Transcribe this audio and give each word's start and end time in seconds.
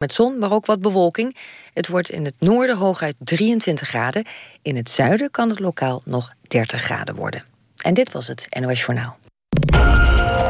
Met 0.00 0.12
zon, 0.12 0.38
maar 0.38 0.52
ook 0.52 0.66
wat 0.66 0.80
bewolking. 0.80 1.36
Het 1.74 1.88
wordt 1.88 2.10
in 2.10 2.24
het 2.24 2.34
noorden 2.38 2.76
hooguit 2.76 3.16
23 3.18 3.88
graden. 3.88 4.24
In 4.62 4.76
het 4.76 4.90
zuiden 4.90 5.30
kan 5.30 5.48
het 5.48 5.58
lokaal 5.58 6.02
nog 6.04 6.32
30 6.48 6.82
graden 6.82 7.14
worden. 7.14 7.44
En 7.76 7.94
dit 7.94 8.12
was 8.12 8.26
het 8.26 8.46
NOS 8.60 8.80
Journaal. 8.80 9.18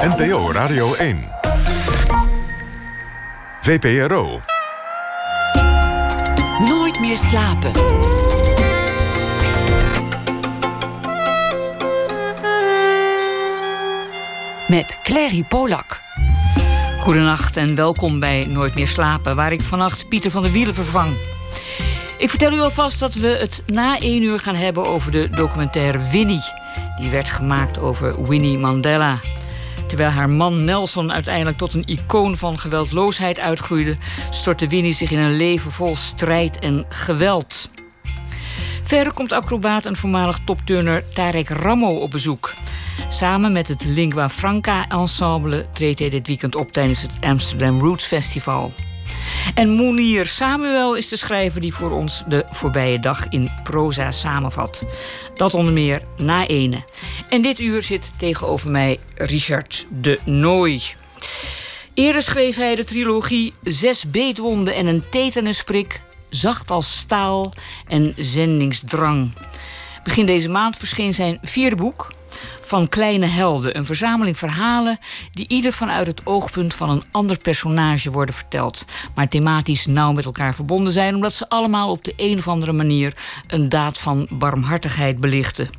NPO 0.00 0.52
Radio 0.52 0.94
1. 0.94 1.28
VPRO. 3.60 4.40
Nooit 6.58 7.00
meer 7.00 7.18
slapen. 7.18 7.72
Met 14.68 14.98
Clary 15.02 15.44
Polak. 15.48 16.09
Goedenacht 17.10 17.56
en 17.56 17.74
welkom 17.74 18.18
bij 18.18 18.44
Nooit 18.44 18.74
meer 18.74 18.88
slapen, 18.88 19.36
waar 19.36 19.52
ik 19.52 19.60
vannacht 19.60 20.08
Pieter 20.08 20.30
van 20.30 20.42
der 20.42 20.52
Wielen 20.52 20.74
vervang. 20.74 21.16
Ik 22.18 22.30
vertel 22.30 22.52
u 22.52 22.60
alvast 22.60 23.00
dat 23.00 23.14
we 23.14 23.26
het 23.26 23.62
na 23.66 23.98
één 23.98 24.22
uur 24.22 24.38
gaan 24.38 24.54
hebben 24.54 24.86
over 24.86 25.12
de 25.12 25.30
documentaire 25.30 26.10
Winnie. 26.10 26.42
Die 27.00 27.10
werd 27.10 27.30
gemaakt 27.30 27.78
over 27.78 28.28
Winnie 28.28 28.58
Mandela. 28.58 29.18
Terwijl 29.86 30.10
haar 30.10 30.28
man 30.28 30.64
Nelson 30.64 31.12
uiteindelijk 31.12 31.58
tot 31.58 31.74
een 31.74 31.86
icoon 31.86 32.36
van 32.36 32.58
geweldloosheid 32.58 33.40
uitgroeide, 33.40 33.96
stortte 34.30 34.66
Winnie 34.66 34.92
zich 34.92 35.10
in 35.10 35.18
een 35.18 35.36
leven 35.36 35.70
vol 35.70 35.96
strijd 35.96 36.58
en 36.58 36.86
geweld. 36.88 37.70
Verder 38.82 39.12
komt 39.12 39.32
acrobaat 39.32 39.86
en 39.86 39.96
voormalig 39.96 40.38
topturner 40.44 41.04
Tarek 41.12 41.48
Ramo 41.48 41.90
op 41.90 42.10
bezoek. 42.10 42.52
Samen 43.08 43.52
met 43.52 43.68
het 43.68 43.84
Lingua 43.84 44.30
Franca 44.30 44.88
Ensemble 44.88 45.66
treedt 45.72 45.98
hij 45.98 46.10
dit 46.10 46.26
weekend 46.26 46.56
op 46.56 46.72
tijdens 46.72 47.02
het 47.02 47.10
Amsterdam 47.20 47.80
Roots 47.80 48.06
Festival. 48.06 48.72
En 49.54 49.68
Mounir 49.68 50.26
Samuel 50.26 50.96
is 50.96 51.08
de 51.08 51.16
schrijver 51.16 51.60
die 51.60 51.74
voor 51.74 51.90
ons 51.90 52.22
de 52.28 52.44
voorbije 52.50 53.00
dag 53.00 53.28
in 53.28 53.50
proza 53.62 54.10
samenvat. 54.10 54.84
Dat 55.34 55.54
onder 55.54 55.72
meer 55.72 56.02
na 56.16 56.46
ene. 56.46 56.84
En 57.28 57.42
dit 57.42 57.58
uur 57.58 57.82
zit 57.82 58.12
tegenover 58.16 58.70
mij 58.70 58.98
Richard 59.14 59.86
de 60.00 60.18
Nooy. 60.24 60.80
Eerder 61.94 62.22
schreef 62.22 62.56
hij 62.56 62.74
de 62.74 62.84
trilogie 62.84 63.52
Zes 63.62 64.10
beetwonden 64.10 64.74
en 64.74 64.86
een 64.86 65.04
tetanusprik, 65.10 66.00
Zacht 66.28 66.70
als 66.70 66.98
staal 66.98 67.52
en 67.86 68.12
Zendingsdrang. 68.16 69.30
Begin 70.02 70.26
deze 70.26 70.48
maand 70.48 70.76
verscheen 70.76 71.14
zijn 71.14 71.38
vierde 71.42 71.76
boek, 71.76 72.10
van 72.60 72.88
Kleine 72.88 73.26
Helden. 73.26 73.76
Een 73.76 73.84
verzameling 73.84 74.38
verhalen 74.38 74.98
die 75.30 75.48
ieder 75.48 75.72
vanuit 75.72 76.06
het 76.06 76.26
oogpunt 76.26 76.74
van 76.74 76.90
een 76.90 77.02
ander 77.10 77.38
personage 77.38 78.10
worden 78.10 78.34
verteld. 78.34 78.84
Maar 79.14 79.28
thematisch 79.28 79.86
nauw 79.86 80.12
met 80.12 80.24
elkaar 80.24 80.54
verbonden 80.54 80.92
zijn, 80.92 81.14
omdat 81.14 81.34
ze 81.34 81.48
allemaal 81.48 81.90
op 81.90 82.04
de 82.04 82.12
een 82.16 82.38
of 82.38 82.48
andere 82.48 82.72
manier 82.72 83.14
een 83.46 83.68
daad 83.68 83.98
van 83.98 84.26
barmhartigheid 84.30 85.18
belichten. 85.18 85.70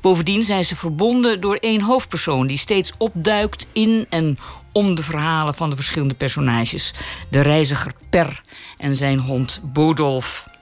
Bovendien 0.00 0.44
zijn 0.44 0.64
ze 0.64 0.76
verbonden 0.76 1.40
door 1.40 1.56
één 1.56 1.80
hoofdpersoon 1.80 2.46
die 2.46 2.58
steeds 2.58 2.92
opduikt 2.98 3.66
in 3.72 4.06
en 4.08 4.38
om 4.72 4.94
de 4.94 5.02
verhalen 5.02 5.54
van 5.54 5.70
de 5.70 5.76
verschillende 5.76 6.14
personages. 6.14 6.94
De 7.30 7.40
reiziger 7.40 7.92
Per 8.10 8.42
en 8.78 8.96
zijn 8.96 9.18
hond 9.18 9.60
Bodolf. 9.64 10.55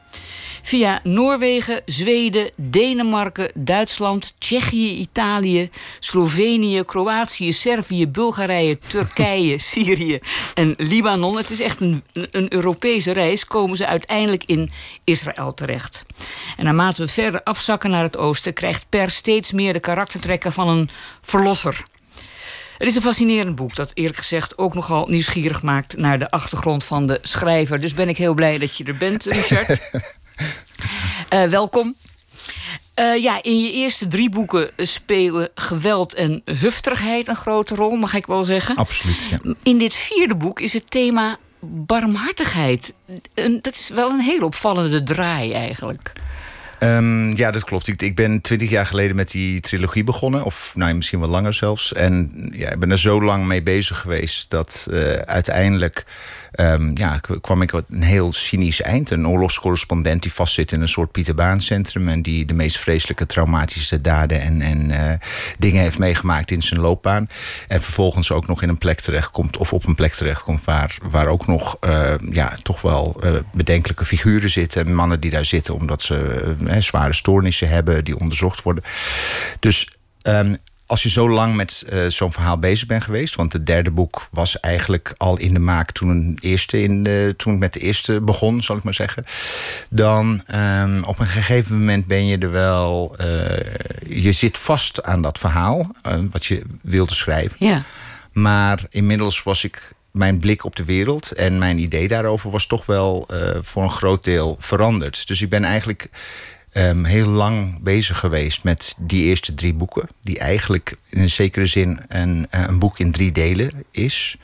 Via 0.67 1.01
Noorwegen, 1.03 1.83
Zweden, 1.87 2.51
Denemarken, 2.57 3.51
Duitsland, 3.55 4.35
Tsjechië, 4.39 4.97
Italië, 4.97 5.71
Slovenië, 6.01 6.85
Kroatië, 6.85 7.53
Servië, 7.53 8.09
Bulgarije, 8.09 8.79
Turkije, 8.91 9.59
Syrië 9.59 10.19
en 10.55 10.75
Libanon. 10.77 11.37
Het 11.37 11.51
is 11.51 11.61
echt 11.61 11.81
een, 11.81 12.05
een 12.13 12.53
Europese 12.53 13.13
reis. 13.13 13.47
Komen 13.47 13.77
ze 13.77 13.87
uiteindelijk 13.87 14.45
in 14.47 14.71
Israël 15.05 15.55
terecht. 15.55 16.05
En 16.57 16.65
naarmate 16.65 17.03
we 17.03 17.09
verder 17.09 17.43
afzakken 17.43 17.91
naar 17.91 18.03
het 18.03 18.17
oosten, 18.17 18.53
krijgt 18.53 18.87
Per 18.89 19.11
steeds 19.11 19.53
meer 19.53 19.73
de 19.73 19.81
karaktertrekken 19.81 20.53
van 20.53 20.69
een 20.69 20.91
verlosser. 21.21 21.83
Het 22.79 22.89
is 22.89 22.95
een 22.95 23.03
fascinerend 23.03 23.57
boek 23.57 23.75
dat 23.75 23.91
eerlijk 23.95 24.19
gezegd 24.19 24.59
ook 24.59 24.75
nogal 24.75 25.07
nieuwsgierig 25.09 25.63
maakt 25.63 25.97
naar 25.97 26.19
de 26.19 26.31
achtergrond 26.31 26.85
van 26.85 27.07
de 27.07 27.19
schrijver. 27.23 27.81
Dus 27.81 27.95
ben 27.95 28.09
ik 28.09 28.17
heel 28.17 28.35
blij 28.35 28.59
dat 28.59 28.77
je 28.77 28.85
er 28.85 28.97
bent, 28.97 29.25
Richard. 29.25 29.79
Uh, 31.35 31.45
welkom. 31.45 31.95
Uh, 33.01 33.23
ja, 33.23 33.43
in 33.43 33.61
je 33.61 33.73
eerste 33.73 34.07
drie 34.07 34.31
boeken 34.31 34.71
spelen 34.77 35.49
geweld 35.55 36.15
en 36.15 36.43
hufterigheid 36.45 37.29
een 37.29 37.37
grote 37.37 37.75
rol, 37.75 37.97
mag 37.97 38.15
ik 38.15 38.27
wel 38.27 38.43
zeggen. 38.43 38.77
Absoluut. 38.77 39.27
Ja. 39.31 39.39
In 39.63 39.79
dit 39.79 39.95
vierde 39.95 40.37
boek 40.37 40.61
is 40.61 40.73
het 40.73 40.91
thema 40.91 41.37
barmhartigheid. 41.61 42.95
En 43.35 43.59
dat 43.61 43.75
is 43.75 43.89
wel 43.89 44.11
een 44.11 44.21
heel 44.21 44.43
opvallende 44.45 45.03
draai 45.03 45.53
eigenlijk. 45.53 46.13
Um, 46.85 47.37
ja, 47.37 47.51
dat 47.51 47.65
klopt. 47.65 47.89
Ik, 47.89 48.03
ik 48.03 48.15
ben 48.15 48.41
twintig 48.41 48.71
jaar 48.71 48.87
geleden 48.87 49.17
met 49.17 49.31
die 49.31 49.61
trilogie 49.61 50.05
begonnen. 50.05 50.45
Of 50.45 50.73
nou, 50.75 50.95
misschien 50.95 51.21
wel 51.21 51.29
langer 51.29 51.55
zelfs. 51.55 51.93
En 51.93 52.31
ja, 52.53 52.71
ik 52.71 52.79
ben 52.79 52.91
er 52.91 52.99
zo 52.99 53.23
lang 53.23 53.47
mee 53.47 53.63
bezig 53.63 53.99
geweest 53.99 54.51
dat 54.51 54.87
uh, 54.91 55.13
uiteindelijk 55.13 56.05
um, 56.61 56.97
ja, 56.97 57.21
kwam 57.41 57.63
ik 57.63 57.73
een 57.73 58.03
heel 58.03 58.33
cynisch 58.33 58.83
eind. 58.83 59.11
Een 59.11 59.29
oorlogscorrespondent 59.29 60.23
die 60.23 60.33
vastzit 60.33 60.73
in 60.73 60.81
een 60.81 60.89
soort 60.89 61.11
Pieterbaancentrum... 61.11 62.09
en 62.09 62.23
die 62.23 62.45
de 62.45 62.55
meest 62.55 62.79
vreselijke 62.79 63.27
traumatische 63.27 64.01
daden 64.01 64.41
en, 64.41 64.61
en 64.61 64.91
uh, 64.91 65.13
dingen 65.59 65.83
heeft 65.83 65.99
meegemaakt 65.99 66.51
in 66.51 66.63
zijn 66.63 66.81
loopbaan. 66.81 67.29
En 67.69 67.83
vervolgens 67.83 68.33
ook 68.33 68.47
nog 68.47 68.63
in 68.63 68.69
een 68.69 68.79
plek 68.79 69.01
terechtkomt... 69.01 69.57
of 69.57 69.73
op 69.73 69.87
een 69.87 69.95
plek 69.95 70.13
terechtkomt 70.13 70.65
waar, 70.65 70.97
waar 71.11 71.27
ook 71.27 71.47
nog 71.47 71.77
uh, 71.87 72.15
ja, 72.31 72.57
toch 72.63 72.81
wel 72.81 73.21
bedenkelijke 73.53 74.05
figuren 74.05 74.51
zitten. 74.51 74.95
Mannen 74.95 75.21
die 75.21 75.31
daar 75.31 75.45
zitten 75.45 75.75
omdat 75.75 76.03
ze 76.03 76.55
zware 76.83 77.13
stoornissen 77.13 77.69
hebben... 77.69 78.05
die 78.05 78.19
onderzocht 78.19 78.63
worden. 78.63 78.85
Dus... 79.61 79.89
Um, 80.27 80.57
als 80.87 81.03
je 81.03 81.11
zo 81.11 81.31
lang 81.31 81.55
met 81.55 81.87
uh, 81.93 82.07
zo'n 82.07 82.33
verhaal 82.33 82.59
bezig 82.59 82.87
bent 82.87 83.05
geweest... 83.05 83.35
want 83.35 83.53
het 83.53 83.67
derde 83.67 83.91
boek 83.91 84.29
was 84.31 84.61
eigenlijk 84.61 85.15
al 85.17 85.39
in 85.39 85.53
de 85.53 85.59
maak 85.59 85.93
toen, 85.93 86.09
een 86.09 86.39
eerste 86.41 86.83
in 86.83 87.03
de, 87.03 87.35
toen 87.37 87.53
ik 87.53 87.59
met 87.59 87.73
de 87.73 87.81
eerste 87.81 88.21
begon, 88.21 88.63
zal 88.63 88.77
ik 88.77 88.83
maar 88.83 88.95
zeggen... 88.95 89.25
dan 89.91 90.43
um, 90.55 91.05
op 91.05 91.19
een 91.19 91.27
gegeven 91.27 91.79
moment 91.79 92.07
ben 92.07 92.27
je 92.27 92.39
er 92.39 92.51
wel... 92.51 93.17
Uh, 93.21 93.27
je 94.07 94.33
zit 94.33 94.59
vast 94.59 95.03
aan 95.03 95.23
dat 95.23 95.39
verhaal, 95.39 95.91
uh, 96.07 96.15
wat 96.31 96.47
je 96.47 96.63
wilde 96.83 97.15
schrijven. 97.15 97.57
Ja. 97.67 97.83
Maar 98.33 98.85
inmiddels 98.91 99.43
was 99.43 99.65
ik 99.65 99.93
mijn 100.11 100.39
blik 100.39 100.65
op 100.65 100.77
de 100.77 100.85
wereld 100.85 101.33
en 101.33 101.59
mijn 101.59 101.79
idee 101.79 102.09
daarover 102.09 102.51
was 102.51 102.67
toch 102.67 102.87
wel 102.87 103.29
uh, 103.31 103.39
voor 103.61 103.83
een 103.83 103.91
groot 103.91 104.25
deel 104.25 104.57
veranderd. 104.59 105.27
Dus 105.27 105.43
ik 105.43 105.49
ben 105.49 105.65
eigenlijk 105.65 106.11
um, 106.75 107.05
heel 107.05 107.27
lang 107.27 107.83
bezig 107.83 108.19
geweest 108.19 108.65
met 108.65 108.95
die 108.99 109.25
eerste 109.25 109.55
drie 109.55 109.75
boeken. 109.75 110.09
Die 110.23 110.39
eigenlijk 110.39 110.97
in 111.09 111.21
een 111.21 111.31
zekere 111.31 111.67
zin 111.67 112.01
een, 112.09 112.47
eh, 112.51 112.65
een 112.67 112.79
boek 112.79 112.99
in 112.99 113.13
drie 113.13 113.33
delen 113.33 113.85
is. 113.91 114.37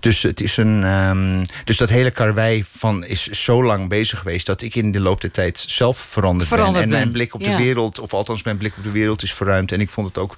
Dus, 0.00 0.22
het 0.22 0.40
is 0.40 0.56
een, 0.56 0.84
um, 0.84 1.46
dus 1.64 1.76
dat 1.76 1.88
hele 1.88 2.10
karwei 2.10 2.64
van 2.64 3.04
is 3.04 3.26
zo 3.26 3.64
lang 3.64 3.88
bezig 3.88 4.18
geweest... 4.18 4.46
dat 4.46 4.62
ik 4.62 4.74
in 4.74 4.92
de 4.92 5.00
loop 5.00 5.20
der 5.20 5.30
tijd 5.30 5.64
zelf 5.66 5.98
veranderd, 5.98 6.48
veranderd 6.48 6.84
ben. 6.84 6.92
En 6.92 6.98
mijn 6.98 7.12
blik 7.12 7.34
op 7.34 7.40
Ja. 7.40 7.56
de 7.56 7.62
wereld, 7.62 7.98
of 7.98 8.14
althans 8.14 8.42
mijn 8.42 8.56
blik 8.56 8.76
op 8.76 8.84
de 8.84 8.90
wereld 8.90 9.22
is 9.22 9.32
verruimd. 9.34 9.72
En 9.72 9.80
ik 9.80 9.90
vond 9.90 10.06
het 10.06 10.18
ook 10.18 10.36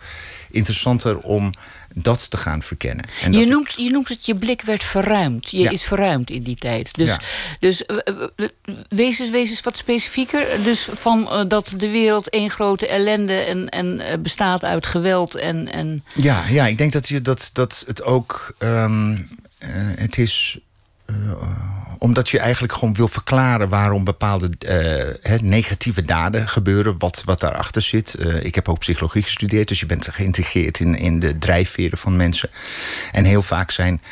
interessanter 0.50 1.19
om 1.19 1.50
dat 1.94 2.31
te 2.31 2.36
gaan 2.36 2.62
verkennen. 2.62 3.04
En 3.22 3.32
Je 3.32 3.47
noemt, 3.47 3.72
je 3.76 3.91
noemt 3.91 4.09
het 4.09 4.26
je 4.26 4.34
blik 4.34 4.62
werd 4.62 4.84
verruimd. 4.84 5.50
Je 5.50 5.59
Ja. 5.59 5.70
is 5.70 5.82
verruimd 5.84 6.31
in 6.31 6.42
die 6.42 6.56
tijd. 6.56 6.94
Dus, 6.94 7.09
Ja. 7.09 7.20
dus 7.60 7.82
eh, 7.86 7.97
eh, 8.36 8.48
wees, 8.88 9.19
eens, 9.19 9.31
wees 9.31 9.50
eens 9.50 9.60
wat 9.60 9.76
specifieker. 9.76 10.47
Dus 10.64 10.88
van 10.92 11.31
eh, 11.31 11.41
dat 11.48 11.75
de 11.76 11.91
wereld 11.91 12.28
één 12.31 12.50
grote 12.50 12.86
ellende 12.88 13.32
en, 13.41 13.69
en 13.69 14.00
eh, 14.00 14.19
bestaat 14.19 14.64
uit 14.64 14.86
geweld 14.86 15.34
en. 15.34 15.72
en 15.72 16.04
Ja, 16.14 16.42
ja, 16.48 16.66
ik 16.66 16.78
denk 16.78 16.92
dat, 16.92 17.09
je, 17.09 17.22
dat, 17.22 17.50
dat 17.53 17.84
het 17.86 18.03
ook. 18.03 18.54
ehm, 18.59 19.12
eh, 19.59 19.69
het 19.94 20.19
is. 20.19 20.59
Omdat 21.98 22.28
je 22.28 22.38
eigenlijk 22.38 22.72
gewoon 22.72 22.95
wil 22.95 23.09
verklaren 23.09 23.68
waarom 23.68 24.04
bepaalde 24.04 24.50
eh, 24.59 25.41
negatieve 25.41 26.03
daden 26.03 26.48
gebeuren, 26.48 26.95
wat, 26.98 27.22
wat 27.24 27.41
daarachter 27.41 27.83
zit. 27.83 28.15
Eh, 28.15 28.45
ik 28.45 28.54
heb 28.54 28.68
ook 28.68 28.78
psychologie 28.78 29.22
gestudeerd, 29.22 29.68
dus 29.68 29.80
je 29.80 29.86
bent 29.86 30.09
geïntegreerd 30.10 30.80
in, 30.80 30.95
in 30.95 31.21
de 31.21 31.39
drijfveren 31.39 31.98
van 31.98 32.16
mensen. 32.16 32.50
En 33.12 33.24
heel 33.24 33.42
vaak 33.42 33.71
zijn, 33.71 34.03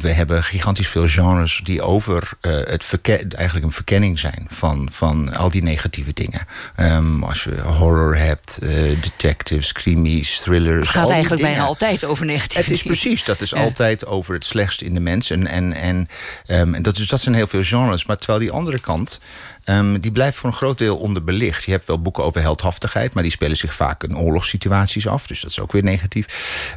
we 0.00 0.10
hebben 0.10 0.44
gigantisch 0.44 0.88
veel 0.88 1.08
genres 1.08 1.60
die 1.64 1.82
over 1.82 2.30
eh, 2.40 2.52
het 2.52 3.34
eigenlijk 3.34 3.66
een 3.66 3.72
verkenning 3.72 4.18
zijn 4.18 4.46
van, 4.50 4.88
van 4.92 5.34
al 5.34 5.50
die 5.50 5.62
negatieve 5.62 6.12
dingen. 6.12 6.46
Ehm, 6.76 7.22
als 7.22 7.44
je 7.44 7.60
horror 7.60 8.16
hebt, 8.16 8.58
detectives, 9.00 9.72
crimies, 9.72 10.38
thrillers. 10.38 10.86
het 10.86 10.96
gaat 10.96 11.10
eigenlijk 11.10 11.42
bijna 11.42 11.56
dingen. 11.56 11.68
altijd 11.68 12.04
over 12.04 12.26
negatieve 12.26 12.62
Het 12.62 12.70
is 12.70 12.82
dingen. 12.82 12.98
precies, 12.98 13.24
dat 13.24 13.40
is 13.40 13.50
Ja. 13.50 13.62
altijd 13.62 14.06
over 14.06 14.34
het 14.34 14.44
slechtst 14.44 14.80
in 14.80 14.94
de 14.94 15.00
mens. 15.00 15.30
En, 15.30 15.46
en, 15.46 15.72
en, 15.72 16.08
ehm, 16.46 16.74
en 16.74 16.82
dat, 16.82 16.98
is, 16.98 17.06
dat 17.06 17.20
zijn 17.26 17.38
heel 17.38 17.46
veel 17.46 17.62
genres. 17.62 18.04
Maar 18.04 18.16
terwijl 18.16 18.38
die 18.38 18.50
andere 18.50 18.78
kant, 18.78 19.20
um, 19.66 20.00
die 20.00 20.10
blijft 20.10 20.36
voor 20.36 20.48
een 20.48 20.56
groot 20.56 20.78
deel 20.78 20.96
onderbelicht. 20.96 21.64
Je 21.64 21.70
hebt 21.70 21.86
wel 21.86 22.00
boeken 22.00 22.24
over 22.24 22.40
heldhaftigheid, 22.40 23.14
maar 23.14 23.22
die 23.22 23.32
spelen 23.32 23.56
zich 23.56 23.74
vaak 23.74 24.02
in 24.02 24.18
oorlogssituaties 24.18 25.06
af. 25.06 25.26
Dus 25.26 25.40
dat 25.40 25.50
is 25.50 25.60
ook 25.60 25.72
weer 25.72 25.82
negatief. 25.82 26.26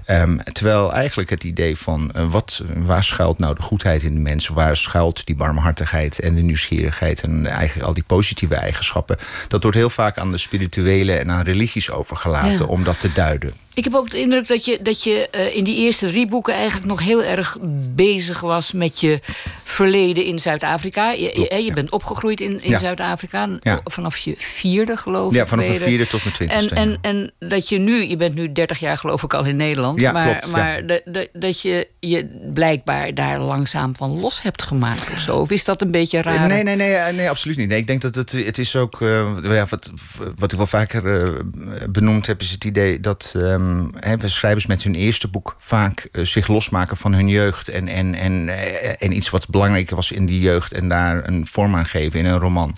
Um, 0.07 0.43
terwijl 0.43 0.93
eigenlijk 0.93 1.29
het 1.29 1.43
idee 1.43 1.77
van 1.77 2.11
uh, 2.15 2.31
wat, 2.31 2.63
waar 2.75 3.03
schuilt 3.03 3.39
nou 3.39 3.55
de 3.55 3.61
goedheid 3.61 4.03
in 4.03 4.13
de 4.13 4.19
mensen? 4.19 4.53
Waar 4.53 4.77
schuilt 4.77 5.25
die 5.25 5.35
barmhartigheid 5.35 6.19
en 6.19 6.35
de 6.35 6.41
nieuwsgierigheid 6.41 7.21
en 7.21 7.45
eigenlijk 7.45 7.87
al 7.87 7.93
die 7.93 8.03
positieve 8.03 8.55
eigenschappen? 8.55 9.17
Dat 9.47 9.63
wordt 9.63 9.77
heel 9.77 9.89
vaak 9.89 10.17
aan 10.17 10.31
de 10.31 10.37
spirituele 10.37 11.13
en 11.13 11.31
aan 11.31 11.43
religies 11.43 11.91
overgelaten 11.91 12.67
om 12.67 12.83
dat 12.83 12.99
te 12.99 13.11
duiden. 13.11 13.53
Ik 13.73 13.83
heb 13.83 13.95
ook 13.95 14.11
de 14.11 14.19
indruk 14.19 14.47
dat 14.47 14.65
je, 14.65 14.79
dat 14.81 15.03
je 15.03 15.27
uh, 15.35 15.55
in 15.55 15.63
die 15.63 15.77
eerste 15.77 16.07
drie 16.07 16.27
boeken 16.27 16.53
eigenlijk 16.53 16.85
nog 16.85 16.99
heel 16.99 17.23
erg 17.23 17.57
bezig 17.95 18.39
was 18.39 18.71
met 18.71 18.99
je 18.99 19.19
verleden 19.63 20.25
in 20.25 20.39
Zuid-Afrika. 20.39 21.11
Je, 21.11 21.47
je, 21.49 21.63
je, 21.63 21.73
bent 21.73 21.91
opgegroeid 21.91 22.41
in, 22.41 22.59
in 22.59 22.78
Zuid-Afrika 22.79 23.47
ja. 23.59 23.79
vanaf 23.83 24.17
je 24.17 24.33
vierde, 24.37 24.97
geloof 24.97 25.29
ik. 25.29 25.35
Ja, 25.35 25.47
vanaf 25.47 25.67
mijn 25.67 25.79
vierde 25.79 26.07
tot 26.07 26.23
mijn 26.23 26.35
twintigste. 26.35 26.75
En, 26.75 26.97
en, 27.01 27.31
en 27.39 27.49
dat 27.49 27.69
je 27.69 27.77
nu, 27.77 28.07
je 28.07 28.17
bent 28.17 28.35
nu 28.35 28.51
30 28.51 28.79
jaar 28.79 28.97
geloof 28.97 29.23
ik 29.23 29.33
al 29.33 29.45
in 29.45 29.55
Nederland. 29.55 29.99
Ja, 29.99 30.11
maar 30.11 30.27
klopt, 30.27 30.51
maar 30.51 30.85
de, 30.85 31.01
de, 31.05 31.29
dat 31.33 31.61
je 31.61 31.87
je 31.99 32.49
blijkbaar 32.53 33.13
daar 33.13 33.39
langzaam 33.39 33.95
van 33.95 34.19
los 34.19 34.41
hebt 34.41 34.61
gemaakt 34.61 35.11
of 35.11 35.17
zo. 35.17 35.37
Of 35.37 35.51
is 35.51 35.65
dat 35.65 35.81
een 35.81 35.91
beetje 35.91 36.21
raar? 36.21 36.47
Nee, 36.47 36.63
nee, 36.63 36.75
nee, 36.75 37.13
nee, 37.13 37.29
absoluut 37.29 37.57
niet. 37.57 37.69
Nee, 37.69 37.77
ik 37.77 37.87
denk 37.87 38.01
dat 38.01 38.15
het, 38.15 38.31
het 38.31 38.57
is 38.57 38.75
ook, 38.75 39.01
uh, 39.01 39.25
ja, 39.41 39.65
wat, 39.69 39.91
wat 40.37 40.51
ik 40.51 40.57
wel 40.57 40.67
vaker 40.67 41.05
uh, 41.05 41.39
benoemd 41.89 42.25
heb, 42.25 42.41
is 42.41 42.51
het 42.51 42.63
idee 42.63 42.99
dat. 42.99 43.33
Um, 43.35 43.91
schrijvers 44.25 44.65
met 44.65 44.83
hun 44.83 44.95
eerste 44.95 45.27
boek 45.27 45.55
vaak 45.57 46.07
uh, 46.11 46.25
zich 46.25 46.47
losmaken 46.47 46.97
van 46.97 47.13
hun 47.13 47.27
jeugd. 47.27 47.67
En, 47.67 47.87
en, 47.87 48.15
en, 48.15 48.49
en 48.99 49.15
iets 49.15 49.29
wat 49.29 49.49
belangrijk 49.49 49.89
was 49.89 50.11
in 50.11 50.25
die 50.25 50.39
jeugd. 50.39 50.71
En 50.71 50.89
daar 50.89 51.27
een 51.27 51.45
vorm 51.45 51.75
aan 51.75 51.85
geven 51.85 52.19
in 52.19 52.25
een 52.25 52.39
roman. 52.39 52.68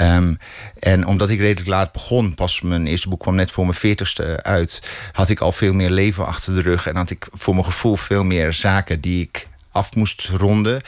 Um, 0.00 0.38
en 0.78 1.06
omdat 1.06 1.30
ik 1.30 1.38
redelijk 1.38 1.68
laat 1.68 1.92
begon, 1.92 2.34
pas 2.34 2.60
mijn 2.60 2.86
eerste 2.86 3.08
boek 3.08 3.20
kwam 3.20 3.34
net 3.34 3.50
voor 3.50 3.64
mijn 3.64 3.78
veertigste 3.78 4.42
uit, 4.42 4.82
had 5.12 5.28
ik 5.28 5.40
al 5.40 5.52
veel 5.52 5.72
meer 5.72 5.90
leven 5.90 6.26
achter 6.26 6.54
de 6.54 6.62
rug. 6.62 6.86
En 6.86 6.96
had 6.96 7.10
ik 7.10 7.28
voor 7.32 7.54
mijn 7.54 7.66
gevoel 7.66 7.96
veel 7.96 8.24
meer 8.24 8.52
zaken 8.52 9.00
die 9.00 9.22
ik 9.22 9.48
af 9.70 9.94
moest 9.94 10.28
ronden. 10.28 10.82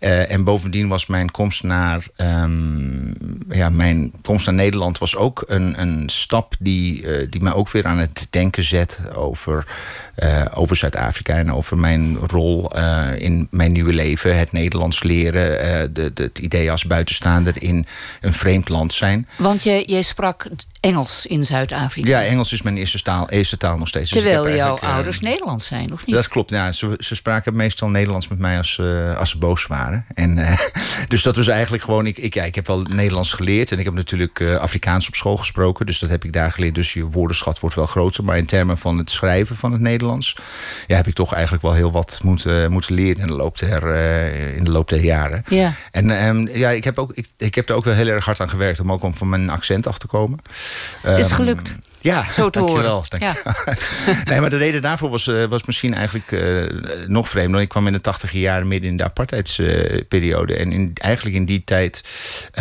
Uh, 0.00 0.30
en 0.30 0.44
bovendien 0.44 0.88
was 0.88 1.06
mijn 1.06 1.30
komst 1.30 1.62
naar, 1.62 2.06
um, 2.16 3.14
ja, 3.48 3.68
mijn 3.68 4.12
komst 4.22 4.46
naar 4.46 4.54
Nederland 4.54 4.98
was 4.98 5.16
ook 5.16 5.44
een, 5.46 5.80
een 5.80 6.08
stap 6.08 6.54
die, 6.58 7.02
uh, 7.02 7.26
die 7.30 7.42
mij 7.42 7.52
ook 7.52 7.70
weer 7.70 7.86
aan 7.86 7.98
het 7.98 8.26
denken 8.30 8.62
zet 8.62 9.00
over, 9.14 9.66
uh, 10.22 10.44
over 10.54 10.76
Zuid-Afrika 10.76 11.34
en 11.34 11.52
over 11.52 11.78
mijn 11.78 12.16
rol 12.16 12.76
in 13.16 13.48
mijn 13.50 13.72
nieuwe 13.72 13.92
leven. 13.92 14.38
Het 14.38 14.52
Nederlands 14.52 15.02
leren, 15.02 15.94
de, 15.94 16.10
het 16.14 16.38
idee 16.38 16.70
als 16.70 16.84
buitenstaander 16.84 17.62
in 17.62 17.86
een 18.20 18.32
vreemd 18.32 18.68
land 18.68 18.92
zijn. 18.92 19.28
Want 19.36 19.62
jij, 19.62 19.84
jij 19.84 20.02
sprak 20.02 20.46
Engels 20.80 21.26
in 21.26 21.44
Zuid-Afrika. 21.44 22.08
Ja, 22.08 22.24
Engels 22.24 22.52
is 22.52 22.62
mijn 22.62 22.76
eerste 22.76 23.02
taal, 23.02 23.30
eerste 23.30 23.56
taal 23.56 23.78
nog 23.78 23.88
steeds. 23.88 24.10
Dus 24.10 24.22
Terwijl 24.22 24.42
dus 24.42 24.54
jouw 24.54 24.78
ouders 24.78 25.20
Nederlands 25.20 25.66
zijn, 25.66 25.92
of 25.92 26.06
niet? 26.06 26.14
Dat 26.14 26.28
klopt, 26.28 26.50
ja. 26.50 26.72
Ze, 26.72 26.94
ze 26.98 27.14
spraken 27.14 27.56
meestal 27.56 27.88
Nederlands 27.88 28.28
met 28.28 28.38
mij 28.38 28.56
als, 28.56 28.80
als 29.18 29.30
ze 29.30 29.38
boos 29.38 29.66
waren. 29.66 30.04
En, 30.14 30.38
uh, 30.38 30.58
dus 31.08 31.22
dat 31.22 31.36
was 31.36 31.46
eigenlijk 31.46 31.82
gewoon... 31.82 32.06
Ik, 32.06 32.18
ik, 32.18 32.34
ja, 32.34 32.44
ik 32.44 32.54
heb 32.54 32.66
wel 32.66 32.82
Nederlands 32.82 33.32
geleerd. 33.32 33.72
En 33.72 33.78
ik 33.78 33.84
heb 33.84 33.94
natuurlijk 33.94 34.40
uh, 34.40 34.56
Afrikaans 34.56 35.08
op 35.08 35.14
school 35.14 35.36
gesproken. 35.36 35.86
Dus 35.86 35.98
dat 35.98 36.10
heb 36.10 36.24
ik 36.24 36.32
daar 36.32 36.52
geleerd. 36.52 36.74
Dus 36.74 36.92
je 36.92 37.04
woordenschat 37.04 37.60
wordt 37.60 37.76
wel 37.76 37.86
groter. 37.86 38.24
Maar 38.24 38.38
in 38.38 38.46
termen 38.46 38.78
van 38.78 38.98
het 38.98 39.10
schrijven 39.10 39.56
van 39.56 39.72
het 39.72 39.80
Nederlands... 39.80 40.36
Ja, 40.86 40.96
heb 40.96 41.06
ik 41.06 41.14
toch 41.14 41.32
eigenlijk 41.32 41.62
wel 41.62 41.72
heel 41.72 41.92
wat 41.92 42.20
moeten, 42.22 42.72
moeten 42.72 42.94
leren 42.94 43.20
in 43.20 43.26
de 43.26 43.32
loop 43.32 43.58
der, 43.58 43.82
uh, 43.82 44.56
in 44.56 44.64
de 44.64 44.70
loop 44.70 44.88
der 44.88 45.00
jaren. 45.00 45.44
Ja. 45.48 45.72
En 45.90 46.26
um, 46.26 46.48
ja, 46.48 46.70
ik 46.70 46.84
heb, 46.84 46.98
ook, 46.98 47.12
ik, 47.14 47.28
ik 47.36 47.54
heb 47.54 47.68
er 47.68 47.74
ook 47.74 47.84
wel 47.84 47.94
heel 47.94 48.06
erg 48.06 48.24
hard 48.24 48.40
aan 48.40 48.48
gewerkt... 48.48 48.80
om 48.80 48.92
ook 48.92 49.02
om 49.02 49.14
van 49.14 49.28
mijn 49.28 49.50
accent 49.50 49.86
af 49.86 49.98
te 49.98 50.06
komen. 50.06 50.38
Um, 51.04 51.16
Is 51.16 51.32
gelukt? 51.32 51.74
Ja, 52.00 52.32
zo 52.32 52.50
te 52.50 52.58
dankjewel. 52.58 53.04
Dank 53.08 53.22
ja. 53.22 53.34
nee, 54.30 54.40
maar 54.40 54.50
de 54.50 54.56
reden 54.56 54.82
daarvoor 54.82 55.10
was, 55.10 55.26
uh, 55.26 55.44
was 55.44 55.64
misschien 55.64 55.94
eigenlijk 55.94 56.30
uh, 56.30 57.06
nog 57.06 57.28
vreemd. 57.28 57.56
Ik 57.56 57.68
kwam 57.68 57.86
in 57.86 57.92
de 57.92 58.00
tachtige 58.00 58.40
jaren 58.40 58.68
midden 58.68 58.88
in 58.90 58.96
de 58.96 59.04
apartheidsperiode. 59.04 60.56
en 60.56 60.72
in, 60.72 60.90
eigenlijk 60.94 61.36
in 61.36 61.44
die 61.44 61.62
tijd, 61.64 62.04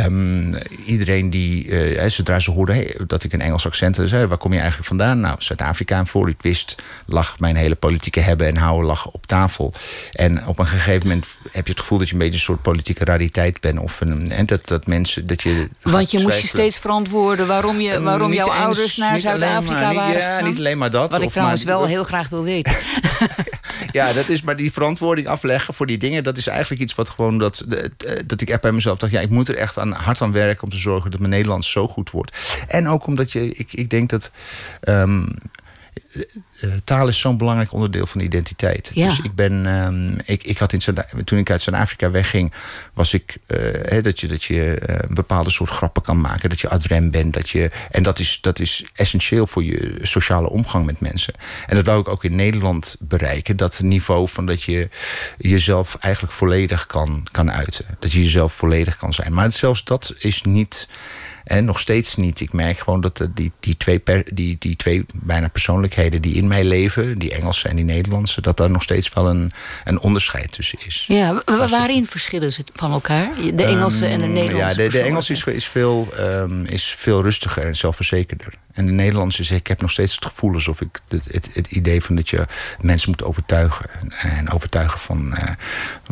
um, 0.06 0.56
iedereen 0.86 1.30
die, 1.30 1.66
uh, 1.66 2.10
zodra 2.10 2.39
ze 2.39 2.51
hoorden 2.51 2.75
hey, 2.75 2.95
dat 3.07 3.24
ik 3.24 3.34
een 3.34 3.42
Engels 3.42 3.66
accent 3.66 3.98
had, 3.98 4.10
zei: 4.10 4.25
waar 4.25 4.38
kom 4.38 4.51
je 4.51 4.57
eigenlijk 4.57 4.88
vandaan? 4.88 5.19
Nou, 5.19 5.36
Zuid-Afrika. 5.39 5.98
En 5.98 6.07
voor 6.07 6.30
ik 6.30 6.42
wist, 6.42 6.75
lag 7.06 7.39
mijn 7.39 7.56
hele 7.56 7.75
politieke 7.75 8.19
hebben 8.19 8.48
en 8.48 8.57
houden 8.57 8.86
lag 8.86 9.06
op 9.06 9.25
tafel. 9.25 9.74
En 10.12 10.48
op 10.48 10.60
een 10.60 10.68
gegeven 10.68 11.07
moment 11.07 11.28
heb 11.51 11.66
je 11.66 11.72
het 11.72 11.81
gevoel 11.81 11.98
dat 11.98 12.07
je 12.07 12.13
een 12.13 12.19
beetje 12.19 12.34
een 12.34 12.39
soort 12.39 12.62
politieke 12.62 13.04
rariteit 13.06 13.62
bent. 13.62 13.80
Of 13.80 14.01
een, 14.01 14.31
en 14.31 14.45
dat, 14.45 14.68
dat 14.68 14.86
mensen. 14.86 15.28
Dat 15.28 15.44
je 15.44 15.68
Want 15.81 16.12
je 16.12 16.19
moest 16.19 16.42
je 16.42 16.48
steeds 16.48 16.78
verantwoorden 16.80 17.48
waarom, 17.48 17.80
je, 17.80 18.01
waarom 18.01 18.34
jouw 18.34 18.51
ouders 18.51 18.98
naar 18.98 19.19
Zuid-Afrika 19.39 19.94
waren. 19.94 20.22
Ja, 20.22 20.42
niet 20.42 20.57
alleen 20.57 20.78
maar 20.78 20.92
dat. 20.92 21.12
Wat 21.12 21.22
ik 21.22 21.30
trouwens 21.30 21.63
maar, 21.63 21.74
wel 21.74 21.86
heel 21.86 22.04
graag 22.04 22.30
wil 22.30 22.44
weten. 22.44 22.75
ja, 23.92 24.13
dat 24.13 24.30
is 24.30 24.42
maar 24.42 24.56
die 24.56 24.72
verantwoording 24.72 25.28
afleggen 25.28 25.74
voor 25.74 25.86
die 25.86 25.98
dingen. 25.98 26.24
Dat 26.24 26.38
is 26.38 26.48
eigenlijk 26.48 26.81
iets 26.81 26.95
wat 26.95 27.10
gewoon 27.10 27.38
dat, 27.38 27.66
dat 28.25 28.42
ik 28.42 28.50
echt 28.50 28.62
bij 28.62 28.72
mezelf 28.72 28.98
dacht. 28.98 29.12
Ja, 29.12 29.22
ik 29.22 29.30
moet 29.30 29.48
er 29.48 29.56
echt 29.56 29.80
aan, 29.80 29.92
hard 29.92 30.22
aan 30.22 30.31
werken 30.31 30.63
om 30.63 30.69
te 30.69 30.78
zorgen 30.78 31.12
dat 31.12 31.19
mijn 31.19 31.31
Nederlands 31.31 31.72
zo 31.72 31.88
goed 31.88 32.12
wordt. 32.12 32.38
En 32.68 32.88
ook 32.88 33.07
omdat 33.07 33.31
je, 33.31 33.51
ik, 33.51 33.74
ik 33.74 33.89
denk 33.89 34.10
dat. 34.10 34.31
Um, 34.81 35.36
taal 36.83 37.07
is 37.07 37.19
zo'n 37.19 37.38
belangrijk 37.38 37.73
onderdeel 37.73 38.07
van 38.07 38.19
de 38.19 38.25
identiteit. 38.25 38.91
Ja. 38.94 39.07
Dus 39.07 39.19
ik 39.19 39.35
ben, 39.35 39.65
um, 39.65 40.17
ik, 40.25 40.44
ik 40.44 40.57
had 40.57 40.73
in 40.73 40.81
toen 41.23 41.39
ik 41.39 41.51
uit 41.51 41.61
Zuid-Afrika 41.61 42.11
wegging, 42.11 42.53
was 42.94 43.13
ik 43.13 43.38
uh, 43.47 43.57
he, 43.83 44.01
dat 44.01 44.19
je, 44.19 44.27
dat 44.27 44.44
je 44.44 44.81
uh, 44.89 44.95
een 44.99 45.15
bepaalde 45.15 45.49
soort 45.49 45.69
grappen 45.69 46.01
kan 46.01 46.21
maken, 46.21 46.49
dat 46.49 46.59
je 46.59 46.69
ad 46.69 46.83
rem 46.83 47.11
bent, 47.11 47.33
dat 47.33 47.49
je, 47.49 47.71
en 47.91 48.03
dat 48.03 48.19
is, 48.19 48.38
dat 48.41 48.59
is 48.59 48.85
essentieel 48.94 49.47
voor 49.47 49.63
je 49.63 49.99
sociale 50.01 50.49
omgang 50.49 50.85
met 50.85 50.99
mensen. 50.99 51.33
En 51.67 51.75
dat 51.75 51.85
wou 51.85 52.00
ik 52.00 52.07
ook 52.07 52.23
in 52.23 52.35
Nederland 52.35 52.95
bereiken, 53.00 53.57
dat 53.57 53.81
niveau 53.81 54.27
van 54.27 54.45
dat 54.45 54.63
je 54.63 54.89
jezelf 55.38 55.95
eigenlijk 56.00 56.33
volledig 56.33 56.85
kan, 56.85 57.27
kan 57.31 57.51
uiten. 57.51 57.85
Dat 58.00 58.11
je 58.11 58.23
jezelf 58.23 58.53
volledig 58.53 58.97
kan 58.97 59.13
zijn. 59.13 59.33
Maar 59.33 59.51
zelfs 59.51 59.83
dat 59.83 60.13
is 60.17 60.41
niet. 60.41 60.88
En 61.47 61.65
nog 61.65 61.79
steeds 61.79 62.15
niet. 62.15 62.39
Ik 62.39 62.53
merk 62.53 62.79
gewoon 62.79 63.01
dat 63.01 63.27
die, 63.33 63.51
die, 63.59 63.77
twee 63.77 63.99
per, 63.99 64.23
die, 64.33 64.55
die 64.59 64.75
twee 64.75 65.05
bijna 65.15 65.47
persoonlijkheden 65.47 66.21
die 66.21 66.35
in 66.35 66.47
mij 66.47 66.63
leven, 66.63 67.19
die 67.19 67.33
Engelse 67.33 67.67
en 67.67 67.75
die 67.75 67.85
Nederlandse, 67.85 68.41
dat 68.41 68.57
daar 68.57 68.69
nog 68.69 68.83
steeds 68.83 69.13
wel 69.13 69.29
een, 69.29 69.51
een 69.83 69.99
onderscheid 69.99 70.51
tussen 70.51 70.79
is. 70.85 71.05
Ja, 71.07 71.44
waarin 71.45 72.05
verschillen 72.05 72.53
ze 72.53 72.63
van 72.73 72.91
elkaar? 72.91 73.29
De 73.53 73.63
Engelse 73.63 74.05
um, 74.05 74.11
en 74.11 74.19
de 74.19 74.25
Nederlandse? 74.25 74.81
Ja, 74.81 74.89
de, 74.89 74.97
de 74.97 75.01
Engelse 75.01 75.31
is, 75.31 75.44
is, 75.44 75.67
veel, 75.67 76.07
um, 76.19 76.65
is 76.65 76.95
veel 76.97 77.21
rustiger 77.21 77.65
en 77.65 77.75
zelfverzekerder. 77.75 78.53
En 78.77 78.85
de 78.85 78.91
Nederlandse 78.91 79.41
is, 79.41 79.51
ik 79.51 79.68
heb 79.68 79.81
nog 79.81 79.91
steeds 79.91 80.15
het 80.15 80.25
gevoel 80.25 80.53
alsof 80.53 80.81
ik 80.81 81.01
het, 81.07 81.27
het, 81.53 81.68
idee 81.68 82.01
van 82.01 82.15
dat 82.15 82.29
je 82.29 82.45
mensen 82.81 83.09
moet 83.09 83.24
overtuigen. 83.24 83.85
En 84.21 84.51
overtuigen 84.51 85.00
van, 85.00 85.33
uh, 85.33 85.44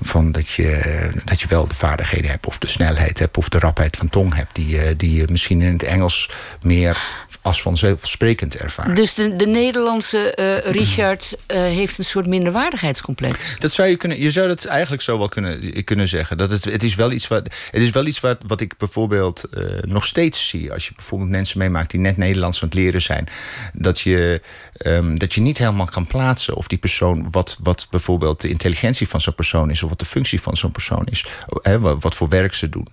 van 0.01 0.31
dat, 0.31 0.50
je, 0.50 1.12
dat 1.25 1.41
je 1.41 1.47
wel 1.47 1.67
de 1.67 1.75
vaardigheden 1.75 2.29
hebt, 2.29 2.45
of 2.45 2.57
de 2.57 2.67
snelheid 2.67 3.19
hebt, 3.19 3.38
of 3.38 3.50
de 3.50 3.59
rapheid 3.59 3.98
van 3.98 4.10
tong 4.10 4.36
hebt, 4.36 4.55
die, 4.55 4.95
die 4.95 5.15
je 5.15 5.27
misschien 5.29 5.62
in 5.62 5.74
het 5.74 5.84
Engels 5.84 6.29
meer 6.62 6.98
als 7.45 7.61
vanzelfsprekend 7.61 8.55
ervaren. 8.55 8.95
Dus 8.95 9.13
de, 9.13 9.35
de 9.35 9.47
Nederlandse 9.47 10.33
uh, 10.35 10.71
Richard 10.71 11.37
uh, 11.47 11.57
heeft 11.57 11.97
een 11.97 12.03
soort 12.03 12.27
minderwaardigheidscomplex. 12.27 13.55
Dat 13.59 13.71
zou 13.71 13.89
je 13.89 13.95
kunnen. 13.95 14.21
Je 14.21 14.31
zou 14.31 14.49
het 14.49 14.65
eigenlijk 14.65 15.01
zo 15.01 15.17
wel 15.17 15.27
kunnen, 15.27 15.83
kunnen 15.83 16.07
zeggen. 16.07 16.37
Dat 16.37 16.51
het, 16.51 16.65
het 16.65 16.83
is 16.83 16.95
wel 16.95 17.11
iets 17.11 17.27
wat. 17.27 17.49
Het 17.71 17.81
is 17.81 17.89
wel 17.89 18.05
iets 18.05 18.19
wat, 18.19 18.37
wat 18.47 18.61
ik 18.61 18.77
bijvoorbeeld 18.77 19.43
uh, 19.53 19.63
nog 19.81 20.05
steeds 20.05 20.47
zie. 20.47 20.73
Als 20.73 20.87
je 20.87 20.93
bijvoorbeeld 20.95 21.29
mensen 21.29 21.59
meemaakt 21.59 21.91
die 21.91 21.99
net 21.99 22.17
Nederlands 22.17 22.61
aan 22.61 22.67
het 22.67 22.77
leren 22.77 23.01
zijn. 23.01 23.27
Dat 23.73 23.99
je, 23.99 24.41
um, 24.85 25.19
dat 25.19 25.33
je 25.33 25.41
niet 25.41 25.57
helemaal 25.57 25.85
kan 25.85 26.07
plaatsen 26.07 26.55
of 26.55 26.67
die 26.67 26.77
persoon. 26.77 27.27
Wat, 27.31 27.57
wat 27.63 27.87
bijvoorbeeld 27.89 28.41
de 28.41 28.49
intelligentie 28.49 29.07
van 29.07 29.21
zo'n 29.21 29.35
persoon 29.35 29.69
is. 29.69 29.83
Of 29.83 29.89
wat 29.89 29.99
de 29.99 30.05
functie 30.05 30.41
van 30.41 30.57
zo'n 30.57 30.71
persoon 30.71 31.05
is. 31.05 31.25
Hè, 31.61 31.79
wat, 31.79 32.15
voor 32.15 32.29
werk 32.29 32.53
ze 32.53 32.69
doen. 32.69 32.87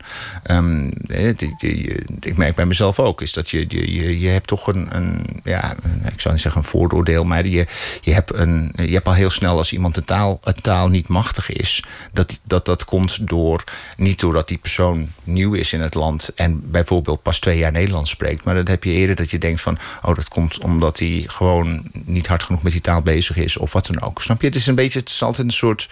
Um, 0.50 0.92
die, 1.36 2.04
ik 2.20 2.36
merk 2.36 2.54
bij 2.54 2.66
mezelf 2.66 2.98
ook. 2.98 3.20
Is 3.20 3.32
dat 3.32 3.50
je, 3.50 3.64
je, 3.68 3.94
je, 3.94 4.20
je 4.20 4.41
toch 4.46 4.66
een, 4.66 4.96
een, 4.96 5.40
ja, 5.44 5.74
ik 6.12 6.20
zou 6.20 6.34
niet 6.34 6.42
zeggen 6.42 6.60
een 6.60 6.68
vooroordeel, 6.68 7.24
maar 7.24 7.46
je, 7.46 7.66
je, 8.00 8.12
hebt 8.12 8.34
een, 8.34 8.72
je 8.76 8.92
hebt 8.92 9.06
al 9.06 9.12
heel 9.14 9.30
snel 9.30 9.56
als 9.56 9.72
iemand 9.72 9.96
een 9.96 10.04
taal, 10.04 10.40
taal 10.62 10.88
niet 10.88 11.08
machtig 11.08 11.50
is, 11.50 11.84
dat, 12.12 12.40
dat 12.44 12.64
dat 12.64 12.84
komt 12.84 13.28
door, 13.28 13.64
niet 13.96 14.20
doordat 14.20 14.48
die 14.48 14.58
persoon 14.58 15.08
nieuw 15.24 15.52
is 15.52 15.72
in 15.72 15.80
het 15.80 15.94
land 15.94 16.34
en 16.34 16.70
bijvoorbeeld 16.70 17.22
pas 17.22 17.38
twee 17.38 17.58
jaar 17.58 17.72
Nederlands 17.72 18.10
spreekt, 18.10 18.44
maar 18.44 18.54
dat 18.54 18.68
heb 18.68 18.84
je 18.84 18.90
eerder 18.90 19.16
dat 19.16 19.30
je 19.30 19.38
denkt 19.38 19.60
van, 19.60 19.78
oh 20.02 20.14
dat 20.14 20.28
komt 20.28 20.58
omdat 20.64 20.98
hij 20.98 21.24
gewoon 21.26 21.90
niet 22.04 22.26
hard 22.26 22.42
genoeg 22.42 22.62
met 22.62 22.72
die 22.72 22.80
taal 22.80 23.02
bezig 23.02 23.36
is 23.36 23.56
of 23.56 23.72
wat 23.72 23.86
dan 23.86 24.02
ook. 24.02 24.22
Snap 24.22 24.40
je? 24.40 24.46
Het 24.46 24.56
is 24.56 24.66
een 24.66 24.74
beetje, 24.74 24.98
het 24.98 25.08
is 25.08 25.22
altijd 25.22 25.46
een 25.46 25.52
soort 25.52 25.88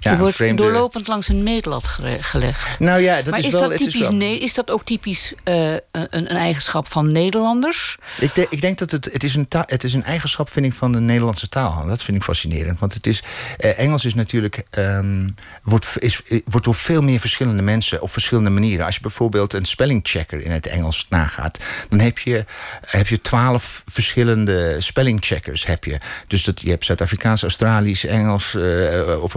Ja, 0.00 0.12
je 0.12 0.18
wordt 0.18 0.34
vreemde... 0.34 0.62
doorlopend 0.62 1.06
langs 1.06 1.28
een 1.28 1.42
meetlat 1.42 1.86
gelegd. 2.20 2.78
Nou 2.78 3.00
ja, 3.00 3.16
dat 3.16 3.30
maar 3.30 3.38
is, 3.38 3.46
is 3.46 3.52
wel... 3.52 3.60
Dat 3.60 3.76
typisch, 3.76 3.94
is, 3.94 4.00
wel... 4.00 4.12
Nee, 4.12 4.38
is 4.38 4.54
dat 4.54 4.70
ook 4.70 4.84
typisch 4.84 5.32
uh, 5.44 5.72
een, 5.72 5.80
een, 6.10 6.26
eigenschap 6.26 6.86
van 6.86 7.06
Nederlanders? 7.06 7.96
Ik, 8.18 8.34
de, 8.34 8.46
ik 8.50 8.60
denk 8.60 8.78
dat 8.78 8.90
het, 8.90 9.08
het, 9.12 9.24
is 9.24 9.34
een 9.34 9.46
het 9.50 9.84
is 9.84 9.94
een 9.94 10.04
eigenschap 10.04 10.50
vind 10.50 10.66
ik, 10.66 10.72
van 10.72 10.92
de 10.92 11.00
Nederlandse 11.00 11.48
taal. 11.48 11.86
Dat 11.86 12.02
vind 12.02 12.16
ik 12.16 12.22
fascinerend. 12.22 12.78
Want 12.78 12.94
het 12.94 13.06
is, 13.06 13.22
uh, 13.58 13.78
Engels 13.78 14.04
is 14.04 14.14
natuurlijk... 14.14 14.62
Um, 14.78 15.34
wordt, 15.62 15.86
is, 15.98 16.20
wordt 16.44 16.66
door 16.66 16.74
veel 16.74 17.02
meer 17.02 17.20
verschillende 17.20 17.62
mensen 17.62 18.02
op 18.02 18.12
verschillende 18.12 18.50
manieren. 18.50 18.86
Als 18.86 18.94
je 18.94 19.00
bijvoorbeeld 19.00 19.52
een 19.52 19.64
spellingchecker 19.64 20.40
in 20.40 20.50
het 20.50 20.66
Engels 20.66 21.06
nagaat... 21.08 21.58
dan 21.88 21.98
heb 21.98 22.18
je, 22.18 22.44
heb 22.86 23.06
je 23.06 23.20
twaalf 23.20 23.82
verschillende 23.86 24.76
spellingcheckers. 24.78 25.66
Heb 25.66 25.84
je. 25.84 25.98
Dus 26.26 26.44
dat, 26.44 26.60
je 26.60 26.70
hebt 26.70 26.84
Zuid-Afrikaans, 26.84 27.42
Australisch, 27.42 28.04
Engels... 28.04 28.54
Uh, 28.54 29.22
of 29.22 29.34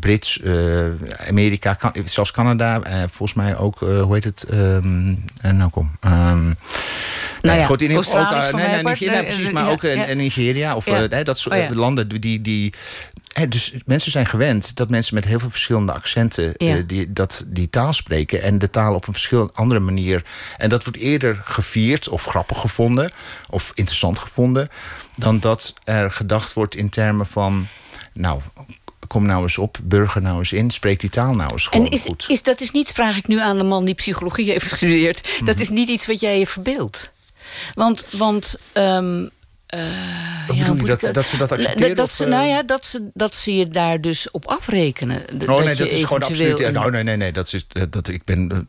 Brits, 0.00 0.42
Amerika, 1.28 1.74
kan, 1.74 1.92
zelfs 2.04 2.30
Canada. 2.30 2.80
volgens 3.10 3.34
mij 3.34 3.56
ook, 3.56 3.78
hoe 3.78 4.14
heet 4.14 4.24
het? 4.24 4.46
Um, 4.52 5.24
nou 5.42 5.70
kom... 5.70 5.90
Um, 6.04 6.56
nou 7.42 7.58
ja, 7.58 7.66
goed, 7.66 7.82
in 7.82 7.88
ieder 7.88 8.04
geval 8.04 8.20
ook, 8.20 8.52
nee, 8.52 8.66
nee, 8.66 8.82
Nigeria, 8.82 9.22
precies, 9.22 9.50
maar 9.50 9.70
ook 9.70 9.82
in 9.82 10.16
Nigeria 10.16 10.76
of 10.76 10.86
ja. 10.86 11.22
dat 11.22 11.38
soort 11.38 11.54
oh, 11.56 11.70
landen 11.70 12.08
die, 12.20 12.40
die 12.40 12.74
dus 13.48 13.74
mensen 13.86 14.10
zijn 14.10 14.26
gewend 14.26 14.76
dat 14.76 14.90
mensen 14.90 15.14
met 15.14 15.24
heel 15.24 15.38
veel 15.38 15.50
verschillende 15.50 15.92
accenten 15.92 16.54
die, 16.86 17.12
dat, 17.12 17.44
die 17.46 17.70
taal 17.70 17.92
spreken. 17.92 18.42
En 18.42 18.58
de 18.58 18.70
taal 18.70 18.94
op 18.94 19.06
een 19.06 19.12
verschillende 19.12 19.52
andere 19.54 19.80
manier. 19.80 20.24
En 20.56 20.68
dat 20.68 20.84
wordt 20.84 20.98
eerder 20.98 21.40
gevierd 21.44 22.08
of 22.08 22.24
grappig 22.24 22.60
gevonden. 22.60 23.10
Of 23.48 23.72
interessant 23.74 24.18
gevonden. 24.18 24.68
Dan 25.16 25.40
dat 25.40 25.74
er 25.84 26.10
gedacht 26.10 26.52
wordt 26.52 26.74
in 26.74 26.88
termen 26.88 27.26
van. 27.26 27.66
Nou, 28.12 28.40
kom 29.10 29.26
nou 29.26 29.42
eens 29.42 29.58
op, 29.58 29.78
burger 29.82 30.22
nou 30.22 30.38
eens 30.38 30.52
in, 30.52 30.70
spreek 30.70 31.00
die 31.00 31.10
taal 31.10 31.34
nou 31.34 31.52
eens 31.52 31.66
gewoon 31.66 31.86
en 31.86 31.92
is, 31.92 32.02
goed. 32.02 32.24
Is, 32.28 32.42
dat 32.42 32.60
is 32.60 32.70
niet, 32.70 32.92
vraag 32.92 33.16
ik 33.16 33.26
nu 33.26 33.40
aan 33.40 33.58
de 33.58 33.64
man 33.64 33.84
die 33.84 33.94
psychologie 33.94 34.50
heeft 34.50 34.66
gestudeerd... 34.66 35.22
Mm 35.22 35.36
-hmm. 35.36 35.46
dat 35.46 35.58
is 35.58 35.68
niet 35.68 35.88
iets 35.88 36.06
wat 36.06 36.20
jij 36.20 36.38
je 36.38 36.46
verbeeldt. 36.46 37.12
Want, 37.74 38.06
want 38.10 38.56
um, 38.74 39.30
uh, 39.74 40.56
ja, 40.56 40.64
bedoel 40.64 40.76
je 40.76 40.84
dat, 40.84 41.08
dat, 41.12 41.24
ze 41.24 41.36
dat 41.36 41.52
accepteren? 41.52 41.96
Dat, 41.96 42.10
ze, 42.10 42.26
nou 42.26 42.46
ja, 42.46 42.62
dat 42.62 42.86
ze, 42.86 43.10
dat 43.14 43.34
ze 43.34 43.54
je 43.54 43.68
daar 43.68 44.00
dus 44.00 44.30
op 44.30 44.46
afrekenen. 44.46 45.16
Oh 45.16 45.38
dat 45.38 45.64
nee, 45.64 45.74
dat 45.74 45.90
is 45.90 46.04
gewoon 46.04 46.22
absoluut. 46.22 46.72
Nou, 46.72 46.90
nee, 46.90 47.02
nee, 47.02 47.16
nee. 47.16 47.32
Dat 47.32 47.52
is, 47.52 47.66
dat, 47.90 48.08
ik 48.08 48.24
ben 48.24 48.66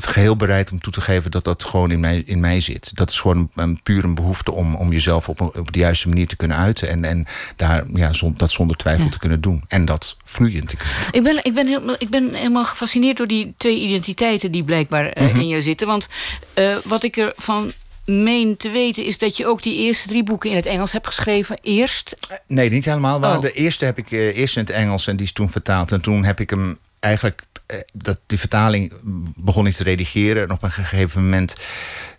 geheel 0.00 0.36
bereid 0.36 0.70
om 0.70 0.80
toe 0.80 0.92
te 0.92 1.00
geven 1.00 1.30
dat 1.30 1.44
dat 1.44 1.64
gewoon 1.64 1.90
in 1.90 2.00
mij, 2.00 2.22
in 2.26 2.40
mij 2.40 2.60
zit. 2.60 2.90
Dat 2.94 3.10
is 3.10 3.20
gewoon 3.20 3.50
een, 3.54 3.82
puur 3.82 4.04
een 4.04 4.14
behoefte 4.14 4.52
om, 4.52 4.74
om 4.74 4.92
jezelf 4.92 5.28
op, 5.28 5.40
op 5.40 5.72
de 5.72 5.78
juiste 5.78 6.08
manier 6.08 6.28
te 6.28 6.36
kunnen 6.36 6.56
uiten. 6.56 6.88
En, 6.88 7.04
en 7.04 7.26
daar, 7.56 7.84
ja, 7.94 8.12
zon, 8.12 8.34
dat 8.36 8.52
zonder 8.52 8.76
twijfel 8.76 9.04
ja. 9.04 9.10
te 9.10 9.18
kunnen 9.18 9.40
doen. 9.40 9.64
En 9.68 9.84
dat 9.84 10.16
vloeiend 10.24 10.68
te 10.68 10.76
kunnen 10.76 10.96
Ik 11.12 11.22
ben, 11.22 11.44
ik 11.44 11.54
ben, 11.54 11.66
heel, 11.66 11.94
ik 11.98 12.10
ben 12.10 12.34
helemaal 12.34 12.64
gefascineerd 12.64 13.16
door 13.16 13.26
die 13.26 13.54
twee 13.56 13.80
identiteiten 13.80 14.50
die 14.50 14.64
blijkbaar 14.64 15.04
uh, 15.04 15.22
mm 15.22 15.28
-hmm. 15.28 15.40
in 15.40 15.48
je 15.48 15.62
zitten. 15.62 15.86
Want 15.86 16.08
uh, 16.54 16.76
wat 16.84 17.02
ik 17.02 17.16
ervan 17.16 17.72
meen 18.04 18.56
te 18.56 18.70
weten 18.70 19.04
is 19.04 19.18
dat 19.18 19.36
je 19.36 19.46
ook 19.46 19.62
die 19.62 19.76
eerste 19.76 20.08
drie 20.08 20.22
boeken 20.22 20.50
in 20.50 20.56
het 20.56 20.66
Engels 20.66 20.92
hebt 20.92 21.06
geschreven. 21.06 21.58
Eerst? 21.62 22.16
Nee, 22.46 22.70
niet 22.70 22.84
helemaal. 22.84 23.18
Oh. 23.18 23.40
De 23.40 23.52
eerste 23.52 23.84
heb 23.84 23.98
ik 23.98 24.10
uh, 24.10 24.36
eerst 24.36 24.56
in 24.56 24.62
het 24.62 24.70
Engels 24.70 25.06
en 25.06 25.16
die 25.16 25.26
is 25.26 25.32
toen 25.32 25.50
vertaald. 25.50 25.92
En 25.92 26.00
toen 26.00 26.24
heb 26.24 26.40
ik 26.40 26.50
hem 26.50 26.78
eigenlijk... 27.00 27.42
Uh, 27.72 27.78
dat, 27.92 28.20
die 28.26 28.38
vertaling 28.38 28.92
begon 29.36 29.66
ik 29.66 29.74
te 29.74 29.84
redigeren. 29.84 30.42
En 30.42 30.50
op 30.50 30.62
een 30.62 30.72
gegeven 30.72 31.22
moment 31.22 31.56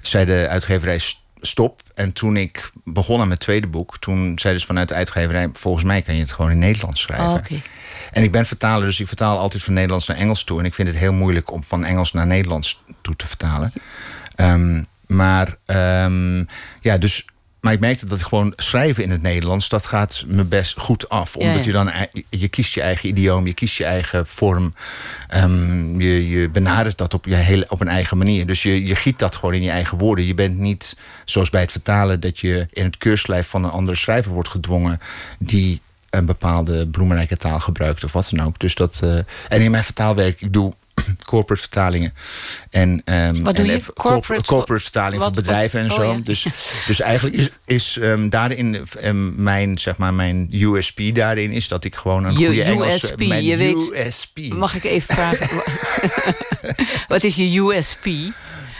zei 0.01 0.25
de 0.25 0.47
uitgeverij 0.49 0.99
stop. 1.41 1.81
En 1.95 2.13
toen 2.13 2.37
ik 2.37 2.71
begon 2.83 3.21
aan 3.21 3.27
mijn 3.27 3.39
tweede 3.39 3.67
boek... 3.67 3.97
toen 3.97 4.39
zei 4.39 4.53
dus 4.53 4.65
vanuit 4.65 4.89
de 4.89 4.95
uitgeverij... 4.95 5.49
volgens 5.53 5.83
mij 5.83 6.01
kan 6.01 6.15
je 6.15 6.21
het 6.21 6.31
gewoon 6.31 6.51
in 6.51 6.59
Nederlands 6.59 7.01
schrijven. 7.01 7.27
Oh, 7.27 7.33
okay. 7.33 7.61
En 8.11 8.23
ik 8.23 8.31
ben 8.31 8.45
vertaler, 8.45 8.85
dus 8.85 8.99
ik 8.99 9.07
vertaal 9.07 9.37
altijd 9.37 9.63
van 9.63 9.73
Nederlands 9.73 10.07
naar 10.07 10.17
Engels 10.17 10.43
toe. 10.43 10.59
En 10.59 10.65
ik 10.65 10.73
vind 10.73 10.87
het 10.87 10.97
heel 10.97 11.13
moeilijk 11.13 11.51
om 11.51 11.63
van 11.63 11.85
Engels 11.85 12.11
naar 12.11 12.27
Nederlands 12.27 12.83
toe 13.01 13.15
te 13.15 13.27
vertalen. 13.27 13.73
Um, 14.35 14.87
maar 15.07 15.55
um, 16.05 16.47
ja, 16.81 16.97
dus. 16.97 17.25
Maar 17.59 17.73
ik 17.73 17.79
merkte 17.79 18.05
dat 18.05 18.23
gewoon 18.23 18.53
schrijven 18.55 19.03
in 19.03 19.11
het 19.11 19.21
Nederlands, 19.21 19.69
dat 19.69 19.85
gaat 19.85 20.23
me 20.27 20.43
best 20.43 20.79
goed 20.79 21.09
af. 21.09 21.35
Omdat 21.35 21.53
ja, 21.53 21.59
ja. 21.59 21.65
je 21.65 21.71
dan, 21.71 21.91
je 22.29 22.47
kiest 22.47 22.73
je 22.73 22.81
eigen 22.81 23.09
idioom, 23.09 23.47
je 23.47 23.53
kiest 23.53 23.77
je 23.77 23.85
eigen 23.85 24.27
vorm. 24.27 24.73
Um, 25.35 26.01
je, 26.01 26.29
je 26.29 26.49
benadert 26.49 26.97
dat 26.97 27.13
op, 27.13 27.25
je 27.25 27.35
hele, 27.35 27.65
op 27.67 27.81
een 27.81 27.87
eigen 27.87 28.17
manier. 28.17 28.45
Dus 28.45 28.63
je, 28.63 28.85
je 28.85 28.95
giet 28.95 29.19
dat 29.19 29.35
gewoon 29.35 29.53
in 29.53 29.61
je 29.61 29.69
eigen 29.69 29.97
woorden. 29.97 30.25
Je 30.25 30.33
bent 30.33 30.57
niet, 30.57 30.97
zoals 31.25 31.49
bij 31.49 31.61
het 31.61 31.71
vertalen, 31.71 32.19
dat 32.19 32.39
je 32.39 32.67
in 32.71 32.83
het 32.83 32.97
keurslijf 32.97 33.47
van 33.47 33.63
een 33.63 33.71
andere 33.71 33.97
schrijver 33.97 34.31
wordt 34.31 34.49
gedwongen. 34.49 34.99
die 35.39 35.81
een 36.15 36.25
bepaalde 36.25 36.87
bloemrijke 36.87 37.37
taal 37.37 37.59
gebruikt 37.59 38.03
of 38.03 38.11
wat 38.11 38.29
dan 38.31 38.45
ook. 38.45 38.59
Dus 38.59 38.75
dat, 38.75 39.01
uh, 39.03 39.13
en 39.47 39.61
in 39.61 39.71
mijn 39.71 39.83
vertaalwerk, 39.83 40.41
ik 40.41 40.53
doe 40.53 40.73
corporate 41.25 41.61
vertalingen. 41.61 42.13
En, 42.69 43.01
um, 43.05 43.43
wat 43.43 43.55
doe 43.55 43.65
en 43.65 43.71
je? 43.71 43.93
Corporate, 43.93 44.45
corporate 44.45 44.83
vertaling 44.83 45.21
van 45.21 45.33
bedrijven 45.33 45.81
wat, 45.81 45.89
en 45.89 45.95
zo. 45.95 46.09
Oh, 46.09 46.15
ja. 46.15 46.21
dus, 46.23 46.45
dus 46.87 46.99
eigenlijk 46.99 47.35
is, 47.35 47.49
is 47.65 47.97
um, 48.01 48.29
daarin 48.29 48.87
um, 49.03 49.33
mijn, 49.43 49.77
zeg 49.77 49.97
maar, 49.97 50.13
mijn 50.13 50.47
USP 50.51 51.01
daarin 51.13 51.51
is 51.51 51.67
dat 51.67 51.83
ik 51.83 51.95
gewoon 51.95 52.23
een 52.23 52.37
je 52.37 52.45
goede 52.45 52.63
Engelse... 52.63 53.05
USP, 53.05 53.27
mijn 53.27 53.43
je 53.43 53.75
USP. 53.75 54.37
Weet, 54.37 54.53
mag 54.53 54.75
ik 54.75 54.83
even 54.83 55.15
vragen? 55.15 55.49
wat 57.07 57.23
is 57.23 57.35
je 57.35 57.59
USP? 57.59 58.05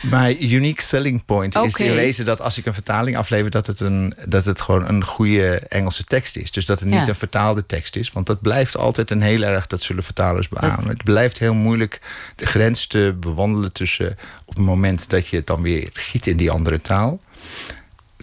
Mijn 0.10 0.54
unique 0.54 0.82
selling 0.82 1.26
point 1.26 1.56
okay. 1.56 1.68
is 1.68 1.76
in 1.76 1.94
wezen 1.94 2.26
dat 2.26 2.42
als 2.42 2.58
ik 2.58 2.66
een 2.66 2.74
vertaling 2.74 3.18
aflever, 3.18 3.52
dat 3.52 3.68
het, 3.68 3.80
een, 3.80 4.14
dat 4.26 4.46
het 4.46 4.62
gewoon 4.62 4.88
een 4.88 5.04
goede 5.04 5.60
Engelse 5.60 6.04
tekst 6.04 6.36
is. 6.36 6.52
Dus 6.52 6.66
dat 6.66 6.80
het 6.80 6.90
niet 6.90 7.00
ja. 7.00 7.08
een 7.08 7.16
vertaalde 7.16 7.66
tekst 7.66 7.96
is. 7.96 8.12
Want 8.12 8.26
dat 8.26 8.42
blijft 8.42 8.78
altijd 8.78 9.10
een 9.10 9.22
heel 9.22 9.42
erg, 9.42 9.68
dat 9.68 9.82
zullen 9.82 10.04
vertalers 10.04 10.48
beamen. 10.48 10.88
Het 10.88 11.04
blijft 11.04 11.40
heel 11.40 11.54
moeilijk 11.54 12.02
de 12.36 12.46
grens 12.46 12.88
te 12.88 13.16
bewandelen 13.20 13.72
tussen 13.72 14.18
op 14.46 14.56
het 14.56 14.66
moment 14.66 15.10
dat 15.10 15.28
je 15.28 15.36
het 15.36 15.48
dan 15.48 15.62
weer 15.62 15.90
giet 15.94 16.28
in 16.28 16.38
die 16.38 16.52
andere 16.52 16.82
taal. 16.82 17.20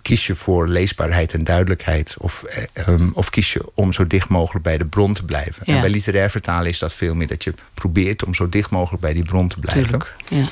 Kies 0.02 0.26
je 0.26 0.34
voor 0.34 0.68
leesbaarheid 0.68 1.34
en 1.34 1.44
duidelijkheid? 1.44 2.14
Of, 2.18 2.42
eh, 2.42 2.86
um, 2.88 3.10
of 3.14 3.30
kies 3.30 3.52
je 3.52 3.70
om 3.74 3.92
zo 3.92 4.06
dicht 4.06 4.28
mogelijk 4.28 4.64
bij 4.64 4.78
de 4.78 4.86
bron 4.86 5.14
te 5.14 5.24
blijven? 5.24 5.62
Ja. 5.64 5.74
En 5.74 5.80
bij 5.80 5.90
literair 5.90 6.30
vertalen 6.30 6.68
is 6.68 6.78
dat 6.78 6.92
veel 6.92 7.14
meer 7.14 7.26
dat 7.26 7.44
je 7.44 7.54
probeert 7.74 8.24
om 8.24 8.34
zo 8.34 8.48
dicht 8.48 8.70
mogelijk 8.70 9.02
bij 9.02 9.12
die 9.12 9.24
bron 9.24 9.48
te 9.48 9.58
blijven. 9.58 9.82
Tuurlijk. 9.82 10.14
Ja. 10.28 10.48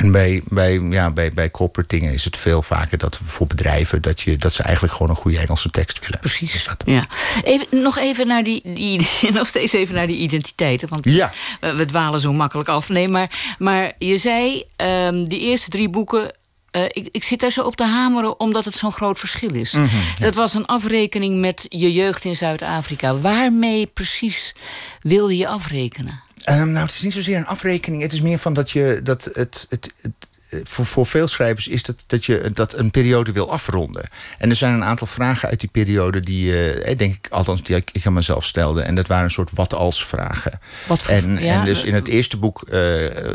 En 0.00 0.12
bij, 0.12 0.42
bij, 0.44 0.80
ja, 0.80 1.10
bij, 1.10 1.30
bij 1.30 1.50
corporate 1.50 1.96
dingen 1.96 2.12
is 2.12 2.24
het 2.24 2.36
veel 2.36 2.62
vaker 2.62 2.98
dat 2.98 3.20
voor 3.24 3.46
bedrijven 3.46 4.02
dat, 4.02 4.20
je, 4.20 4.36
dat 4.36 4.52
ze 4.52 4.62
eigenlijk 4.62 4.94
gewoon 4.94 5.10
een 5.10 5.16
goede 5.16 5.38
Engelse 5.38 5.70
tekst 5.70 5.98
willen. 6.00 6.18
Precies. 6.18 6.52
Dus 6.52 6.64
dat... 6.64 6.82
ja. 6.84 7.06
even, 7.44 7.66
nog 7.82 7.98
even 7.98 8.26
naar 8.26 8.42
die, 8.42 8.62
die, 8.64 9.08
nog 9.32 9.46
steeds 9.46 9.72
even 9.72 9.94
naar 9.94 10.06
die 10.06 10.16
identiteiten. 10.16 10.88
Want 10.88 11.04
ja. 11.04 11.30
we, 11.60 11.74
we 11.74 11.84
dwalen 11.84 12.20
zo 12.20 12.32
makkelijk 12.32 12.68
af. 12.68 12.88
Nee, 12.88 13.08
maar, 13.08 13.54
maar 13.58 13.92
je 13.98 14.16
zei, 14.16 14.64
um, 14.76 15.28
die 15.28 15.40
eerste 15.40 15.70
drie 15.70 15.88
boeken 15.88 16.32
uh, 16.72 16.84
ik, 16.84 17.08
ik, 17.10 17.24
zit 17.24 17.40
daar 17.40 17.50
zo 17.50 17.62
op 17.62 17.76
te 17.76 17.84
hameren 17.84 18.40
omdat 18.40 18.64
het 18.64 18.74
zo'n 18.74 18.92
groot 18.92 19.18
verschil 19.18 19.54
is. 19.54 19.72
Mm 19.72 19.84
-hmm, 19.84 20.00
ja. 20.18 20.24
Dat 20.24 20.34
was 20.34 20.54
een 20.54 20.66
afrekening 20.66 21.38
met 21.38 21.66
je 21.68 21.92
jeugd 21.92 22.24
in 22.24 22.36
Zuid-Afrika. 22.36 23.16
Waarmee 23.16 23.86
precies 23.86 24.54
wilde 25.02 25.36
je 25.36 25.48
afrekenen? 25.48 26.22
Um, 26.48 26.70
nou, 26.70 26.86
het 26.86 26.94
is 26.94 27.02
niet 27.02 27.12
zozeer 27.12 27.36
een 27.36 27.46
afrekening. 27.46 28.02
Het 28.02 28.12
is 28.12 28.20
meer 28.20 28.38
van 28.38 28.54
dat 28.54 28.70
je 28.70 29.00
dat 29.02 29.24
het, 29.24 29.66
het, 29.68 29.92
het 30.00 30.28
voor, 30.64 30.86
voor 30.86 31.06
veel 31.06 31.28
schrijvers 31.28 31.68
is 31.68 31.82
dat, 31.82 32.04
dat 32.06 32.24
je 32.24 32.50
dat 32.54 32.74
een 32.74 32.90
periode 32.90 33.32
wil 33.32 33.50
afronden. 33.50 34.08
En 34.38 34.48
er 34.48 34.56
zijn 34.56 34.74
een 34.74 34.84
aantal 34.84 35.06
vragen 35.06 35.48
uit 35.48 35.60
die 35.60 35.68
periode 35.72 36.20
die, 36.20 36.74
uh, 36.74 36.96
denk 36.96 37.14
ik, 37.14 37.28
althans 37.30 37.62
die 37.62 37.76
ik, 37.76 37.90
ik 37.92 38.06
aan 38.06 38.12
mezelf 38.12 38.44
stelde. 38.44 38.82
En 38.82 38.94
dat 38.94 39.06
waren 39.06 39.24
een 39.24 39.30
soort 39.30 39.50
wat 39.54 39.74
als 39.74 40.06
vragen. 40.06 40.60
Wat 40.86 41.02
voor, 41.02 41.14
en, 41.14 41.38
ja, 41.38 41.60
en 41.60 41.64
dus 41.64 41.84
in 41.84 41.94
het 41.94 42.08
eerste 42.08 42.36
boek, 42.36 42.64
uh, 42.66 42.72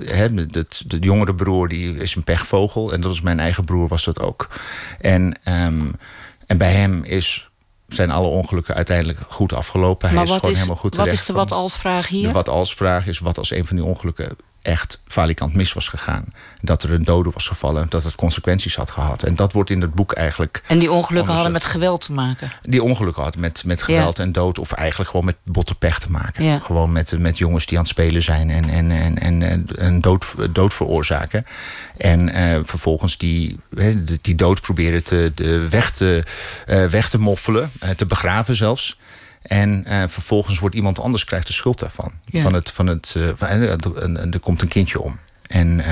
hè, 0.05 0.45
dat, 0.45 0.83
de 0.87 0.99
jongere 0.99 1.35
broer 1.35 1.67
die 1.67 1.95
is 1.95 2.15
een 2.15 2.23
pechvogel. 2.23 2.93
En 2.93 3.01
dat 3.01 3.11
was 3.11 3.21
mijn 3.21 3.39
eigen 3.39 3.63
broer, 3.65 3.87
was 3.87 4.05
dat 4.05 4.19
ook. 4.19 4.49
En, 4.99 5.39
um, 5.45 5.95
en 6.45 6.57
bij 6.57 6.71
hem 6.71 7.03
is 7.03 7.49
zijn 7.87 8.11
alle 8.11 8.27
ongelukken 8.27 8.75
uiteindelijk 8.75 9.19
goed 9.19 9.53
afgelopen. 9.53 10.07
Hij 10.07 10.15
maar 10.15 10.25
is 10.25 10.29
wat 10.29 10.39
gewoon 10.39 10.53
is, 10.53 10.61
helemaal 10.61 10.81
goed 10.81 10.95
Wat 10.95 11.05
terecht 11.05 11.21
is 11.21 11.27
de 11.27 11.33
wat 11.33 11.51
als 11.51 11.77
vraag 11.77 12.07
hier? 12.07 12.27
De 12.27 12.33
wat 12.33 12.49
als 12.49 12.75
vraag 12.75 13.07
is 13.07 13.19
wat 13.19 13.37
als 13.37 13.51
een 13.51 13.65
van 13.65 13.75
die 13.75 13.85
ongelukken 13.85 14.37
echt 14.65 15.01
falikant 15.07 15.53
mis 15.53 15.73
was 15.73 15.87
gegaan. 15.87 16.25
Dat 16.61 16.83
er 16.83 16.91
een 16.91 17.03
dode 17.03 17.29
was 17.33 17.47
gevallen, 17.47 17.85
dat 17.89 18.03
het 18.03 18.15
consequenties 18.15 18.75
had 18.75 18.91
gehad. 18.91 19.23
En 19.23 19.35
dat 19.35 19.53
wordt 19.53 19.69
in 19.69 19.81
het 19.81 19.93
boek 19.93 20.11
eigenlijk... 20.11 20.63
En 20.67 20.79
die 20.79 20.91
ongelukken 20.91 21.33
hadden 21.33 21.51
met 21.51 21.63
geweld 21.65 22.01
te 22.01 22.13
maken? 22.13 22.51
Die 22.61 22.83
ongelukken 22.83 23.23
hadden 23.23 23.41
met, 23.41 23.63
met 23.65 23.83
geweld 23.83 24.17
ja. 24.17 24.23
en 24.23 24.31
dood... 24.31 24.59
of 24.59 24.71
eigenlijk 24.71 25.09
gewoon 25.09 25.25
met 25.25 25.35
botte 25.43 25.75
pech 25.75 25.99
te 25.99 26.11
maken. 26.11 26.43
Ja. 26.43 26.59
Gewoon 26.59 26.91
met, 26.91 27.19
met 27.19 27.37
jongens 27.37 27.65
die 27.65 27.77
aan 27.77 27.83
het 27.83 27.91
spelen 27.91 28.23
zijn 28.23 28.49
en, 28.49 28.69
en, 28.69 28.91
en, 28.91 29.41
en 29.41 29.65
een 29.67 30.01
dood, 30.01 30.25
dood 30.51 30.73
veroorzaken. 30.73 31.45
En 31.97 32.35
uh, 32.37 32.59
vervolgens 32.63 33.17
die, 33.17 33.59
die 34.21 34.35
dood 34.35 34.61
proberen 34.61 35.03
te, 35.03 35.31
de 35.35 35.69
weg, 35.69 35.91
te, 35.91 36.23
uh, 36.67 36.85
weg 36.85 37.09
te 37.09 37.19
moffelen, 37.19 37.71
uh, 37.83 37.89
te 37.89 38.05
begraven 38.05 38.55
zelfs... 38.55 38.97
En 39.45 39.85
uh, 39.87 40.03
vervolgens 40.07 40.59
wordt 40.59 40.75
iemand 40.75 40.99
anders 40.99 41.23
krijgt 41.23 41.47
de 41.47 41.53
schuld 41.53 41.79
daarvan. 41.79 42.11
Ja. 42.25 42.41
Van 42.41 42.53
het, 42.53 42.71
van 42.71 42.87
het, 42.87 43.13
uh, 43.17 44.33
er 44.33 44.39
komt 44.39 44.61
een 44.61 44.67
kindje 44.67 45.01
om. 45.01 45.19
En 45.47 45.83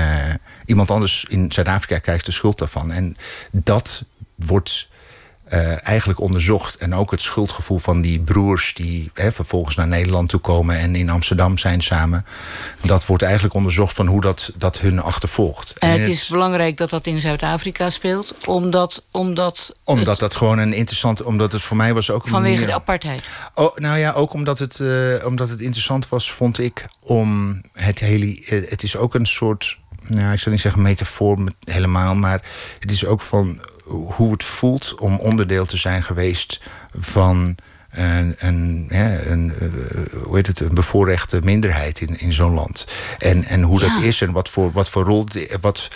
iemand 0.66 0.90
anders 0.90 1.24
in 1.28 1.52
Zuid-Afrika 1.52 1.98
krijgt 1.98 2.26
de 2.26 2.32
schuld 2.32 2.58
daarvan. 2.58 2.92
En 2.92 3.16
dat 3.50 4.04
wordt 4.34 4.88
uh, 5.54 5.88
eigenlijk 5.88 6.20
onderzocht. 6.20 6.76
En 6.76 6.94
ook 6.94 7.10
het 7.10 7.22
schuldgevoel 7.22 7.78
van 7.78 8.00
die 8.00 8.20
broers 8.20 8.74
die 8.74 9.10
hè, 9.14 9.32
vervolgens 9.32 9.76
naar 9.76 9.88
Nederland 9.88 10.28
toe 10.28 10.40
komen 10.40 10.78
en 10.78 10.96
in 10.96 11.10
Amsterdam 11.10 11.58
zijn 11.58 11.82
samen. 11.82 12.26
Dat 12.82 13.06
wordt 13.06 13.22
eigenlijk 13.22 13.54
onderzocht 13.54 13.94
van 13.94 14.06
hoe 14.06 14.20
dat, 14.20 14.52
dat 14.56 14.78
hun 14.78 15.00
achtervolgt. 15.00 15.74
En, 15.78 15.90
het 15.90 16.08
is 16.08 16.28
belangrijk 16.28 16.76
dat 16.76 16.90
dat 16.90 17.06
in 17.06 17.20
Zuid-Afrika 17.20 17.90
speelt, 17.90 18.34
omdat. 18.46 19.04
Omdat, 19.10 19.76
omdat 19.84 20.06
het, 20.06 20.18
dat 20.18 20.36
gewoon 20.36 20.58
een 20.58 20.72
interessant. 20.72 21.22
Omdat 21.22 21.52
het 21.52 21.62
voor 21.62 21.76
mij 21.76 21.94
was 21.94 22.10
ook. 22.10 22.28
Vanwege 22.28 22.66
de 22.66 22.74
apartheid. 22.74 23.28
Oh, 23.54 23.76
nou 23.76 23.98
ja, 23.98 24.12
ook 24.12 24.32
omdat 24.32 24.58
het, 24.58 24.78
uh, 24.78 25.26
omdat 25.26 25.48
het 25.48 25.60
interessant 25.60 26.08
was, 26.08 26.32
vond 26.32 26.58
ik 26.58 26.86
om 27.00 27.60
het 27.72 27.98
hele. 27.98 28.42
Het 28.44 28.82
is 28.82 28.96
ook 28.96 29.14
een 29.14 29.26
soort 29.26 29.78
nou, 30.06 30.32
ik 30.32 30.38
zou 30.38 30.50
niet 30.50 30.60
zeggen 30.60 30.82
metafoor 30.82 31.38
helemaal, 31.64 32.14
maar 32.14 32.42
het 32.78 32.90
is 32.90 33.04
ook 33.04 33.20
van 33.20 33.60
hoe 33.84 34.32
het 34.32 34.44
voelt 34.44 34.94
om 34.98 35.18
onderdeel 35.18 35.66
te 35.66 35.76
zijn 35.76 36.02
geweest 36.02 36.60
van 36.98 37.56
een, 37.90 38.34
een, 38.38 38.86
een, 38.90 39.52
eh, 39.58 40.22
hoe 40.22 40.36
heet 40.36 40.46
het, 40.46 40.60
een 40.60 40.74
bevoorrechte 40.74 41.40
minderheid 41.44 42.00
in, 42.00 42.18
in 42.18 42.32
zo'n 42.32 42.54
land. 42.54 42.86
En, 43.18 43.44
en 43.44 43.62
hoe 43.62 43.80
dat 43.80 44.02
is 44.02 44.20
en 44.20 44.32
wat 44.32 44.48
voor, 44.48 44.72
wat 44.72 44.90
voor 44.90 45.04
rol. 45.04 45.26
Wat, 45.60 45.90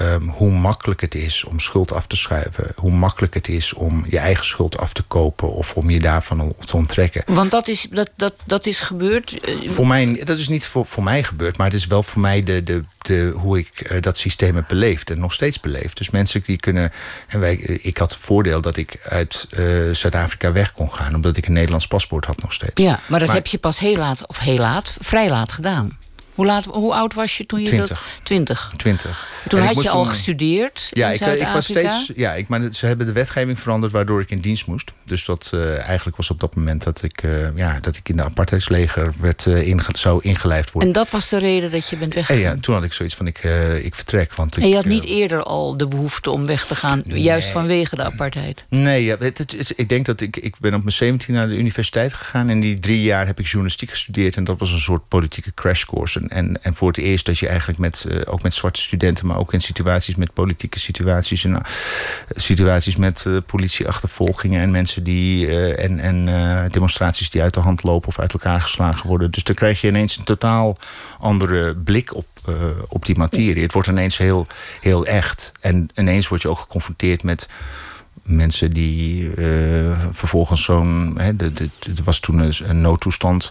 um, 0.00 0.28
hoe 0.28 0.50
makkelijk 0.50 1.00
het 1.00 1.14
is 1.14 1.44
om 1.44 1.60
schuld 1.60 1.92
af 1.92 2.06
te 2.06 2.16
schuiven. 2.16 2.72
Hoe 2.76 2.90
makkelijk 2.90 3.34
het 3.34 3.48
is 3.48 3.72
om 3.72 4.04
je 4.08 4.18
eigen 4.18 4.44
schuld 4.44 4.78
af 4.78 4.92
te 4.92 5.02
kopen 5.02 5.52
of 5.52 5.74
om 5.74 5.90
je 5.90 6.00
daarvan 6.00 6.54
te 6.58 6.76
onttrekken. 6.76 7.22
Want 7.26 7.50
dat 7.50 7.68
is, 7.68 7.86
dat, 7.90 8.10
dat, 8.16 8.34
dat 8.44 8.66
is 8.66 8.80
gebeurd? 8.80 9.40
Eh, 9.40 9.70
voor 9.70 9.86
mij, 9.86 10.20
dat 10.24 10.38
is 10.38 10.48
niet 10.48 10.66
voor, 10.66 10.86
voor 10.86 11.02
mij 11.02 11.22
gebeurd, 11.22 11.56
maar 11.56 11.66
het 11.66 11.76
is 11.76 11.86
wel 11.86 12.02
voor 12.02 12.20
mij 12.20 12.42
de, 12.42 12.62
de, 12.62 12.84
de, 12.98 13.30
hoe 13.34 13.58
ik 13.58 13.90
uh, 13.90 14.00
dat 14.00 14.18
systeem 14.18 14.54
heb 14.54 14.68
beleefd 14.68 15.10
en 15.10 15.18
nog 15.18 15.32
steeds 15.32 15.60
beleefd. 15.60 15.96
Dus 15.96 16.10
mensen 16.10 16.42
die 16.46 16.56
kunnen. 16.56 16.92
En 17.26 17.40
wij, 17.40 17.54
ik 17.82 17.98
had 17.98 18.10
het 18.12 18.20
voordeel 18.20 18.60
dat 18.60 18.76
ik 18.76 19.00
uit 19.08 19.46
uh, 19.50 19.94
Zuid-Afrika 19.94 20.52
weg 20.52 20.72
kon 20.72 20.92
gaan, 20.92 21.14
omdat 21.14 21.36
ik 21.36 21.46
een 21.46 21.52
Nederlands 21.52 21.86
paspoort 21.86 22.24
had 22.24 22.42
nog 22.42 22.52
steeds. 22.52 22.82
Ja, 22.82 23.00
maar 23.06 23.18
dat 23.18 23.28
maar, 23.28 23.36
heb 23.36 23.46
je 23.46 23.58
pas 23.58 23.78
heel 23.78 23.96
laat, 23.96 24.26
of 24.26 24.38
heel 24.38 24.58
laat, 24.58 24.96
vrij 25.00 25.28
laat 25.28 25.52
gedaan. 25.52 25.98
Hoe, 26.38 26.46
laat, 26.46 26.64
hoe 26.64 26.94
oud 26.94 27.14
was 27.14 27.36
je 27.36 27.46
toen 27.46 27.60
je 27.60 27.66
Twintig. 27.66 27.88
dat... 27.88 28.20
Twintig. 28.22 28.72
Twintig. 28.76 29.28
Toen 29.48 29.60
had 29.60 29.82
je 29.82 29.90
al 29.90 30.04
gestudeerd 30.04 30.88
Ja, 30.90 31.10
ik, 31.10 31.20
ik 31.20 31.46
was 31.46 31.64
steeds... 31.64 32.12
Ja, 32.16 32.32
ik, 32.32 32.48
maar 32.48 32.60
ze 32.72 32.86
hebben 32.86 33.06
de 33.06 33.12
wetgeving 33.12 33.60
veranderd 33.60 33.92
waardoor 33.92 34.20
ik 34.20 34.30
in 34.30 34.38
dienst 34.38 34.66
moest. 34.66 34.92
Dus 35.04 35.24
dat 35.24 35.50
uh, 35.54 35.88
eigenlijk 35.88 36.16
was 36.16 36.30
op 36.30 36.40
dat 36.40 36.54
moment 36.54 36.82
dat 36.82 37.02
ik, 37.02 37.22
uh, 37.22 37.56
ja, 37.56 37.78
dat 37.80 37.96
ik 37.96 38.08
in 38.08 38.16
de 38.16 38.22
apartheidsleger 38.22 39.12
werd, 39.20 39.46
uh, 39.46 39.66
inge 39.66 39.84
zou 39.92 40.20
ingelijfd 40.22 40.72
worden. 40.72 40.90
En 40.90 40.98
dat 41.00 41.10
was 41.10 41.28
de 41.28 41.38
reden 41.38 41.70
dat 41.70 41.88
je 41.88 41.96
bent 41.96 42.14
weggegaan? 42.14 42.42
En 42.42 42.48
ja, 42.48 42.60
toen 42.60 42.74
had 42.74 42.84
ik 42.84 42.92
zoiets 42.92 43.14
van 43.14 43.26
ik, 43.26 43.38
ik 43.82 43.94
vertrek. 43.94 44.34
Want 44.34 44.56
en 44.56 44.68
je 44.68 44.74
had 44.74 44.84
niet 44.84 45.04
eerder 45.04 45.42
al 45.42 45.76
de 45.76 45.88
behoefte 45.88 46.30
om 46.30 46.46
weg 46.46 46.66
te 46.66 46.74
gaan, 46.74 47.02
nee. 47.04 47.20
juist 47.20 47.48
vanwege 47.48 47.96
de 47.96 48.02
apartheid? 48.02 48.64
Nee, 48.68 49.04
ja, 49.04 49.16
het, 49.18 49.38
het, 49.38 49.52
het, 49.58 49.72
ik 49.76 49.88
denk 49.88 50.06
dat 50.06 50.20
ik, 50.20 50.36
ik 50.36 50.54
ben 50.58 50.74
op 50.74 50.82
mijn 50.82 50.94
17 50.94 51.34
naar 51.34 51.48
de 51.48 51.56
universiteit 51.56 52.12
gegaan. 52.12 52.48
En 52.48 52.60
die 52.60 52.80
drie 52.80 53.02
jaar 53.02 53.26
heb 53.26 53.38
ik 53.38 53.46
journalistiek 53.46 53.90
gestudeerd. 53.90 54.36
En 54.36 54.44
dat 54.44 54.58
was 54.58 54.72
een 54.72 54.80
soort 54.80 55.08
politieke 55.08 55.54
crashcourse. 55.54 56.20
En, 56.28 56.36
en, 56.36 56.62
en 56.62 56.74
voor 56.74 56.88
het 56.88 56.98
eerst 56.98 57.26
dat 57.26 57.38
je 57.38 57.48
eigenlijk 57.48 57.78
met, 57.78 58.06
ook 58.26 58.42
met 58.42 58.54
zwarte 58.54 58.80
studenten, 58.80 59.26
maar 59.26 59.38
ook 59.38 59.52
in 59.52 59.60
situaties 59.60 60.14
met 60.14 60.32
politieke 60.32 60.78
situaties 60.78 61.44
en 61.44 61.50
uh, 61.50 61.58
situaties 62.28 62.96
met 62.96 63.24
uh, 63.28 63.36
politieachtervolgingen 63.46 64.62
en 64.62 64.70
mensen 64.70 65.02
die 65.02 65.56
en, 65.76 65.98
en 65.98 66.28
demonstraties 66.70 67.30
die 67.30 67.42
uit 67.42 67.54
de 67.54 67.60
hand 67.60 67.82
lopen 67.82 68.08
of 68.08 68.18
uit 68.18 68.32
elkaar 68.32 68.60
geslagen 68.60 69.08
worden. 69.08 69.30
Dus 69.30 69.44
dan 69.44 69.54
krijg 69.54 69.80
je 69.80 69.88
ineens 69.88 70.16
een 70.16 70.24
totaal 70.24 70.78
andere 71.18 71.76
blik 71.76 72.14
op, 72.14 72.26
op 72.88 73.06
die 73.06 73.16
materie. 73.16 73.62
Het 73.62 73.72
wordt 73.72 73.88
ineens 73.88 74.18
heel, 74.18 74.46
heel 74.80 75.06
echt. 75.06 75.52
En 75.60 75.90
ineens 75.94 76.28
word 76.28 76.42
je 76.42 76.48
ook 76.48 76.58
geconfronteerd 76.58 77.22
met 77.22 77.48
mensen 78.28 78.72
die 78.72 79.30
uh, 79.34 79.98
vervolgens 80.12 80.62
zo'n. 80.62 81.18
Er 81.18 81.70
was 82.04 82.20
toen 82.20 82.38
een, 82.38 82.54
een 82.64 82.80
noodtoestand. 82.80 83.50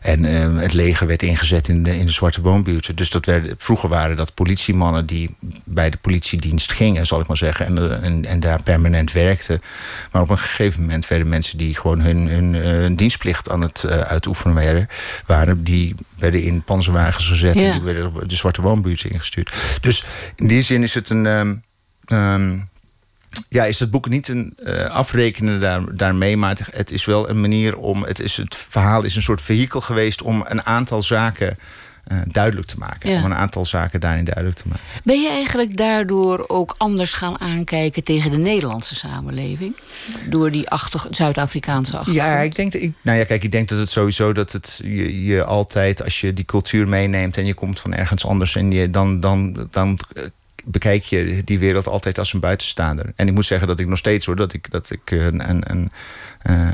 En 0.00 0.24
uh, 0.24 0.60
het 0.60 0.72
leger 0.72 1.06
werd 1.06 1.22
ingezet 1.22 1.68
in 1.68 1.82
de, 1.82 1.98
in 1.98 2.06
de 2.06 2.12
zwarte 2.12 2.40
woonbuurten. 2.40 2.96
Dus 2.96 3.10
dat 3.10 3.24
werd, 3.26 3.54
vroeger 3.56 3.88
waren 3.88 4.16
dat 4.16 4.34
politiemannen 4.34 5.06
die 5.06 5.36
bij 5.64 5.90
de 5.90 5.96
politiedienst 5.96 6.72
gingen, 6.72 7.06
zal 7.06 7.20
ik 7.20 7.26
maar 7.26 7.36
zeggen. 7.36 7.66
En, 7.66 8.02
en, 8.02 8.24
en 8.24 8.40
daar 8.40 8.62
permanent 8.62 9.12
werkten. 9.12 9.60
Maar 10.12 10.22
op 10.22 10.30
een 10.30 10.38
gegeven 10.38 10.80
moment 10.80 11.08
werden 11.08 11.28
mensen 11.28 11.58
die 11.58 11.74
gewoon 11.74 12.00
hun, 12.00 12.28
hun, 12.28 12.54
hun 12.54 12.96
dienstplicht 12.96 13.50
aan 13.50 13.60
het 13.60 13.82
uh, 13.86 14.00
uitoefenen 14.00 14.54
waren, 14.54 14.88
waren, 15.26 15.64
die 15.64 15.94
werden 16.18 16.42
in 16.42 16.62
panzerwagens 16.62 17.28
gezet 17.28 17.54
ja. 17.54 17.60
en 17.60 17.72
die 17.72 17.80
werden 17.80 18.28
de 18.28 18.36
zwarte 18.36 18.62
woonbuurten 18.62 19.10
ingestuurd. 19.10 19.54
Dus 19.80 20.04
in 20.36 20.48
die 20.48 20.62
zin 20.62 20.82
is 20.82 20.94
het 20.94 21.10
een. 21.10 21.26
Um, 21.26 21.62
um, 22.12 22.68
ja, 23.48 23.64
is 23.64 23.80
het 23.80 23.90
boek 23.90 24.08
niet 24.08 24.28
een 24.28 24.56
uh, 24.62 24.84
afrekenen 24.84 25.60
daar, 25.60 25.94
daarmee, 25.94 26.36
maar 26.36 26.58
het, 26.70 26.90
is 26.90 27.04
wel 27.04 27.28
een 27.28 27.40
manier 27.40 27.76
om. 27.76 28.02
Het, 28.02 28.20
is, 28.20 28.36
het 28.36 28.56
verhaal 28.56 29.02
is 29.02 29.16
een 29.16 29.22
soort 29.22 29.42
vehikel 29.42 29.80
geweest 29.80 30.22
om 30.22 30.44
een 30.48 30.66
aantal 30.66 31.02
zaken 31.02 31.58
uh, 32.12 32.18
duidelijk 32.26 32.66
te 32.66 32.78
maken. 32.78 33.10
Ja. 33.10 33.18
Om 33.18 33.24
een 33.24 33.34
aantal 33.34 33.64
zaken 33.64 34.00
daarin 34.00 34.24
duidelijk 34.24 34.56
te 34.56 34.68
maken. 34.68 34.84
Ben 35.04 35.20
je 35.20 35.28
eigenlijk 35.28 35.76
daardoor 35.76 36.44
ook 36.46 36.74
anders 36.78 37.12
gaan 37.12 37.40
aankijken 37.40 38.04
tegen 38.04 38.30
de 38.30 38.36
Nederlandse 38.36 38.94
samenleving? 38.94 39.76
Door 40.28 40.50
die 40.50 40.66
Zuid-Afrikaanse 41.10 41.96
achtergrond? 41.96 42.28
Ja, 42.28 42.38
ik 42.38 42.54
denk, 42.54 42.74
ik, 42.74 42.92
nou 43.02 43.18
ja, 43.18 43.24
kijk, 43.24 43.44
ik 43.44 43.52
denk 43.52 43.68
dat 43.68 43.78
het 43.78 43.90
sowieso 43.90 44.32
dat 44.32 44.52
het 44.52 44.80
je, 44.84 45.24
je 45.24 45.44
altijd, 45.44 46.04
als 46.04 46.20
je 46.20 46.32
die 46.32 46.44
cultuur 46.44 46.88
meeneemt 46.88 47.36
en 47.36 47.46
je 47.46 47.54
komt 47.54 47.80
van 47.80 47.94
ergens 47.94 48.26
anders 48.26 48.56
en 48.56 48.70
je 48.70 48.90
dan, 48.90 49.20
dan, 49.20 49.68
dan 49.70 49.98
bekijk 50.70 51.04
je 51.04 51.44
die 51.44 51.58
wereld 51.58 51.86
altijd 51.86 52.18
als 52.18 52.32
een 52.32 52.40
buitenstaander. 52.40 53.12
En 53.16 53.28
ik 53.28 53.34
moet 53.34 53.46
zeggen 53.46 53.68
dat 53.68 53.78
ik 53.78 53.86
nog 53.86 53.98
steeds 53.98 54.26
hoor, 54.26 54.36
dat 54.36 54.52
ik, 54.52 54.70
dat 54.70 54.90
ik 54.90 55.10
een. 55.10 55.48
een, 55.50 55.70
een 55.70 55.90
uh, 56.50 56.68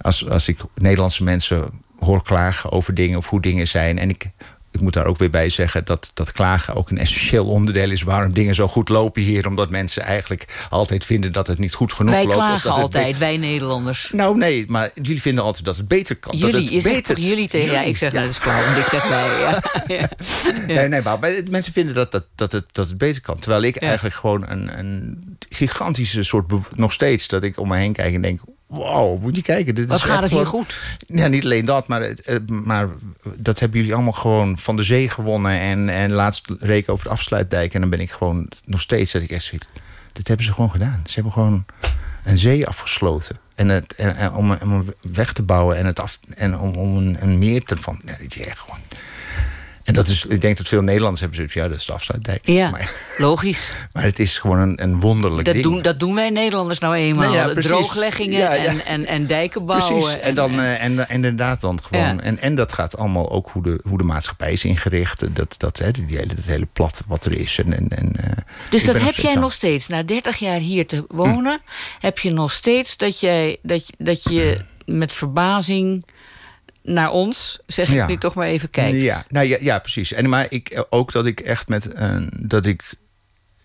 als, 0.00 0.28
als 0.28 0.48
ik 0.48 0.58
Nederlandse 0.74 1.24
mensen 1.24 1.70
hoor 1.98 2.22
klagen 2.22 2.70
over 2.72 2.94
dingen 2.94 3.18
of 3.18 3.28
hoe 3.28 3.40
dingen 3.40 3.68
zijn. 3.68 3.98
En 3.98 4.08
ik 4.08 4.30
ik 4.72 4.80
moet 4.80 4.92
daar 4.92 5.06
ook 5.06 5.18
weer 5.18 5.30
bij 5.30 5.48
zeggen 5.48 5.84
dat, 5.84 6.10
dat 6.14 6.32
klagen 6.32 6.74
ook 6.74 6.90
een 6.90 6.98
essentieel 6.98 7.46
onderdeel 7.46 7.90
is 7.90 8.02
waarom 8.02 8.32
dingen 8.32 8.54
zo 8.54 8.68
goed 8.68 8.88
lopen 8.88 9.22
hier. 9.22 9.46
Omdat 9.46 9.70
mensen 9.70 10.02
eigenlijk 10.02 10.66
altijd 10.70 11.04
vinden 11.04 11.32
dat 11.32 11.46
het 11.46 11.58
niet 11.58 11.74
goed 11.74 11.92
genoeg 11.92 12.14
wij 12.14 12.24
loopt. 12.24 12.36
Wij 12.36 12.46
klagen 12.46 12.70
altijd, 12.70 13.18
wij 13.18 13.36
Nederlanders. 13.36 14.10
Nou 14.12 14.36
nee, 14.36 14.64
maar 14.68 14.90
jullie 14.94 15.22
vinden 15.22 15.44
altijd 15.44 15.64
dat 15.64 15.76
het 15.76 15.88
beter 15.88 16.16
kan. 16.16 16.36
Jullie, 16.36 16.52
dat 16.52 16.62
het 16.62 16.70
je 16.70 16.82
beter... 16.82 17.18
jullie 17.18 17.48
tegen 17.48 17.66
jullie. 17.66 17.82
Ja, 17.82 17.88
ik 17.88 17.96
zeg 17.96 18.12
ja. 18.12 18.20
dat 18.20 18.30
is 18.30 18.36
flauw, 18.36 18.64
want 18.64 18.76
ik 18.76 18.84
zeg 18.84 19.08
wij. 19.08 19.40
Ja. 19.40 19.60
ja. 19.96 20.08
Nee, 20.66 20.88
nee, 20.88 21.02
maar 21.02 21.18
mensen 21.50 21.72
vinden 21.72 21.94
dat, 21.94 22.12
dat, 22.12 22.24
dat, 22.34 22.52
het, 22.52 22.64
dat 22.72 22.88
het 22.88 22.98
beter 22.98 23.22
kan. 23.22 23.38
Terwijl 23.38 23.62
ik 23.62 23.76
eigenlijk 23.76 24.14
gewoon 24.14 24.48
een, 24.48 24.78
een 24.78 25.22
gigantische 25.48 26.22
soort, 26.22 26.52
nog 26.74 26.92
steeds, 26.92 27.28
dat 27.28 27.42
ik 27.42 27.58
om 27.58 27.68
me 27.68 27.76
heen 27.76 27.92
kijk 27.92 28.14
en 28.14 28.22
denk 28.22 28.40
wow, 28.72 29.22
moet 29.22 29.36
je 29.36 29.42
kijken. 29.42 29.74
Dit 29.74 29.88
Wat 29.88 29.96
is 29.96 30.04
gaat 30.04 30.22
het 30.22 30.32
hier 30.32 30.46
goed? 30.46 30.80
Ja, 31.06 31.26
niet 31.26 31.44
alleen 31.44 31.64
dat, 31.64 31.88
maar, 31.88 32.14
maar 32.46 32.88
dat 33.36 33.58
hebben 33.58 33.78
jullie 33.78 33.94
allemaal 33.94 34.12
gewoon 34.12 34.58
van 34.58 34.76
de 34.76 34.82
zee 34.82 35.08
gewonnen. 35.08 35.58
En, 35.58 35.88
en 35.88 36.10
laatst 36.10 36.46
reken 36.60 36.92
over 36.92 37.04
de 37.04 37.10
afsluitdijk. 37.10 37.74
En 37.74 37.80
dan 37.80 37.90
ben 37.90 38.00
ik 38.00 38.10
gewoon 38.10 38.48
nog 38.64 38.80
steeds 38.80 39.12
dat 39.12 39.22
ik 39.22 39.30
echt 39.30 39.44
zoiets. 39.44 39.66
Dit 40.12 40.28
hebben 40.28 40.46
ze 40.46 40.52
gewoon 40.52 40.70
gedaan. 40.70 41.02
Ze 41.06 41.14
hebben 41.14 41.32
gewoon 41.32 41.64
een 42.24 42.38
zee 42.38 42.66
afgesloten. 42.66 43.36
En, 43.54 43.68
het, 43.68 43.94
en, 43.94 44.16
en 44.16 44.32
om, 44.32 44.52
om 44.52 44.72
een 44.72 44.94
weg 45.02 45.32
te 45.32 45.42
bouwen 45.42 45.76
en, 45.76 45.86
het 45.86 46.00
af, 46.00 46.18
en 46.34 46.58
om, 46.58 46.74
om 46.74 46.96
een, 46.96 47.16
een 47.20 47.38
meer 47.38 47.64
te 47.64 47.76
van. 47.76 48.00
Ja, 48.04 48.16
dit 48.16 48.36
is 48.36 48.46
echt 48.46 48.58
gewoon. 48.58 48.80
En 49.84 49.94
dat 49.94 50.08
is, 50.08 50.24
ik 50.24 50.40
denk 50.40 50.56
dat 50.56 50.68
veel 50.68 50.82
Nederlanders 50.82 51.20
hebben 51.20 51.36
zoiets, 51.36 51.54
ja, 51.54 51.68
dat 51.68 51.76
is 51.76 51.84
de 51.84 51.92
afsluitdijk. 51.92 52.46
Ja, 52.46 52.70
maar, 52.70 52.90
logisch. 53.18 53.70
Maar 53.92 54.02
het 54.02 54.18
is 54.18 54.38
gewoon 54.38 54.58
een, 54.58 54.82
een 54.82 55.00
wonderlijk 55.00 55.44
dat 55.44 55.54
ding. 55.54 55.66
Doen, 55.66 55.82
dat 55.82 55.98
doen 55.98 56.14
wij 56.14 56.30
Nederlanders 56.30 56.78
nou 56.78 56.94
eenmaal. 56.94 57.32
Ja, 57.32 57.54
Droogleggingen 57.54 58.38
ja, 58.38 58.52
ja. 58.52 58.64
En, 58.64 58.84
en, 58.84 59.06
en 59.06 59.26
dijken 59.26 59.64
bouwen. 59.64 60.02
Precies, 60.02 60.20
en, 60.20 60.34
dan, 60.34 60.60
en, 60.60 60.78
en, 60.78 60.98
en 60.98 61.14
inderdaad 61.14 61.60
dan 61.60 61.82
gewoon... 61.82 62.20
En, 62.20 62.40
en 62.40 62.54
dat 62.54 62.72
gaat 62.72 62.98
allemaal 62.98 63.30
ook 63.30 63.48
hoe 63.52 63.62
de, 63.62 63.80
hoe 63.88 63.98
de 63.98 64.04
maatschappij 64.04 64.52
is 64.52 64.64
ingericht. 64.64 65.34
Dat, 65.34 65.54
dat, 65.58 65.78
hè, 65.78 65.90
die 65.90 66.16
hele, 66.16 66.34
dat 66.34 66.44
hele 66.44 66.68
plat 66.72 67.02
wat 67.06 67.24
er 67.24 67.32
is. 67.32 67.58
En, 67.58 67.72
en, 67.72 67.88
en, 67.88 68.14
dus 68.70 68.84
dat 68.84 69.00
heb 69.00 69.14
jij 69.14 69.34
nog 69.34 69.52
steeds, 69.52 69.86
na 69.86 70.02
30 70.02 70.36
jaar 70.36 70.58
hier 70.58 70.86
te 70.86 71.04
wonen... 71.08 71.60
Hm. 71.64 72.06
heb 72.06 72.18
je 72.18 72.32
nog 72.32 72.52
steeds 72.52 72.96
dat, 72.96 73.20
jij, 73.20 73.58
dat, 73.62 73.90
dat 73.98 74.22
je 74.22 74.58
met 74.86 75.12
verbazing 75.12 76.04
naar 76.82 77.10
ons, 77.10 77.58
zeg 77.66 77.88
ik 77.88 77.94
Ja. 77.94 78.06
nu 78.06 78.16
toch 78.18 78.34
maar 78.34 78.46
even 78.46 78.70
kijkt. 78.70 79.00
Ja, 79.00 79.24
nou 79.28 79.46
ja, 79.46 79.56
ja 79.60 79.78
precies. 79.78 80.12
En 80.12 80.28
maar 80.28 80.46
ik 80.48 80.84
ook 80.90 81.12
dat 81.12 81.26
ik 81.26 81.40
echt 81.40 81.68
met 81.68 81.94
een 81.94 82.30
dat 82.38 82.66
ik 82.66 82.94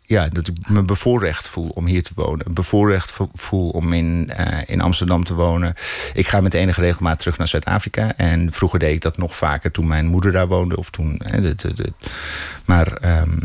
ja, 0.03 0.27
dat 0.27 0.47
ik 0.47 0.69
me 0.69 0.83
bevoorrecht 0.83 1.47
voel 1.49 1.69
om 1.69 1.85
hier 1.85 2.03
te 2.03 2.11
wonen. 2.15 2.53
Bevoorrecht 2.53 3.11
vo- 3.11 3.29
voel 3.33 3.69
om 3.69 3.93
in, 3.93 4.29
eh, 4.35 4.59
in 4.65 4.81
Amsterdam 4.81 5.23
te 5.23 5.33
wonen. 5.33 5.73
Ik 6.13 6.27
ga 6.27 6.41
met 6.41 6.53
enige 6.53 6.81
regelmaat 6.81 7.19
terug 7.19 7.37
naar 7.37 7.47
Zuid-Afrika. 7.47 8.13
En 8.17 8.53
vroeger 8.53 8.79
deed 8.79 8.93
ik 8.93 9.01
dat 9.01 9.17
nog 9.17 9.35
vaker 9.35 9.71
toen 9.71 9.87
mijn 9.87 10.05
moeder 10.05 10.31
daar 10.31 10.47
woonde. 10.47 10.77
Of 10.77 10.89
toen, 10.89 11.21
hè, 11.25 11.53
maar, 12.65 12.87
ehm, 12.93 13.37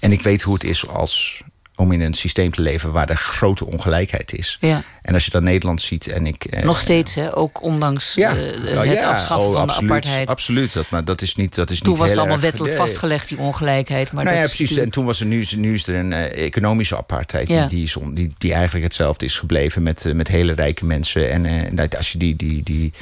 en 0.00 0.12
ik 0.12 0.22
weet 0.22 0.42
hoe 0.42 0.54
het 0.54 0.64
is 0.64 0.88
als 0.88 1.42
om 1.76 1.92
in 1.92 2.00
een 2.00 2.14
systeem 2.14 2.52
te 2.52 2.62
leven 2.62 2.92
waar 2.92 3.08
er 3.08 3.16
grote 3.16 3.66
ongelijkheid 3.66 4.32
is. 4.34 4.56
Ja. 4.60 4.82
En 5.02 5.14
als 5.14 5.24
je 5.24 5.30
dan 5.30 5.44
Nederland 5.44 5.82
ziet 5.82 6.08
en 6.08 6.26
ik. 6.26 6.44
eh, 6.44 6.64
Nog 6.64 6.78
steeds, 6.80 7.14
hè? 7.14 7.36
ook 7.36 7.62
ondanks 7.62 8.14
ja, 8.14 8.30
eh, 8.30 8.36
het 8.36 8.78
Oh, 8.78 8.84
ja, 8.84 9.08
afschaffen 9.10 9.46
oh, 9.48 9.52
van 9.52 9.62
absoluut, 9.62 9.88
de 9.88 9.94
apartheid. 9.94 10.28
Absoluut, 10.28 10.72
dat, 10.72 10.90
maar 10.90 11.04
dat 11.04 11.22
is 11.22 11.34
niet. 11.34 11.54
Dat 11.54 11.70
is 11.70 11.78
Toen 11.80 11.88
niet 11.88 11.98
was 11.98 12.08
het 12.08 12.18
allemaal 12.18 12.34
erg- 12.36 12.44
wettelijk 12.44 12.76
nee. 12.78 12.86
vastgelegd, 12.86 13.28
die 13.28 13.38
ongelijkheid. 13.38 14.12
Maar 14.12 14.24
nou 14.24 14.36
ja, 14.36 14.42
precies. 14.42 14.76
En 14.76 14.90
toen 14.90 15.04
was 15.04 15.20
er 15.20 15.26
nu, 15.26 15.40
is- 15.40 15.54
nu 15.54 15.74
is 15.74 15.86
er 15.86 15.94
een 15.94 16.12
eh, 16.12 16.44
economische 16.46 16.96
apartheid 16.96 17.46
die, 17.46 17.66
die, 17.66 17.82
is 17.82 17.96
on- 17.96 18.14
die, 18.14 18.34
die 18.38 18.52
eigenlijk 18.52 18.84
hetzelfde 18.84 19.24
is 19.24 19.38
gebleven 19.38 19.82
met, 19.82 20.04
met 20.14 20.28
hele 20.28 20.52
rijke 20.52 20.84
mensen. 20.84 21.30
En 21.30 21.74
nou, 21.74 21.88
als 21.96 22.12
je 22.12 22.18
die, 22.18 22.36
die, 22.36 22.62
die, 22.62 22.92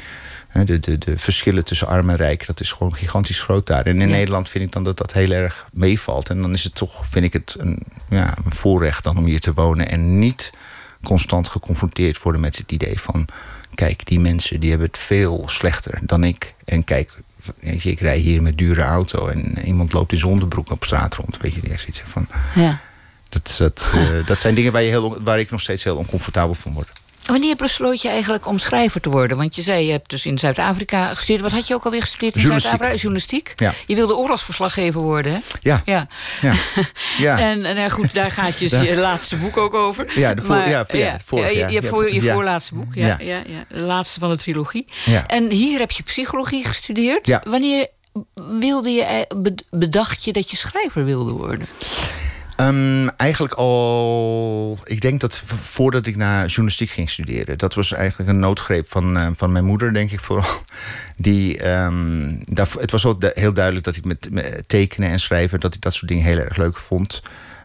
de, 0.63 0.79
de, 0.81 0.99
de 0.99 1.19
verschillen 1.19 1.65
tussen 1.65 1.87
arm 1.87 2.11
en 2.11 2.17
rijk, 2.17 2.47
dat 2.47 2.61
is 2.61 2.73
gewoon 2.73 2.95
gigantisch 2.95 3.43
groot 3.43 3.67
daar. 3.67 3.87
En 3.87 4.01
in 4.01 4.09
Ja. 4.09 4.15
Nederland 4.15 4.49
vind 4.49 4.65
ik 4.65 4.73
dan 4.73 4.85
dat 4.85 4.97
dat 4.97 5.13
heel 5.13 5.31
erg 5.31 5.67
meevalt. 5.73 6.31
En 6.31 6.43
dan 6.43 6.53
is 6.53 6.65
het 6.65 6.75
toch, 6.75 7.09
vind 7.09 7.25
ik 7.25 7.33
het 7.33 7.55
een, 7.59 7.79
ja, 8.09 8.35
een 8.45 8.53
voorrecht 8.53 9.05
dan 9.05 9.17
om 9.17 9.25
hier 9.25 9.41
te 9.41 9.55
wonen 9.55 9.89
en 9.89 10.19
niet 10.19 10.53
constant 11.03 11.49
geconfronteerd 11.49 12.23
worden 12.23 12.41
met 12.41 12.57
het 12.57 12.73
idee 12.73 13.01
van 13.01 13.27
kijk, 13.75 14.07
die 14.07 14.21
mensen 14.21 14.61
die 14.61 14.71
hebben 14.71 14.89
het 14.89 14.99
veel 14.99 15.45
slechter 15.47 16.01
dan 16.03 16.25
ik. 16.25 16.55
En 16.65 16.85
kijk, 16.85 17.13
ik 17.61 18.01
rij 18.01 18.19
hier 18.19 18.43
met 18.43 18.59
dure 18.59 18.83
auto 18.83 19.27
en 19.29 19.59
iemand 19.65 19.93
loopt 19.93 20.13
in 20.13 20.19
zijn 20.19 20.31
onderbroek 20.31 20.71
op 20.71 20.85
straat 20.85 21.15
rond. 21.15 21.37
Weet 21.41 21.55
je, 21.55 21.61
er 21.61 21.73
is 21.73 21.87
iets 21.87 22.03
van. 22.07 22.27
ja. 22.55 22.81
Dat, 23.29 23.55
dat, 23.59 23.91
eh, 23.95 24.27
dat 24.27 24.41
zijn 24.41 24.55
dingen 24.55 24.73
waar, 24.73 24.83
je 24.83 24.89
heel, 24.89 25.23
waar 25.23 25.39
ik 25.39 25.51
nog 25.51 25.61
steeds 25.61 25.85
heel 25.85 25.97
oncomfortabel 25.97 26.55
van 26.55 26.73
word. 26.73 26.89
Wanneer 27.25 27.57
besloot 27.57 28.03
je 28.03 28.09
eigenlijk 28.09 28.47
om 28.47 28.59
schrijver 28.59 29.01
te 29.01 29.11
worden? 29.11 29.37
Want 29.37 29.55
je 29.57 29.63
zei, 29.63 29.85
je 29.87 29.91
hebt 29.93 30.11
dus 30.11 30.27
in 30.27 30.39
Zuid-Afrika 30.39 31.15
gestudeerd. 31.15 31.43
Wat 31.43 31.53
had 31.53 31.67
je 31.69 31.75
ook 31.75 31.85
alweer 31.85 32.01
gestudeerd 32.01 32.35
in. 32.37 32.41
Zuid-Afrika? 32.43 32.95
Journalistiek. 32.95 33.53
Ja. 33.57 33.73
Je 33.87 33.95
wilde 33.95 34.17
oorlogsverslaggever 34.17 35.01
worden, 35.01 35.33
hè? 35.33 35.39
Ja, 35.61 35.83
Ja. 35.85 36.07
ja, 36.43 36.53
ja. 37.19 37.39
En, 37.51 37.65
en 37.65 37.77
nou 37.77 37.91
goed, 37.91 38.15
daar 38.15 38.31
gaat 38.31 38.59
je, 38.59 38.79
je 38.87 38.97
laatste 38.97 39.37
boek 39.37 39.57
ook 39.57 39.75
over. 39.75 40.19
Ja, 40.19 40.35
de 40.35 40.43
voor- 40.43 40.55
Maar, 40.57 40.69
ja, 40.69 40.87
voor- 40.87 40.99
ja, 40.99 41.47
je, 41.49 41.57
ja. 41.59 41.67
je, 41.69 41.81
Ja, 41.83 41.89
voor, 41.89 42.13
je 42.13 42.23
voorlaatste 42.33 42.75
boek, 42.75 42.95
ja, 42.95 43.07
ja. 43.07 43.17
Ja. 43.19 43.43
Ja, 43.47 43.65
De 43.69 43.81
laatste 43.81 44.21
van 44.21 44.31
de 44.31 44.37
trilogie. 44.37 44.87
Ja. 45.05 45.27
En 45.27 45.51
hier 45.51 45.79
heb 45.79 45.91
je 45.91 46.03
psychologie 46.03 46.65
gestudeerd. 46.67 47.27
Ja. 47.27 47.43
Wanneer 47.45 47.87
wilde 48.59 48.91
je, 48.91 49.03
eh, 49.03 49.37
bed- 49.37 49.65
bedacht 49.71 50.25
je 50.25 50.33
dat 50.33 50.51
je 50.51 50.57
schrijver 50.57 51.05
wilde 51.05 51.33
worden? 51.33 51.67
Ehm, 52.57 53.09
eigenlijk 53.17 53.55
al, 53.55 54.79
ik 54.85 55.01
denk 55.01 55.21
dat 55.21 55.39
voordat 55.47 56.07
ik 56.07 56.17
naar 56.17 56.47
journalistiek 56.47 56.91
ging 56.91 57.11
studeren, 57.11 57.59
dat 57.59 57.75
was 57.75 57.93
eigenlijk 57.93 58.31
een 58.31 58.39
noodgreep 58.39 58.91
van, 58.91 59.17
eh, 59.17 59.27
van 59.37 59.53
mijn 59.53 59.65
moeder, 59.65 59.93
denk 59.93 60.11
ik 60.11 60.21
vooral. 60.21 60.51
Die, 61.17 61.59
ehm, 61.59 62.37
het 62.79 62.91
was 62.91 63.03
du- 63.03 63.31
heel 63.35 63.53
duidelijk 63.53 63.85
dat 63.85 63.97
ik 63.97 64.05
met, 64.05 64.29
met 64.31 64.65
tekenen 64.67 65.11
en 65.11 65.21
schrijven, 65.21 65.61
dat 65.61 65.75
ik 65.75 65.81
dat 65.81 65.95
soort 65.95 66.09
dingen 66.09 66.25
heel 66.25 66.39
erg 66.39 66.57
leuk 66.57 66.77
vond. 66.77 67.23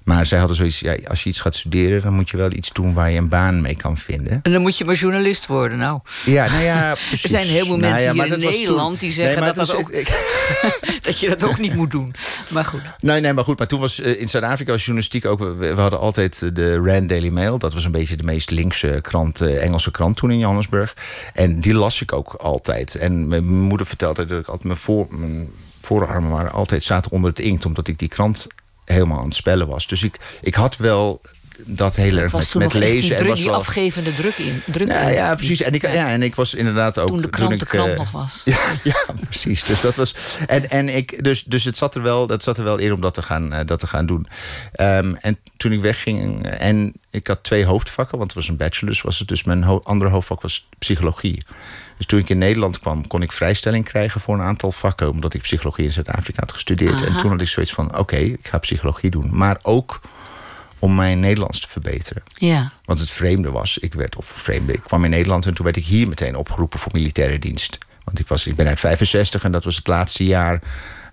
Maar 0.09 0.25
zij 0.25 0.37
hadden 0.39 0.55
zoiets, 0.57 0.79
ja, 0.79 0.95
als 1.07 1.23
je 1.23 1.29
iets 1.29 1.41
gaat 1.41 1.55
studeren, 1.55 2.01
dan 2.01 2.13
moet 2.13 2.29
je 2.29 2.37
wel 2.37 2.53
iets 2.53 2.69
doen 2.73 2.93
waar 2.93 3.11
je 3.11 3.17
een 3.17 3.27
baan 3.27 3.61
mee 3.61 3.75
kan 3.75 3.97
vinden. 3.97 4.39
En 4.43 4.51
dan 4.51 4.61
moet 4.61 4.77
je 4.77 4.85
maar 4.85 4.95
journalist 4.95 5.47
worden, 5.47 5.77
nou. 5.77 5.99
Ja, 6.25 6.45
nou 6.49 6.63
ja, 6.63 6.93
precies. 7.07 7.23
Er 7.23 7.29
zijn 7.29 7.47
heel 7.47 7.65
veel 7.65 7.77
Nou 7.77 7.91
mensen 7.91 8.15
ja, 8.15 8.23
hier 8.23 8.33
in 8.33 8.39
toen- 8.39 8.49
Nederland 8.51 8.99
die 8.99 9.11
zeggen 9.11 9.39
Nee, 9.39 9.53
dat 9.53 9.67
dat 9.67 9.75
ook- 9.75 9.89
ik- 9.91 10.37
Dat 11.01 11.19
je 11.19 11.29
dat 11.29 11.43
ook 11.43 11.59
niet 11.59 11.75
moet 11.75 11.91
doen. 11.91 12.13
Maar 12.47 12.65
goed. 12.65 12.81
Nee, 12.99 13.21
nee, 13.21 13.33
maar 13.33 13.43
goed. 13.43 13.57
Maar 13.57 13.67
toen 13.67 13.79
was 13.79 13.99
eh, 13.99 14.21
in 14.21 14.29
Zuid-Afrika 14.29 14.71
was 14.71 14.81
journalistiek 14.85 15.25
ook. 15.25 15.39
We, 15.39 15.53
we 15.55 15.81
hadden 15.81 15.99
altijd 15.99 16.41
eh, 16.41 16.49
de 16.53 16.75
Rand 16.77 17.09
Daily 17.09 17.29
Mail. 17.29 17.57
Dat 17.57 17.73
was 17.73 17.85
een 17.85 17.91
beetje 17.91 18.15
de 18.17 18.23
meest 18.23 18.49
linkse 18.49 18.99
krant, 19.01 19.41
eh, 19.41 19.63
Engelse 19.63 19.91
krant 19.91 20.15
toen 20.17 20.31
in 20.31 20.37
Johannesburg. 20.39 20.95
En 21.33 21.59
die 21.59 21.73
las 21.73 22.01
ik 22.01 22.13
ook 22.13 22.33
altijd. 22.33 22.95
En 22.95 23.27
mijn 23.27 23.45
moeder 23.61 23.87
vertelde 23.87 24.25
dat 24.25 24.39
ik 24.39 24.45
altijd 24.47 24.63
mijn, 24.67 24.77
voor, 24.79 25.07
mijn 25.09 25.49
voorarmen 25.81 26.31
waren 26.31 26.51
altijd 26.51 26.83
zaten 26.83 27.11
onder 27.11 27.29
het 27.29 27.39
inkt, 27.39 27.65
omdat 27.65 27.87
ik 27.87 27.99
die 27.99 28.07
krant 28.09 28.47
helemaal 28.91 29.19
aan 29.19 29.25
het 29.25 29.35
spellen 29.35 29.67
was. 29.67 29.87
Dus 29.87 30.03
ik, 30.03 30.17
ik 30.41 30.55
had 30.55 30.77
wel 30.77 31.21
dat 31.65 31.95
heel 31.95 32.17
erg 32.17 32.33
met, 32.33 32.49
toen 32.51 32.67
lezen. 32.73 33.17
en 33.17 33.27
was 33.27 33.39
die 33.39 33.47
wel, 33.49 33.57
afgevende 33.59 34.13
druk 34.13 34.37
in. 34.37 34.61
Druk 34.65 34.87
ja, 34.87 34.99
in. 34.99 35.13
ja, 35.13 35.35
precies. 35.35 35.61
En 35.61 35.73
ik, 35.73 35.81
Ja. 35.81 35.93
ja, 35.93 36.07
en 36.09 36.23
ik 36.23 36.35
was 36.35 36.53
inderdaad 36.53 36.97
ook. 36.99 37.07
Toen 37.07 37.21
de 37.21 37.29
krant 37.29 37.51
ik, 37.51 37.59
de 37.59 37.65
krant 37.65 37.89
eh, 37.91 37.97
nog 37.97 38.11
was. 38.11 38.41
ja, 38.45 38.57
ja, 38.83 39.05
precies. 39.29 39.63
Dus 39.63 39.81
dat 39.81 39.95
was. 39.95 40.15
En, 40.47 40.69
en 40.69 40.89
ik, 40.95 41.23
dus, 41.23 41.43
dus 41.43 41.63
het 41.63 41.77
zat 41.77 41.95
er 41.95 42.01
wel, 42.01 42.27
dat 42.27 42.43
zat 42.43 42.57
er 42.57 42.63
wel 42.63 42.77
in 42.77 42.93
om 42.93 43.01
dat 43.01 43.13
te 43.13 43.21
gaan, 43.21 43.53
eh, 43.53 43.65
dat 43.65 43.79
te 43.79 43.87
gaan 43.87 44.05
doen. 44.05 44.27
Ehm, 44.71 45.13
en 45.21 45.37
toen 45.57 45.71
ik 45.71 45.81
wegging, 45.81 46.45
en 46.47 46.93
ik 47.11 47.27
had 47.27 47.43
twee 47.43 47.65
hoofdvakken, 47.65 48.17
want 48.17 48.29
het 48.29 48.39
was 48.39 48.49
een 48.49 48.57
bachelor, 48.57 48.89
dus 48.93 49.01
was 49.01 49.19
het 49.19 49.27
dus 49.27 49.43
mijn 49.43 49.63
ho- 49.63 49.81
andere 49.83 50.11
hoofdvak 50.11 50.41
was 50.41 50.67
psychologie. 50.79 51.41
Dus 51.99 52.07
toen 52.07 52.19
ik 52.19 52.29
in 52.29 52.37
Nederland 52.37 52.79
kwam, 52.79 53.07
kon 53.07 53.21
ik 53.21 53.31
vrijstelling 53.31 53.85
krijgen 53.85 54.21
voor 54.21 54.35
een 54.35 54.41
aantal 54.41 54.71
vakken, 54.71 55.09
omdat 55.09 55.33
ik 55.33 55.41
psychologie 55.41 55.85
in 55.85 55.91
Zuid-Afrika 55.91 56.39
had 56.39 56.51
gestudeerd. 56.51 57.01
En 57.05 57.17
toen 57.17 57.29
had 57.31 57.41
ik 57.41 57.47
zoiets 57.47 57.73
van: 57.73 57.97
oké, 57.97 58.15
ik 58.15 58.47
ga 58.47 58.57
psychologie 58.57 59.09
doen, 59.09 59.29
maar 59.37 59.57
ook 59.61 60.01
om 60.79 60.95
mijn 60.95 61.19
Nederlands 61.19 61.59
te 61.59 61.67
verbeteren. 61.69 62.23
Ja. 62.33 62.71
Want 62.85 62.99
het 62.99 63.11
vreemde 63.11 63.51
was, 63.51 63.77
ik 63.77 63.93
werd 63.93 64.15
of 64.15 64.25
vreemde, 64.25 64.73
ik 64.73 64.81
kwam 64.83 65.03
in 65.03 65.09
Nederland 65.09 65.45
en 65.45 65.53
toen 65.53 65.65
werd 65.65 65.77
ik 65.77 65.85
hier 65.85 66.07
meteen 66.07 66.35
opgeroepen 66.35 66.79
voor 66.79 66.91
militaire 66.93 67.39
dienst. 67.39 67.77
Want 68.03 68.19
ik, 68.19 68.27
was, 68.27 68.47
ik 68.47 68.55
ben 68.55 68.67
uit 68.67 68.79
65 68.79 69.43
en 69.43 69.51
dat 69.51 69.63
was 69.63 69.75
het 69.75 69.87
laatste 69.87 70.25
jaar 70.25 70.61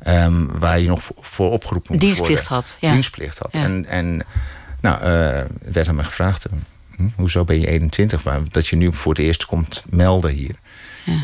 ehm, 0.01 0.47
waar 0.59 0.79
je 0.81 0.87
nog 0.89 1.03
voor, 1.03 1.17
voor 1.21 1.51
opgeroepen 1.51 1.93
moest 1.93 2.05
Dienstplicht 2.05 2.49
worden. 2.49 2.67
had, 2.69 2.77
ja. 2.81 2.93
Dienstplicht 2.93 3.39
had. 3.39 3.49
Ja. 3.53 3.63
En, 3.63 3.85
en 3.87 4.23
nou, 4.81 5.01
eh, 5.01 5.43
werd 5.73 5.89
aan 5.89 5.95
me 5.95 6.05
gevraagd, 6.05 6.47
hm, 6.97 7.09
hoezo 7.17 7.45
ben 7.45 7.61
je 7.61 7.67
21? 7.67 8.23
Waar- 8.23 8.41
Dat 8.51 8.67
je 8.67 8.77
nu 8.77 8.93
voor 8.93 9.13
het 9.15 9.23
eerst 9.23 9.47
komt 9.47 9.85
melden 9.89 10.31
hier. 10.31 10.55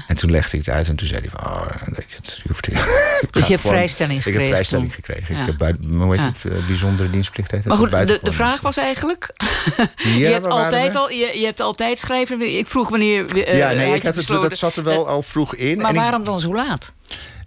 En 0.06 0.16
toen 0.16 0.30
legde 0.30 0.56
ik 0.58 0.64
het 0.66 0.74
uit 0.74 0.88
en 0.88 0.96
toen 0.96 1.06
zei 1.06 1.20
hij 1.20 1.30
van... 1.30 1.50
Oh, 1.50 1.66
dat 1.86 2.04
je, 2.08 2.16
het, 2.16 2.40
je 2.42 2.48
hoeft, 2.48 2.64
Dus 3.34 3.46
je 3.46 3.52
hebt 3.52 3.66
vrijstelling 3.66 4.18
Ik 4.18 4.24
heb 4.24 4.32
gekregen 4.32 4.52
vrijstelling 4.54 4.92
toen. 4.92 5.04
gekregen. 5.04 5.34
Ja. 5.34 5.40
Ik 5.40 5.46
heb 5.46 5.56
buiten, 5.56 5.84
hoe 5.94 6.10
heet 6.16 6.20
Ja. 6.20 6.32
het, 6.42 6.52
eh, 6.52 6.66
bijzondere 6.66 7.10
dienstplicht. 7.10 7.64
Maar 7.64 7.76
goed, 7.76 7.90
de, 7.90 8.18
de 8.22 8.32
vraag 8.32 8.60
was 8.60 8.76
eigenlijk... 8.76 9.30
je, 10.18 10.24
hebt 10.24 10.46
altijd 10.46 10.96
al, 10.96 11.10
je, 11.10 11.38
je 11.38 11.44
hebt 11.44 11.60
altijd 11.60 11.98
schrijven. 11.98 12.56
Ik 12.58 12.66
vroeg 12.66 12.88
wanneer... 12.88 13.44
eh, 13.46 13.56
ja, 13.56 13.72
nee, 13.72 13.94
ik 13.94 14.02
had 14.02 14.14
het, 14.16 14.26
dat 14.26 14.56
zat 14.56 14.76
er 14.76 14.82
wel 14.82 15.06
Eh, 15.06 15.12
al 15.12 15.22
vroeg 15.22 15.54
in. 15.54 15.76
Maar 15.78 15.88
en 15.90 15.94
ik- 15.94 16.00
waarom 16.00 16.24
dan 16.24 16.40
zo 16.40 16.54
laat? 16.54 16.92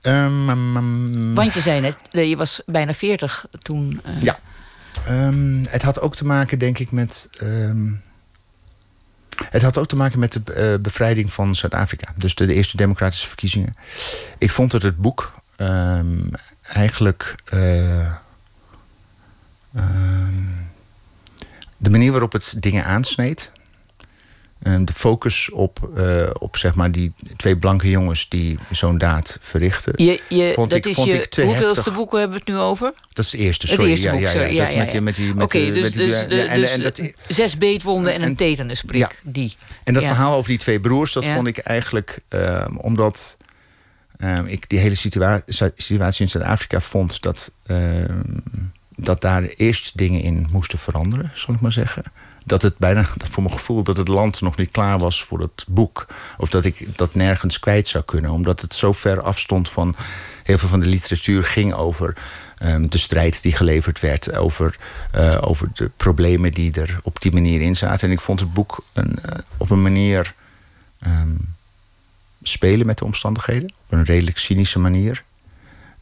Ehm, 0.02 1.34
Want 1.34 1.54
je 1.54 1.60
zei 1.62 1.80
net, 1.82 1.96
je 2.12 2.36
was 2.36 2.62
bijna 2.66 2.94
40 2.94 3.46
toen. 3.62 4.02
Ja. 4.20 4.40
Ehm, 5.06 5.64
het 5.70 5.82
had 5.82 6.02
ook 6.02 6.16
te 6.16 6.26
maken, 6.26 6.60
denk 6.60 6.80
ik, 6.80 6.92
met. 6.92 7.28
ehm, 7.40 7.86
het 9.50 9.62
had 9.62 9.78
ook 9.78 9.88
te 9.88 9.96
maken 9.96 10.20
met 10.20 10.34
de 10.34 10.54
eh, 10.54 10.80
bevrijding 10.82 11.34
van 11.34 11.56
Zuid-Afrika. 11.56 12.14
Dus 12.16 12.36
de, 12.36 12.54
eerste 12.54 12.78
democratische 12.78 13.28
verkiezingen. 13.28 13.76
Ik 14.38 14.52
vond 14.52 14.72
dat 14.72 14.82
het 14.82 14.98
boek 14.98 15.34
ehm, 15.56 16.30
eigenlijk. 16.62 17.36
eh, 17.46 18.06
ehm, 19.76 20.44
de 21.78 21.90
manier 21.90 22.12
waarop 22.12 22.32
het 22.32 22.56
dingen 22.60 22.86
aansneed. 22.86 23.52
Ehm, 24.64 24.86
de 24.86 24.94
focus 24.94 25.52
op, 25.52 25.90
eh, 25.96 26.30
op 26.40 26.58
zeg 26.58 26.76
maar 26.76 26.92
die 26.92 27.14
twee 27.38 27.58
blanke 27.58 27.90
jongens 27.90 28.30
die 28.30 28.60
zo'n 28.72 28.98
daad 28.98 29.38
verrichten. 29.42 29.94
Je, 30.06 30.22
je, 30.30 30.52
Vond 30.54 30.70
dat 30.70 30.78
ik- 30.78 30.86
is 30.86 30.96
vond 30.96 31.08
je, 31.08 31.14
ik 31.14 31.26
te 31.26 31.42
hoeveelste 31.44 31.76
heftig. 31.76 31.94
boek 31.96 32.12
hebben 32.12 32.30
we 32.30 32.36
het 32.46 32.48
nu 32.48 32.58
over? 32.58 32.94
Dat 33.14 33.26
is 33.26 33.32
het 33.32 33.42
eerste, 33.42 33.66
Het 33.66 33.76
sorry. 33.76 33.90
eerste 33.90 34.06
ja, 34.06 34.12
boek, 34.12 34.22
ja, 34.22 34.30
ja, 34.32 34.64
met 34.64 34.90
die, 34.90 35.02
met 35.02 35.16
die, 35.16 35.34
met 35.34 35.52
die- 35.52 35.72
dus, 35.74 35.84
met 35.84 35.94
die- 35.94 36.08
dus, 36.08 36.16
en- 36.22 36.30
de- 36.30 36.42
en- 36.42 36.64
en 36.72 36.82
dat- 36.82 36.98
eh, 36.98 37.14
zes 37.28 37.58
beetwonden 37.58 38.14
en, 38.14 38.22
en- 38.22 38.28
een 38.28 38.36
tetanusprik. 38.36 39.00
Ja. 39.00 39.12
Die. 39.24 39.56
En 39.84 39.94
dat 39.94 40.04
verhaal 40.04 40.36
over 40.38 40.50
die 40.50 40.58
twee 40.60 40.80
broers, 40.80 41.14
dat 41.14 41.26
vond 41.26 41.48
ik 41.48 41.58
eigenlijk 41.58 42.20
ehm, 42.30 42.76
omdat 42.78 43.38
ehm, 44.18 44.46
ik 44.46 44.70
die 44.70 44.80
hele 44.80 44.96
situa 44.96 45.42
situatie 45.76 46.26
in 46.26 46.30
Zuid-Afrika 46.32 46.82
vond 46.82 47.22
dat, 47.22 47.52
ehm, 47.66 48.22
dat 48.96 49.22
daar 49.22 49.44
eerst 49.44 49.98
dingen 49.98 50.22
in 50.22 50.48
moesten 50.52 50.80
veranderen, 50.80 51.32
zal 51.34 51.54
ik 51.54 51.60
maar 51.62 51.72
zeggen. 51.72 52.04
Dat 52.48 52.62
het 52.62 52.78
bijna, 52.78 53.04
voor 53.32 53.44
mijn 53.44 53.56
gevoel, 53.56 53.84
dat 53.84 53.98
het 53.98 54.08
land 54.08 54.42
nog 54.42 54.58
niet 54.58 54.72
klaar 54.72 55.00
was 55.00 55.24
voor 55.24 55.40
het 55.40 55.66
boek. 55.68 56.06
Of 56.38 56.50
dat 56.50 56.66
ik 56.66 56.98
dat 56.98 57.16
nergens 57.16 57.60
kwijt 57.60 57.88
zou 57.88 58.04
kunnen. 58.04 58.32
Omdat 58.32 58.62
het 58.62 58.74
zo 58.74 58.92
ver 58.92 59.22
afstond 59.22 59.70
van. 59.70 59.96
Heel 60.44 60.58
veel 60.58 60.70
van 60.70 60.80
de 60.80 60.88
literatuur 60.88 61.44
ging 61.44 61.74
over 61.74 62.18
ehm, 62.58 62.88
de 62.88 62.98
strijd 62.98 63.42
die 63.42 63.56
geleverd 63.56 64.00
werd. 64.00 64.36
Over, 64.36 64.76
eh, 65.12 65.38
over 65.42 65.68
de 65.74 65.92
problemen 65.98 66.52
die 66.52 66.72
er 66.72 67.00
op 67.04 67.22
die 67.22 67.32
manier 67.32 67.62
in 67.62 67.76
zaten. 67.76 68.08
En 68.08 68.14
ik 68.14 68.22
vond 68.22 68.40
het 68.40 68.54
boek 68.54 68.84
een, 68.94 69.20
eh, 69.22 69.40
op 69.58 69.70
een 69.70 69.82
manier 69.82 70.34
ehm, 71.00 71.36
spelen 72.42 72.86
met 72.86 72.98
de 72.98 73.06
omstandigheden. 73.06 73.74
Op 73.86 73.92
een 73.92 74.04
redelijk 74.04 74.38
cynische 74.38 74.80
manier. 74.80 75.24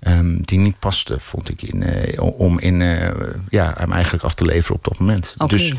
Ehm, 0.03 0.37
die 0.41 0.59
niet 0.59 0.79
paste, 0.79 1.19
vond 1.19 1.49
ik, 1.49 1.61
in, 1.61 1.83
eh, 1.83 2.21
om 2.37 2.59
in, 2.59 2.81
eh, 2.81 3.09
ja, 3.49 3.73
hem 3.77 3.91
eigenlijk 3.91 4.23
af 4.23 4.33
te 4.33 4.45
leveren 4.45 4.75
op 4.75 4.83
dat 4.83 4.99
moment. 4.99 5.35
Dus, 5.47 5.73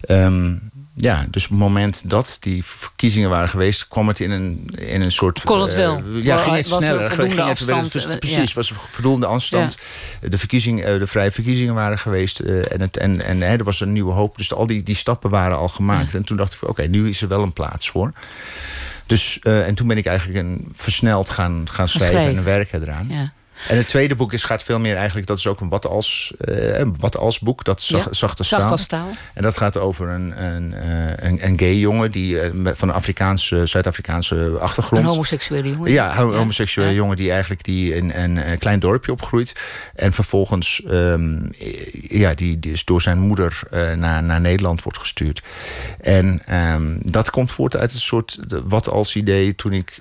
ehm, 0.00 0.54
ja, 0.94 1.26
dus 1.30 1.44
op 1.44 1.50
het 1.50 1.58
moment 1.58 2.10
dat 2.10 2.36
die 2.40 2.64
verkiezingen 2.64 3.30
waren 3.30 3.48
geweest, 3.48 3.88
kwam 3.88 4.08
het 4.08 4.20
in 4.20 4.30
een, 4.30 4.70
in 4.76 5.00
een 5.00 5.12
soort. 5.12 5.42
Kon 5.42 5.60
het 5.60 5.70
eh, 5.70 5.76
wel? 5.76 6.02
ja, 6.22 6.34
Was 6.34 6.42
ging 6.42 6.56
er 6.56 6.56
het 6.56 6.66
sneller. 6.66 7.06
voldoende 7.08 7.34
ging 7.34 7.48
afstand? 7.48 7.94
Eh, 7.94 8.18
precies, 8.18 8.48
ja. 8.48 8.54
was 8.54 8.70
er 8.70 8.76
voldoende 8.90 9.26
afstand. 9.26 9.78
De, 10.20 10.38
verkiezing, 10.38 10.84
de 10.84 11.06
vrije 11.06 11.30
verkiezingen 11.30 11.74
waren 11.74 11.98
geweest 11.98 12.38
en, 12.40 12.80
het, 12.80 12.96
en, 12.96 13.24
en 13.24 13.40
hè, 13.40 13.56
er 13.56 13.64
was 13.64 13.80
een 13.80 13.92
nieuwe 13.92 14.12
hoop. 14.12 14.36
Dus 14.36 14.54
al 14.54 14.66
die, 14.66 14.82
die 14.82 14.96
stappen 14.96 15.30
waren 15.30 15.56
al 15.56 15.68
gemaakt. 15.68 16.14
En 16.14 16.24
toen 16.24 16.36
dacht 16.36 16.54
ik, 16.54 16.68
oké, 16.68 16.82
nu 16.82 17.08
is 17.08 17.22
er 17.22 17.28
wel 17.28 17.42
een 17.42 17.52
plaats 17.52 17.90
voor. 17.90 18.12
Dus, 19.06 19.38
en 19.38 19.74
toen 19.74 19.86
ben 19.86 19.96
ik 19.96 20.06
eigenlijk 20.06 20.38
een, 20.38 20.68
versneld 20.74 21.30
gaan, 21.30 21.66
gaan 21.70 21.88
schrijven 21.88 22.18
schrijven. 22.18 22.38
en 22.38 22.44
werken 22.44 22.82
eraan. 22.82 23.06
Ja. 23.08 23.32
En 23.68 23.76
het 23.76 23.88
tweede 23.88 24.14
boek 24.14 24.32
is, 24.32 24.44
gaat 24.44 24.62
veel 24.62 24.78
meer 24.80 24.96
eigenlijk... 24.96 25.26
dat 25.26 25.38
is 25.38 25.46
ook 25.46 25.60
een 25.60 25.68
wat 25.68 25.86
als, 25.86 26.32
uh, 26.48 26.82
wat 26.98 27.16
als 27.16 27.38
boek, 27.38 27.64
dat 27.64 27.82
zag, 27.82 28.04
Ja, 28.04 28.12
zachte 28.12 28.44
staal. 28.44 28.58
Zacht 28.60 28.72
als 28.72 28.82
staal. 28.82 29.08
En 29.34 29.42
dat 29.42 29.56
gaat 29.56 29.76
over 29.76 30.08
een, 30.08 30.44
een, 30.44 30.74
eh, 30.74 31.28
een, 31.28 31.46
een 31.46 31.58
gay 31.58 31.74
jongen... 31.76 32.10
die 32.10 32.40
eh, 32.40 32.50
van 32.74 32.88
een 32.88 32.94
Afrikaanse, 32.94 33.66
Zuid-Afrikaanse 33.66 34.56
achtergrond... 34.60 35.02
Een 35.02 35.08
homoseksuele 35.08 35.68
jongen. 35.70 35.92
Ja, 35.92 36.14
ho- 36.16 36.32
homoseksuele 36.32 36.90
Ja. 36.90 36.96
jongen 36.96 37.16
die 37.16 37.30
eigenlijk 37.30 37.64
die 37.64 37.94
in 37.94 38.10
een, 38.14 38.38
eh, 38.38 38.58
klein 38.58 38.78
dorpje 38.80 39.12
opgroeit. 39.12 39.52
En 39.94 40.12
vervolgens 40.12 40.82
ehm, 40.88 41.38
ja, 42.08 42.34
die, 42.34 42.58
die 42.58 42.72
is 42.72 42.84
door 42.84 43.02
zijn 43.02 43.18
moeder 43.18 43.60
eh, 43.70 43.92
naar, 43.92 44.22
naar 44.22 44.40
Nederland 44.40 44.82
wordt 44.82 44.98
gestuurd. 44.98 45.42
En 46.00 46.42
ehm, 46.46 46.96
dat 47.02 47.30
komt 47.30 47.52
voort 47.52 47.76
uit 47.76 47.92
een 47.94 48.00
soort 48.00 48.38
wat 48.64 48.88
als 48.88 49.16
idee 49.16 49.54
toen 49.54 49.72
ik. 49.72 49.98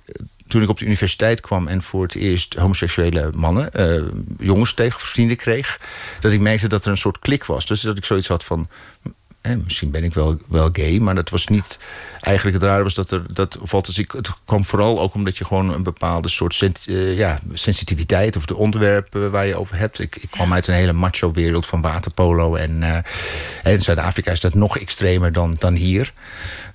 Toen 0.50 0.62
ik 0.62 0.70
op 0.70 0.78
de 0.78 0.86
universiteit 0.86 1.42
kwam 1.42 1.68
en 1.68 1.82
voor 1.82 2.04
het 2.04 2.16
eerst 2.16 2.54
homoseksuele 2.54 3.32
mannen, 3.36 3.74
eh, 3.74 4.02
jongens 4.38 4.74
tegen 4.74 5.00
vrienden 5.00 5.38
kreeg, 5.38 5.80
dat 6.20 6.32
ik 6.32 6.40
merkte 6.40 6.68
dat 6.68 6.86
er 6.86 6.92
een 6.92 6.98
soort 6.98 7.20
klik 7.20 7.46
was. 7.46 7.66
Dus 7.66 7.82
dat 7.82 7.98
ik 7.98 8.06
zoiets 8.06 8.28
had 8.28 8.44
van, 8.44 8.70
eh, 9.42 9.56
misschien 9.64 9.92
ben 9.92 10.04
ik 10.04 10.14
wel, 10.14 10.38
wel 10.48 10.70
gay, 10.72 11.00
maar 11.00 11.16
dat 11.16 11.30
was 11.30 11.48
niet. 11.48 11.80
Eigenlijk 12.22 12.58
het 12.58 12.66
rare 12.66 12.84
was 12.84 12.94
dat 12.94 13.12
er. 13.12 13.34
Dat, 13.34 13.58
of 13.58 13.74
althans, 13.74 13.98
ik, 13.98 14.12
het 14.12 14.30
kwam 14.46 14.66
vooral 14.66 15.00
ook 15.00 15.14
omdat 15.14 15.38
je 15.38 15.46
gewoon 15.46 15.74
een 15.74 15.84
bepaalde 15.84 16.30
soort 16.30 16.62
eh, 16.86 17.18
ja, 17.18 17.40
sensitiviteit. 17.54 18.36
of 18.36 18.46
de 18.46 18.56
onderwerpen 18.56 19.32
waar 19.32 19.46
je 19.46 19.56
over 19.56 19.78
hebt. 19.78 20.00
Ik, 20.00 20.22
kwam 20.30 20.54
uit 20.54 20.68
een 20.68 20.74
hele 20.74 20.94
macho-wereld 20.94 21.66
van 21.66 21.82
waterpolo. 21.82 22.56
En 22.56 22.84
eh, 23.64 23.74
in 23.74 23.82
Zuid-Afrika 23.82 24.32
is 24.32 24.40
dat 24.40 24.54
nog 24.54 24.78
extremer 24.78 25.32
dan, 25.32 25.56
dan 25.60 25.74
hier. 25.74 26.14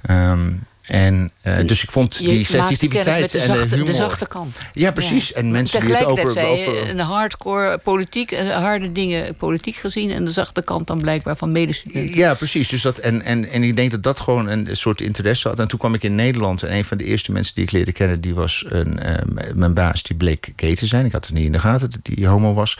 Ehm, 0.02 0.52
en, 0.86 1.32
eh, 1.42 1.56
dus 1.66 1.82
ik 1.82 1.90
vond 1.90 2.16
Je 2.16 2.28
die 2.28 2.44
sensitiviteit 2.44 3.32
de 3.32 3.38
en 3.38 3.46
zachte, 3.46 3.66
de 3.66 3.74
humor. 3.74 3.90
de 3.90 3.96
zachte 3.96 4.26
kant. 4.26 4.58
Ja, 4.72 4.92
precies. 4.92 5.32
En 5.32 5.50
mensen 5.50 5.80
die 5.80 5.94
het 5.94 6.04
over. 6.04 6.30
zei 6.30 6.46
over 6.46 6.88
een 6.88 6.98
hardcore 6.98 7.78
politiek, 7.78 8.32
eh, 8.32 8.48
harde 8.48 8.92
dingen 8.92 9.36
politiek 9.36 9.76
gezien... 9.76 10.10
en 10.10 10.24
de 10.24 10.30
zachte 10.30 10.62
kant 10.62 10.86
dan 10.86 10.98
blijkbaar 10.98 11.36
van 11.36 11.52
medestudenten. 11.52 12.16
Ja, 12.16 12.34
precies. 12.34 12.68
Dus 12.68 12.82
dat, 12.82 12.98
en, 12.98 13.22
en, 13.22 13.48
en 13.48 13.62
ik 13.62 13.76
denk 13.76 13.90
dat 13.90 14.02
dat 14.02 14.20
gewoon 14.20 14.48
een 14.48 14.68
soort 14.72 15.00
interesse 15.00 15.48
had. 15.48 15.58
En 15.58 15.68
toen 15.68 15.78
kwam 15.78 15.94
ik 15.94 16.02
in 16.02 16.14
Nederland. 16.14 16.62
En 16.62 16.74
een 16.74 16.84
van 16.84 16.96
de 16.98 17.04
eerste 17.04 17.32
mensen 17.32 17.54
die 17.54 17.64
ik 17.64 17.72
leerde 17.72 17.92
kennen... 17.92 18.20
die 18.20 18.34
was 18.34 18.64
een, 18.68 18.98
eh, 18.98 19.52
mijn 19.54 19.74
baas, 19.74 20.02
die 20.02 20.16
bleek 20.16 20.52
gay 20.56 20.74
te 20.74 20.86
zijn. 20.86 21.06
Ik 21.06 21.12
had 21.12 21.24
het 21.24 21.34
niet 21.34 21.46
in 21.46 21.52
de 21.52 21.60
gaten 21.60 21.90
dat 21.90 22.00
die 22.02 22.26
homo 22.26 22.54
was. 22.54 22.78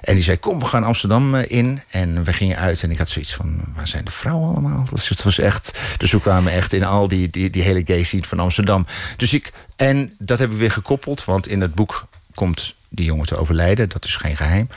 En 0.00 0.14
die 0.14 0.24
zei, 0.24 0.38
kom, 0.38 0.58
we 0.58 0.64
gaan 0.64 0.84
Amsterdam 0.84 1.34
eh, 1.34 1.50
in. 1.58 1.82
En 1.90 2.24
we 2.24 2.32
gingen 2.32 2.56
uit. 2.56 2.82
En 2.82 2.90
ik 2.90 2.98
had 2.98 3.08
zoiets 3.08 3.34
van, 3.34 3.60
waar 3.76 3.88
zijn 3.88 4.04
de 4.04 4.10
vrouwen 4.10 4.48
allemaal? 4.48 4.84
Dus 4.92 5.08
het 5.08 5.22
was 5.22 5.38
echt... 5.38 5.78
Dus 5.96 6.12
we 6.12 6.20
kwamen 6.20 6.52
echt 6.52 6.72
in 6.72 6.84
al 6.84 7.08
die, 7.08 7.30
die, 7.30 7.39
die 7.48 7.62
hele 7.62 7.82
gay 7.84 8.02
scene 8.02 8.24
van 8.24 8.40
Amsterdam. 8.40 8.86
Dus 9.16 9.32
ik... 9.32 9.52
En 9.76 10.14
dat 10.18 10.38
hebben 10.38 10.56
we 10.56 10.62
weer 10.62 10.72
gekoppeld. 10.72 11.24
Want 11.24 11.48
in 11.48 11.60
het 11.60 11.74
boek 11.74 12.06
komt 12.34 12.74
die 12.88 13.04
jongen 13.04 13.26
te 13.26 13.36
overlijden. 13.36 13.88
Dat 13.88 14.04
is 14.04 14.16
geen 14.16 14.36
geheim. 14.36 14.68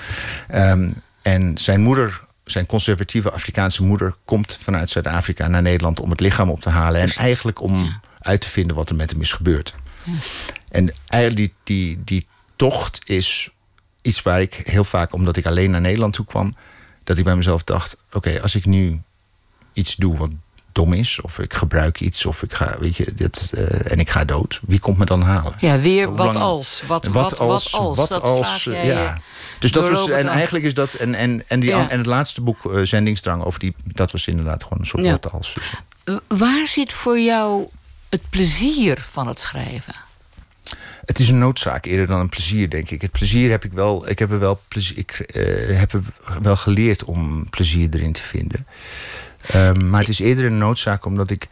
Ehm, 0.48 0.92
en 1.22 1.58
zijn 1.58 1.82
moeder, 1.82 2.22
zijn 2.46 2.66
conservatieve 2.66 3.32
Afrikaanse 3.32 3.84
moeder... 3.84 4.16
komt 4.26 4.58
vanuit 4.62 4.90
Zuid-Afrika 4.90 5.48
naar 5.48 5.62
Nederland 5.62 6.00
om 6.00 6.10
het 6.10 6.20
lichaam 6.20 6.50
op 6.50 6.62
te 6.62 6.70
halen. 6.70 7.02
En 7.02 7.10
eigenlijk 7.10 7.62
om 7.62 8.00
uit 8.20 8.42
te 8.42 8.50
vinden 8.50 8.76
wat 8.76 8.90
er 8.90 8.96
met 8.96 9.12
hem 9.12 9.22
is 9.22 9.32
gebeurd. 9.32 9.74
En 10.70 10.94
eigenlijk 11.08 11.42
die, 11.42 11.54
die, 11.64 12.02
die 12.04 12.28
tocht 12.56 13.10
is 13.10 13.50
iets 14.02 14.22
waar 14.22 14.42
ik 14.42 14.62
heel 14.64 14.84
vaak... 14.84 15.14
omdat 15.14 15.38
ik 15.38 15.46
alleen 15.46 15.72
naar 15.72 15.82
Nederland 15.82 16.14
toe 16.14 16.26
kwam... 16.26 16.56
dat 17.04 17.18
ik 17.18 17.24
bij 17.24 17.36
mezelf 17.36 17.64
dacht... 17.64 17.98
oké, 18.12 18.42
als 18.42 18.56
ik 18.56 18.66
nu 18.66 19.02
iets 19.74 19.96
doe 19.96 20.18
wat 20.18 20.30
dom 20.74 20.94
is... 20.94 21.22
of 21.22 21.40
ik 21.40 21.54
gebruik 21.54 22.00
iets, 22.00 22.26
of 22.26 22.44
ik 22.44 22.54
ga, 22.54 22.76
weet 22.80 22.96
je, 22.96 23.14
dit, 23.16 23.52
eh, 23.54 23.92
en 23.92 24.00
ik 24.00 24.10
ga 24.10 24.26
dood... 24.26 24.60
wie 24.68 24.80
komt 24.80 24.98
me 24.98 25.06
dan 25.06 25.22
halen? 25.22 25.54
Ja, 25.60 25.80
weer 25.80 26.08
Hoe 26.08 26.18
wat 26.18 26.26
lang- 26.26 26.38
als. 26.38 26.84
Wat, 26.88 27.06
wat, 27.06 27.14
wat 27.32 27.40
als. 27.40 27.72
wat 27.72 28.10
dat 28.10 28.22
als, 28.22 28.64
jij 28.64 28.86
ja. 28.86 29.18
Dus 29.60 29.72
dat 29.72 29.90
was, 29.90 30.10
en 30.10 30.28
eigenlijk 30.28 30.66
is 30.66 30.74
dat, 30.74 30.94
en, 30.94 31.16
en, 31.16 31.44
en, 31.48 31.60
die, 31.60 31.70
Ja. 31.70 31.90
en 31.90 31.98
het 31.98 32.06
laatste 32.08 32.42
boek, 32.42 32.74
eh, 32.74 32.82
Zendingsdrang, 32.84 33.44
over 33.44 33.60
die, 33.60 33.76
dat 33.86 34.12
was 34.12 34.28
inderdaad 34.28 34.64
gewoon 34.64 34.80
een 34.80 34.86
soort 34.86 35.04
Ja. 35.04 35.12
wat 35.12 35.32
als. 35.32 35.54
Dus, 36.04 36.20
Waar 36.40 36.68
zit 36.68 36.94
voor 36.94 37.20
jou 37.20 37.68
het 38.10 38.30
plezier 38.30 39.06
van 39.12 39.28
het 39.28 39.40
schrijven? 39.40 39.96
Het 41.06 41.20
is 41.20 41.30
een 41.30 41.38
noodzaak 41.38 41.86
eerder 41.86 42.08
dan 42.08 42.20
een 42.20 42.30
plezier, 42.30 42.70
denk 42.70 42.90
ik. 42.90 43.02
Het 43.02 43.12
plezier 43.12 43.50
heb 43.50 43.64
ik 43.64 43.72
wel, 43.72 44.10
ik 44.10 44.20
heb 44.20 44.32
er 44.32 44.40
wel 44.40 44.62
plezier, 44.68 44.98
ik 44.98 45.12
eh, 45.20 45.78
heb 45.80 45.94
er 45.94 46.02
wel 46.42 46.56
geleerd 46.56 47.04
om 47.04 47.50
plezier 47.50 47.90
erin 47.94 48.14
te 48.14 48.24
vinden. 48.24 48.68
Ehm, 49.48 49.90
maar 49.90 50.00
het 50.00 50.10
is 50.10 50.20
eerder 50.20 50.46
een 50.46 50.58
noodzaak 50.58 51.06
omdat 51.06 51.30
ik. 51.30 51.48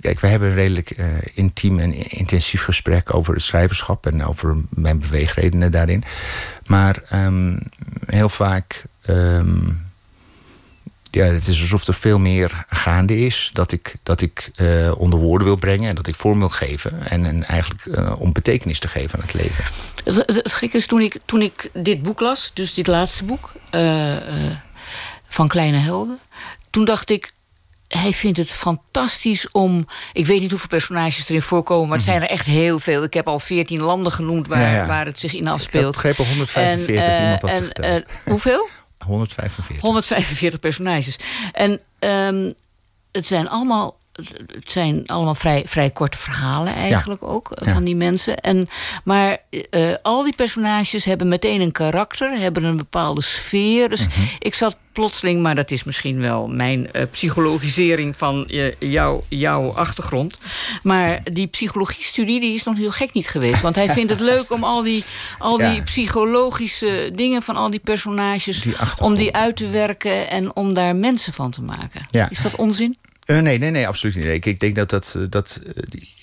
Kijk, 0.00 0.20
we 0.20 0.26
hebben 0.26 0.48
een 0.48 0.54
redelijk 0.54 0.90
eh, 0.90 1.06
intiem 1.34 1.78
en 1.78 2.10
intensief 2.10 2.62
gesprek 2.62 3.14
over 3.14 3.34
het 3.34 3.42
schrijverschap 3.42 4.06
en 4.06 4.24
over 4.24 4.56
mijn 4.70 5.00
beweegredenen 5.00 5.70
daarin. 5.70 6.04
Maar 6.66 7.02
ehm, 7.08 7.58
heel 8.06 8.28
vaak. 8.28 8.84
ehm, 9.02 9.72
ja, 11.10 11.24
het 11.24 11.46
is 11.46 11.60
alsof 11.60 11.86
er 11.86 11.94
veel 11.94 12.18
meer 12.18 12.64
gaande 12.66 13.18
is. 13.18 13.50
Dat 13.52 13.72
ik, 13.72 13.94
dat 14.02 14.20
ik 14.20 14.50
eh, 14.54 14.92
onder 14.96 15.18
woorden 15.18 15.46
wil 15.46 15.56
brengen 15.56 15.88
en 15.88 15.94
dat 15.94 16.06
ik 16.06 16.14
vorm 16.14 16.38
wil 16.38 16.48
geven. 16.48 17.06
En, 17.06 17.24
en 17.24 17.44
eigenlijk 17.44 17.86
eh, 17.86 18.20
om 18.20 18.32
betekenis 18.32 18.78
te 18.78 18.88
geven 18.88 19.18
aan 19.18 19.24
het 19.26 19.34
leven. 19.34 19.64
Het, 20.04 20.74
is, 20.74 20.86
toen 20.86 21.00
ik, 21.00 21.18
toen 21.24 21.42
ik 21.42 21.70
dit 21.72 22.02
boek 22.02 22.20
las, 22.20 22.50
dus 22.54 22.74
dit 22.74 22.86
laatste 22.86 23.24
boek... 23.24 23.52
van 25.28 25.48
Kleine 25.48 25.78
Helden... 25.78 26.18
toen 26.70 26.84
dacht 26.84 27.10
ik, 27.10 27.32
hij 27.96 28.12
vindt 28.12 28.38
het 28.38 28.50
fantastisch 28.50 29.50
om... 29.50 29.86
Ik 30.12 30.26
weet 30.26 30.40
niet 30.40 30.50
hoeveel 30.50 30.68
personages 30.68 31.28
erin 31.28 31.42
voorkomen... 31.42 31.88
maar 31.88 31.96
het 31.96 32.06
zijn 32.06 32.22
er 32.22 32.28
echt 32.28 32.46
heel 32.46 32.78
veel. 32.78 33.02
Ik 33.02 33.14
heb 33.14 33.28
al 33.28 33.38
veertien 33.38 33.80
landen 33.80 34.12
genoemd 34.12 34.48
waar. 34.48 34.60
Ja, 34.60 34.70
ja. 34.72 34.86
waar 34.86 35.06
het 35.06 35.20
zich 35.20 35.32
in 35.32 35.38
Ik 35.38 35.44
heb 35.44 35.54
afspeelt. 35.54 35.92
begrepen 35.92 36.26
145, 36.26 37.04
En, 37.04 37.12
eh, 37.12 37.22
iemand 37.22 37.72
en, 37.72 38.02
eh, 38.02 38.02
hoeveel? 38.24 38.68
145. 39.06 39.82
145 39.84 40.60
personages. 40.60 41.18
En 41.52 41.80
ehm, 41.98 42.52
het 43.12 43.26
zijn 43.26 43.48
allemaal. 43.48 43.96
Het 44.16 44.70
zijn 44.72 45.06
allemaal 45.06 45.34
vrij, 45.34 45.62
vrij 45.66 45.90
korte 45.90 46.18
verhalen 46.18 46.74
eigenlijk 46.74 47.22
ook 47.22 47.50
eh, 47.52 47.66
Ja. 47.66 47.72
van 47.72 47.84
die 47.84 47.96
mensen. 47.96 48.36
En, 48.40 48.68
maar 49.04 49.38
eh, 49.70 49.94
al 50.02 50.22
die 50.24 50.34
personages 50.34 51.04
hebben 51.04 51.28
meteen 51.28 51.60
een 51.60 51.72
karakter, 51.72 52.38
hebben 52.38 52.64
een 52.64 52.76
bepaalde 52.76 53.22
sfeer. 53.22 53.88
Dus 53.88 54.06
Mhm. 54.06 54.20
ik 54.38 54.54
zat 54.54 54.76
plotseling, 54.92 55.42
maar 55.42 55.54
dat 55.54 55.70
is 55.70 55.84
misschien 55.84 56.20
wel 56.20 56.48
mijn 56.48 56.92
eh, 56.92 57.02
psychologisering 57.10 58.16
van 58.16 58.50
jou, 58.78 59.20
jouw 59.28 59.70
achtergrond. 59.72 60.38
Maar 60.82 61.20
die 61.32 61.46
psychologiestudie 61.46 62.40
die 62.40 62.54
is 62.54 62.62
nog 62.64 62.76
heel 62.76 62.90
gek 62.90 63.12
niet 63.12 63.28
geweest. 63.28 63.60
Want 63.60 63.74
hij 63.74 63.88
vindt 63.88 64.10
het 64.10 64.20
leuk 64.34 64.50
om 64.52 64.64
al 64.64 64.82
die, 64.82 65.04
al 65.38 65.56
die 65.56 65.82
psychologische 65.82 67.10
dingen 67.14 67.42
van 67.42 67.56
al 67.56 67.70
die 67.70 67.80
personages 67.80 68.60
Die 68.60 68.74
om 69.00 69.14
die 69.14 69.34
uit 69.36 69.56
te 69.56 69.68
werken 69.68 70.30
en 70.30 70.56
om 70.56 70.74
daar 70.74 70.96
mensen 70.96 71.32
van 71.32 71.50
te 71.50 71.62
maken. 71.62 72.06
Is 72.28 72.42
dat 72.42 72.56
onzin? 72.56 72.96
Eh, 73.26 73.40
nee, 73.40 73.58
nee, 73.58 73.70
nee, 73.70 73.86
absoluut 73.86 74.16
niet. 74.16 74.24
Ik, 74.24 74.46
ik 74.46 74.60
denk 74.60 74.74
dat 74.76 74.90
dat. 74.90 75.14
eh, 75.16 75.22
dat 75.30 75.62
eh, 75.66 75.82
die- 75.88 76.14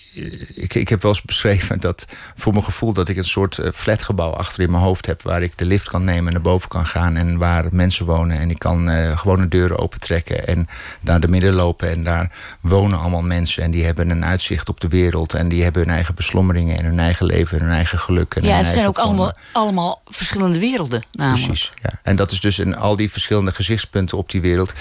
ik, 0.56 0.74
ik 0.74 0.90
heb 0.90 1.02
wel 1.02 1.12
eens 1.12 1.22
beschreven 1.22 1.80
dat 1.80 2.06
voor 2.36 2.54
mijn 2.54 2.66
gevoel 2.66 2.94
dat 2.94 3.10
ik 3.10 3.18
een 3.18 3.26
soort 3.26 3.58
eh, 3.58 3.72
flatgebouw 3.74 4.32
achter 4.32 4.62
in 4.62 4.72
mijn 4.72 4.84
hoofd 4.84 5.06
heb. 5.06 5.22
Waar 5.22 5.42
ik 5.44 5.58
de 5.58 5.66
lift 5.66 5.90
kan 5.90 6.04
nemen 6.04 6.26
en 6.28 6.34
naar 6.34 6.42
boven 6.42 6.70
kan 6.70 6.86
gaan. 6.86 7.16
En 7.16 7.38
waar 7.38 7.66
mensen 7.72 8.06
wonen. 8.06 8.38
En 8.40 8.50
ik 8.50 8.60
kan 8.60 8.90
eh, 8.90 9.18
gewoon 9.18 9.42
de 9.42 9.48
deuren 9.48 9.78
opentrekken. 9.80 10.48
En 10.48 10.68
naar 11.02 11.20
de 11.20 11.28
midden 11.28 11.54
lopen. 11.54 11.90
En 11.90 12.04
daar 12.04 12.32
wonen 12.62 13.00
allemaal 13.00 13.22
mensen. 13.22 13.64
En 13.64 13.72
die 13.72 13.86
hebben 13.86 14.10
een 14.10 14.26
uitzicht 14.26 14.70
op 14.70 14.80
de 14.80 14.88
wereld. 14.88 15.34
En 15.34 15.48
die 15.50 15.64
hebben 15.64 15.82
hun 15.82 15.92
eigen 15.94 16.16
beslommeringen. 16.16 16.78
En 16.78 16.86
hun 16.86 17.00
eigen 17.00 17.26
leven. 17.26 17.60
En 17.60 17.66
hun 17.66 17.74
eigen 17.76 18.00
geluk. 18.00 18.36
En 18.36 18.44
Ja, 18.44 18.58
het 18.58 18.68
zijn 18.68 18.88
ook 18.88 18.98
allemaal, 18.98 19.26
vormen. 19.26 19.42
allemaal 19.52 20.02
verschillende 20.06 20.60
werelden 20.60 21.04
namelijk. 21.12 21.46
Precies, 21.48 21.72
ja. 21.82 21.90
En 22.04 22.16
dat 22.16 22.32
is 22.32 22.40
dus 22.40 22.60
in 22.60 22.76
al 22.76 22.96
die 22.96 23.12
verschillende 23.12 23.52
gezichtspunten 23.52 24.18
op 24.18 24.30
die 24.32 24.42
wereld. 24.42 24.74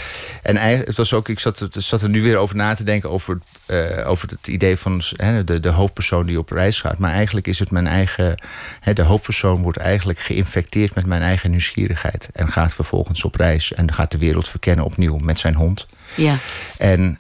En 0.43 0.57
het 0.57 0.97
was 0.97 1.13
ook, 1.13 1.29
ik 1.29 1.39
zat, 1.39 1.61
er- 1.61 1.69
zat 1.83 2.03
er 2.03 2.09
nu 2.09 2.23
weer 2.23 2.37
over 2.37 2.57
na 2.57 2.75
te 2.75 2.85
denken 2.85 3.11
over, 3.11 3.39
eh, 3.67 3.79
over 4.11 4.29
het 4.29 4.49
idee 4.49 4.77
van 4.77 5.03
hè, 5.25 5.45
de, 5.45 5.61
de 5.61 5.69
hoofdpersoon 5.69 6.27
die 6.27 6.39
op 6.39 6.51
reis 6.51 6.81
gaat. 6.81 6.99
Maar 6.99 7.13
eigenlijk 7.13 7.47
is 7.47 7.59
het 7.59 7.71
mijn 7.71 7.87
eigen. 7.87 8.35
Hè, 8.81 8.93
de 8.93 9.03
hoofdpersoon 9.03 9.63
wordt 9.63 9.79
eigenlijk 9.79 10.19
geïnfecteerd 10.19 10.95
met 10.95 11.07
mijn 11.07 11.23
eigen 11.23 11.51
nieuwsgierigheid. 11.51 12.31
En 12.33 12.49
gaat 12.49 12.75
vervolgens 12.75 13.25
op 13.25 13.35
reis 13.35 13.73
en 13.73 13.93
gaat 13.93 14.11
de 14.11 14.19
wereld 14.19 14.49
verkennen 14.49 14.85
opnieuw 14.85 15.17
met 15.17 15.39
zijn 15.39 15.55
hond. 15.55 15.87
Ja. 16.15 16.37
En 16.79 17.19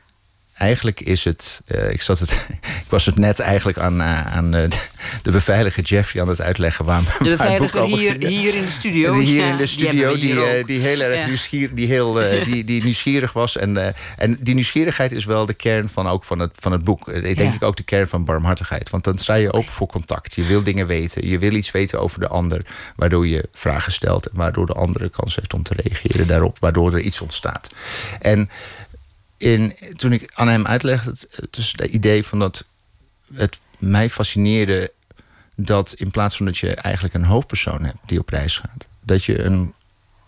eigenlijk 0.62 1.01
is 1.01 1.25
het. 1.25 1.62
eh, 1.66 1.90
ik, 1.90 2.03
zat 2.03 2.18
het 2.18 2.31
ik 2.85 2.88
was 2.88 3.07
het 3.07 3.16
net 3.18 3.38
eigenlijk 3.40 3.79
aan, 3.79 4.01
eh, 4.01 4.37
aan 4.37 4.55
eh, 4.55 4.62
de 5.22 5.31
beveiliger 5.31 5.83
Jeffrey 5.83 6.22
aan 6.22 6.29
het 6.29 6.40
uitleggen 6.40 6.85
waar, 6.85 7.03
waar 7.03 7.16
De 7.18 7.29
beveiliger 7.31 7.85
hier, 7.85 8.16
hier 8.27 8.55
in 8.55 8.62
de 8.62 8.68
studio. 8.70 9.12
Die 9.18 9.22
hier 9.27 9.40
Ja, 9.44 9.44
in 9.51 9.51
de 9.53 9.57
die 9.57 9.66
studio, 9.66 10.14
die, 10.14 10.40
ook. 10.59 10.66
die 10.66 10.81
heel 10.81 11.01
erg 11.01 11.16
Ja. 11.18 11.27
nieuwsgierig, 11.27 11.70
die 11.75 11.87
heel, 11.87 12.12
die, 12.51 12.64
die 12.64 12.83
nieuwsgierig 12.85 13.33
was. 13.33 13.57
En, 13.57 13.94
en 14.16 14.37
die 14.40 14.55
nieuwsgierigheid 14.55 15.12
is 15.12 15.25
wel 15.25 15.46
de 15.46 15.55
kern 15.55 15.88
van, 15.88 16.09
ook 16.09 16.25
van, 16.25 16.38
het, 16.38 16.51
van 16.61 16.72
het 16.72 16.85
boek. 16.85 17.09
Ik 17.09 17.22
denk 17.37 17.38
Ja. 17.51 17.55
ik 17.55 17.62
ook 17.62 17.77
de 17.77 17.83
kern 17.83 18.09
van 18.09 18.25
barmhartigheid. 18.25 18.90
Want 18.90 19.05
dan 19.05 19.18
sta 19.18 19.35
je 19.35 19.53
open 19.53 19.72
voor 19.72 19.87
contact. 19.87 20.35
Je 20.35 20.44
wil 20.44 20.62
dingen 20.62 20.87
weten. 20.87 21.29
Je 21.29 21.38
wil 21.38 21.53
iets 21.53 21.70
weten 21.70 22.01
over 22.01 22.20
de 22.20 22.29
ander. 22.29 22.61
Waardoor 22.96 23.27
je 23.27 23.48
vragen 23.53 23.92
stelt. 23.92 24.27
En 24.27 24.37
waardoor 24.37 24.66
de 24.66 24.72
andere 24.72 25.11
kans 25.11 25.37
heeft 25.37 25.55
om 25.55 25.62
te 25.62 25.75
reageren 25.77 26.27
daarop. 26.27 26.57
Waardoor 26.61 26.92
er 26.94 27.01
iets 27.01 27.20
ontstaat. 27.20 27.68
En 28.20 28.51
toen 29.97 30.13
ik 30.13 30.35
aan 30.35 30.49
hem 30.49 30.67
uitlegde, 30.67 31.15
is 31.51 31.75
het 31.77 31.91
idee 31.91 32.25
van 32.25 32.39
dat 32.39 32.65
het 33.35 33.59
mij 33.79 34.11
fascineerde 34.11 34.93
dat 35.57 35.93
in 35.93 36.11
plaats 36.11 36.37
van 36.37 36.47
dat 36.47 36.59
je 36.59 36.75
eigenlijk 36.75 37.15
een 37.15 37.25
hoofdpersoon 37.25 37.85
hebt 37.85 37.99
die 38.07 38.19
op 38.19 38.29
reis 38.29 38.59
gaat, 38.59 38.87
dat 39.01 39.25
je 39.25 39.43
een 39.43 39.75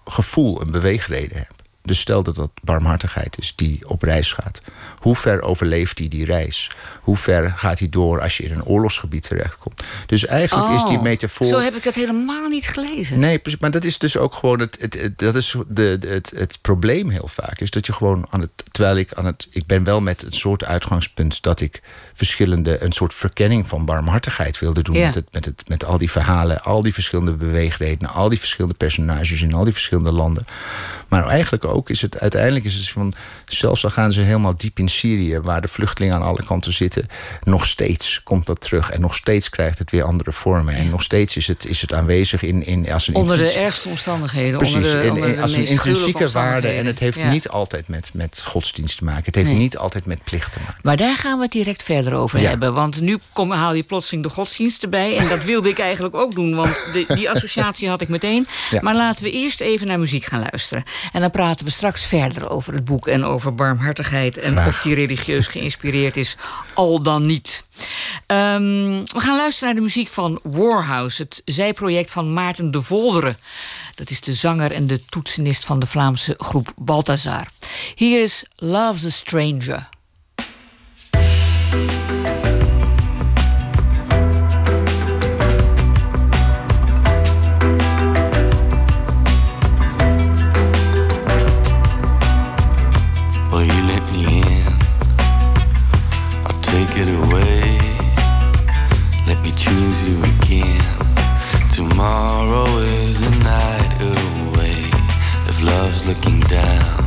gevoel, 0.05 0.61
een 0.61 0.71
beweegreden 0.71 1.37
hebt. 1.37 1.63
Dus 1.85 2.01
stel 2.01 2.23
dat 2.23 2.35
dat 2.35 2.51
barmhartigheid 2.63 3.39
is 3.39 3.53
die 3.57 3.89
op 3.89 4.03
reis 4.03 4.33
gaat. 4.33 4.61
Hoe 4.99 5.17
ver 5.17 5.41
overleeft 5.43 5.99
hij 5.99 6.09
die 6.09 6.25
reis? 6.25 6.71
Hoe 7.01 7.17
ver 7.17 7.51
gaat 7.57 7.79
hij 7.79 7.89
door 7.89 8.21
als 8.21 8.37
je 8.37 8.43
in 8.43 8.53
een 8.53 8.65
oorlogsgebied 8.65 9.23
terechtkomt? 9.23 9.83
Dus 10.07 10.27
eigenlijk 10.27 10.73
is 10.75 10.85
die 10.85 10.97
Oh, 10.97 11.03
metafoor. 11.03 11.47
Zo 11.47 11.59
heb 11.61 11.75
ik 11.77 11.85
het 11.85 11.95
helemaal 11.95 12.49
niet 12.49 12.67
gelezen. 12.69 13.19
Nee, 13.21 13.41
maar 13.61 13.71
dat 13.71 13.85
is 13.85 13.99
dus 13.99 14.17
ook 14.17 14.35
gewoon 14.35 14.61
het, 14.61 14.77
het, 14.81 15.01
het- 15.01 15.19
dat 15.19 15.35
is 15.35 15.55
de, 15.69 15.97
de- 16.01 16.09
het, 16.09 16.33
het 16.37 16.59
probleem 16.61 17.09
heel 17.11 17.29
vaak. 17.29 17.61
Is 17.61 17.71
dat 17.71 17.87
je 17.87 17.93
gewoon 17.93 18.27
aan 18.31 18.41
het. 18.41 18.51
Terwijl 18.71 18.97
ik 18.97 19.13
aan 19.15 19.25
het. 19.25 19.47
Ik 19.51 19.67
ben 19.67 19.85
wel 19.85 20.01
met 20.01 20.23
een 20.23 20.33
soort 20.33 20.65
uitgangspunt 20.65 21.43
dat 21.43 21.61
ik 21.61 21.83
verschillende. 22.15 22.83
een 22.83 22.93
soort 22.93 23.15
verkenning 23.15 23.67
van 23.67 23.85
barmhartigheid 23.85 24.59
wilde 24.59 24.83
doen. 24.83 24.97
Ja. 24.97 25.05
Met, 25.07 25.15
het, 25.15 25.29
met, 25.33 25.45
het, 25.45 25.63
met 25.69 25.85
al 25.85 25.99
die 25.99 26.11
verhalen, 26.11 26.63
al 26.63 26.83
die 26.83 26.95
verschillende 26.95 27.33
beweegredenen, 27.33 28.11
al 28.13 28.29
die 28.29 28.39
verschillende 28.39 28.77
personages 28.77 29.43
in 29.43 29.55
al 29.55 29.65
die 29.65 29.73
verschillende 29.73 30.13
landen. 30.13 30.47
Maar 31.09 31.27
eigenlijk 31.27 31.65
ook 31.65 31.73
is 31.83 32.03
het 32.03 32.21
uiteindelijk 32.21 32.65
is 32.65 32.75
het 32.75 32.89
van. 32.89 33.15
Zelfs 33.47 33.85
al 33.85 33.91
gaan 33.91 34.13
ze 34.13 34.21
helemaal 34.21 34.57
diep 34.57 34.79
in 34.79 34.89
Syrië, 34.89 35.39
waar 35.41 35.61
de 35.61 35.69
vluchtelingen 35.69 36.15
aan 36.15 36.23
alle 36.23 36.45
kanten 36.45 36.73
zitten, 36.73 37.07
nog 37.43 37.67
steeds 37.67 38.21
komt 38.25 38.47
dat 38.47 38.61
terug. 38.61 38.91
En 38.91 39.01
nog 39.01 39.15
steeds 39.15 39.51
krijgt 39.51 39.79
het 39.79 39.91
weer 39.91 40.03
andere 40.03 40.33
vormen. 40.33 40.75
En 40.75 40.89
nog 40.91 41.03
steeds 41.03 41.37
is 41.37 41.47
het, 41.47 41.67
is 41.67 41.81
het 41.81 41.93
aanwezig 41.93 42.43
in, 42.43 42.67
in 42.67 42.93
als 42.93 43.09
een 43.09 43.15
Onder 43.15 43.37
de 43.37 43.51
ergste 43.53 43.89
omstandigheden. 43.89 44.59
Precies, 44.59 44.77
onder 44.95 45.15
de, 45.15 45.21
en 45.35 45.43
als 45.43 45.53
een 45.53 45.67
intrinsieke 45.67 46.31
waarde. 46.31 46.69
En 46.69 46.87
het 46.87 46.99
heeft 46.99 47.19
Ja. 47.19 47.31
niet 47.31 47.49
altijd 47.49 47.89
met, 47.89 48.11
met 48.15 48.43
godsdienst 48.47 48.99
te 48.99 49.05
maken. 49.05 49.25
Het 49.25 49.35
heeft 49.35 49.49
Nee. 49.49 49.57
niet 49.59 49.79
altijd 49.79 50.07
met 50.07 50.25
plicht 50.25 50.53
te 50.53 50.59
maken. 50.59 50.81
Maar 50.83 50.97
daar 50.97 51.17
gaan 51.17 51.37
we 51.37 51.43
het 51.43 51.53
direct 51.53 51.83
verder 51.83 52.15
over 52.15 52.41
Ja. 52.41 52.49
hebben. 52.49 52.75
Want 52.75 53.01
nu 53.01 53.19
kom, 53.33 53.51
haal 53.51 53.75
je 53.75 53.83
plotseling 53.83 54.23
de 54.25 54.31
godsdienst 54.31 54.83
erbij. 54.83 55.17
En 55.17 55.29
dat 55.29 55.45
wilde 55.45 55.69
ik 55.69 55.79
eigenlijk 55.79 56.15
ook 56.15 56.35
doen, 56.35 56.55
want 56.55 56.77
de, 56.93 57.05
die 57.15 57.31
associatie 57.31 57.89
had 57.89 58.01
ik 58.01 58.09
meteen. 58.09 58.47
Ja. 58.71 58.79
Maar 58.83 58.95
laten 58.95 59.25
we 59.25 59.31
eerst 59.31 59.61
even 59.61 59.87
naar 59.87 59.99
muziek 59.99 60.25
gaan 60.25 60.41
luisteren. 60.51 60.85
En 61.13 61.21
dan 61.21 61.31
praten 61.31 61.64
we 61.64 61.64
straks 61.71 62.07
verder 62.07 62.51
over 62.51 62.75
het 62.75 62.85
boek 62.85 63.07
en 63.07 63.25
over 63.25 63.55
barmhartigheid. 63.55 64.39
En 64.39 64.53
Graag. 64.53 64.67
of 64.69 64.81
die 64.81 64.95
religieus 64.95 65.47
geïnspireerd 65.47 66.17
is, 66.17 66.37
al 66.75 67.03
dan 67.03 67.27
niet. 67.27 67.65
Ehm, 68.27 69.05
we 69.05 69.21
gaan 69.21 69.37
luisteren 69.37 69.69
naar 69.69 69.75
de 69.75 69.87
muziek 69.87 70.09
van 70.09 70.41
Warhouse, 70.43 71.23
het 71.23 71.43
zijproject 71.45 72.11
van 72.11 72.33
Maarten 72.33 72.71
de 72.71 72.83
Volderen. 72.83 73.37
Dat 73.95 74.11
is 74.11 74.21
de 74.21 74.35
zanger 74.35 74.73
en 74.73 74.87
de 74.87 75.05
toetsenist 75.05 75.65
van 75.65 75.79
de 75.79 75.87
Vlaamse 75.87 76.35
groep 76.39 76.73
Balthazar. 76.77 77.47
Hier 77.95 78.23
is 78.23 78.45
Love's 78.57 79.05
a 79.05 79.11
Stranger. 79.11 79.89
Looking 106.15 106.41
down 106.43 107.05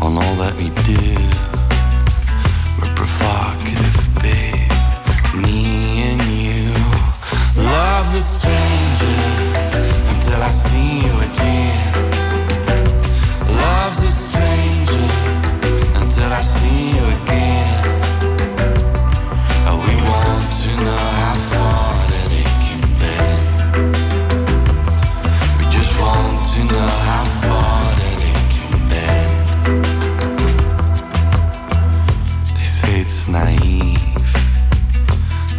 on 0.00 0.16
all 0.16 0.36
that 0.36 0.54
we 0.58 0.75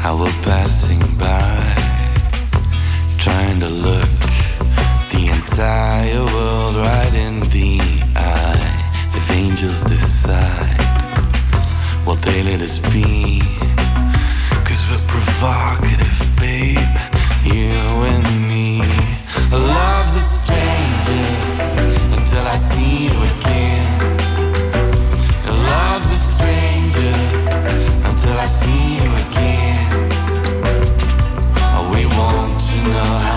how 0.07 0.15
we're 0.15 0.41
passing 0.41 1.03
by, 1.19 1.59
trying 3.17 3.59
to 3.59 3.67
look 3.67 4.13
the 5.11 5.23
entire 5.37 6.23
world 6.33 6.75
right 6.77 7.13
in 7.13 7.41
the 7.51 7.81
eye. 8.15 8.67
If 9.19 9.29
angels 9.31 9.83
decide 9.83 10.79
what 12.05 12.21
they 12.21 12.41
let 12.41 12.61
us 12.61 12.79
be, 12.95 13.41
cause 14.67 14.81
we're 14.89 15.05
provocative, 15.15 16.19
babe, 16.39 16.95
you 17.43 17.75
and 18.11 18.27
me. 18.47 18.79
Love's 19.51 20.15
a 20.23 20.25
stranger 20.37 21.27
until 22.15 22.45
I 22.55 22.55
see 22.55 22.93
you 23.07 23.15
again. 23.33 23.87
Love's 25.67 26.09
a 26.17 26.19
stranger 26.31 27.13
until 28.07 28.37
I 28.37 28.47
see 28.47 29.03
you 29.03 29.09
again. 29.27 29.56
Know 32.93 33.03
how 33.03 33.36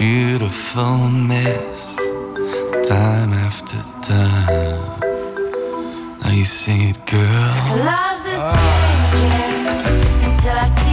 beautiful 0.00 0.96
mess. 1.10 1.94
Time 2.88 3.34
after 3.34 3.82
time. 4.00 5.00
Now 6.22 6.30
you 6.30 6.46
sing 6.46 6.80
it, 6.88 7.04
girl. 7.04 7.52
Love's 7.86 8.24
a 8.24 8.36
stranger 8.48 9.44
until 10.24 10.56
I 10.56 10.64
see 10.64 10.89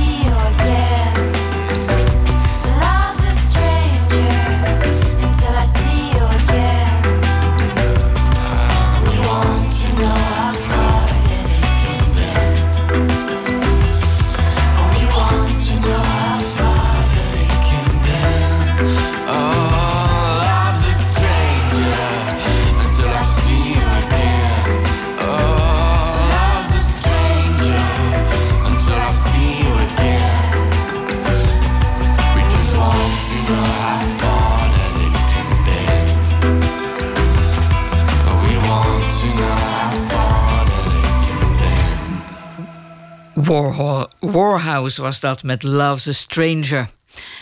Warhouse 44.38 45.02
was 45.02 45.20
dat 45.20 45.44
met 45.44 45.64
Love's 45.64 46.08
a 46.08 46.12
Stranger. 46.12 46.90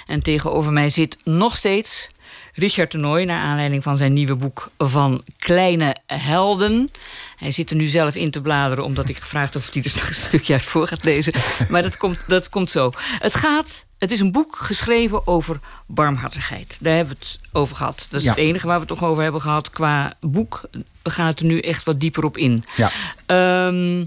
En 0.07 0.23
tegenover 0.23 0.71
mij 0.71 0.89
zit 0.89 1.17
nog 1.23 1.55
steeds 1.55 2.07
Richard 2.53 2.89
Toernooi... 2.89 3.25
naar 3.25 3.43
aanleiding 3.43 3.83
van 3.83 3.97
zijn 3.97 4.13
nieuwe 4.13 4.35
boek 4.35 4.71
Van 4.77 5.23
Kleine 5.37 5.95
Helden. 6.05 6.89
Hij 7.37 7.51
zit 7.51 7.69
er 7.69 7.75
nu 7.75 7.85
zelf 7.87 8.15
in 8.15 8.31
te 8.31 8.41
bladeren... 8.41 8.83
omdat 8.83 9.09
ik 9.09 9.17
gevraagd 9.17 9.53
heb 9.53 9.63
of 9.63 9.73
hij 9.73 9.83
er 9.83 10.07
een 10.07 10.13
stukje 10.15 10.53
uit 10.53 10.63
voor 10.63 10.87
gaat 10.87 11.03
lezen. 11.03 11.33
Maar 11.69 11.81
dat 11.81 11.97
komt, 11.97 12.19
dat 12.27 12.49
komt 12.49 12.71
zo. 12.71 12.91
Het 12.97 13.35
gaat... 13.35 13.85
Het 13.97 14.11
is 14.11 14.19
een 14.19 14.31
boek 14.31 14.55
geschreven 14.55 15.27
over 15.27 15.59
barmhartigheid. 15.87 16.77
Daar 16.81 16.95
hebben 16.95 17.15
we 17.19 17.25
het 17.25 17.39
over 17.51 17.75
gehad. 17.75 18.07
Dat 18.09 18.19
is 18.19 18.25
Ja. 18.25 18.31
het 18.31 18.39
enige 18.39 18.67
waar 18.67 18.79
we 18.79 18.85
het 18.87 18.99
toch 18.99 19.09
over 19.09 19.23
hebben 19.23 19.41
gehad 19.41 19.69
qua 19.69 20.13
boek. 20.21 20.61
We 21.01 21.09
gaan 21.09 21.27
het 21.27 21.39
er 21.39 21.45
nu 21.45 21.59
echt 21.59 21.83
wat 21.83 21.99
dieper 21.99 22.23
op 22.23 22.37
in. 22.37 22.63
Ja. 22.75 22.91
Ehm, 23.25 24.05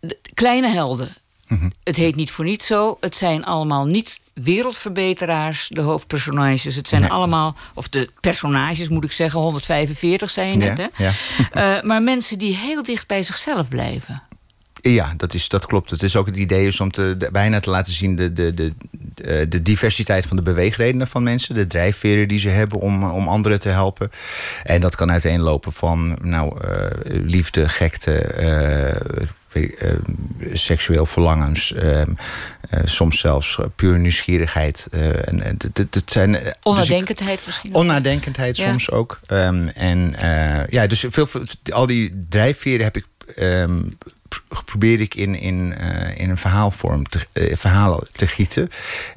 de 0.00 0.18
kleine 0.34 0.68
helden. 0.68 1.08
Mhm. 1.48 1.68
Het 1.84 1.96
heet 1.96 2.14
niet 2.16 2.30
voor 2.30 2.44
niets 2.44 2.66
zo. 2.66 2.96
Het 3.00 3.14
zijn 3.16 3.44
allemaal 3.44 3.84
niet 3.86 4.20
wereldverbeteraars, 4.34 5.68
de 5.72 5.80
hoofdpersonages. 5.80 6.76
Het 6.76 6.88
zijn 6.88 7.00
Nee. 7.00 7.10
allemaal, 7.10 7.56
of 7.74 7.88
de 7.88 8.10
personages 8.20 8.88
moet 8.88 9.04
ik 9.04 9.12
zeggen, 9.12 9.40
145 9.40 10.30
zijn. 10.30 10.60
Ja, 10.60 10.74
Hè? 10.74 11.04
ja. 11.04 11.12
Eh, 11.76 11.82
maar 11.82 12.02
mensen 12.02 12.38
die 12.38 12.56
heel 12.56 12.82
dicht 12.82 13.06
bij 13.06 13.22
zichzelf 13.22 13.68
blijven. 13.68 14.22
Ja, 14.80 15.14
dat, 15.16 15.34
is, 15.34 15.48
dat 15.48 15.66
klopt. 15.66 15.90
Het 15.90 16.02
is 16.02 16.16
ook 16.16 16.26
het 16.26 16.36
idee 16.36 16.66
is 16.66 16.80
om 16.80 16.90
te, 16.90 17.14
de- 17.18 17.28
bijna 17.32 17.60
te 17.60 17.70
laten 17.70 17.92
zien 17.92 18.16
de, 18.16 18.32
de, 18.32 18.54
de, 18.54 18.72
de, 19.14 19.48
de 19.48 19.62
diversiteit 19.62 20.26
van 20.26 20.36
de 20.36 20.42
beweegredenen 20.42 21.06
van 21.06 21.22
mensen. 21.22 21.54
De 21.54 21.66
drijfveren 21.66 22.28
die 22.28 22.38
ze 22.38 22.48
hebben 22.48 22.78
om, 22.80 23.04
om 23.10 23.28
anderen 23.28 23.60
te 23.60 23.68
helpen. 23.68 24.10
En 24.64 24.80
dat 24.80 24.96
kan 24.96 25.10
uiteenlopen 25.10 25.72
van 25.72 26.16
nou, 26.22 26.60
eh, 26.68 26.86
liefde, 27.06 27.68
gekte, 27.68 28.12
eh, 28.18 28.88
eh, 28.88 28.96
seksueel 30.52 31.06
verlangens. 31.06 31.72
eh, 31.72 32.00
eh, 32.00 32.06
soms 32.84 33.20
zelfs 33.20 33.58
puur 33.76 33.98
nieuwsgierigheid. 33.98 34.88
eh, 34.90 35.28
en, 35.28 35.58
het 35.74 36.02
zijn, 36.06 36.34
eh, 36.36 36.44
dus 36.44 36.54
Onnadenkendheid 36.62 37.40
misschien. 37.46 37.74
Onnadenkendheid 37.74 38.56
Ja. 38.56 38.68
soms 38.68 38.90
ook. 38.90 39.20
Ehm, 39.26 39.68
en 39.68 40.14
eh, 40.14 40.66
ja, 40.68 40.86
dus 40.86 41.04
veel, 41.08 41.28
al 41.72 41.86
die 41.86 42.26
drijfveren 42.28 42.84
heb 42.84 42.96
ik. 42.96 43.06
ehm, 43.36 43.80
p- 44.28 44.62
probeerde 44.64 45.02
ik 45.02 45.14
in, 45.14 45.34
in, 45.34 45.74
eh, 45.74 46.18
in 46.20 46.30
een 46.30 46.38
verhaalvorm 46.38 47.04
te, 47.08 47.20
eh, 47.32 47.56
verhalen 47.56 48.08
te 48.12 48.26
gieten. 48.26 48.68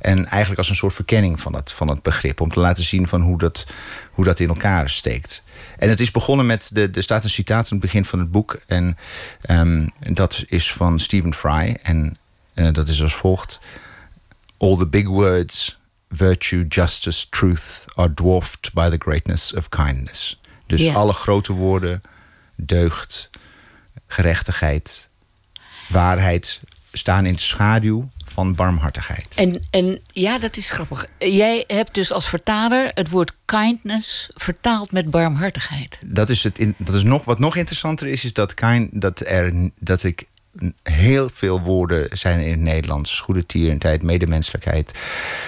En 0.02 0.26
eigenlijk 0.26 0.58
als 0.58 0.70
een 0.70 0.76
soort 0.76 0.94
verkenning 0.94 1.42
van 1.42 1.56
het, 1.56 1.72
van 1.72 1.88
het 1.88 2.02
begrip. 2.02 2.42
Om 2.42 2.52
te 2.52 2.60
laten 2.60 2.84
zien 2.84 3.08
van 3.08 3.22
hoe 3.22 3.38
dat, 3.38 3.68
hoe 4.12 4.26
dat 4.26 4.40
in 4.40 4.48
elkaar 4.48 4.90
steekt. 4.90 5.44
En 5.80 5.90
het 5.90 6.00
is 6.00 6.12
begonnen 6.12 6.46
met. 6.46 6.70
De, 6.74 6.90
er 6.94 7.04
staat 7.04 7.24
een 7.24 7.30
citaat 7.30 7.64
aan 7.64 7.78
het 7.78 7.80
begin 7.80 8.06
van 8.06 8.20
het 8.20 8.32
boek. 8.32 8.60
En 8.68 8.98
ehm, 9.42 9.88
dat 10.00 10.44
is 10.48 10.74
van 10.74 11.00
Stephen 11.00 11.34
Fry. 11.34 11.78
En 11.84 12.18
eh, 12.54 12.74
dat 12.74 12.88
is 12.88 13.02
als 13.02 13.16
volgt. 13.16 13.60
All 14.58 14.78
the 14.78 14.88
big 14.88 15.08
words, 15.08 15.80
virtue, 16.10 16.66
justice, 16.68 17.30
truth, 17.30 17.86
are 17.96 18.14
dwarfed 18.14 18.74
by 18.74 18.90
the 18.90 18.98
greatness 19.00 19.54
of 19.54 19.70
kindness. 19.70 20.42
Dus 20.66 20.94
alle 20.94 21.14
grote 21.14 21.54
woorden, 21.54 22.02
deugd, 22.56 23.30
gerechtigheid, 24.08 25.10
waarheid, 25.88 26.60
staan 26.92 27.26
in 27.26 27.34
de 27.34 27.42
schaduw 27.42 28.10
van 28.40 28.56
barmhartigheid. 28.56 29.28
En, 29.36 29.62
en 29.70 30.00
ja, 30.12 30.40
dat 30.40 30.58
is 30.58 30.72
grappig. 30.72 31.06
Jij 31.18 31.64
hebt 31.68 31.94
dus 31.94 32.12
als 32.12 32.30
vertaler 32.30 32.92
het 32.94 33.10
woord 33.10 33.34
kindness 33.46 34.30
vertaald 34.34 34.92
met 34.92 35.10
barmhartigheid. 35.10 36.00
dat 36.06 36.30
is, 36.30 36.44
het 36.44 36.60
in, 36.60 36.76
dat 36.78 36.96
is 36.96 37.04
nog, 37.04 37.26
wat 37.26 37.40
nog 37.40 37.56
interessanter 37.56 38.08
is, 38.08 38.26
is 38.26 38.34
dat, 38.34 38.54
kind, 38.54 39.02
dat, 39.02 39.20
er, 39.20 39.70
dat 39.80 40.04
ik 40.04 40.26
heel 40.84 41.30
veel 41.34 41.62
woorden 41.62 42.08
zijn 42.12 42.40
in 42.40 42.52
het 42.52 42.60
Nederlands. 42.60 43.20
Goede 43.20 43.46
tierendheid, 43.46 44.04
medemenselijkheid, 44.04 44.98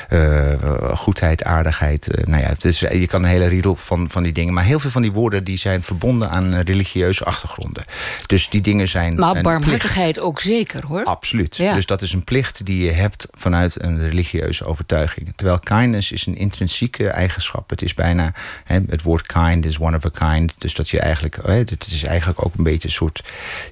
eh, 0.09 0.53
goedheid, 0.93 1.43
aardigheid. 1.43 2.07
eh, 2.07 2.25
nou 2.25 2.41
ja, 2.41 2.53
is, 2.59 2.79
je 2.79 3.07
kan 3.07 3.23
een 3.23 3.29
hele 3.29 3.47
riedel 3.47 3.75
van, 3.75 4.09
van 4.09 4.23
die 4.23 4.31
dingen. 4.31 4.53
Maar 4.53 4.63
heel 4.63 4.79
veel 4.79 4.89
van 4.89 5.01
die 5.01 5.11
woorden 5.11 5.43
die 5.43 5.57
zijn 5.57 5.83
verbonden 5.83 6.29
aan 6.29 6.55
religieuze 6.55 7.23
achtergronden. 7.23 7.83
Dus 8.25 8.49
die 8.49 8.61
dingen 8.61 8.87
zijn 8.87 9.15
Maar 9.15 9.41
barmhartigheid 9.41 10.19
ook 10.19 10.39
zeker 10.39 10.85
hoor. 10.85 11.03
Absoluut. 11.03 11.57
Ja. 11.57 11.73
Dus 11.73 11.85
dat 11.85 12.01
is 12.01 12.13
een 12.13 12.23
plicht 12.23 12.65
die 12.65 12.85
je 12.85 12.91
hebt 12.91 13.27
vanuit 13.31 13.81
een 13.81 13.99
religieuze 13.99 14.65
overtuiging. 14.65 15.33
Terwijl 15.35 15.59
kindness 15.59 16.11
is 16.11 16.25
een 16.25 16.35
intrinsieke 16.35 17.09
eigenschap. 17.09 17.69
Het 17.69 17.81
is 17.81 17.93
bijna, 17.93 18.33
hè, 18.63 18.79
het 18.89 19.01
woord 19.01 19.25
kind 19.25 19.65
is 19.65 19.79
one 19.79 19.97
of 19.97 20.05
a 20.05 20.29
kind. 20.29 20.53
Dus 20.57 20.73
dat 20.73 20.89
je 20.89 20.99
eigenlijk, 20.99 21.37
hè, 21.45 21.53
het 21.53 21.87
is 21.87 22.03
eigenlijk 22.03 22.45
ook 22.45 22.53
een 22.57 22.63
beetje 22.63 22.87
een 22.87 22.93
soort, 22.93 23.23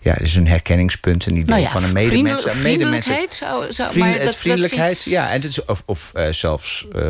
ja, 0.01 0.13
het 0.13 0.21
is 0.21 0.35
een 0.35 0.47
herkenningspunt. 0.47 1.27
Een 1.29 1.35
idee 1.35 1.45
Nou 1.45 1.61
ja, 1.61 1.69
van 1.69 1.83
een 1.83 1.89
vriendel- 1.89 2.11
medemens. 2.13 2.45
medemens- 2.45 2.61
vriendelijkheid 2.61 3.33
zou... 3.33 3.73
zou 3.73 3.89
Vriend- 3.89 3.99
maar 4.05 4.09
dat- 4.09 4.17
het 4.21 4.25
dat 4.31 4.35
vriendelijkheid, 4.35 5.03
ja, 5.03 5.27
en 5.27 5.33
het 5.33 5.43
is, 5.43 5.65
of, 5.65 5.83
of 5.85 6.11
eh, 6.13 6.31
zelfs 6.31 6.85
eh, 6.93 7.01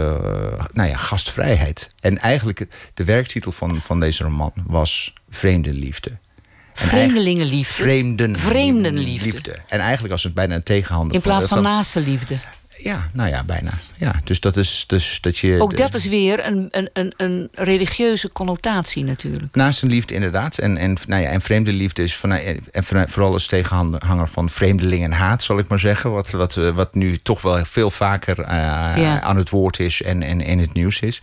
nou 0.73 0.89
ja, 0.89 0.95
gastvrijheid. 0.97 1.89
En 1.99 2.17
eigenlijk 2.17 2.67
de 2.93 3.03
werktitel 3.03 3.51
van, 3.51 3.81
van 3.81 3.99
deze 3.99 4.23
roman 4.23 4.53
was 4.67 5.13
Vreemdenliefde. 5.29 6.17
Vreemdelingenliefde. 6.73 7.73
Vreemden, 7.73 8.37
Vreemdenliefde. 8.39 9.57
En 9.67 9.79
eigenlijk 9.79 10.11
als 10.11 10.23
het 10.23 10.33
bijna 10.33 10.55
een 10.55 10.63
tegenhander 10.63 11.15
In 11.15 11.21
plaats 11.21 11.45
van 11.47 11.63
van 11.63 11.71
naaste 11.71 11.99
liefde. 11.99 12.35
Ja, 12.83 13.09
nou 13.13 13.29
ja, 13.29 13.43
bijna. 13.43 13.71
Ja, 13.97 14.13
dus 14.23 14.39
dat 14.39 14.57
is 14.57 14.83
dus 14.87 15.17
dat 15.21 15.37
je. 15.37 15.57
Ook 15.61 15.77
dat 15.77 15.93
is 15.93 16.05
weer 16.05 16.45
een, 16.45 16.67
een, 16.71 16.89
een, 16.93 17.13
een 17.17 17.49
religieuze 17.51 18.29
connotatie 18.29 19.03
natuurlijk. 19.03 19.55
Naast 19.55 19.81
een 19.81 19.89
liefde, 19.89 20.13
inderdaad. 20.13 20.57
En, 20.57 20.77
en, 20.77 20.97
nou 21.07 21.21
ja, 21.21 21.29
en 21.29 21.41
vreemde 21.41 21.73
liefde 21.73 22.03
is 22.03 22.15
van, 22.15 22.31
en 22.31 22.83
van- 22.83 23.09
vooral 23.09 23.33
als 23.33 23.47
tegenhanger 23.47 24.29
van 24.29 24.49
vreemdelingenhaat, 24.49 25.43
zal 25.43 25.57
ik 25.59 25.67
maar 25.67 25.79
zeggen. 25.79 26.11
Wat, 26.11 26.29
wat, 26.29 26.57
eh, 26.57 26.69
wat 26.69 26.93
nu 26.95 27.17
toch 27.17 27.41
wel 27.41 27.65
veel 27.65 27.89
vaker 27.91 28.39
eh, 28.39 28.47
Ja. 28.95 29.21
aan 29.21 29.37
het 29.37 29.49
woord 29.49 29.79
is 29.79 30.01
en, 30.01 30.23
en 30.23 30.41
in 30.41 30.59
het 30.59 30.73
nieuws 30.73 30.99
is. 30.99 31.21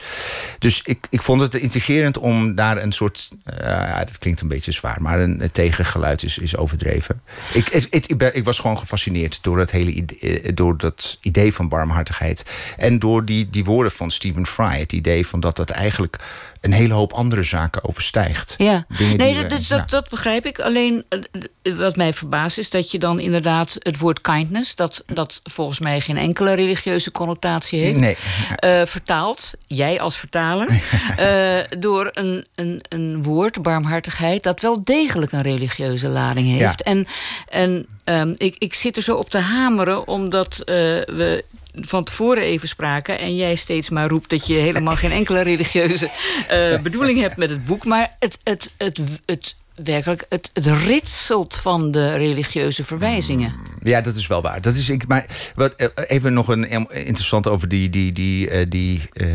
Dus 0.59 0.81
ik, 0.85 1.07
ik 1.11 1.23
vond 1.23 1.41
het 1.41 1.55
intrigerend 1.55 2.19
om 2.19 2.55
daar 2.55 2.83
een 2.83 2.93
soort. 2.93 3.29
eh, 3.45 3.57
ja, 3.67 3.99
dat 3.99 4.19
klinkt 4.19 4.41
een 4.41 4.49
beetje 4.49 4.73
zwaar, 4.73 5.03
maar 5.03 5.21
een, 5.21 5.43
een 5.43 5.53
tegengeluid 5.53 6.23
is, 6.23 6.39
is 6.39 6.57
overdreven. 6.57 7.21
Ik, 7.53 7.69
ik, 7.69 8.17
ben- 8.19 8.37
ik 8.37 8.45
was 8.45 8.59
gewoon 8.59 8.79
gefascineerd 8.79 9.39
door, 9.43 9.59
het 9.59 9.71
hele 9.71 9.91
idee, 9.91 10.41
eh, 10.41 10.51
door 10.55 10.77
dat 10.79 11.19
idee 11.21 11.46
van 11.53 11.69
barmhartigheid. 11.69 12.45
En 12.77 12.99
door 12.99 13.25
die, 13.25 13.51
die 13.51 13.65
woorden 13.65 13.93
van 13.93 14.11
Stephen 14.11 14.47
Fry. 14.47 14.79
Het 14.79 14.93
idee 14.93 15.27
van 15.27 15.41
dat 15.41 15.57
dat 15.57 15.71
eigenlijk 15.71 16.19
een 16.61 16.73
hele 16.73 16.95
hoop 16.95 17.13
andere 17.13 17.43
zaken 17.43 17.85
overstijgt. 17.85 18.55
Ja, 18.59 18.87
Dingen 18.99 19.17
nee, 19.17 19.47
dat, 19.47 19.67
dat, 19.69 19.91
dat, 19.91 20.09
begrijp 20.09 20.47
ik. 20.47 20.61
Alleen 20.61 21.05
eh, 21.09 21.75
wat 21.75 21.97
mij 21.97 22.13
verbaast 22.13 22.59
is 22.59 22.71
dat 22.71 22.91
je 22.91 22.99
dan 22.99 23.21
inderdaad 23.21 23.77
het 23.79 23.99
woord 23.99 24.21
kindness, 24.21 24.75
dat, 24.75 25.05
dat 25.07 25.41
volgens 25.45 25.79
mij 25.79 26.01
geen 26.01 26.17
enkele 26.17 26.55
religieuze 26.55 27.11
connotatie 27.11 27.81
heeft, 27.81 27.99
Nee. 27.99 28.17
eh, 28.57 28.87
vertaalt, 28.87 29.53
jij 29.67 30.01
als 30.01 30.17
vertaler, 30.19 30.69
eh, 31.17 31.79
door 31.79 32.11
een, 32.13 32.47
een, 32.55 32.81
een 32.89 33.23
woord, 33.23 33.63
barmhartigheid, 33.63 34.43
dat 34.43 34.61
wel 34.61 34.85
degelijk 34.85 35.33
een 35.33 35.43
religieuze 35.43 36.09
lading 36.09 36.47
heeft. 36.49 36.83
Ja. 36.85 36.93
En, 36.93 37.07
en 37.49 37.87
ehm, 38.05 38.35
ik, 38.37 38.57
ik 38.59 38.75
zit 38.75 38.97
er 38.97 39.03
zo 39.03 39.15
op 39.15 39.29
te 39.29 39.39
hameren, 39.39 40.09
omdat 40.09 40.63
we 40.65 41.36
van 41.81 42.05
tevoren 42.05 42.43
even 42.43 42.69
spraken 42.69 43.19
en 43.19 43.37
jij 43.37 43.55
steeds 43.55 43.89
maar 43.89 44.09
roept 44.09 44.31
dat 44.31 44.47
je 44.47 44.55
helemaal 44.55 44.97
geen 44.97 45.13
enkele 45.13 45.41
religieuze 45.41 46.11
eh, 46.49 46.81
bedoeling 46.81 47.21
hebt 47.21 47.37
met 47.37 47.51
het 47.51 47.67
boek, 47.67 47.85
maar 47.85 48.17
het, 48.19 48.39
het, 48.43 48.73
het, 48.77 49.01
het, 49.27 49.57
werkelijk 49.75 50.27
het, 50.29 50.51
het 50.53 50.67
ritselt 50.67 51.57
van 51.57 51.91
de 51.91 52.15
religieuze 52.15 52.85
verwijzingen. 52.85 53.55
Ja, 53.83 54.01
dat 54.01 54.15
is 54.15 54.27
wel 54.27 54.43
waar. 54.43 54.61
Dat 54.61 54.75
is, 54.75 54.89
ik, 54.89 55.07
maar 55.07 55.27
wat, 55.55 55.75
eh, 55.75 55.89
even 56.07 56.33
nog 56.33 56.49
een 56.49 56.69
em- 56.69 56.91
interessant 56.91 57.49
over 57.49 57.69
die, 57.69 57.91
die, 57.91 58.13
die, 58.13 58.51
eh, 58.51 58.67
die 58.69 59.09
eh, 59.13 59.29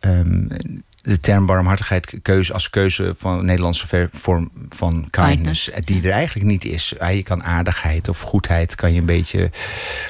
ehm, 0.00 0.46
de 1.02 1.20
term 1.20 1.46
barmhartigheid 1.46 2.18
keuze 2.22 2.52
als 2.52 2.70
keuze 2.70 3.14
van 3.18 3.38
een 3.38 3.44
Nederlandse 3.44 4.08
vorm 4.12 4.50
van 4.68 5.08
kindness, 5.10 5.64
Kindness, 5.64 5.70
die 5.84 6.02
er 6.02 6.10
eigenlijk 6.10 6.46
niet 6.48 6.64
is. 6.64 6.94
Je 7.12 7.22
kan 7.22 7.44
aardigheid 7.44 8.08
of 8.08 8.20
goedheid 8.20 8.74
kan 8.74 8.92
je 8.92 9.00
een 9.00 9.06
beetje. 9.06 9.50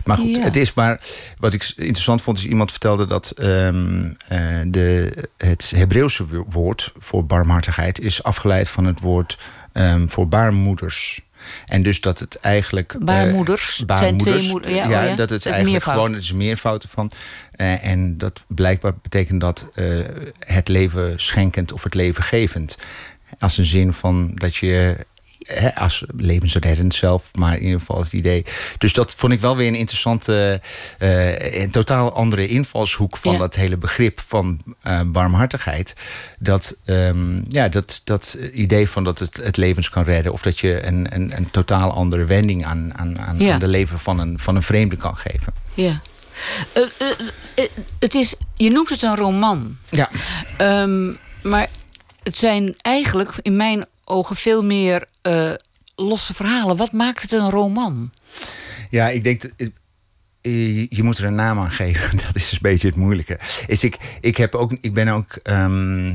Maar 0.04 0.16
goed, 0.16 0.36
Ja. 0.36 0.42
het 0.42 0.56
is 0.56 0.74
maar 0.74 1.00
wat 1.38 1.52
ik 1.52 1.72
interessant 1.76 2.22
vond 2.22 2.38
is 2.38 2.46
iemand 2.46 2.70
vertelde 2.70 3.06
dat 3.06 3.30
ehm, 3.30 4.12
eh, 4.28 4.38
de, 4.66 5.12
het 5.36 5.72
Hebreeuwse 5.76 6.26
wo- 6.26 6.46
woord 6.48 6.92
voor 6.98 7.26
barmhartigheid 7.26 8.00
is 8.00 8.22
afgeleid 8.22 8.68
van 8.68 8.84
het 8.84 9.00
woord 9.00 9.38
ehm, 9.72 10.06
voor 10.08 10.28
baarmoeders. 10.28 11.20
En 11.66 11.82
dus 11.82 12.00
dat 12.00 12.18
het 12.18 12.34
eigenlijk. 12.36 12.92
eh, 12.92 13.00
Baarmoeders 13.04 13.74
zijn 13.74 13.86
baarmoeders, 13.86 14.36
twee 14.36 14.50
moeder- 14.50 14.70
ja, 14.70 14.84
oh 14.84 14.90
ja, 14.90 15.00
dat 15.08 15.18
het 15.18 15.28
dat 15.28 15.38
is 15.38 15.44
eigenlijk 15.44 15.72
meervoud. 15.72 15.94
gewoon 15.94 16.12
het 16.12 16.22
is 16.22 16.32
meervoud 16.32 16.86
van. 16.88 17.10
Eh, 17.52 17.84
en 17.84 18.18
dat 18.18 18.42
blijkbaar 18.46 18.94
betekent 19.02 19.40
dat 19.40 19.68
eh, 19.74 19.84
het 20.38 20.68
leven 20.68 21.12
schenkend 21.16 21.72
of 21.72 21.82
het 21.82 21.94
leven 21.94 22.22
gevend. 22.22 22.78
Als 23.38 23.58
een 23.58 23.66
zin 23.66 23.92
van 23.92 24.30
dat 24.34 24.56
je. 24.56 24.96
Hè, 25.54 25.74
als 25.74 26.04
levensreddend 26.16 26.94
zelf, 26.94 27.30
maar 27.38 27.56
in 27.56 27.62
ieder 27.62 27.78
geval 27.80 27.98
het 28.02 28.12
idee. 28.12 28.44
Dus 28.78 28.92
dat 28.92 29.14
vond 29.14 29.32
ik 29.32 29.40
wel 29.40 29.56
weer 29.56 29.66
een 29.68 29.74
interessante, 29.74 30.60
eh, 30.98 31.60
een 31.62 31.70
totaal 31.70 32.12
andere 32.12 32.46
invalshoek 32.48 33.16
van 33.16 33.32
Ja. 33.32 33.38
dat 33.38 33.54
hele 33.54 33.76
begrip 33.76 34.20
van 34.26 34.60
eh, 34.82 35.00
barmhartigheid. 35.06 35.94
Dat, 36.38 36.76
ehm, 36.84 37.42
ja, 37.48 37.68
dat, 37.68 38.00
dat 38.04 38.38
idee 38.52 38.88
van 38.88 39.04
dat 39.04 39.18
het, 39.18 39.36
het 39.36 39.56
levens 39.56 39.90
kan 39.90 40.04
redden, 40.04 40.32
of 40.32 40.42
dat 40.42 40.58
je 40.58 40.86
een, 40.86 41.14
een, 41.14 41.36
een 41.36 41.50
totaal 41.50 41.92
andere 41.92 42.24
wending 42.24 42.64
aan, 42.64 42.92
aan, 42.96 43.18
aan, 43.18 43.38
Ja. 43.38 43.52
aan 43.52 43.58
de 43.58 43.68
leven 43.68 43.98
van 43.98 44.18
een, 44.18 44.38
van 44.38 44.56
een 44.56 44.62
vreemde 44.62 44.96
kan 44.96 45.16
geven. 45.16 45.52
Ja. 45.74 46.00
Eh, 46.72 46.82
het 47.98 48.14
is, 48.14 48.34
je 48.56 48.70
noemt 48.70 48.88
het 48.88 49.02
een 49.02 49.16
roman. 49.16 49.76
Ja. 49.88 50.10
Ehm, 50.56 51.12
maar 51.42 51.68
het 52.22 52.36
zijn 52.36 52.74
eigenlijk 52.78 53.32
in 53.42 53.56
mijn 53.56 53.86
ogen 54.10 54.36
veel 54.36 54.62
meer 54.62 55.04
eh, 55.22 55.52
losse 55.94 56.34
verhalen. 56.34 56.76
Wat 56.76 56.92
maakt 56.92 57.22
het 57.22 57.32
een 57.32 57.50
roman? 57.50 58.12
Ja, 58.90 59.08
ik 59.08 59.24
denk 59.24 59.42
dat. 59.42 59.50
eh, 60.40 60.86
Je 60.90 61.02
moet 61.02 61.18
er 61.18 61.24
een 61.24 61.34
naam 61.34 61.58
aan 61.58 61.70
geven. 61.70 62.16
Dat 62.26 62.34
is 62.34 62.42
dus 62.42 62.52
een 62.52 62.58
beetje 62.62 62.88
het 62.88 62.96
moeilijke. 62.96 63.38
Is 63.66 63.84
ik, 63.84 63.96
ik, 64.20 64.36
heb 64.36 64.54
ook, 64.54 64.72
ik 64.80 64.94
ben 64.94 65.08
ook. 65.08 65.32
ehm, 65.34 66.14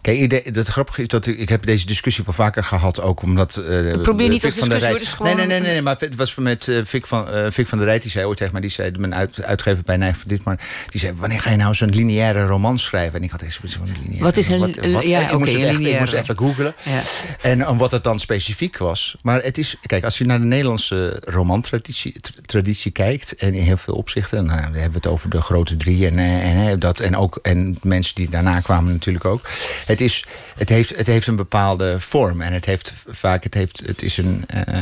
Kijk, 0.00 0.44
het 0.54 0.68
grappige 0.68 1.00
is 1.02 1.08
dat 1.08 1.26
ik, 1.26 1.38
ik 1.38 1.48
heb 1.48 1.66
deze 1.66 1.86
discussie 1.86 2.24
wel 2.24 2.34
vaker 2.34 2.64
gehad, 2.64 3.00
ook 3.00 3.22
omdat. 3.22 3.56
eh, 3.56 4.00
Probeer 4.02 4.28
niet 4.28 4.40
Vic 4.40 4.50
als 4.50 4.58
van 4.58 4.68
discussie, 4.68 5.06
is 5.06 5.12
gewoon- 5.12 5.36
Nee, 5.36 5.46
nee, 5.46 5.60
nee, 5.60 5.72
nee, 5.72 5.82
maar 5.82 5.96
het 5.98 6.14
was 6.16 6.34
met 6.34 6.68
eh 6.68 6.78
Vic, 6.84 7.06
van, 7.06 7.26
Vic 7.48 7.66
van 7.66 7.78
der 7.78 7.86
Rijt, 7.86 8.02
die 8.02 8.10
zei 8.10 8.24
ooit 8.26 8.36
tegen 8.36 8.52
mij, 8.52 8.60
die 8.62 8.70
zei, 8.70 8.90
mijn 8.98 9.14
uit, 9.14 9.42
uitgever 9.42 9.82
bij 9.84 9.96
Nijg 9.96 10.16
van 10.16 10.28
dit, 10.28 10.44
maar 10.44 10.60
die 10.88 11.00
zei, 11.00 11.12
wanneer 11.16 11.40
ga 11.40 11.50
je 11.50 11.56
nou 11.56 11.74
zo'n 11.74 11.88
lineaire 11.90 12.46
roman 12.46 12.78
schrijven? 12.78 13.18
En 13.18 13.24
ik 13.24 13.30
had 13.30 13.42
eens 13.42 13.60
zo'n 13.64 13.84
lineaire. 13.86 14.18
Wat 14.24 14.36
is 14.36 14.48
een- 14.48 14.58
wat, 14.58 14.76
wat- 14.76 15.02
ja, 15.06 15.30
ik, 15.30 15.38
moest 15.38 15.52
echt, 15.54 15.60
ik 15.60 15.66
moest 15.72 15.78
lineaire. 15.78 16.16
even 16.18 16.38
googelen. 16.38 16.74
Ja. 16.84 17.00
En 17.42 17.68
om 17.68 17.78
wat 17.78 17.90
het 17.90 18.04
dan 18.04 18.18
specifiek 18.18 18.78
was. 18.78 19.16
Maar 19.22 19.42
het 19.42 19.58
is, 19.58 19.76
kijk, 19.86 20.04
als 20.04 20.18
je 20.18 20.24
naar 20.24 20.38
de 20.38 20.44
Nederlandse 20.44 21.22
romantraditie 21.24 22.20
tra- 22.20 22.32
traditie 22.46 22.90
kijkt, 22.90 23.34
en 23.34 23.54
in 23.54 23.62
heel 23.62 23.76
veel 23.76 23.94
opzichten, 23.94 24.44
nou, 24.44 24.72
we 24.72 24.78
hebben 24.78 25.00
het 25.02 25.10
over 25.10 25.30
de 25.30 25.40
grote 25.40 25.76
drie 25.76 26.06
en, 26.06 26.18
en, 26.18 26.68
eh, 26.68 26.74
dat, 26.78 27.00
en 27.00 27.16
ook 27.16 27.38
en 27.42 27.76
mensen 27.82 28.14
die 28.14 28.30
daarna 28.30 28.60
kwamen 28.60 28.92
natuurlijk 28.92 29.24
ook. 29.24 29.48
Het, 29.90 30.00
is, 30.00 30.24
het, 30.56 30.68
heeft, 30.68 30.96
het 30.96 31.06
heeft 31.06 31.26
een 31.26 31.36
bepaalde 31.36 32.00
vorm 32.00 32.40
en 32.40 32.52
het 32.52 32.64
heeft 32.64 32.94
vaak, 33.08 33.44
het, 33.44 33.54
heeft, 33.54 33.82
het 33.86 34.02
is 34.02 34.16
een, 34.16 34.44
eh, 34.46 34.78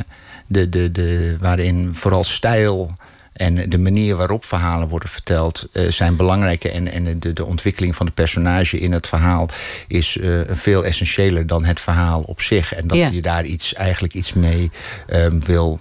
de, 0.46 0.68
de, 0.68 0.92
de, 0.92 1.36
waarin 1.38 1.94
vooral 1.94 2.24
stijl. 2.24 2.92
En 3.32 3.70
de 3.70 3.78
manier 3.78 4.16
waarop 4.16 4.44
verhalen 4.44 4.88
worden 4.88 5.08
verteld 5.08 5.66
eh, 5.72 5.90
zijn 5.90 6.16
belangrijke. 6.16 6.70
En, 6.70 6.88
en 6.92 7.20
de, 7.20 7.32
de 7.32 7.44
ontwikkeling 7.44 7.96
van 7.96 8.06
de 8.06 8.12
personage 8.12 8.78
in 8.78 8.92
het 8.92 9.06
verhaal 9.06 9.48
is 9.88 10.16
eh, 10.16 10.40
veel 10.48 10.84
essentiëler 10.84 11.46
dan 11.46 11.64
het 11.64 11.80
verhaal 11.80 12.20
op 12.20 12.40
zich. 12.40 12.74
En 12.74 12.86
dat 12.86 12.98
Ja. 12.98 13.08
je 13.08 13.22
daar 13.22 13.44
iets, 13.44 13.74
eigenlijk 13.74 14.14
iets 14.14 14.32
mee 14.32 14.70
ehm, 15.06 15.40
wil 15.40 15.80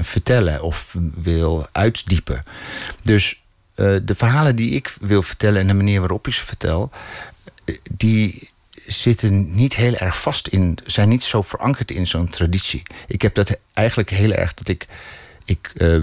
vertellen 0.00 0.62
of 0.62 0.96
wil 1.14 1.66
uitdiepen. 1.72 2.42
Dus 3.02 3.42
de 3.74 4.14
verhalen 4.16 4.56
die 4.56 4.70
ik 4.70 4.94
wil 5.00 5.22
vertellen 5.22 5.60
en 5.60 5.66
de 5.66 5.74
manier 5.74 6.00
waarop 6.00 6.26
ik 6.26 6.32
ze 6.32 6.44
vertel, 6.44 6.90
die 7.90 8.50
zitten 8.92 9.54
niet 9.54 9.76
heel 9.76 9.94
erg 9.94 10.20
vast 10.20 10.48
in, 10.48 10.78
zijn 10.86 11.08
niet 11.08 11.22
zo 11.22 11.42
verankerd 11.42 11.90
in 11.90 12.06
zo'n 12.06 12.28
traditie. 12.28 12.82
Ik 13.06 13.22
heb 13.22 13.34
dat 13.34 13.58
eigenlijk 13.72 14.10
heel 14.10 14.32
erg 14.32 14.54
dat 14.54 14.68
ik. 14.68 14.84
ik 15.44 15.72
eh, 15.76 16.02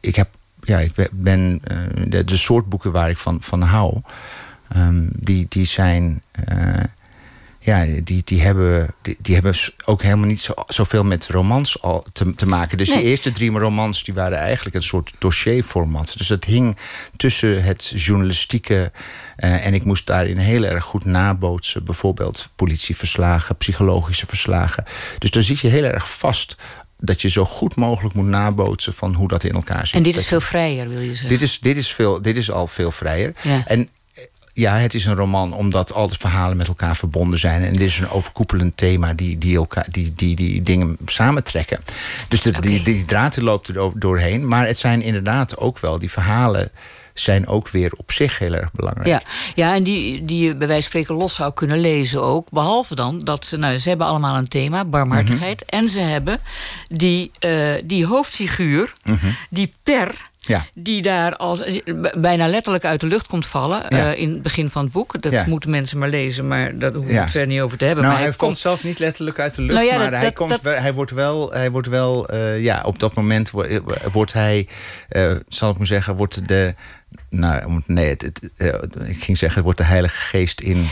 ik 0.00 0.16
heb, 0.16 0.28
ja, 0.62 0.78
ik 0.78 0.94
be- 0.94 1.08
ben 1.12 1.60
eh, 1.64 1.76
de, 2.08 2.24
de 2.24 2.36
soort 2.36 2.68
boeken 2.68 2.92
waar 2.92 3.10
ik 3.10 3.18
van, 3.18 3.42
van 3.42 3.62
hou, 3.62 4.00
ehm, 4.68 5.06
die, 5.16 5.46
die 5.48 5.64
zijn. 5.64 6.22
eh, 6.30 6.80
ja, 7.64 7.86
die, 8.04 8.22
die, 8.24 8.42
hebben, 8.42 8.94
die, 9.02 9.16
die 9.20 9.34
hebben 9.34 9.54
ook 9.84 10.02
helemaal 10.02 10.26
niet 10.26 10.40
zo, 10.40 10.52
zoveel 10.66 11.04
met 11.04 11.26
romans 11.26 11.82
al 11.82 12.04
te, 12.12 12.34
te 12.34 12.46
maken. 12.46 12.78
Dus 12.78 12.88
Nee. 12.88 12.96
die 12.98 13.06
eerste 13.06 13.32
drie 13.32 13.50
romans 13.50 14.04
die 14.04 14.14
waren 14.14 14.38
eigenlijk 14.38 14.76
een 14.76 14.82
soort 14.82 15.12
dossierformat. 15.18 16.14
Dus 16.18 16.28
het 16.28 16.44
hing 16.44 16.76
tussen 17.16 17.62
het 17.62 17.92
journalistieke. 17.96 18.92
eh, 19.36 19.66
en 19.66 19.74
ik 19.74 19.84
moest 19.84 20.06
daarin 20.06 20.36
heel 20.38 20.64
erg 20.64 20.84
goed 20.84 21.04
nabootsen. 21.04 21.84
Bijvoorbeeld 21.84 22.48
politieverslagen, 22.56 23.56
psychologische 23.56 24.26
verslagen. 24.26 24.84
Dus 25.18 25.30
dan 25.30 25.42
zit 25.42 25.60
je 25.60 25.68
heel 25.68 25.84
erg 25.84 26.12
vast 26.12 26.56
dat 26.98 27.22
je 27.22 27.28
zo 27.28 27.44
goed 27.44 27.76
mogelijk 27.76 28.14
moet 28.14 28.26
nabootsen 28.26 28.94
van 28.94 29.14
hoe 29.14 29.28
dat 29.28 29.44
in 29.44 29.52
elkaar 29.52 29.86
zit. 29.86 29.94
En 29.96 30.02
dit 30.02 30.12
is 30.12 30.18
Dat- 30.18 30.28
veel 30.28 30.40
vrijer, 30.40 30.88
wil 30.88 31.00
je 31.00 31.08
zeggen? 31.08 31.28
dit 31.28 31.42
is, 31.42 31.58
dit, 31.60 31.76
is 31.76 31.92
veel, 31.92 32.22
dit 32.22 32.36
is 32.36 32.50
al 32.50 32.66
veel 32.66 32.90
vrijer. 32.90 33.32
Ja. 33.42 33.62
En 33.66 33.88
ja, 34.52 34.76
het 34.76 34.94
is 34.94 35.04
een 35.04 35.14
roman 35.14 35.52
omdat 35.52 35.92
al 35.92 36.08
de 36.08 36.18
verhalen 36.18 36.56
met 36.56 36.68
elkaar 36.68 36.96
verbonden 36.96 37.38
zijn. 37.38 37.62
En 37.64 37.72
dit 37.72 37.82
is 37.82 37.98
een 37.98 38.10
overkoepelend 38.10 38.76
thema 38.76 39.12
die, 39.14 39.38
die, 39.38 39.56
elkaar, 39.56 39.86
die, 39.90 40.12
die, 40.16 40.36
die 40.36 40.62
dingen 40.62 40.96
samentrekken. 41.06 41.80
Dus 42.28 42.40
de, 42.40 42.60
die, 42.60 42.82
die 42.82 43.04
draad 43.04 43.36
loopt 43.36 43.68
er 43.68 43.74
door- 43.74 43.92
doorheen. 43.96 44.48
Maar 44.48 44.66
het 44.66 44.78
zijn 44.78 45.02
inderdaad 45.02 45.56
ook 45.56 45.78
wel, 45.78 45.98
die 45.98 46.10
verhalen 46.10 46.70
zijn 47.14 47.46
ook 47.46 47.68
weer 47.68 47.92
op 47.96 48.12
zich 48.12 48.38
heel 48.38 48.52
erg 48.52 48.72
belangrijk. 48.72 49.06
Ja, 49.08 49.22
ja 49.54 49.74
en 49.74 49.82
die, 49.82 50.24
die 50.24 50.44
je 50.46 50.54
bij 50.54 50.66
wijze 50.66 50.82
van 50.82 50.90
spreken 50.90 51.14
los 51.14 51.34
zou 51.34 51.52
kunnen 51.52 51.80
lezen 51.80 52.22
ook. 52.22 52.50
Behalve 52.50 52.94
dan 52.94 53.18
dat 53.18 53.44
ze, 53.44 53.56
nou, 53.56 53.78
ze 53.78 53.88
hebben 53.88 54.06
allemaal 54.06 54.36
een 54.36 54.48
thema, 54.48 54.84
barmhartigheid. 54.84 55.62
Mhm. 55.66 55.76
En 55.80 55.88
ze 55.88 56.00
hebben 56.00 56.40
die, 56.88 57.30
eh, 57.38 57.74
die 57.84 58.06
hoofdfiguur, 58.06 58.92
die 59.50 59.74
per. 59.82 60.30
Ja. 60.46 60.64
Die 60.74 61.02
daar 61.02 61.36
als 61.36 61.60
eh, 61.62 61.80
bijna 62.18 62.46
letterlijk 62.48 62.84
uit 62.84 63.00
de 63.00 63.06
lucht 63.06 63.26
komt 63.26 63.46
vallen 63.46 63.84
Ja. 63.88 64.12
eh, 64.12 64.20
in 64.20 64.30
het 64.30 64.42
begin 64.42 64.70
van 64.70 64.82
het 64.82 64.92
boek. 64.92 65.22
Dat 65.22 65.32
Ja. 65.32 65.44
moeten 65.48 65.70
mensen 65.70 65.98
maar 65.98 66.08
lezen, 66.08 66.48
maar 66.48 66.78
daar 66.78 66.90
hoeven 66.90 67.08
we 67.08 67.14
Ja. 67.16 67.20
het 67.22 67.30
verder 67.30 67.48
niet 67.48 67.60
over 67.60 67.78
te 67.78 67.84
hebben. 67.84 68.04
Nou, 68.04 68.16
maar 68.16 68.24
hij, 68.24 68.32
komt 68.36 68.58
zelf 68.58 68.84
niet 68.84 68.98
letterlijk 68.98 69.38
uit 69.38 69.54
de 69.54 69.62
lucht, 69.62 69.74
Nou 69.74 69.86
maar 69.88 69.98
dat- 69.98 70.12
hij, 70.12 70.22
dat- 70.22 70.34
komt, 70.34 70.50
dat- 70.50 70.62
hij 70.78 70.92
wordt 70.94 71.10
wel, 71.10 71.52
hij 71.52 71.70
wordt 71.70 71.88
wel 71.88 72.28
eh, 72.28 72.62
ja, 72.62 72.82
op 72.84 72.98
dat 72.98 73.14
moment 73.14 73.50
wo- 73.50 73.80
wordt 74.12 74.32
hij, 74.32 74.68
zal 75.48 75.70
ik 75.70 75.78
maar 75.78 75.86
zeggen, 75.86 76.16
wordt 76.16 76.48
de, 76.48 76.74
nou, 77.32 77.80
nee, 77.86 78.08
het, 78.08 78.22
het, 78.22 78.40
eh, 78.56 79.08
ik 79.08 79.22
ging 79.24 79.38
zeggen, 79.38 79.62
wordt 79.62 79.78
de 79.78 79.84
Heilige 79.84 80.16
Geest 80.16 80.60
in. 80.60 80.86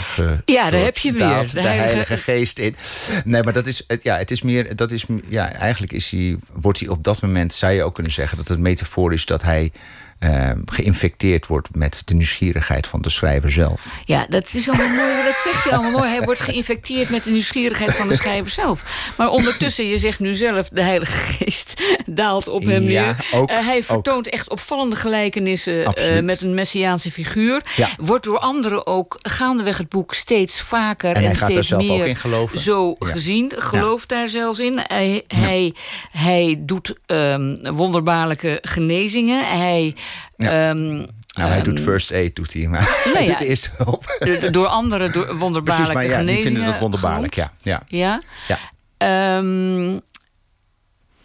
Ja, 0.45 0.71
daar 0.71 0.81
heb 0.81 0.99
je 0.99 1.13
weer. 1.13 1.19
De, 1.47 1.53
De 1.53 1.61
heilige... 1.61 2.17
Geest 2.17 2.59
in. 2.59 2.77
Nee, 3.25 3.43
maar 3.43 3.53
dat 3.53 3.67
is, 3.67 3.85
het- 3.87 4.03
ja, 4.03 4.17
het 4.17 4.31
is 4.31 4.43
meer, 4.43 4.77
dat 4.77 4.91
is, 4.91 5.05
ja, 5.29 5.53
eigenlijk 5.53 5.93
is 5.93 6.11
hij, 6.11 6.37
wordt 6.53 6.81
hij 6.81 6.89
op 6.89 7.05
dat 7.05 7.21
moment, 7.23 7.53
zou 7.55 7.73
je 7.73 7.83
ook 7.83 7.95
kunnen 7.95 8.13
zeggen, 8.13 8.37
dat 8.37 8.49
het 8.49 8.59
metafoor 8.59 9.13
is 9.13 9.27
dat 9.27 9.43
hij 9.43 9.73
eh, 10.21 10.51
geïnfecteerd 10.67 11.47
wordt 11.47 11.69
met 11.75 12.03
de 12.05 12.15
nieuwsgierigheid 12.15 12.87
van 12.87 13.03
de 13.03 13.11
schrijver 13.11 13.53
zelf. 13.53 13.87
Ja, 14.05 14.27
dat 14.29 14.49
is 14.55 14.69
allemaal 14.69 14.89
mooi. 14.89 15.25
Dat 15.25 15.41
zeg 15.45 15.65
je 15.65 15.71
allemaal 15.73 15.91
mooi. 15.99 16.11
Hij 16.11 16.23
wordt 16.23 16.41
geïnfecteerd 16.41 17.11
met 17.11 17.25
de 17.25 17.31
nieuwsgierigheid 17.31 17.95
van 17.95 18.09
de 18.09 18.17
schrijver 18.17 18.51
zelf. 18.51 19.13
Maar 19.17 19.29
ondertussen, 19.31 19.87
je 19.87 19.99
zegt 19.99 20.21
nu 20.21 20.35
zelf, 20.35 20.69
de 20.69 20.83
Heilige 20.83 21.13
Geest 21.33 21.83
daalt 22.07 22.49
op 22.49 22.63
hem 22.65 22.83
Ja, 22.83 23.05
neer. 23.05 23.17
ook, 23.33 23.49
Eh, 23.49 23.67
hij 23.67 23.77
ook. 23.77 23.85
vertoont 23.85 24.29
echt 24.29 24.49
opvallende 24.51 24.97
gelijkenissen 24.97 25.85
eh, 25.95 26.23
met 26.23 26.43
een 26.43 26.55
messiaanse 26.55 27.11
figuur. 27.11 27.63
Ja. 27.77 27.89
Wordt 27.99 28.25
door 28.25 28.39
anderen 28.39 28.87
ook 28.87 29.19
gaandeweg 29.23 29.79
het 29.79 29.89
boek 29.89 30.15
steeds 30.15 30.61
vaker 30.61 31.17
En 31.17 31.25
en, 31.25 31.37
steeds 31.37 31.71
meer 31.71 32.07
in 32.07 32.17
geloven. 32.17 32.59
zo 32.59 32.97
Ja. 32.99 33.07
gezien. 33.09 33.53
Gelooft 33.57 34.09
daar 34.09 34.29
zelfs 34.29 34.59
in. 34.59 34.81
Hij, 34.87 35.25
hij, 35.29 35.75
hij 36.11 36.57
doet 36.61 36.95
ehm, 37.07 37.73
wonderbaarlijke 37.75 38.59
genezingen. 38.63 39.59
Hij... 39.59 39.95
Ja. 40.37 40.69
ehm, 40.71 40.87
Nou, 40.87 41.49
hij 41.51 41.57
ehm, 41.57 41.65
doet 41.65 41.81
first 41.81 42.13
aid, 42.13 42.37
doet 42.37 42.53
hij, 42.53 42.67
maar 42.67 42.81
hij 43.15 43.23
ja. 43.23 43.29
doet 43.29 43.39
de 43.39 43.47
eerste 43.47 43.71
hulp. 43.77 44.17
door- 44.41 44.53
door 44.53 44.67
anderen 44.67 45.13
door 45.13 45.23
Precies, 45.25 45.41
wonderbaarlijke 45.41 45.93
maar 45.95 46.05
ja, 46.07 46.23
die 46.23 46.43
vinden 46.43 46.65
dat 46.65 46.79
wonderbaarlijk, 46.79 47.35
ja. 47.35 47.53
ja. 47.59 47.83
Ja. 47.87 48.21
ja. 48.49 48.59
Ehm, 48.97 49.99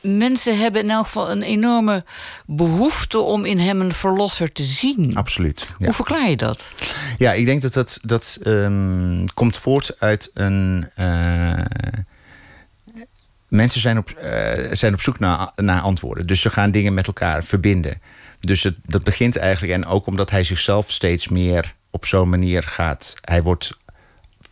mensen 0.01 0.57
hebben 0.57 0.81
in 0.81 0.89
elk 0.89 1.05
geval 1.05 1.31
een 1.31 1.41
enorme 1.43 2.03
behoefte 2.45 3.19
om 3.19 3.45
in 3.45 3.59
hem 3.59 3.81
een 3.81 3.93
verlosser 3.93 4.51
te 4.51 4.63
zien. 4.63 5.15
Absoluut. 5.15 5.69
Ja. 5.79 5.85
Hoe 5.85 5.93
verklaar 5.93 6.29
je 6.29 6.37
dat? 6.37 6.71
Ja, 7.17 7.33
ik 7.33 7.45
denk 7.45 7.61
dat 7.61 7.73
dat, 7.73 7.99
dat 8.01 8.37
ehm, 8.43 9.25
komt 9.33 9.57
voort 9.57 9.95
uit 9.99 10.31
een. 10.33 10.89
eh, 10.95 11.53
mensen 13.47 13.81
zijn 13.81 13.97
op, 13.97 14.09
eh, 14.09 14.51
zijn 14.71 14.93
op 14.93 15.01
zoek 15.01 15.19
naar, 15.19 15.51
naar 15.55 15.81
antwoorden. 15.81 16.27
Dus 16.27 16.41
ze 16.41 16.49
gaan 16.49 16.71
dingen 16.71 16.93
met 16.93 17.07
elkaar 17.07 17.43
verbinden. 17.43 18.01
Dus 18.45 18.63
het, 18.63 18.75
dat 18.85 19.03
begint 19.03 19.37
eigenlijk. 19.37 19.73
En 19.73 19.85
ook 19.85 20.07
omdat 20.07 20.29
hij 20.29 20.43
zichzelf 20.43 20.91
steeds 20.91 21.27
meer 21.27 21.73
op 21.91 22.05
zo'n 22.05 22.29
manier 22.29 22.63
gaat. 22.63 23.13
Hij 23.21 23.43
wordt 23.43 23.77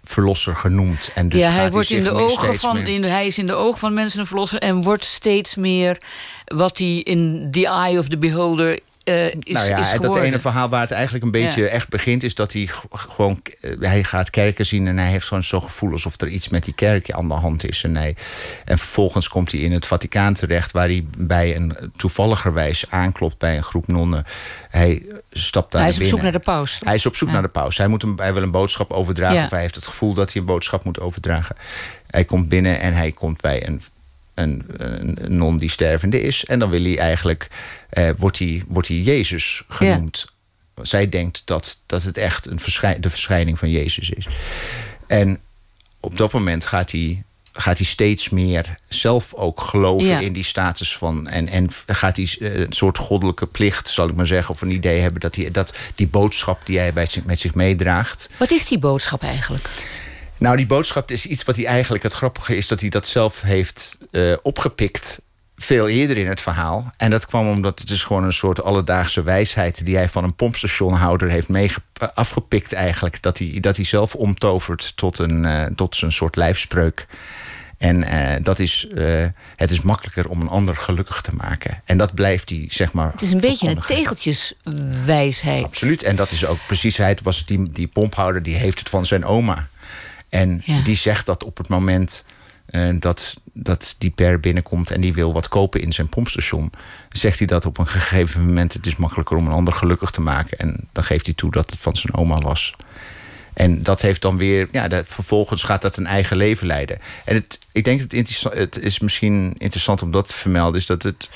verlosser 0.04 0.56
genoemd. 0.56 1.12
En 1.16 1.30
dus 1.30 1.42
ja, 1.42 1.52
hij, 1.52 1.72
wordt 1.72 1.90
in 1.90 2.04
de 2.04 2.12
ogen 2.12 2.60
van, 2.60 2.76
meer- 2.76 2.88
in 2.88 3.02
de, 3.02 3.08
hij 3.08 3.28
is 3.28 3.38
in 3.38 3.48
de 3.48 3.56
ogen 3.56 3.80
van 3.80 3.94
mensen 3.94 4.20
een 4.20 4.26
verlosser 4.26 4.60
en 4.60 4.82
wordt 4.82 5.06
steeds 5.06 5.56
meer 5.56 5.98
wat 6.46 6.78
hij 6.78 6.98
in 6.98 7.48
the 7.52 7.68
eye 7.68 8.00
of 8.00 8.08
the 8.08 8.18
beholder 8.18 8.80
eh, 9.04 9.26
is, 9.26 9.54
nou 9.54 9.68
ja, 9.68 9.94
is 9.94 10.00
dat 10.00 10.16
ene 10.16 10.40
verhaal 10.40 10.70
waar 10.70 10.82
het 10.82 10.92
eigenlijk 10.92 11.24
een 11.26 11.32
beetje 11.32 11.62
Ja. 11.62 11.68
echt 11.68 11.90
begint, 11.90 12.24
is 12.24 12.36
dat 12.36 12.54
hij 12.54 12.70
gewoon 12.92 13.42
eh, 13.62 13.72
hij 13.80 14.04
gaat 14.04 14.30
kerken 14.30 14.66
zien 14.66 14.88
en 14.88 14.98
hij 14.98 15.10
heeft 15.10 15.28
gewoon 15.28 15.44
zo'n 15.44 15.62
gevoel 15.62 15.92
alsof 15.92 16.22
er 16.22 16.28
iets 16.28 16.50
met 16.50 16.66
die 16.66 16.74
kerk 16.74 17.12
aan 17.12 17.28
de 17.28 17.34
hand 17.34 17.70
is. 17.70 17.84
En, 17.84 17.96
hij, 17.96 18.16
en 18.66 18.78
vervolgens 18.78 19.28
komt 19.28 19.52
hij 19.52 19.62
in 19.62 19.72
het 19.72 19.88
Vaticaan 19.88 20.34
terecht, 20.34 20.72
waar 20.72 20.88
hij 20.88 21.06
bij 21.18 21.56
een 21.56 21.92
toevalligerwijs 21.98 22.86
aanklopt 22.90 23.38
bij 23.38 23.56
een 23.58 23.64
groep 23.64 23.88
nonnen. 23.88 24.26
Hij 24.70 25.06
stapt 25.32 25.72
daar 25.72 25.82
hij 25.82 25.90
is 25.90 25.98
op 25.98 26.04
zoek 26.04 26.22
naar 26.22 26.32
de 26.32 26.40
paus. 26.40 26.80
Hij 26.84 26.96
is 26.96 27.06
op 27.06 27.16
zoek 27.16 27.28
Ja. 27.28 27.34
naar 27.34 27.44
de 27.44 27.50
paus. 27.50 27.78
Hij, 27.78 27.88
moet 27.88 28.02
hem, 28.02 28.20
hij 28.20 28.34
wil 28.34 28.44
een 28.44 28.52
boodschap 28.52 28.92
overdragen. 28.92 29.38
Ja. 29.38 29.44
Of 29.46 29.50
hij 29.52 29.62
heeft 29.62 29.76
het 29.76 29.88
gevoel 29.88 30.14
dat 30.14 30.32
hij 30.34 30.42
een 30.42 30.48
boodschap 30.48 30.84
moet 30.84 31.00
overdragen. 31.00 31.56
Hij 32.08 32.26
komt 32.26 32.50
binnen 32.50 32.80
en 32.80 32.94
hij 32.94 33.12
komt 33.12 33.42
bij 33.42 33.68
een, 33.68 33.82
een, 34.34 34.64
een 34.78 35.38
non 35.38 35.58
die 35.58 35.70
stervende 35.70 36.22
is. 36.22 36.46
En 36.46 36.60
dan 36.60 36.70
wil 36.70 36.84
hij 36.84 36.98
eigenlijk, 36.98 37.48
eh, 37.90 38.10
wordt, 38.18 38.40
hij, 38.40 38.64
wordt 38.68 38.88
hij 38.88 38.98
Jezus 38.98 39.64
genoemd. 39.68 40.26
Zij 40.82 41.10
denkt 41.10 41.42
dat, 41.46 41.80
dat 41.86 42.04
het 42.04 42.18
echt 42.18 42.46
een 42.46 42.60
verschij, 42.60 43.00
de 43.00 43.10
verschijning 43.10 43.60
van 43.60 43.70
Jezus 43.70 44.10
is. 44.10 44.28
En 45.08 45.40
op 46.00 46.18
dat 46.18 46.32
moment 46.32 46.66
gaat 46.66 46.92
hij 46.92 47.24
gaat 47.54 47.78
hij 47.78 47.86
steeds 47.86 48.30
meer 48.30 48.78
zelf 48.90 49.34
ook 49.34 49.62
geloven 49.62 50.08
Ja. 50.08 50.20
in 50.20 50.34
die 50.34 50.44
status 50.44 50.98
van. 50.98 51.28
En, 51.28 51.48
en 51.48 51.70
gaat 51.88 52.16
hij 52.16 52.36
eh, 52.40 52.60
een 52.60 52.74
soort 52.74 52.98
goddelijke 52.98 53.46
plicht, 53.48 53.90
zal 53.90 54.08
ik 54.10 54.16
maar 54.16 54.28
zeggen, 54.28 54.54
of 54.54 54.62
een 54.62 54.72
idee 54.72 55.00
hebben 55.00 55.22
dat, 55.22 55.36
hij, 55.36 55.52
dat 55.52 55.78
die 55.96 56.08
boodschap 56.08 56.66
die 56.66 56.80
hij 56.80 56.94
bij 56.94 57.06
zich, 57.06 57.24
met 57.24 57.40
zich 57.40 57.54
meedraagt. 57.56 58.30
Wat 58.38 58.52
is 58.52 58.68
die 58.68 58.78
boodschap 58.78 59.22
eigenlijk? 59.22 59.70
Nou, 60.44 60.58
die 60.58 60.66
boodschap 60.66 61.12
is 61.12 61.26
iets 61.26 61.44
wat 61.44 61.56
hij 61.56 61.66
eigenlijk. 61.66 62.04
Het 62.04 62.14
grappige 62.14 62.58
is 62.58 62.68
dat 62.68 62.80
hij 62.80 62.90
dat 62.90 63.08
zelf 63.08 63.42
heeft 63.42 63.98
eh, 64.12 64.34
opgepikt. 64.42 65.22
Veel 65.56 65.88
eerder 65.88 66.18
in 66.18 66.28
het 66.28 66.42
verhaal. 66.42 66.92
En 66.98 67.10
dat 67.10 67.26
kwam 67.26 67.50
omdat 67.50 67.80
het 67.80 67.90
is 67.90 68.04
gewoon 68.04 68.24
een 68.24 68.34
soort 68.34 68.64
alledaagse 68.64 69.24
wijsheid. 69.24 69.86
die 69.86 69.96
hij 69.96 70.10
van 70.10 70.24
een 70.24 70.36
pompstationhouder 70.36 71.30
heeft 71.30 71.50
afgepikt, 72.14 72.74
eigenlijk. 72.74 73.22
Dat 73.22 73.38
hij, 73.38 73.58
dat 73.60 73.76
hij 73.76 73.86
zelf 73.86 74.16
omtovert 74.16 74.98
tot 74.98 75.20
een, 75.20 75.46
eh, 75.46 75.66
tot 75.66 76.02
een 76.02 76.12
soort 76.12 76.36
lijfspreuk. 76.36 77.08
En 77.78 78.04
eh, 78.04 78.44
dat 78.44 78.60
is, 78.60 78.88
het 79.56 79.72
is 79.72 79.82
makkelijker 79.82 80.30
om 80.30 80.42
een 80.42 80.50
ander 80.50 80.76
gelukkig 80.76 81.22
te 81.22 81.36
maken. 81.36 81.82
En 81.86 81.98
dat 81.98 82.14
blijft 82.14 82.50
hij, 82.50 82.66
zeg 82.70 82.94
maar. 82.94 83.12
Het 83.12 83.22
is 83.22 83.32
een 83.32 83.40
beetje 83.40 83.70
een 83.70 83.84
tegeltjeswijsheid. 83.88 85.64
Absoluut. 85.64 86.04
En 86.04 86.16
dat 86.16 86.32
is 86.32 86.46
ook 86.46 86.60
precies, 86.68 86.98
hij 86.98 87.18
was 87.24 87.46
die, 87.46 87.70
die 87.70 87.88
pomphouder, 87.88 88.44
die 88.44 88.56
heeft 88.56 88.80
het 88.80 88.90
van 88.90 89.06
zijn 89.06 89.26
oma. 89.26 89.68
En 90.34 90.62
Ja. 90.66 90.82
die 90.82 90.96
zegt 90.96 91.26
dat 91.26 91.44
op 91.44 91.58
het 91.58 91.68
moment 91.68 92.26
eh, 92.66 92.90
dat, 93.00 93.34
dat 93.54 93.96
die 93.98 94.10
per 94.10 94.40
binnenkomt 94.40 94.92
en 94.92 95.02
die 95.02 95.14
wil 95.14 95.34
wat 95.34 95.48
kopen 95.48 95.82
in 95.82 95.92
zijn 95.92 96.10
pompstation, 96.10 96.72
zegt 97.10 97.38
hij 97.38 97.48
dat 97.48 97.66
op 97.66 97.78
een 97.78 97.88
gegeven 97.88 98.46
moment 98.46 98.74
het 98.74 98.86
is 98.86 98.96
makkelijker 98.96 99.38
om 99.38 99.46
een 99.46 99.52
ander 99.52 99.74
gelukkig 99.74 100.12
te 100.12 100.22
maken. 100.22 100.58
En 100.58 100.88
dan 100.92 101.04
geeft 101.04 101.26
hij 101.26 101.36
toe 101.36 101.52
dat 101.52 101.70
het 101.70 101.80
van 101.80 101.96
zijn 101.96 102.16
oma 102.16 102.38
was. 102.38 102.76
En 103.54 103.84
dat 103.84 104.02
heeft 104.02 104.22
dan 104.22 104.38
weer, 104.38 104.68
ja, 104.72 104.88
dat, 104.88 105.04
vervolgens 105.08 105.64
gaat 105.64 105.82
dat 105.82 105.98
een 105.98 106.08
eigen 106.08 106.38
leven 106.38 106.68
leiden. 106.68 107.00
En 107.26 107.36
het, 107.36 107.60
ik 107.72 107.84
denk 107.84 108.00
dat 108.00 108.12
het, 108.12 108.54
het 108.54 108.80
is 108.80 109.00
misschien 109.00 109.54
interessant 109.58 110.02
om 110.02 110.12
dat 110.12 110.28
te 110.28 110.34
vermelden, 110.34 110.80
is 110.80 110.86
dat 110.86 111.04
het, 111.04 111.30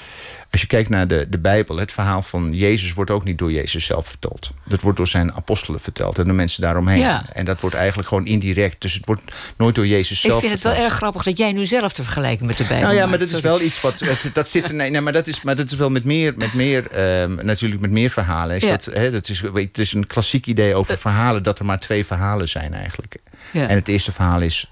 als 0.51 0.61
je 0.61 0.67
kijkt 0.67 0.89
naar 0.89 1.07
de, 1.07 1.25
de 1.29 1.37
Bijbel, 1.37 1.77
het 1.77 1.91
verhaal 1.91 2.21
van 2.21 2.53
Jezus 2.53 2.93
wordt 2.93 3.11
ook 3.11 3.23
niet 3.23 3.37
door 3.37 3.51
Jezus 3.51 3.85
zelf 3.85 4.07
verteld. 4.07 4.51
Dat 4.65 4.81
wordt 4.81 4.97
door 4.97 5.07
zijn 5.07 5.33
apostelen 5.33 5.79
verteld 5.79 6.19
en 6.19 6.25
de 6.25 6.33
mensen 6.33 6.61
daaromheen. 6.61 6.99
Ja. 6.99 7.25
En 7.33 7.45
dat 7.45 7.61
wordt 7.61 7.75
eigenlijk 7.75 8.07
gewoon 8.07 8.25
indirect. 8.25 8.81
Dus 8.81 8.93
het 8.93 9.05
wordt 9.05 9.21
nooit 9.57 9.75
door 9.75 9.87
Jezus 9.87 10.23
Ik 10.23 10.29
zelf 10.29 10.41
vind 10.41 10.53
het 10.53 10.61
wel 10.61 10.73
erg 10.73 10.93
grappig 10.93 11.23
dat 11.23 11.37
jij 11.37 11.51
nu 11.51 11.65
zelf 11.65 11.93
te 11.93 12.03
vergelijken 12.03 12.45
met 12.45 12.57
de 12.57 12.63
Bijbel 12.63 12.85
Nou 12.87 12.95
ja, 12.99 13.05
maar 13.05 13.19
dat 13.19 13.29
is 13.29 13.39
wel 13.39 13.61
iets 13.61 13.81
wat. 13.81 13.99
Het, 13.99 14.29
dat 14.33 14.49
zit. 14.49 14.71
Nee, 14.71 14.89
nee, 14.89 15.01
maar 15.01 15.13
dat 15.13 15.27
is, 15.27 15.41
maar 15.41 15.55
dat 15.55 15.71
is 15.71 15.77
wel 15.77 15.89
met 15.89 16.03
meer. 16.03 16.33
Met 16.37 16.53
meer 16.53 16.91
ehm, 16.91 17.35
natuurlijk 17.35 17.81
met 17.81 17.91
meer 17.91 18.09
verhalen. 18.09 18.55
Is 18.55 18.63
Ja. 18.63 18.69
dat, 18.69 18.85
hè, 18.85 19.11
dat 19.11 19.29
is, 19.29 19.41
het 19.53 19.77
is 19.77 19.93
een 19.93 20.07
klassiek 20.07 20.45
idee 20.47 20.75
over 20.75 20.97
verhalen. 20.97 21.43
dat 21.43 21.59
er 21.59 21.65
maar 21.65 21.79
twee 21.79 22.05
verhalen 22.05 22.49
zijn 22.49 22.73
eigenlijk. 22.73 23.15
Ja. 23.51 23.67
En 23.67 23.75
het 23.75 23.87
eerste 23.87 24.11
verhaal 24.11 24.41
is. 24.41 24.71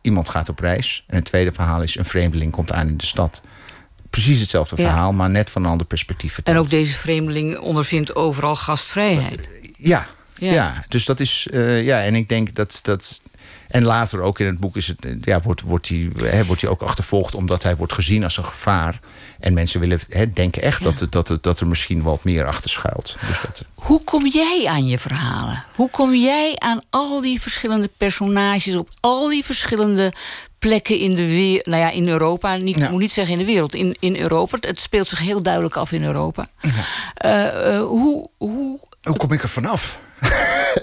iemand 0.00 0.28
gaat 0.28 0.48
op 0.48 0.58
reis. 0.58 1.04
En 1.06 1.16
het 1.16 1.24
tweede 1.24 1.52
verhaal 1.52 1.82
is. 1.82 1.96
een 1.96 2.04
vreemdeling 2.04 2.52
komt 2.52 2.72
aan 2.72 2.88
in 2.88 2.96
de 2.96 3.06
stad. 3.06 3.42
Precies 4.10 4.40
hetzelfde 4.40 4.76
Ja. 4.82 4.88
verhaal, 4.88 5.12
maar 5.12 5.30
net 5.30 5.50
van 5.50 5.64
een 5.64 5.70
ander 5.70 5.86
perspectief 5.86 6.34
verteld. 6.34 6.56
En 6.56 6.62
ook 6.62 6.70
deze 6.70 6.94
vreemdeling 6.98 7.58
ondervindt 7.58 8.14
overal 8.14 8.56
gastvrijheid. 8.56 9.48
Ja, 9.76 10.06
Ja. 10.38 10.52
ja. 10.52 10.84
dus 10.88 11.04
dat 11.04 11.20
is. 11.20 11.46
eh, 11.52 11.84
ja, 11.84 12.02
en 12.02 12.14
ik 12.14 12.28
denk 12.28 12.54
dat. 12.54 12.80
dat 12.82 13.20
en 13.68 13.84
later 13.84 14.20
ook 14.20 14.38
in 14.40 14.46
het 14.46 14.58
boek 14.58 14.76
is 14.76 14.86
het, 14.86 15.04
eh, 15.04 15.12
ja, 15.20 15.40
wordt, 15.40 15.60
wordt, 15.60 15.88
hij, 15.88 16.10
hè, 16.24 16.44
wordt 16.44 16.60
hij 16.62 16.70
ook 16.70 16.82
achtervolgd 16.82 17.34
omdat 17.34 17.62
hij 17.62 17.76
wordt 17.76 17.92
gezien 17.92 18.24
als 18.24 18.36
een 18.36 18.44
gevaar. 18.44 19.00
En 19.40 19.54
mensen 19.54 19.80
willen, 19.80 20.00
hè, 20.08 20.30
denken 20.32 20.62
echt 20.62 20.82
dat, 20.82 21.06
dat, 21.10 21.38
dat 21.40 21.60
er 21.60 21.66
misschien 21.66 22.02
wat 22.02 22.24
meer 22.24 22.46
achter 22.46 22.70
schuilt. 22.70 23.16
Dus 23.28 23.40
dat, 23.40 23.64
Hoe 23.74 24.04
kom 24.04 24.26
jij 24.26 24.64
aan 24.68 24.86
je 24.86 24.98
verhalen? 24.98 25.64
Hoe 25.74 25.90
kom 25.90 26.14
jij 26.14 26.54
aan 26.58 26.80
al 26.90 27.20
die 27.20 27.40
verschillende 27.40 27.90
personages 27.96 28.74
op 28.76 28.88
al 29.00 29.28
die 29.28 29.44
verschillende 29.44 30.12
plekken 30.60 30.98
in 30.98 31.14
de 31.14 31.26
wereld? 31.26 31.66
Nou 31.66 31.80
ja, 31.82 31.90
in 31.90 32.08
Europa. 32.08 32.56
Niet, 32.56 32.76
Ja. 32.76 32.84
Ik 32.84 32.90
moet 32.90 33.00
niet 33.00 33.12
zeggen 33.12 33.32
in 33.32 33.38
de 33.38 33.52
wereld. 33.52 33.74
In, 33.74 33.96
in 34.00 34.16
Europa. 34.16 34.56
Het 34.60 34.80
speelt 34.80 35.08
zich 35.08 35.18
heel 35.18 35.42
duidelijk 35.42 35.76
af 35.76 35.92
in 35.92 36.04
Europa. 36.04 36.48
Eh, 37.14 37.74
eh, 37.76 37.82
hoe, 37.82 38.28
hoe, 38.36 38.80
Hoe 39.02 39.16
kom 39.16 39.32
ik 39.32 39.42
er 39.42 39.48
vanaf? 39.48 39.98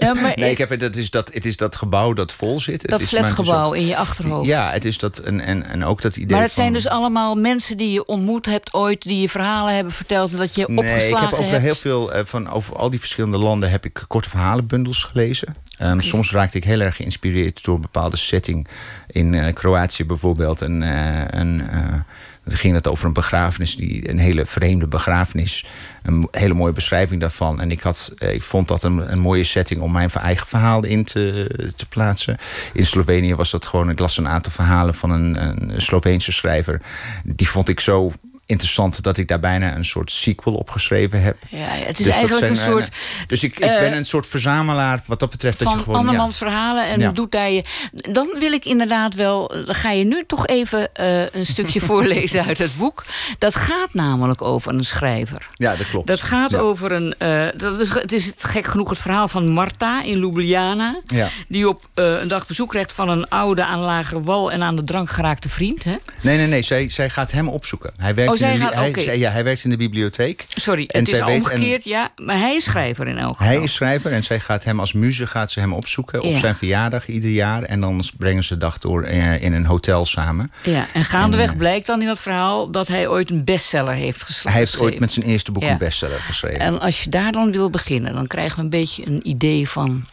ja, 0.00 0.14
maar 0.14 0.32
Nee, 0.34 0.50
ik 0.50 0.58
heb, 0.58 0.68
het, 0.68 0.80
het, 0.80 0.96
is 0.96 1.10
dat, 1.10 1.30
het 1.32 1.44
is 1.44 1.56
dat 1.56 1.76
gebouw 1.76 2.12
dat 2.12 2.32
vol 2.32 2.60
zit. 2.60 2.82
Het 2.82 2.90
dat 2.90 3.00
het 3.00 3.12
is 3.12 3.18
flatgebouw 3.18 3.72
in 3.72 3.86
je 3.86 3.96
achterhoofd. 3.96 4.46
Ja, 4.46 4.70
het 4.70 4.84
is 4.84 4.98
dat. 4.98 5.18
En, 5.18 5.40
en, 5.40 5.66
en 5.66 5.84
ook 5.84 6.02
dat 6.02 6.16
idee. 6.16 6.32
Maar 6.36 6.42
het 6.42 6.52
zijn 6.52 6.72
dus 6.72 6.88
allemaal 6.88 7.34
mensen 7.34 7.76
die 7.76 7.92
je 7.92 8.06
ontmoet 8.06 8.46
hebt 8.46 8.74
ooit, 8.74 9.02
die 9.02 9.20
je 9.20 9.28
verhalen 9.28 9.74
hebben 9.74 9.92
verteld 9.92 10.32
en 10.32 10.38
dat 10.38 10.54
je 10.54 10.64
Nee, 10.68 10.78
opgeslagen 10.78 11.08
ik 11.26 11.30
heb 11.30 11.32
ook 11.32 11.38
wel 11.38 11.48
hebt. 11.50 11.62
heel 11.62 11.74
veel 11.74 12.12
eh, 12.12 12.24
van 12.24 12.50
over 12.50 12.76
al 12.76 12.90
die 12.90 12.98
verschillende 13.00 13.38
landen 13.38 13.70
heb 13.70 13.84
ik 13.84 14.04
korte 14.08 14.30
verhalenbundels 14.30 15.02
gelezen. 15.04 15.54
Ehm, 15.78 16.00
Soms 16.00 16.30
raakte 16.30 16.56
ik 16.56 16.64
heel 16.64 16.80
erg 16.80 16.96
geïnspireerd 16.96 17.64
door 17.64 17.74
een 17.74 17.80
bepaalde 17.80 18.16
setting 18.16 18.68
in 19.06 19.34
eh, 19.34 19.54
Kroatië 19.54 20.04
bijvoorbeeld. 20.04 20.62
En, 20.62 20.82
eh, 20.82 21.34
en 21.34 21.70
eh, 21.70 22.00
dan 22.44 22.58
ging 22.58 22.74
het 22.74 22.88
over 22.88 23.06
een 23.06 23.12
begrafenis, 23.12 23.76
die, 23.76 24.08
een 24.10 24.18
hele 24.18 24.46
vreemde 24.46 24.86
begrafenis. 24.86 25.66
Een 26.02 26.28
hele 26.30 26.54
mooie 26.54 26.72
beschrijving 26.72 27.20
daarvan. 27.20 27.60
En 27.60 27.70
ik, 27.70 27.80
had, 27.80 28.12
eh, 28.18 28.32
ik 28.32 28.42
vond 28.42 28.68
dat 28.68 28.82
een, 28.82 29.12
een 29.12 29.18
mooie 29.18 29.44
setting 29.44 29.80
om 29.80 29.92
mijn 29.92 30.10
eigen 30.10 30.46
verhaal 30.46 30.84
in 30.84 31.04
te, 31.04 31.46
te 31.76 31.86
plaatsen. 31.86 32.36
In 32.72 32.86
Slovenië 32.86 33.34
was 33.34 33.50
dat 33.50 33.66
gewoon, 33.66 33.90
ik 33.90 33.98
las 33.98 34.18
een 34.18 34.28
aantal 34.28 34.52
verhalen 34.52 34.94
van 34.94 35.10
een, 35.10 35.42
een 35.42 35.82
Sloveense 35.82 36.32
schrijver. 36.32 36.80
Die 37.24 37.48
vond 37.48 37.68
ik 37.68 37.80
zo 37.80 38.12
interessant 38.52 39.02
dat 39.02 39.16
ik 39.16 39.28
daar 39.28 39.40
bijna 39.40 39.74
een 39.76 39.84
soort 39.84 40.12
sequel 40.12 40.54
op 40.54 40.70
geschreven 40.70 41.22
heb. 41.22 41.36
Ja, 41.48 41.58
het 41.66 41.98
is 41.98 42.04
Dus 42.04 42.14
eigenlijk 42.14 42.38
zijn, 42.38 42.50
een 42.50 42.58
eh, 42.58 42.80
soort 42.82 42.96
Dus 43.26 43.42
ik, 43.42 43.58
ik 43.58 43.64
eh, 43.64 43.80
ben 43.80 43.92
een 43.96 44.04
soort 44.04 44.26
verzamelaar 44.26 45.00
wat 45.06 45.20
dat 45.20 45.30
betreft. 45.30 45.58
dat 45.58 45.68
je 45.68 45.74
van 45.74 45.82
gewoon, 45.82 45.98
andermans 45.98 46.38
verhalen 46.38 46.86
en 46.88 47.00
Ja. 47.00 47.10
doet 47.10 47.32
daar 47.32 47.50
je. 47.50 47.64
Dan 47.92 48.28
wil 48.38 48.52
ik 48.52 48.64
inderdaad 48.64 49.14
wel. 49.14 49.48
Dan 49.66 49.74
ga 49.74 49.90
je 49.90 50.04
nu 50.04 50.24
toch 50.26 50.46
even 50.46 50.94
eh, 50.94 51.32
een 51.34 51.46
stukje 51.46 51.80
voorlezen 51.88 52.44
uit 52.44 52.58
het 52.58 52.76
boek. 52.76 53.04
Dat 53.38 53.54
gaat 53.54 53.88
namelijk 53.94 54.42
over 54.42 54.74
een 54.74 54.84
schrijver. 54.84 55.48
Ja, 55.52 55.76
dat 55.76 55.88
klopt. 55.90 56.06
Dat 56.06 56.20
gaat 56.20 56.50
Ja. 56.50 56.58
over 56.58 56.92
een. 56.92 57.14
eh, 57.18 57.46
dat 57.56 57.78
is, 57.78 57.88
het 57.94 58.12
is 58.12 58.32
gek 58.38 58.66
genoeg 58.66 58.90
het 58.90 58.98
verhaal 58.98 59.28
van 59.28 59.48
Marta 59.50 60.02
in 60.02 60.18
Ljubljana. 60.18 61.00
Ja. 61.06 61.28
Die 61.48 61.68
op 61.68 61.88
eh, 61.94 62.20
een 62.20 62.28
dag 62.28 62.46
bezoek 62.46 62.68
krijgt 62.68 62.92
van 62.92 63.08
een 63.08 63.28
oude 63.28 63.64
aan 63.64 63.80
lagere 63.80 64.20
wal 64.22 64.52
en 64.52 64.62
aan 64.62 64.76
de 64.76 64.84
drank 64.84 65.10
geraakte 65.10 65.48
vriend. 65.48 65.84
Hè? 65.84 65.92
Nee, 66.22 66.36
nee, 66.36 66.46
nee. 66.46 66.62
Zij, 66.62 66.88
zij 66.88 67.10
gaat 67.10 67.30
hem 67.32 67.48
opzoeken. 67.48 67.92
Hij 67.96 68.14
werkt, 68.14 68.32
Oh, 68.32 68.37
zij 68.38 68.52
in, 68.52 68.58
de, 68.58 68.64
gaat- 68.64 68.74
hij, 68.74 68.92
zij- 69.02 69.18
ja, 69.18 69.30
hij 69.30 69.44
werkt 69.44 69.64
in 69.64 69.70
de 69.70 69.76
bibliotheek. 69.76 70.44
Sorry, 70.48 70.84
En 70.88 70.98
het 71.00 71.08
is 71.12 71.18
en- 71.18 71.26
omgekeerd, 71.26 71.84
ja. 71.84 72.10
Maar 72.16 72.38
hij 72.38 72.54
is 72.56 72.64
schrijver 72.64 73.06
in 73.08 73.18
elk 73.18 73.36
geval. 73.36 73.46
Hij 73.52 73.62
is 73.62 73.74
schrijver 73.74 74.12
en 74.12 74.24
zij 74.24 74.40
gaat 74.40 74.64
hem 74.64 74.80
als 74.80 74.92
muze 74.92 75.26
gaat 75.26 75.50
ze 75.50 75.60
hem 75.60 75.72
opzoeken 75.72 76.20
op 76.22 76.30
Ja. 76.32 76.38
zijn 76.38 76.54
verjaardag 76.56 77.08
ieder 77.08 77.30
jaar. 77.30 77.62
En 77.62 77.80
dan 77.80 78.04
brengen 78.16 78.44
ze 78.44 78.52
de 78.54 78.60
dag 78.60 78.78
door 78.78 79.02
eh, 79.02 79.42
in 79.42 79.52
een 79.52 79.64
hotel 79.64 80.06
samen. 80.06 80.52
Ja, 80.62 80.86
en 80.92 81.04
gaandeweg 81.04 81.46
En, 81.46 81.52
eh, 81.52 81.58
blijkt 81.58 81.86
dan 81.86 82.00
in 82.00 82.06
dat 82.06 82.20
verhaal 82.20 82.70
dat 82.70 82.88
hij 82.88 83.08
ooit 83.08 83.30
een 83.30 83.44
bestseller 83.44 83.94
heeft 83.94 84.22
geschreven. 84.22 84.50
Hij 84.50 84.58
heeft 84.60 84.78
ooit 84.78 84.98
met 85.00 85.12
zijn 85.12 85.26
eerste 85.26 85.52
boek 85.52 85.62
Ja. 85.62 85.70
een 85.70 85.78
bestseller 85.78 86.18
geschreven. 86.20 86.60
En 86.60 86.80
als 86.80 87.04
je 87.04 87.10
daar 87.10 87.32
dan 87.32 87.52
wil 87.52 87.70
beginnen, 87.70 88.12
dan 88.14 88.26
krijgen 88.26 88.56
we 88.56 88.62
een 88.62 88.70
beetje 88.70 89.06
een 89.06 89.28
idee 89.28 89.68
van. 89.68 90.04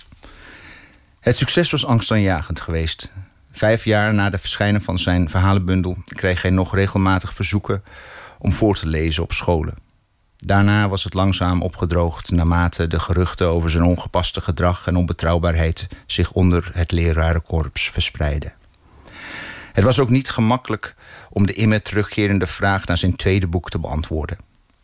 Het 1.20 1.38
succes 1.38 1.72
was 1.72 1.86
angstaanjagend 1.86 2.60
geweest. 2.62 3.12
Vijf 3.52 3.84
jaar 3.86 4.14
na 4.14 4.30
de 4.30 4.38
verschijnen 4.38 4.82
van 4.82 5.00
zijn 5.00 5.30
verhalenbundel 5.30 5.98
kreeg 6.06 6.42
hij 6.42 6.52
nog 6.52 6.76
regelmatig 6.76 7.34
verzoeken 7.34 7.84
om 8.40 8.54
voor 8.54 8.76
te 8.76 8.88
lezen 8.88 9.24
op 9.24 9.32
scholen. 9.32 9.76
Daarna 10.38 10.90
was 10.90 11.04
het 11.04 11.14
langzaam 11.14 11.62
opgedroogd 11.62 12.32
naarmate 12.32 12.88
de 12.88 13.00
geruchten 13.00 13.48
over 13.48 13.70
zijn 13.70 13.84
ongepaste 13.84 14.42
gedrag 14.42 14.88
en 14.88 14.96
onbetrouwbaarheid 14.96 15.88
zich 16.06 16.32
onder 16.32 16.70
het 16.74 16.92
lerarenkorps 16.92 17.90
verspreidden. 17.90 18.54
Het 19.74 19.84
was 19.84 20.00
ook 20.00 20.10
niet 20.10 20.30
gemakkelijk 20.30 20.96
om 21.30 21.48
de 21.48 21.54
immer 21.54 21.82
terugkerende 21.82 22.48
vraag 22.48 22.86
naar 22.86 22.98
zijn 22.98 23.16
tweede 23.16 23.48
boek 23.48 23.70
te 23.70 23.80
beantwoorden. 23.80 24.38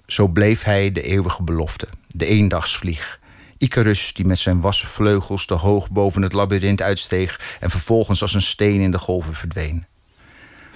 Zo 0.06 0.28
bleef 0.28 0.64
hij 0.64 0.92
de 0.92 1.02
eeuwige 1.02 1.44
belofte, 1.44 1.88
de 2.08 2.26
eendagsvlieg. 2.26 3.20
Icarus 3.58 4.14
die 4.14 4.26
met 4.26 4.40
zijn 4.40 4.62
wassen 4.62 4.88
vleugels 4.88 5.46
te 5.46 5.54
hoog 5.54 5.90
boven 5.90 6.22
het 6.22 6.34
labyrint 6.34 6.82
uitsteeg 6.82 7.58
en 7.60 7.70
vervolgens 7.70 8.22
als 8.22 8.34
een 8.34 8.42
steen 8.42 8.82
in 8.82 8.92
de 8.92 9.00
golven 9.00 9.34
verdween. 9.34 9.86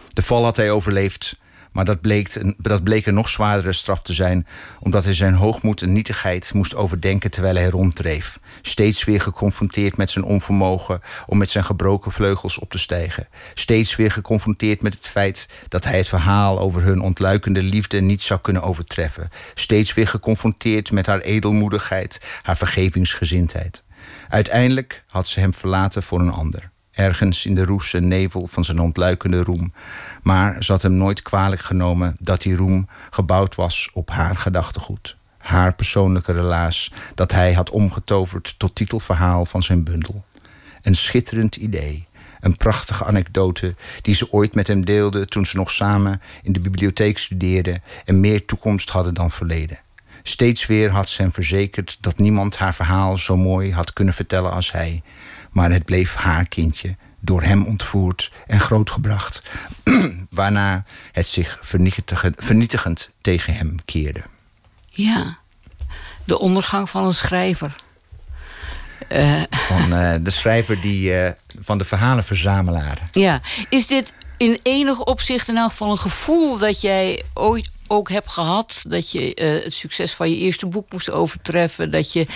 De 0.08 0.22
val 0.22 0.44
had 0.44 0.58
hij 0.58 0.72
overleefd, 0.72 1.38
maar 1.76 1.86
dat 1.86 2.02
bleek, 2.02 2.36
een, 2.36 2.56
dat 2.58 2.84
bleek 2.84 3.06
een 3.06 3.14
nog 3.14 3.30
zwaardere 3.30 3.74
straf 3.74 4.02
te 4.02 4.14
zijn, 4.14 4.48
omdat 4.80 5.04
hij 5.04 5.14
zijn 5.14 5.34
hoogmoed 5.34 5.82
en 5.82 5.94
nietigheid 5.94 6.54
moest 6.54 6.76
overdenken 6.76 7.32
terwijl 7.32 7.56
hij 7.56 7.70
ronddreef. 7.70 8.40
Steeds 8.62 9.04
weer 9.04 9.22
geconfronteerd 9.22 9.98
met 9.98 10.10
zijn 10.10 10.26
onvermogen 10.26 11.02
om 11.26 11.38
met 11.38 11.50
zijn 11.50 11.66
gebroken 11.66 12.12
vleugels 12.12 12.60
op 12.60 12.70
te 12.70 12.78
stijgen. 12.78 13.28
Steeds 13.54 13.96
weer 13.96 14.12
geconfronteerd 14.12 14.82
met 14.82 14.94
het 14.94 15.08
feit 15.08 15.50
dat 15.68 15.84
hij 15.84 15.98
het 15.98 16.08
verhaal 16.08 16.60
over 16.60 16.84
hun 16.84 17.02
ontluikende 17.02 17.64
liefde 17.64 18.02
niet 18.02 18.22
zou 18.22 18.40
kunnen 18.40 18.62
overtreffen. 18.62 19.30
Steeds 19.54 19.94
weer 19.94 20.08
geconfronteerd 20.08 20.92
met 20.92 21.06
haar 21.06 21.20
edelmoedigheid, 21.20 22.22
haar 22.42 22.58
vergevingsgezindheid. 22.58 23.84
Uiteindelijk 24.30 25.04
had 25.08 25.28
ze 25.28 25.40
hem 25.40 25.54
verlaten 25.54 26.04
voor 26.04 26.20
een 26.20 26.32
ander 26.32 26.74
ergens 26.96 27.46
in 27.46 27.56
de 27.56 27.66
roes 27.66 27.94
en 27.94 28.08
nevel 28.08 28.48
van 28.48 28.66
zijn 28.66 28.80
ontluikende 28.80 29.44
roem. 29.44 29.74
Maar 30.24 30.64
ze 30.64 30.72
had 30.72 30.82
hem 30.82 30.94
nooit 30.94 31.22
kwalijk 31.22 31.62
genomen 31.62 32.16
dat 32.20 32.42
die 32.42 32.56
roem 32.56 32.88
gebouwd 33.10 33.56
was 33.56 33.90
op 33.94 34.10
haar 34.10 34.36
gedachtegoed. 34.36 35.18
Haar 35.38 35.76
persoonlijke 35.76 36.34
relaas 36.34 36.92
dat 37.16 37.32
hij 37.32 37.54
had 37.54 37.70
omgetoverd 37.70 38.56
tot 38.58 38.76
titelverhaal 38.76 39.46
van 39.46 39.64
zijn 39.64 39.84
bundel. 39.84 40.24
Een 40.82 40.96
schitterend 40.96 41.56
idee. 41.56 42.08
Een 42.40 42.58
prachtige 42.58 43.06
anekdote 43.06 43.76
die 44.02 44.16
ze 44.16 44.32
ooit 44.32 44.56
met 44.56 44.68
hem 44.68 44.86
deelde 44.86 45.26
toen 45.26 45.46
ze 45.46 45.58
nog 45.58 45.72
samen 45.72 46.22
in 46.42 46.54
de 46.54 46.60
bibliotheek 46.60 47.18
studeerden 47.18 47.84
en 48.06 48.20
meer 48.20 48.46
toekomst 48.46 48.90
hadden 48.90 49.14
dan 49.14 49.32
verleden. 49.32 49.80
Steeds 50.24 50.66
weer 50.66 50.90
had 50.90 51.10
ze 51.10 51.22
hem 51.22 51.34
verzekerd 51.34 51.98
dat 52.02 52.18
niemand 52.18 52.58
haar 52.58 52.76
verhaal 52.76 53.18
zo 53.18 53.38
mooi 53.38 53.74
had 53.74 53.94
kunnen 53.94 54.14
vertellen 54.14 54.52
als 54.52 54.72
hij. 54.72 55.04
Maar 55.56 55.72
het 55.72 55.86
bleef 55.86 56.14
haar 56.16 56.48
kindje, 56.48 56.96
door 57.20 57.44
hem 57.44 57.66
ontvoerd 57.66 58.32
en 58.48 58.60
grootgebracht, 58.60 59.42
waarna 60.30 60.84
het 61.12 61.28
zich 61.28 61.58
vernietigend, 61.62 62.36
vernietigend 62.38 63.10
tegen 63.22 63.54
hem 63.56 63.76
keerde. 63.86 64.24
Ja. 64.90 65.38
De 66.24 66.40
ondergang 66.40 66.90
van 66.90 67.06
een 67.06 67.14
schrijver. 67.14 67.76
Eh, 69.08 69.42
Van 69.50 69.94
eh, 69.94 70.14
de 70.22 70.30
schrijver 70.30 70.82
die, 70.82 71.20
eh, 71.20 71.32
van 71.60 71.78
de 71.78 71.86
verhalenverzamelaar. 71.86 72.98
ja. 73.12 73.42
Is 73.70 73.88
dit 73.88 74.14
in 74.38 74.60
enig 74.64 75.00
opzicht 75.00 75.48
in 75.48 75.58
elk 75.58 75.70
geval 75.70 75.92
een 75.92 75.98
gevoel 75.98 76.58
dat 76.58 76.82
jij 76.82 77.24
ooit 77.34 77.70
ook 77.88 78.10
hebt 78.10 78.32
gehad? 78.32 78.84
Dat 78.88 79.12
je 79.12 79.34
eh, 79.34 79.64
het 79.64 79.74
succes 79.74 80.14
van 80.14 80.30
je 80.30 80.38
eerste 80.38 80.66
boek 80.66 80.92
moest 80.92 81.10
overtreffen. 81.10 81.92
Dat 81.92 82.14
je, 82.14 82.28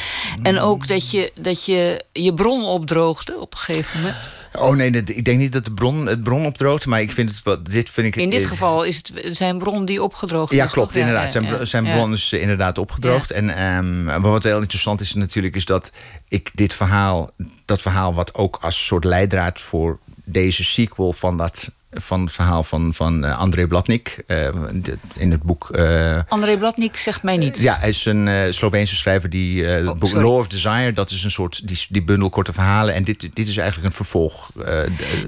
en 0.43 0.59
ook 0.59 0.87
dat 0.87 1.11
je, 1.11 1.31
dat 1.35 1.65
je 1.65 2.05
je 2.13 2.33
bron 2.33 2.63
opdroogde 2.63 3.39
op 3.39 3.51
een 3.53 3.59
gegeven 3.59 3.99
moment. 3.99 4.17
Oh 4.53 4.75
nee, 4.75 4.91
ik 5.03 5.25
denk 5.25 5.39
niet 5.39 5.53
dat 5.53 5.65
de 5.65 5.71
bron, 5.71 6.05
het 6.05 6.23
bron 6.23 6.45
opdroogt, 6.45 6.85
maar 6.85 7.01
ik 7.01 7.11
vind 7.11 7.29
het 7.29 7.43
wat. 7.43 7.65
Dit 7.65 7.89
vind 7.89 8.07
ik. 8.07 8.15
In 8.15 8.29
dit 8.29 8.45
geval 8.45 8.83
is 8.83 8.95
het 9.13 9.37
zijn 9.37 9.57
bron 9.57 9.85
die 9.85 10.03
opgedroogd 10.03 10.53
Ja, 10.53 10.65
is. 10.65 10.71
klopt, 10.71 10.95
inderdaad. 10.95 11.33
ja, 11.33 11.65
zijn, 11.65 11.85
ja, 11.85 11.93
bron 11.95 12.13
is 12.13 12.33
inderdaad 12.33 12.77
opgedroogd. 12.77 13.31
En 13.31 13.49
ehm, 13.55 14.21
wat 14.21 14.43
heel 14.43 14.61
interessant 14.61 15.01
is 15.01 15.13
natuurlijk, 15.13 15.55
is 15.55 15.65
dat 15.65 15.91
ik 16.27 16.51
dit 16.53 16.73
verhaal, 16.73 17.31
dat 17.65 17.81
verhaal 17.81 18.13
wat 18.13 18.35
ook 18.35 18.57
als 18.61 18.85
soort 18.85 19.03
leidraad 19.03 19.61
voor 19.61 19.99
deze 20.23 20.63
sequel 20.63 21.13
van 21.13 21.37
dat 21.37 21.71
van 21.91 22.21
het 22.21 22.31
verhaal 22.31 22.63
van, 22.63 22.93
van 22.93 23.25
eh, 23.25 23.37
André 23.39 23.67
Blatnik 23.67 24.23
eh, 24.27 24.47
in 25.15 25.31
het 25.31 25.41
boek. 25.43 25.69
eh, 25.69 26.19
André 26.27 26.57
Blatnik 26.57 26.97
zegt 26.97 27.23
mij 27.23 27.37
niets. 27.37 27.61
ja, 27.61 27.77
hij 27.79 27.89
is 27.89 28.05
een 28.05 28.27
eh 28.27 28.51
Sloveense 28.51 28.95
schrijver 28.95 29.29
die 29.29 29.63
het 29.65 29.87
Oh, 29.87 29.95
boek 29.97 30.09
sorry. 30.09 30.25
Law 30.25 30.37
of 30.37 30.47
Desire, 30.47 30.91
dat 30.91 31.11
is 31.11 31.23
een 31.23 31.31
soort 31.31 31.67
die, 31.67 31.85
die 31.89 32.03
bundel 32.03 32.29
korte 32.29 32.53
verhalen. 32.53 32.93
En 32.93 33.03
dit, 33.03 33.35
dit 33.35 33.47
is 33.47 33.57
eigenlijk 33.57 33.87
een 33.89 33.95
vervolg. 33.95 34.51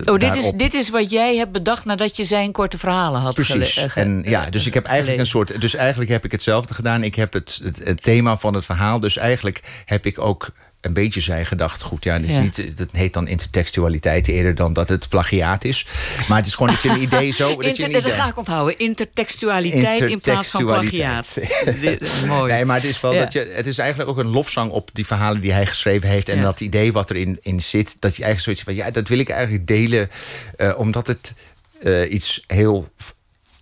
Oh, 0.05 0.17
dit 0.19 0.35
is, 0.35 0.51
dit 0.51 0.73
is 0.73 0.89
wat 0.89 1.09
jij 1.11 1.35
hebt 1.35 1.51
bedacht 1.51 1.85
nadat 1.85 2.17
je 2.17 2.23
zijn 2.23 2.51
korte 2.51 2.77
verhalen 2.77 3.21
had 3.21 3.33
Precies. 3.33 3.77
en 3.95 4.21
ja, 4.25 4.49
dus 4.49 4.65
ik 4.65 4.73
heb 4.73 4.85
eigenlijk 4.85 5.19
een 5.19 5.25
soort. 5.25 5.61
Dus 5.61 5.75
eigenlijk 5.75 6.11
heb 6.11 6.25
ik 6.25 6.31
hetzelfde 6.31 6.73
gedaan. 6.73 7.03
Ik 7.03 7.15
heb 7.15 7.33
het, 7.33 7.59
het, 7.63 7.81
het 7.83 8.03
thema 8.03 8.37
van 8.37 8.53
het 8.53 8.65
verhaal. 8.65 8.99
Dus 8.99 9.17
eigenlijk 9.17 9.61
heb 9.85 10.05
ik 10.05 10.19
ook 10.19 10.49
een 10.81 10.93
beetje 10.93 11.21
zij 11.21 11.45
gedacht. 11.45 11.81
Goed, 11.81 12.03
ja, 12.03 12.15
is 12.15 12.31
Ja. 12.33 12.41
niet, 12.41 12.77
dat 12.77 12.91
heet 12.91 13.13
dan 13.13 13.27
intertextualiteit 13.27 14.27
eerder 14.27 14.55
dan 14.55 14.73
dat 14.73 14.89
het 14.89 15.09
plagiaat 15.09 15.63
is. 15.63 15.85
Maar 16.27 16.37
het 16.37 16.47
is 16.47 16.53
gewoon 16.55 16.73
dat 16.73 16.81
je 16.81 16.89
een 16.89 17.01
idee 17.01 17.31
zo. 17.31 17.55
dat 17.61 17.77
je 17.77 17.85
een 17.85 17.91
dat 17.91 18.01
idee, 18.01 18.13
ga 18.13 18.27
ik 18.27 18.37
onthouden. 18.37 18.77
Intertextualiteit 18.79 20.01
in 20.01 20.19
plaats 20.19 20.49
van 20.49 20.65
plagiaat. 20.65 21.37
Mooi. 22.27 22.51
Nee, 22.53 22.65
maar 22.65 22.75
het 22.75 22.85
is 22.85 23.01
wel 23.01 23.13
Ja. 23.13 23.19
dat 23.23 23.33
je. 23.33 23.51
Het 23.53 23.67
is 23.67 23.77
eigenlijk 23.77 24.09
ook 24.09 24.17
een 24.17 24.27
lofzang 24.29 24.71
op 24.71 24.89
die 24.93 25.05
verhalen 25.05 25.41
die 25.41 25.51
hij 25.53 25.65
geschreven 25.65 26.09
heeft. 26.09 26.29
En 26.29 26.37
Ja. 26.37 26.43
dat 26.43 26.61
idee 26.61 26.91
wat 26.91 27.09
erin 27.09 27.37
in 27.41 27.61
zit. 27.61 27.95
Dat 27.99 28.15
je 28.15 28.23
eigenlijk 28.23 28.41
zoiets 28.43 28.63
van 28.63 28.75
ja, 28.75 28.91
dat 28.91 29.07
wil 29.07 29.19
ik 29.19 29.29
eigenlijk 29.29 29.67
delen. 29.67 30.09
eh, 30.55 30.73
omdat 30.77 31.07
het 31.07 31.33
eh, 31.83 32.11
iets 32.11 32.43
heel 32.47 32.89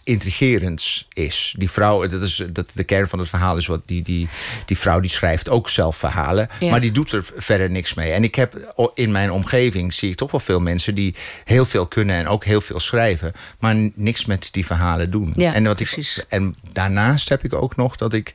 intrigerends 0.09 1.07
is. 1.13 1.55
Die 1.57 1.71
vrouw, 1.71 2.07
dat 2.07 2.21
is 2.21 2.43
dat 2.51 2.69
de 2.73 2.83
kern 2.83 3.07
van 3.07 3.19
het 3.19 3.29
verhaal 3.29 3.57
is 3.57 3.67
wat 3.67 3.81
die, 3.85 4.01
die, 4.01 4.27
die 4.65 4.77
vrouw 4.77 4.99
die 4.99 5.09
schrijft 5.09 5.49
ook 5.49 5.69
zelf 5.69 5.97
verhalen. 5.97 6.49
Ja. 6.59 6.69
Maar 6.69 6.81
die 6.81 6.91
doet 6.91 7.11
er 7.11 7.29
verder 7.35 7.69
niks 7.69 7.93
mee. 7.93 8.11
En 8.11 8.23
ik 8.23 8.35
heb 8.35 8.73
in 8.93 9.11
mijn 9.11 9.31
omgeving 9.31 9.93
zie 9.93 10.09
ik 10.09 10.15
toch 10.15 10.31
wel 10.31 10.39
veel 10.39 10.59
mensen 10.59 10.95
die 10.95 11.15
heel 11.43 11.65
veel 11.65 11.87
kunnen 11.87 12.15
en 12.15 12.27
ook 12.27 12.43
heel 12.43 12.61
veel 12.61 12.79
schrijven, 12.79 13.33
maar 13.59 13.75
niks 13.95 14.25
met 14.25 14.47
die 14.51 14.65
verhalen 14.65 15.11
doen. 15.11 15.33
Ja, 15.35 15.53
en, 15.53 15.63
wat 15.63 15.75
precies. 15.75 16.17
Ik, 16.17 16.25
en 16.27 16.55
daarnaast 16.73 17.29
heb 17.29 17.43
ik 17.43 17.53
ook 17.53 17.75
nog 17.75 17.95
dat 17.95 18.13
ik 18.13 18.33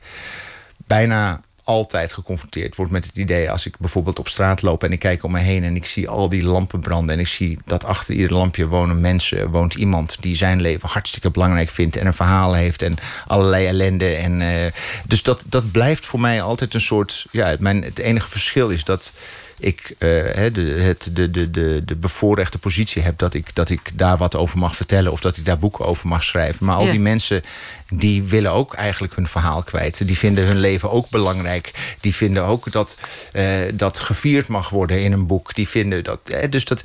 bijna 0.77 1.41
altijd 1.65 2.13
geconfronteerd 2.13 2.75
word 2.75 2.91
met 2.91 3.05
het 3.05 3.17
idee 3.17 3.51
als 3.51 3.65
ik 3.65 3.77
bijvoorbeeld 3.77 4.19
op 4.19 4.27
straat 4.27 4.61
loop 4.61 4.83
en 4.83 4.91
ik 4.91 4.99
kijk 4.99 5.23
om 5.23 5.31
me 5.31 5.39
heen 5.39 5.63
en 5.63 5.75
ik 5.75 5.85
zie 5.85 6.09
al 6.09 6.29
die 6.29 6.43
lampen 6.43 6.79
branden 6.79 7.15
en 7.15 7.21
ik 7.21 7.27
zie 7.27 7.59
dat 7.65 7.83
achter 7.83 8.13
ieder 8.13 8.33
lampje 8.33 8.67
wonen 8.67 9.01
mensen, 9.01 9.49
woont 9.51 9.73
iemand 9.73 10.17
die 10.19 10.35
zijn 10.35 10.61
leven 10.61 10.89
hartstikke 10.89 11.31
belangrijk 11.31 11.69
vindt 11.69 11.95
en 11.95 12.05
een 12.05 12.13
verhaal 12.13 12.53
heeft 12.53 12.81
en 12.81 12.95
allerlei 13.27 13.65
ellende. 13.65 14.15
En, 14.15 14.41
eh, 14.41 14.71
dus 15.07 15.23
dat, 15.23 15.43
dat 15.45 15.71
blijft 15.71 16.05
voor 16.05 16.19
mij 16.19 16.41
altijd 16.41 16.73
een 16.73 16.81
soort, 16.81 17.25
ja, 17.31 17.55
mijn, 17.59 17.83
het 17.83 17.99
enige 17.99 18.29
verschil 18.29 18.69
is 18.69 18.83
dat 18.83 19.13
ik 19.59 19.95
eh, 19.97 20.09
hè, 20.09 20.51
de, 20.51 20.61
het, 20.61 21.09
de, 21.11 21.31
de, 21.31 21.51
de, 21.51 21.81
de 21.85 21.95
bevoorrechte 21.95 22.57
positie 22.57 23.01
heb 23.01 23.17
dat 23.17 23.33
ik, 23.33 23.55
dat 23.55 23.69
ik 23.69 23.81
daar 23.93 24.17
wat 24.17 24.35
over 24.35 24.57
mag 24.57 24.75
vertellen 24.75 25.11
of 25.11 25.19
dat 25.21 25.37
ik 25.37 25.45
daar 25.45 25.57
boeken 25.59 25.85
over 25.85 26.07
mag 26.07 26.23
schrijven. 26.23 26.65
Maar 26.65 26.75
al 26.75 26.85
Ja. 26.85 26.91
die 26.91 26.99
mensen 26.99 27.43
die 27.89 28.23
willen 28.23 28.51
ook 28.51 28.73
eigenlijk 28.73 29.15
hun 29.15 29.27
verhaal 29.27 29.63
kwijt. 29.63 30.07
Die 30.07 30.17
vinden 30.17 30.45
hun 30.45 30.59
leven 30.59 30.91
ook 30.91 31.09
belangrijk. 31.09 31.71
Die 31.99 32.15
vinden 32.15 32.43
ook 32.43 32.71
dat 32.71 32.97
eh, 33.31 33.45
dat 33.73 33.99
gevierd 33.99 34.47
mag 34.47 34.69
worden 34.69 35.01
in 35.01 35.11
een 35.11 35.27
boek. 35.27 35.55
Die 35.55 35.67
vinden 35.67 36.03
dat. 36.03 36.19
eh, 36.29 36.49
dus 36.51 36.65
dat. 36.65 36.83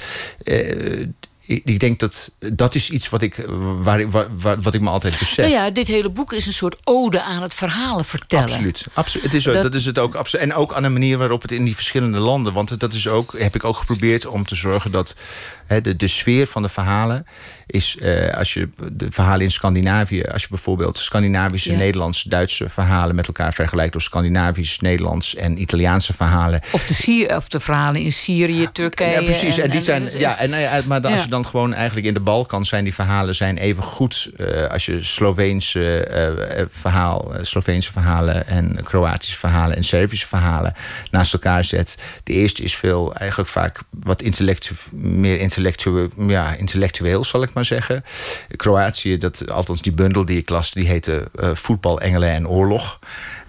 Eh, 1.51 1.57
ik 1.57 1.62
ik 1.64 1.80
denk 1.80 1.98
dat 2.01 2.30
dat 2.53 2.74
is 2.74 2.90
iets 2.90 3.09
wat 3.09 3.22
ik, 3.22 3.44
waar, 3.82 4.01
ik- 4.01 4.11
waar, 4.11 4.26
waar- 4.38 4.61
wat 4.61 4.74
ik 4.74 4.80
me 4.80 4.90
altijd 4.90 5.18
besef. 5.18 5.36
Nou 5.36 5.51
ja, 5.51 5.70
dit 5.70 5.86
hele 5.88 6.09
boek 6.11 6.32
is 6.32 6.46
een 6.46 6.53
soort 6.53 6.76
ode 6.84 7.22
aan 7.22 7.42
het 7.42 7.55
verhalen 7.55 8.05
vertellen. 8.05 8.44
Absoluut. 8.44 8.86
Absoluut. 8.94 9.24
Het 9.26 9.34
is, 9.34 9.44
Dat- 9.44 9.62
dat... 9.62 9.74
is 9.74 9.84
het 9.84 9.98
ook. 9.98 10.14
absoluut. 10.14 10.44
En 10.46 10.55
ook 10.55 10.74
aan 10.74 10.82
de 10.82 10.88
manier 10.88 11.18
waarop 11.18 11.42
het 11.42 11.53
in 11.53 11.64
die 11.64 11.74
verschillende 11.74 12.18
landen. 12.18 12.53
Want 12.53 12.80
dat 12.80 12.92
is 12.92 13.09
ook, 13.09 13.38
heb 13.38 13.55
ik 13.55 13.64
ook 13.64 13.76
geprobeerd 13.76 14.26
om 14.26 14.44
te 14.44 14.55
zorgen 14.55 14.90
dat 14.92 15.16
hè, 15.66 15.80
de, 15.80 15.96
de 15.96 16.09
sfeer 16.09 16.46
van 16.46 16.62
de 16.62 16.68
verhalen 16.68 17.26
is. 17.66 17.96
eh, 18.01 18.36
als 18.36 18.55
je 18.55 18.68
de 18.92 19.07
verhalen 19.11 19.40
in 19.40 19.51
Scandinavië, 19.51 20.22
als 20.22 20.42
je 20.42 20.48
bijvoorbeeld 20.51 20.98
Scandinavische, 20.98 21.70
Ja. 21.72 21.78
Nederlandse, 21.78 22.28
Duitse 22.28 22.68
verhalen 22.68 23.14
met 23.14 23.26
elkaar 23.26 23.53
vergelijkt. 23.53 23.96
Of 23.96 24.03
Scandinavisch, 24.03 24.80
Nederlands 24.80 25.34
en 25.34 25.61
Italiaanse 25.61 26.12
verhalen. 26.12 26.61
Of 26.72 26.82
de, 26.86 27.32
of 27.36 27.48
de 27.48 27.61
verhalen 27.61 28.01
in 28.01 28.12
Syrië, 28.12 28.68
Turkije. 28.72 29.12
Ja, 29.12 29.22
precies. 29.22 29.59
En, 29.59 29.70
die 29.70 29.80
zijn, 29.80 30.09
ja, 30.18 30.36
en, 30.36 30.51
nou 30.51 30.82
maar 30.86 31.01
dan- 31.01 31.12
als 31.12 31.22
je 31.22 31.28
dan 31.28 31.39
gewoon 31.47 31.74
eigenlijk 31.74 32.07
in 32.07 32.14
de 32.14 32.20
Balkan 32.20 32.66
zijn 32.66 32.84
die 32.84 32.95
verhalen 32.95 33.34
zijn 33.34 33.59
even 33.59 33.82
goed 33.82 34.30
eh, 34.36 34.66
als 34.66 34.86
je 34.86 35.05
Sloveense 35.05 36.05
eh, 36.05 36.64
verhaal, 36.70 37.32
Sloveense 37.43 37.93
verhalen 37.93 38.47
en 38.47 38.78
Kroatische 38.82 39.38
verhalen 39.38 39.76
en 39.76 39.84
Servische 39.84 40.26
verhalen 40.26 40.74
naast 41.11 41.32
elkaar 41.32 41.64
zet. 41.64 41.99
De 42.24 42.32
eerste 42.32 42.62
is 42.62 42.76
veel 42.76 43.14
eigenlijk 43.14 43.51
vaak 43.51 43.80
wat 44.05 44.22
intellectu 44.22 44.74
meer 44.93 45.38
intellectueel, 45.38 46.09
ja, 46.16 46.55
intellectueel 46.55 47.24
zal 47.24 47.43
ik 47.43 47.53
maar 47.53 47.64
zeggen. 47.64 48.05
Kroatië, 48.57 49.16
dat, 49.16 49.51
althans 49.51 49.82
die 49.82 49.93
bundel 49.93 50.24
die 50.24 50.38
ik 50.38 50.49
las, 50.49 50.70
die 50.70 50.86
heette 50.86 51.28
Voetbal, 51.55 52.01
Engelen 52.01 52.30
en 52.30 52.49
Oorlog. 52.49 52.99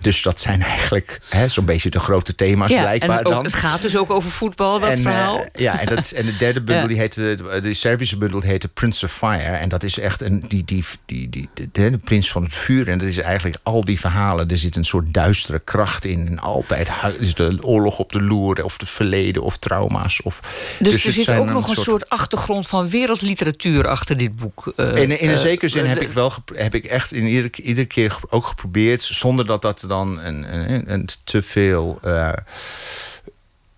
Dus 0.02 0.22
dat 0.22 0.40
zijn 0.40 0.62
eigenlijk 0.62 1.22
hè, 1.30 1.48
zo'n 1.48 1.66
beetje 1.66 1.90
de 1.90 2.00
grote 2.00 2.36
thema's 2.36 2.70
ja, 2.72 2.82
blijkbaar 2.82 3.20
en 3.20 3.26
ook, 3.26 3.34
dan. 3.34 3.44
het 3.44 3.54
gaat 3.54 3.82
dus 3.82 3.98
ook 3.98 4.10
over 4.12 4.32
voetbal, 4.32 4.80
dat 4.80 4.90
En, 4.90 4.96
eh, 4.98 5.02
verhaal. 5.02 5.46
ja, 5.54 5.80
en, 5.80 5.96
dat, 5.96 6.12
en 6.12 6.26
de 6.26 6.38
derde 6.38 6.62
bundel, 6.68 6.82
Ja. 6.84 6.88
die 6.88 6.98
heette, 7.00 7.38
de 7.62 7.74
Servische 7.74 8.18
bundel, 8.18 8.42
heette 8.42 8.68
Prince 8.68 9.06
of 9.06 9.12
Fire. 9.14 9.40
En 9.56 9.70
dat 9.70 9.84
is 9.84 10.00
echt 10.00 10.22
een, 10.22 10.44
die, 10.48 10.66
die, 10.66 10.86
die, 11.06 11.30
die, 11.30 11.50
de, 11.54 11.70
de 11.72 11.98
prins 11.98 12.32
van 12.32 12.44
het 12.44 12.54
vuur. 12.54 12.90
En 12.90 12.98
dat 12.98 13.08
is 13.08 13.18
eigenlijk 13.18 13.58
al 13.64 13.86
die 13.86 14.00
verhalen. 14.00 14.50
Er 14.50 14.58
zit 14.58 14.76
een 14.76 14.84
soort 14.86 15.14
duistere 15.14 15.60
kracht 15.60 16.06
in. 16.06 16.28
En 16.28 16.40
altijd 16.40 16.90
is 17.20 17.34
de 17.34 17.58
oorlog 17.62 18.00
op 18.00 18.12
de 18.12 18.22
loer, 18.22 18.64
of 18.64 18.78
het 18.80 18.90
verleden, 18.90 19.44
of 19.44 19.58
trauma's. 19.58 20.22
Of, 20.24 20.40
Dus, 20.80 20.94
het 20.94 21.04
er 21.04 21.12
zit 21.12 21.30
ook 21.30 21.46
nog 21.50 21.70
een 21.70 21.76
soort 21.84 22.10
achtergrond 22.10 22.68
van 22.68 22.90
wereldliteratuur 22.90 23.88
achter 23.88 24.18
dit 24.18 24.36
boek. 24.36 24.74
eh, 24.76 24.88
in, 24.88 24.96
in 25.20 25.28
een 25.30 25.36
eh, 25.36 25.42
zekere 25.42 25.68
zin 25.68 25.84
eh, 25.84 25.90
heb 25.90 25.98
de- 26.00 26.06
ik 26.06 26.12
wel 26.12 26.32
heb 26.56 26.76
ik 26.76 26.86
echt 26.86 27.14
in 27.14 27.26
ieder, 27.28 27.50
iedere 27.64 27.88
keer 27.88 28.12
ge- 28.12 28.26
ook 28.30 28.46
geprobeerd, 28.46 29.02
zonder 29.02 29.46
dat 29.46 29.62
dat 29.62 29.86
dan 29.92 30.20
een, 30.24 30.54
een, 30.54 30.92
een 30.92 31.08
te 31.24 31.42
veel 31.42 32.00
eh, 32.04 32.30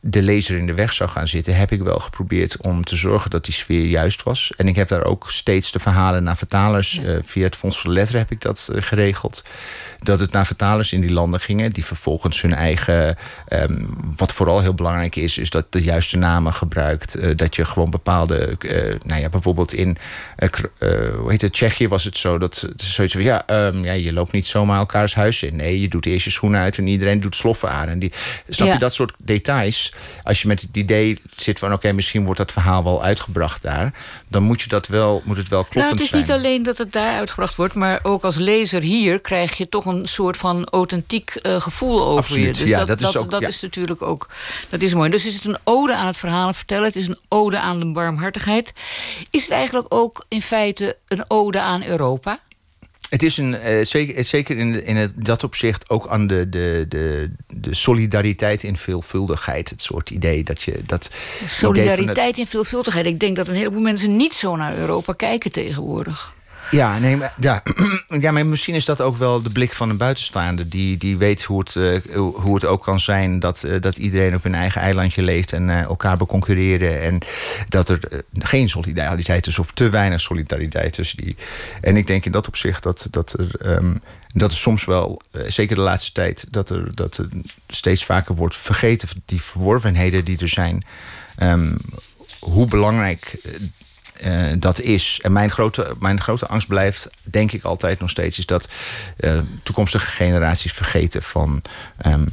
de 0.05 0.21
lezer 0.21 0.57
in 0.57 0.65
de 0.65 0.73
weg 0.73 0.93
zou 0.93 1.09
gaan 1.09 1.27
zitten, 1.27 1.55
heb 1.55 1.71
ik 1.71 1.81
wel 1.81 1.99
geprobeerd 1.99 2.57
om 2.57 2.83
te 2.83 2.95
zorgen 2.95 3.29
dat 3.29 3.45
die 3.45 3.53
sfeer 3.53 3.85
juist 3.85 4.23
was. 4.23 4.51
En 4.57 4.67
ik 4.67 4.75
heb 4.75 4.87
daar 4.87 5.03
ook 5.03 5.31
steeds 5.31 5.71
de 5.71 5.79
verhalen 5.79 6.23
naar 6.23 6.37
vertalers. 6.37 6.99
eh, 7.03 7.15
via 7.23 7.43
het 7.43 7.55
Fonds 7.55 7.77
voor 7.79 7.89
de 7.89 7.95
Letteren 7.95 8.21
heb 8.21 8.31
ik 8.31 8.41
dat 8.41 8.69
eh, 8.71 8.81
geregeld. 8.81 9.43
Dat 9.99 10.19
het 10.19 10.31
naar 10.31 10.45
vertalers 10.45 10.93
in 10.93 11.01
die 11.01 11.11
landen 11.11 11.39
gingen, 11.39 11.71
die 11.71 11.85
vervolgens 11.85 12.41
hun 12.41 12.53
eigen. 12.53 13.15
ehm, 13.47 13.83
wat 14.17 14.33
vooral 14.33 14.59
heel 14.61 14.73
belangrijk 14.73 15.15
is, 15.15 15.37
is 15.37 15.49
dat 15.49 15.65
de 15.71 15.81
juiste 15.81 16.17
namen 16.17 16.53
gebruikt. 16.53 17.15
eh, 17.15 17.35
dat 17.35 17.55
je 17.55 17.65
gewoon 17.65 17.89
bepaalde. 17.89 18.57
nou 19.05 19.21
ja, 19.21 19.29
bijvoorbeeld 19.29 19.73
in. 19.73 19.97
hoe 21.17 21.25
heet 21.31 21.41
het? 21.41 21.53
Tsjechië 21.53 21.87
was 21.87 22.03
het 22.03 22.17
zo 22.17 22.37
dat. 22.37 22.67
Zoiets 22.75 23.13
van 23.13 23.23
ja, 23.23 23.47
ehm, 23.47 23.83
ja, 23.83 23.91
je 23.93 24.13
loopt 24.13 24.31
niet 24.31 24.47
zomaar 24.47 24.77
elkaars 24.77 25.15
huis 25.15 25.43
in. 25.43 25.55
Nee, 25.55 25.81
je 25.81 25.87
doet 25.87 26.05
eerst 26.05 26.25
je 26.25 26.31
schoenen 26.31 26.61
uit 26.61 26.77
en 26.77 26.87
iedereen 26.87 27.19
doet 27.19 27.35
sloffen 27.35 27.69
aan. 27.69 27.87
En 27.87 27.99
die, 27.99 28.11
snap 28.49 28.67
Ja. 28.67 28.73
je 28.73 28.79
dat 28.79 28.93
soort 28.93 29.13
details? 29.23 29.92
Dus 29.93 30.23
als 30.23 30.41
je 30.41 30.47
met 30.47 30.61
het 30.61 30.77
idee 30.77 31.19
zit 31.35 31.59
van 31.59 31.73
oké, 31.73 31.91
misschien 31.91 32.23
wordt 32.25 32.39
dat 32.39 32.51
verhaal 32.51 32.83
wel 32.83 33.03
uitgebracht 33.03 33.61
daar, 33.61 33.93
dan 34.27 34.43
moet 34.43 34.61
je 34.61 34.67
dat 34.69 34.87
wel, 34.87 35.21
moet 35.25 35.37
het 35.37 35.47
wel 35.47 35.59
kloppend 35.61 35.83
Nou, 35.83 35.91
het 35.95 36.03
is 36.03 36.09
zijn. 36.09 36.21
niet 36.21 36.31
alleen 36.31 36.63
dat 36.63 36.77
het 36.77 36.91
daar 36.91 37.11
uitgebracht 37.17 37.55
wordt, 37.55 37.73
maar 37.73 37.99
ook 38.03 38.23
als 38.23 38.35
lezer 38.35 38.81
hier 38.81 39.19
krijg 39.19 39.57
je 39.57 39.69
toch 39.69 39.85
een 39.85 40.07
soort 40.07 40.37
van 40.37 40.65
authentiek 40.65 41.29
eh, 41.29 41.61
gevoel 41.61 42.01
over 42.03 42.17
Absoluut, 42.19 42.57
je. 42.57 42.61
Dus 42.63 42.69
ja, 42.71 42.77
dat, 42.77 42.87
dat 42.87 42.99
is 43.01 43.11
dat, 43.13 43.23
ook- 43.23 43.29
dat 43.29 43.41
ja. 43.41 43.47
is 43.47 43.59
natuurlijk 43.59 44.01
ook 44.01 44.29
dat 44.69 44.81
is 44.81 44.93
mooi. 44.93 45.09
Dus 45.09 45.25
is 45.25 45.33
het 45.35 45.45
een 45.45 45.57
ode 45.63 45.95
aan 45.95 46.07
het 46.07 46.17
verhalen 46.17 46.53
vertellen, 46.55 46.83
het 46.85 46.95
is 46.95 47.07
een 47.07 47.19
ode 47.27 47.59
aan 47.59 47.79
de 47.79 47.91
barmhartigheid. 47.91 48.73
Is 49.29 49.41
het 49.41 49.51
eigenlijk 49.51 49.85
ook 49.93 50.25
in 50.27 50.41
feite 50.41 50.97
een 51.07 51.25
ode 51.27 51.59
aan 51.61 51.83
Europa? 51.85 52.39
Het 53.13 53.23
is 53.23 53.37
een, 53.37 53.55
eh, 53.55 53.85
zeker, 53.85 54.25
zeker 54.25 54.57
in, 54.57 54.85
in 54.85 54.95
het, 54.95 55.11
dat 55.15 55.43
opzicht 55.43 55.89
ook 55.89 56.07
aan 56.07 56.27
de, 56.27 56.49
de, 56.49 56.85
de, 56.89 57.31
de 57.47 57.73
solidariteit 57.75 58.63
in 58.63 58.77
veelvuldigheid. 58.77 59.69
Het 59.69 59.81
soort 59.81 60.09
idee 60.09 60.43
dat 60.43 60.61
je 60.61 60.79
dat. 60.85 61.09
Solidariteit 61.47 62.27
het- 62.27 62.37
in 62.37 62.45
veelvuldigheid. 62.47 63.05
Ik 63.05 63.19
denk 63.19 63.35
dat 63.35 63.47
een 63.47 63.55
heleboel 63.55 63.81
mensen 63.81 64.15
niet 64.15 64.33
zo 64.33 64.55
naar 64.55 64.77
Europa 64.77 65.13
kijken 65.13 65.51
tegenwoordig. 65.51 66.32
Ja, 66.73 66.99
nee, 66.99 67.17
maar, 67.17 67.33
ja, 67.39 67.63
ja, 68.19 68.31
maar 68.31 68.45
misschien 68.45 68.75
is 68.75 68.85
dat 68.85 69.01
ook 69.01 69.17
wel 69.17 69.41
de 69.41 69.49
blik 69.49 69.73
van 69.73 69.89
een 69.89 69.97
buitenstaander. 69.97 70.69
Die, 70.69 70.97
die 70.97 71.17
weet 71.17 71.43
hoe 71.43 71.59
het, 71.59 71.75
eh, 71.75 72.15
hoe 72.15 72.55
het 72.55 72.65
ook 72.65 72.83
kan 72.83 72.99
zijn 72.99 73.39
dat, 73.39 73.63
eh, 73.63 73.81
dat 73.81 73.97
iedereen 73.97 74.35
op 74.35 74.43
hun 74.43 74.55
eigen 74.55 74.81
eilandje 74.81 75.21
leeft 75.23 75.53
en 75.53 75.69
eh, 75.69 75.81
elkaar 75.81 76.17
beconcurreren. 76.17 77.01
En 77.01 77.17
dat 77.69 77.89
er 77.89 77.99
geen 78.39 78.69
solidariteit 78.69 79.47
is 79.47 79.59
of 79.59 79.71
te 79.71 79.89
weinig 79.89 80.21
solidariteit 80.21 80.93
tussen 80.93 81.17
die. 81.17 81.35
En 81.81 81.97
ik 81.97 82.07
denk 82.07 82.25
in 82.25 82.31
dat 82.31 82.47
opzicht 82.47 82.83
dat, 82.83 83.07
dat 83.11 83.33
er. 83.39 83.55
ehm, 83.75 83.95
dat 84.35 84.51
er 84.51 84.57
soms 84.57 84.85
wel, 84.85 85.21
zeker 85.47 85.75
de 85.75 85.81
laatste 85.81 86.11
tijd, 86.11 86.47
dat 86.49 86.69
er, 86.69 86.95
dat 86.95 87.17
er 87.17 87.29
steeds 87.67 88.05
vaker 88.05 88.35
wordt 88.35 88.55
vergeten, 88.55 89.09
die 89.25 89.41
verworvenheden 89.41 90.25
die 90.25 90.37
er 90.39 90.49
zijn. 90.49 90.85
ehm, 91.37 91.75
hoe 92.39 92.67
belangrijk 92.67 93.35
eh, 94.23 94.53
dat 94.57 94.79
is. 94.79 95.19
En 95.21 95.31
mijn 95.31 95.51
grote, 95.51 95.95
mijn 95.99 96.21
grote 96.21 96.47
angst 96.47 96.67
blijft, 96.67 97.09
denk 97.23 97.51
ik 97.51 97.63
altijd 97.63 97.99
nog 97.99 98.09
steeds, 98.09 98.37
is 98.37 98.45
dat 98.45 98.67
eh, 99.17 99.37
toekomstige 99.63 100.05
generaties 100.05 100.73
vergeten 100.73 101.23
van 101.23 101.61
ehm, 101.97 102.25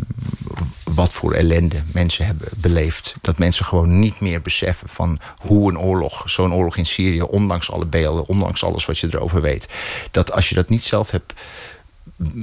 wat 0.84 1.12
voor 1.12 1.32
ellende 1.32 1.82
mensen 1.93 2.26
hebben 2.26 2.49
beleefd. 2.57 3.14
Dat 3.20 3.38
mensen 3.38 3.64
gewoon 3.64 3.99
niet 3.99 4.20
meer 4.20 4.43
beseffen 4.43 4.88
van 4.88 5.18
hoe 5.36 5.70
een 5.70 5.78
oorlog, 5.78 6.30
zo'n 6.30 6.55
oorlog 6.55 6.76
in 6.76 6.86
Syrië, 6.86 7.22
ondanks 7.22 7.70
alle 7.70 7.86
beelden, 7.86 8.26
ondanks 8.26 8.64
alles 8.64 8.84
wat 8.86 8.99
je 8.99 9.09
erover 9.11 9.41
weet, 9.41 9.68
dat 10.11 10.32
als 10.32 10.49
je 10.49 10.55
dat 10.55 10.68
niet 10.68 10.84
zelf 10.84 11.11
hebt 11.11 11.32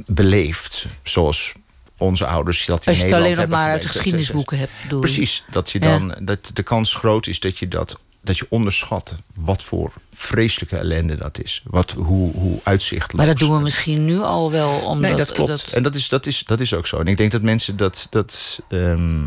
beleefd, 0.06 0.86
zoals 1.04 1.54
onze 1.98 2.26
ouders 2.28 2.66
dat 2.66 2.82
in 2.82 2.88
Als 2.88 2.98
je 2.98 3.04
het 3.04 3.12
Nederland 3.12 3.24
alleen 3.24 3.30
nog 3.30 3.40
hebben 3.40 3.58
maar 3.58 3.72
uit 3.72 3.82
de 3.82 3.88
geschiedenisboeken 3.88 4.58
hebt. 4.58 4.72
Precies, 5.00 5.44
dat 5.52 5.72
je 5.72 5.80
Ja. 5.80 5.98
dan 5.98 6.16
dat 6.20 6.52
de 6.54 6.64
kans 6.64 6.96
groot 6.96 7.28
is 7.28 7.40
dat 7.40 7.58
je 7.58 7.68
dat 7.68 8.00
dat 8.28 8.38
je 8.38 8.46
onderschat 8.50 9.18
wat 9.36 9.64
voor 9.64 9.92
vreselijke 10.14 10.78
ellende 10.78 11.16
dat 11.16 11.44
is. 11.44 11.64
Wat, 11.66 11.92
hoe, 11.92 12.34
hoe 12.34 12.60
uitzichtloos. 12.64 13.18
Maar 13.18 13.26
dat 13.26 13.38
doen 13.38 13.56
we 13.56 13.60
misschien 13.60 14.06
nu 14.06 14.20
al 14.20 14.52
wel. 14.52 14.80
Omdat, 14.80 15.10
Nee, 15.10 15.16
dat 15.16 15.32
klopt. 15.32 15.74
En 15.74 15.84
dat 15.84 15.96
is, 15.96 16.10
dat, 16.10 16.26
is, 16.26 16.44
dat 16.44 16.60
is 16.60 16.74
ook 16.74 16.88
zo. 16.88 17.00
En 17.00 17.06
ik 17.06 17.18
denk 17.18 17.32
dat 17.32 17.42
mensen 17.42 17.78
dat. 17.78 18.08
dat 18.10 18.62
ehm, 18.70 19.26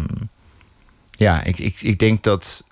ja, 1.11 1.43
ik, 1.43 1.59
ik, 1.59 1.81
ik 1.81 1.99
denk 1.99 2.23
dat. 2.23 2.65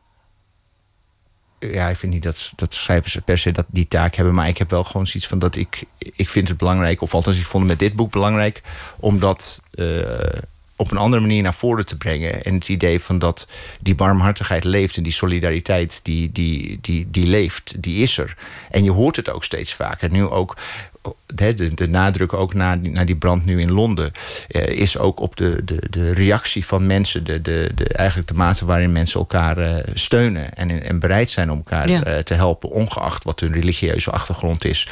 Ja, 1.59 1.89
ik 1.89 1.97
vind 1.97 2.13
niet 2.13 2.23
dat, 2.23 2.53
dat 2.57 2.75
schrijvers 2.75 3.19
per 3.25 3.39
se 3.39 3.53
dat, 3.53 3.67
die 3.69 3.89
taak 3.89 4.15
hebben. 4.15 4.35
Maar 4.35 4.49
ik 4.49 4.59
heb 4.59 4.71
wel 4.71 4.85
gewoon 4.85 5.07
zoiets 5.07 5.29
van 5.29 5.39
dat 5.39 5.57
ik. 5.57 5.85
Ik 5.99 6.29
vind 6.29 6.49
het 6.49 6.57
belangrijk, 6.57 7.01
of 7.01 7.15
althans, 7.15 7.39
ik 7.39 7.47
vond 7.47 7.63
het 7.63 7.73
met 7.73 7.89
dit 7.89 7.97
boek 7.97 8.13
belangrijk. 8.13 8.63
om 9.01 9.19
dat 9.19 9.63
eh, 9.71 10.09
op 10.79 10.91
een 10.91 10.97
andere 10.97 11.23
manier 11.23 11.43
naar 11.43 11.55
voren 11.55 11.87
te 11.87 11.97
brengen. 11.97 12.45
En 12.45 12.55
het 12.55 12.69
idee 12.69 13.01
van 13.01 13.19
dat 13.19 13.49
die 13.81 13.95
barmhartigheid 13.95 14.65
leeft 14.65 14.97
en 14.97 15.03
die 15.03 15.13
solidariteit 15.13 16.01
die, 16.03 16.33
die, 16.33 16.79
die, 16.81 17.11
die 17.11 17.27
leeft, 17.27 17.83
die 17.83 18.03
is 18.03 18.19
er. 18.19 18.37
En 18.71 18.85
je 18.85 18.91
hoort 18.91 19.17
het 19.17 19.31
ook 19.31 19.45
steeds 19.45 19.75
vaker. 19.75 20.11
Nu 20.11 20.27
ook 20.27 20.57
de, 21.35 21.55
de, 21.55 21.75
de 21.75 21.89
nadruk 21.89 22.33
ook 22.33 22.55
na, 22.55 22.77
die- 22.77 22.91
na 22.91 23.05
die 23.05 23.17
brand 23.17 23.45
nu 23.45 23.61
in 23.61 23.71
Londen 23.73 24.13
eh, 24.49 24.67
is 24.69 24.99
ook 24.99 25.21
op 25.21 25.37
de, 25.37 25.65
de, 25.65 25.83
de 25.91 26.13
reactie 26.13 26.67
van 26.67 26.87
mensen, 26.87 27.25
de, 27.25 27.43
de, 27.43 27.71
de, 27.75 27.85
eigenlijk 27.89 28.29
de 28.29 28.35
mate 28.35 28.65
waarin 28.65 28.93
mensen 28.93 29.21
elkaar 29.21 29.59
eh, 29.59 29.85
steunen 29.95 30.55
en, 30.55 30.83
en 30.83 30.99
bereid 30.99 31.31
zijn 31.31 31.51
om 31.51 31.57
elkaar 31.57 31.89
Ja. 31.91 32.05
eh, 32.05 32.19
te 32.19 32.35
helpen, 32.35 32.71
ongeacht 32.71 33.25
wat 33.25 33.41
hun 33.41 33.53
religieuze 33.53 34.11
achtergrond 34.11 34.65
is. 34.65 34.89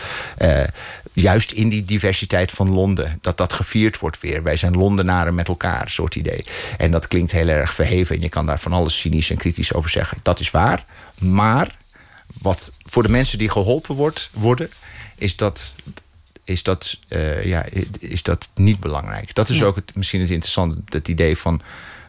Juist 1.13 1.53
in 1.53 1.69
die 1.69 1.85
diversiteit 1.85 2.53
van 2.53 2.71
Londen, 2.71 3.19
dat 3.21 3.37
dat 3.37 3.53
gevierd 3.53 3.99
wordt 3.99 4.21
weer. 4.21 4.43
Wij 4.43 4.57
zijn 4.57 4.73
Londenaren 4.77 5.35
met 5.35 5.49
elkaar, 5.49 5.91
soort 5.91 6.15
idee. 6.15 6.45
En 6.79 6.91
dat 6.91 7.09
klinkt 7.09 7.33
heel 7.33 7.49
erg 7.49 7.75
verheven 7.75 8.17
en 8.17 8.23
je 8.23 8.29
kan 8.29 8.47
daar 8.47 8.61
van 8.61 8.73
alles 8.73 9.01
cynisch 9.01 9.31
en 9.31 9.37
kritisch 9.37 9.73
over 9.75 9.91
zeggen. 9.91 10.19
Dat 10.23 10.41
is 10.41 10.51
waar, 10.51 10.85
maar 11.19 11.77
wat 12.43 12.73
voor 12.85 13.03
de 13.03 13.09
mensen 13.09 13.39
die 13.39 13.51
geholpen 13.51 13.95
wordt, 13.95 14.31
worden, 14.33 14.71
is 15.17 15.37
dat, 15.37 15.75
is, 16.45 16.63
dat, 16.63 16.99
eh, 17.09 17.45
ja, 17.45 17.65
is 17.99 18.23
dat 18.23 18.49
niet 18.55 18.81
belangrijk. 18.81 19.35
Dat 19.35 19.49
is 19.49 19.59
Ja. 19.59 19.65
ook 19.65 19.77
het, 19.77 19.95
misschien 19.95 20.21
het 20.21 20.31
interessante, 20.31 20.79
het 20.89 21.09
idee 21.09 21.37
van 21.37 21.63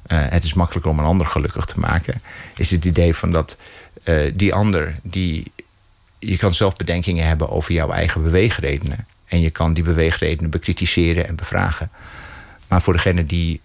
eh, 0.04 0.20
het 0.30 0.44
is 0.44 0.54
makkelijker 0.54 0.92
om 0.92 1.00
een 1.00 1.06
ander 1.06 1.28
gelukkig 1.28 1.66
te 1.66 1.80
maken. 1.80 2.22
Is 2.56 2.72
het 2.72 2.86
idee 2.86 3.16
van 3.16 3.32
dat 3.32 3.58
eh, 4.04 4.32
die 4.34 4.54
ander, 4.54 5.00
die, 5.04 5.52
je 6.20 6.38
kan 6.38 6.54
zelf 6.54 6.76
bedenkingen 6.76 7.28
hebben 7.28 7.50
over 7.50 7.74
jouw 7.74 7.92
eigen 7.92 8.24
beweegredenen. 8.24 9.08
En 9.26 9.42
je 9.42 9.50
kan 9.50 9.74
die 9.74 9.84
beweegredenen 9.84 10.50
bekritiseren 10.50 11.28
en 11.28 11.36
bevragen. 11.36 11.90
Maar 12.68 12.82
voor 12.82 12.94
degene 12.94 13.26
die 13.26 13.62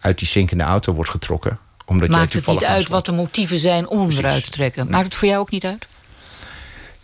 uit 0.00 0.18
die 0.18 0.28
zinkende 0.28 0.64
auto 0.64 0.92
wordt 0.92 1.10
getrokken, 1.10 1.58
omdat 1.84 2.08
jij 2.08 2.18
Maakt 2.18 2.32
het 2.32 2.46
niet 2.46 2.64
uit 2.64 2.88
wat 2.88 3.06
de 3.06 3.12
motieven 3.12 3.58
zijn 3.58 3.88
om 3.88 3.98
hem 3.98 4.18
eruit 4.18 4.44
te 4.44 4.50
trekken? 4.50 4.90
Maakt 4.90 5.04
het 5.04 5.14
voor 5.14 5.28
jou 5.28 5.40
ook 5.40 5.50
niet 5.50 5.64
uit? 5.64 5.86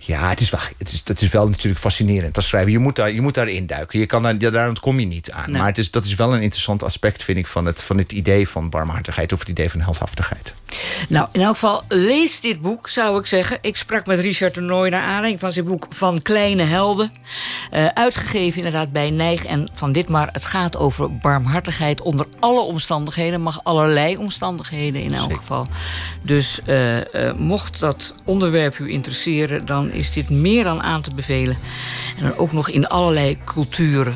Ja, 0.07 0.29
het 0.29 0.41
is, 0.41 0.51
wel, 0.51 0.61
het 0.79 0.93
is, 0.93 1.05
dat 1.05 1.21
is 1.21 1.29
wel 1.29 1.49
natuurlijk 1.49 1.81
fascinerend 1.81 2.37
als 2.37 2.49
schrijver. 2.49 2.71
Je 2.71 2.79
moet, 2.79 2.97
daar, 2.97 3.13
je 3.13 3.21
moet 3.21 3.35
daarin 3.35 3.67
duiken. 3.67 3.99
Je 3.99 4.07
kan 4.07 4.23
daar, 4.23 4.35
ja, 4.39 4.51
daar 4.51 4.69
ontkom 4.69 5.01
je 5.01 5.07
niet 5.07 5.31
aan. 5.31 5.51
Nee. 5.51 5.59
Maar 5.59 5.69
het 5.69 5.79
is, 5.79 5.91
dat 5.91 6.05
is 6.05 6.15
wel 6.15 6.35
een 6.35 6.43
interessant 6.43 6.83
aspect, 6.83 7.23
vind 7.23 7.39
ik, 7.39 7.47
van 7.47 7.67
het, 7.67 7.83
van 7.83 7.99
het 7.99 8.13
idee 8.13 8.49
van 8.49 8.71
barmhartigheid 8.71 9.33
of 9.33 9.39
het 9.39 9.49
idee 9.49 9.71
van 9.71 9.81
heldhaftigheid. 9.81 10.55
Nou, 11.09 11.29
in 11.33 11.41
elk 11.41 11.55
geval, 11.55 11.83
lees 11.89 12.41
dit 12.41 12.61
boek, 12.61 12.89
zou 12.89 13.19
ik 13.19 13.27
zeggen. 13.27 13.59
Ik 13.61 13.77
sprak 13.77 14.07
met 14.07 14.19
Richard 14.19 14.55
de 14.55 14.61
Nooy 14.61 14.89
naar 14.89 15.03
aanleiding 15.03 15.41
van 15.41 15.53
zijn 15.53 15.65
boek 15.65 15.87
Van 15.89 16.23
Kleine 16.23 16.63
Helden. 16.65 17.11
Eh, 17.71 17.87
uitgegeven 17.87 18.57
inderdaad 18.57 18.93
bij 18.93 19.11
Nijg. 19.11 19.45
En 19.45 19.69
van 19.73 19.93
dit 19.93 20.09
maar, 20.09 20.29
het 20.33 20.45
gaat 20.45 20.77
over 20.77 21.17
barmhartigheid 21.17 22.01
onder 22.01 22.27
alle 22.39 22.61
omstandigheden. 22.61 23.41
Mag 23.41 23.61
allerlei 23.63 24.17
omstandigheden 24.17 25.03
in 25.03 25.15
elk 25.15 25.37
geval. 25.37 25.67
Dus 26.23 26.61
eh, 26.65 27.29
eh, 27.29 27.37
mocht 27.37 27.81
dat 27.81 28.15
onderwerp 28.25 28.79
u 28.79 28.93
interesseren... 28.93 29.67
dan 29.67 29.93
is 29.95 30.13
dit 30.13 30.31
meer 30.31 30.65
dan 30.65 30.83
aan 30.83 31.03
te 31.03 31.15
bevelen. 31.15 31.57
En 32.17 32.23
dan 32.23 32.37
ook 32.37 32.53
nog 32.53 32.69
in 32.69 32.87
allerlei 32.89 33.39
culturen. 33.45 34.15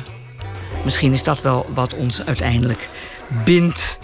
Misschien 0.83 1.13
is 1.13 1.23
dat 1.23 1.41
wel 1.41 1.65
wat 1.73 1.93
ons 1.93 2.25
uiteindelijk 2.25 2.89
bindt. 3.45 3.97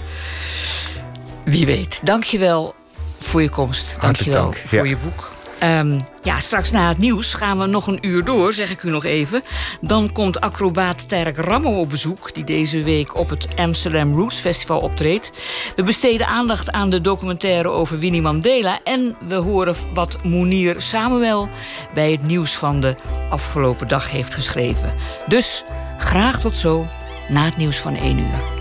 Wie 1.45 1.65
weet. 1.65 1.99
Dankjewel 2.03 2.75
voor 3.19 3.41
je 3.41 3.49
komst. 3.49 3.97
Dankjewel 4.01 4.43
dank, 4.43 4.61
voor 4.65 4.77
ja. 4.77 4.83
je 4.83 4.97
boek. 4.97 5.34
Ehm, 5.59 5.99
ja, 6.23 6.37
straks 6.37 6.71
na 6.71 6.87
het 6.87 6.97
nieuws 6.97 7.33
gaan 7.33 7.59
we 7.59 7.65
nog 7.65 7.87
een 7.87 8.07
uur 8.07 8.23
door, 8.23 8.53
zeg 8.53 8.71
ik 8.71 8.83
u 8.83 8.89
nog 8.89 9.03
even. 9.05 9.41
Dan 9.81 10.11
komt 10.11 10.41
acrobaat 10.41 11.09
Terk 11.09 11.37
Rammo 11.37 11.79
op 11.79 11.89
bezoek... 11.89 12.33
die 12.33 12.43
deze 12.43 12.83
week 12.83 13.15
op 13.15 13.29
het 13.29 13.47
Amsterdam 13.55 14.15
Roots 14.15 14.39
Festival 14.39 14.79
optreedt. 14.79 15.31
We 15.75 15.83
besteden 15.83 16.27
aandacht 16.27 16.71
aan 16.71 16.89
de 16.89 17.01
documentaire 17.01 17.69
over 17.69 17.99
Winnie 17.99 18.21
Mandela... 18.21 18.79
en 18.83 19.15
we 19.27 19.35
horen 19.35 19.75
wat 19.93 20.23
Mounir 20.23 20.81
Samuel 20.81 21.49
bij 21.93 22.11
het 22.11 22.23
nieuws 22.23 22.55
van 22.55 22.79
de 22.79 22.95
afgelopen 23.29 23.87
dag 23.87 24.11
heeft 24.11 24.33
geschreven. 24.33 24.93
Dus 25.27 25.63
graag 25.97 26.39
tot 26.41 26.57
zo 26.57 26.87
na 27.29 27.43
het 27.43 27.57
nieuws 27.57 27.77
van 27.77 27.95
1 27.95 28.17
uur. 28.17 28.54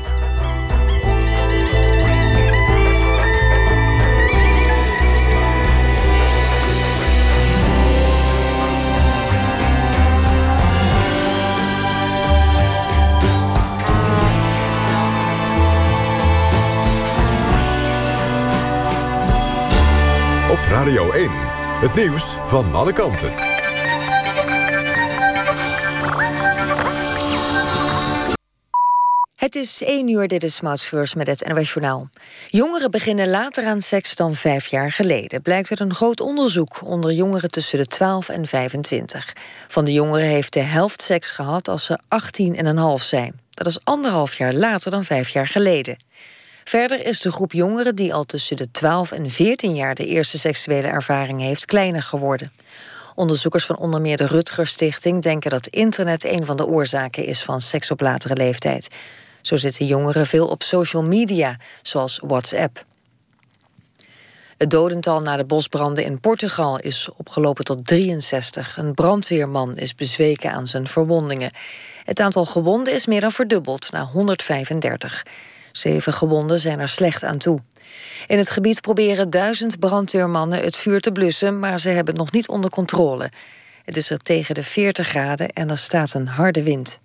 Radio 20.75 21.13
1. 21.13 21.31
Het 21.81 21.95
nieuws 21.95 22.39
van 22.45 22.75
alle 22.75 22.93
kanten. 22.93 23.33
Het 29.37 29.55
is 29.55 29.83
1 29.83 30.09
uur, 30.09 30.29
dit 30.29 30.43
is 30.45 30.61
Mautschreurs 30.61 31.15
met 31.15 31.27
het 31.27 31.47
NOS 31.49 31.73
Journaal. 31.73 32.09
Jongeren 32.47 32.91
beginnen 32.91 33.29
later 33.29 33.67
aan 33.67 33.81
seks 33.81 34.17
dan 34.17 34.35
vijf 34.35 34.67
jaar 34.67 34.93
geleden... 34.93 35.43
blijkt 35.43 35.71
uit 35.71 35.81
een 35.81 35.95
groot 35.95 36.21
onderzoek 36.21 36.81
onder 36.85 37.13
jongeren 37.13 37.51
tussen 37.51 37.79
de 37.79 37.87
12 37.87 38.29
en 38.29 38.47
25. 38.47 39.33
Van 39.69 39.85
de 39.85 39.93
jongeren 39.93 40.27
heeft 40.27 40.53
de 40.53 40.61
helft 40.61 41.03
seks 41.03 41.31
gehad 41.31 41.69
als 41.69 41.85
ze 41.85 41.99
18 42.09 42.57
en 42.57 42.67
een 42.67 42.79
half 42.79 43.03
zijn. 43.03 43.41
Dat 43.51 43.67
is 43.67 43.85
anderhalf 43.85 44.35
jaar 44.35 44.55
later 44.55 44.91
dan 44.91 45.05
vijf 45.05 45.29
jaar 45.29 45.49
geleden. 45.49 45.97
Verder 46.65 47.07
is 47.07 47.21
de 47.21 47.33
groep 47.33 47.53
jongeren 47.53 47.97
die 47.97 48.15
al 48.15 48.25
tussen 48.25 48.57
de 48.57 48.71
12 48.71 49.13
en 49.13 49.31
14 49.31 49.75
jaar 49.75 49.95
de 49.95 50.07
eerste 50.07 50.39
seksuele 50.39 50.89
ervaring 50.89 51.41
heeft 51.41 51.65
kleiner 51.65 52.03
geworden. 52.03 52.53
Onderzoekers 53.15 53.67
van 53.67 53.77
onder 53.77 54.01
meer 54.01 54.17
de 54.17 54.27
Rutgers 54.27 54.71
Stichting 54.71 55.23
denken 55.23 55.51
dat 55.51 55.67
internet 55.67 56.25
een 56.25 56.45
van 56.45 56.57
de 56.57 56.67
oorzaken 56.67 57.25
is 57.25 57.43
van 57.43 57.61
seks 57.61 57.91
op 57.91 58.01
latere 58.01 58.35
leeftijd. 58.35 58.89
Zo 59.43 59.57
zitten 59.57 59.87
jongeren 59.87 60.27
veel 60.27 60.47
op 60.47 60.63
social 60.63 61.03
media, 61.03 61.57
zoals 61.83 62.21
WhatsApp. 62.23 62.85
Het 64.57 64.71
dodental 64.71 65.21
na 65.21 65.37
de 65.37 65.45
bosbranden 65.45 66.05
in 66.05 66.21
Portugal 66.21 66.79
is 66.79 67.09
opgelopen 67.17 67.65
tot 67.65 67.87
63. 67.87 68.77
Een 68.77 68.95
brandweerman 68.95 69.77
is 69.77 69.95
bezweken 69.95 70.53
aan 70.53 70.67
zijn 70.67 70.89
verwondingen. 70.89 71.51
Het 72.05 72.21
aantal 72.21 72.45
gewonden 72.45 72.95
is 72.95 73.07
meer 73.07 73.21
dan 73.21 73.33
verdubbeld, 73.33 73.93
naar 73.93 74.05
135. 74.05 75.23
Zeven 75.77 76.13
gewonden 76.13 76.61
zijn 76.61 76.81
er 76.81 76.89
slecht 76.89 77.25
aan 77.25 77.39
toe. 77.39 77.59
In 78.27 78.39
het 78.39 78.51
gebied 78.51 78.81
proberen 78.81 79.31
duizend 79.31 79.79
brandweermannen 79.79 80.63
het 80.63 80.77
vuur 80.77 81.01
te 81.01 81.13
blussen, 81.13 81.59
maar 81.59 81.81
ze 81.81 81.89
hebben 81.89 82.15
het 82.15 82.23
nog 82.23 82.33
niet 82.33 82.49
onder 82.49 82.71
controle. 82.71 83.31
Het 83.85 83.97
is 83.97 84.11
er 84.11 84.19
tegen 84.19 84.55
de 84.55 84.63
40 84.63 85.09
graden 85.09 85.49
en 85.49 85.71
er 85.71 85.79
staat 85.79 86.15
een 86.15 86.29
harde 86.29 86.63
wind. 86.63 87.01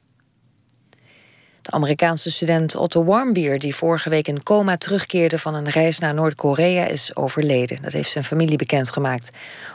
Amerikaanse 1.72 2.32
student 2.32 2.76
Otto 2.76 3.04
Warmbier, 3.04 3.60
die 3.60 3.76
vorige 3.76 4.10
week 4.10 4.28
in 4.28 4.44
coma 4.44 4.78
terugkeerde 4.78 5.40
van 5.40 5.54
een 5.56 5.70
reis 5.70 6.00
naar 6.00 6.14
Noord-Korea, 6.14 6.86
is 6.86 7.16
overleden. 7.16 7.82
Dat 7.82 7.92
heeft 7.92 8.10
zijn 8.10 8.24
familie 8.24 8.58
bekendgemaakt. 8.58 9.30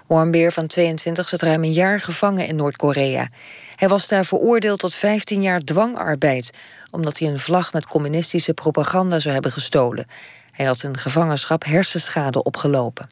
Warmbier 0.07 0.53
van 0.53 0.67
22 0.67 1.29
zat 1.29 1.43
ruim 1.43 1.65
een 1.65 1.73
jaar 1.73 2.01
gevangen 2.01 2.47
in 2.47 2.57
Noord-Korea. 2.57 3.29
Hij 3.77 3.89
was 3.89 4.09
daar 4.09 4.25
veroordeeld 4.25 4.79
tot 4.79 4.95
15 4.95 5.43
jaar 5.43 5.61
dwangarbeid, 5.61 6.51
omdat 6.91 7.19
hij 7.19 7.29
een 7.29 7.41
vlag 7.41 7.73
met 7.73 7.87
communistische 7.87 8.55
propaganda 8.55 9.19
zou 9.19 9.35
hebben 9.35 9.53
gestolen. 9.53 10.07
Hij 10.51 10.67
had 10.67 10.83
in 10.83 10.99
gevangenschap 10.99 11.65
hersenschade 11.65 12.43
opgelopen. 12.43 13.09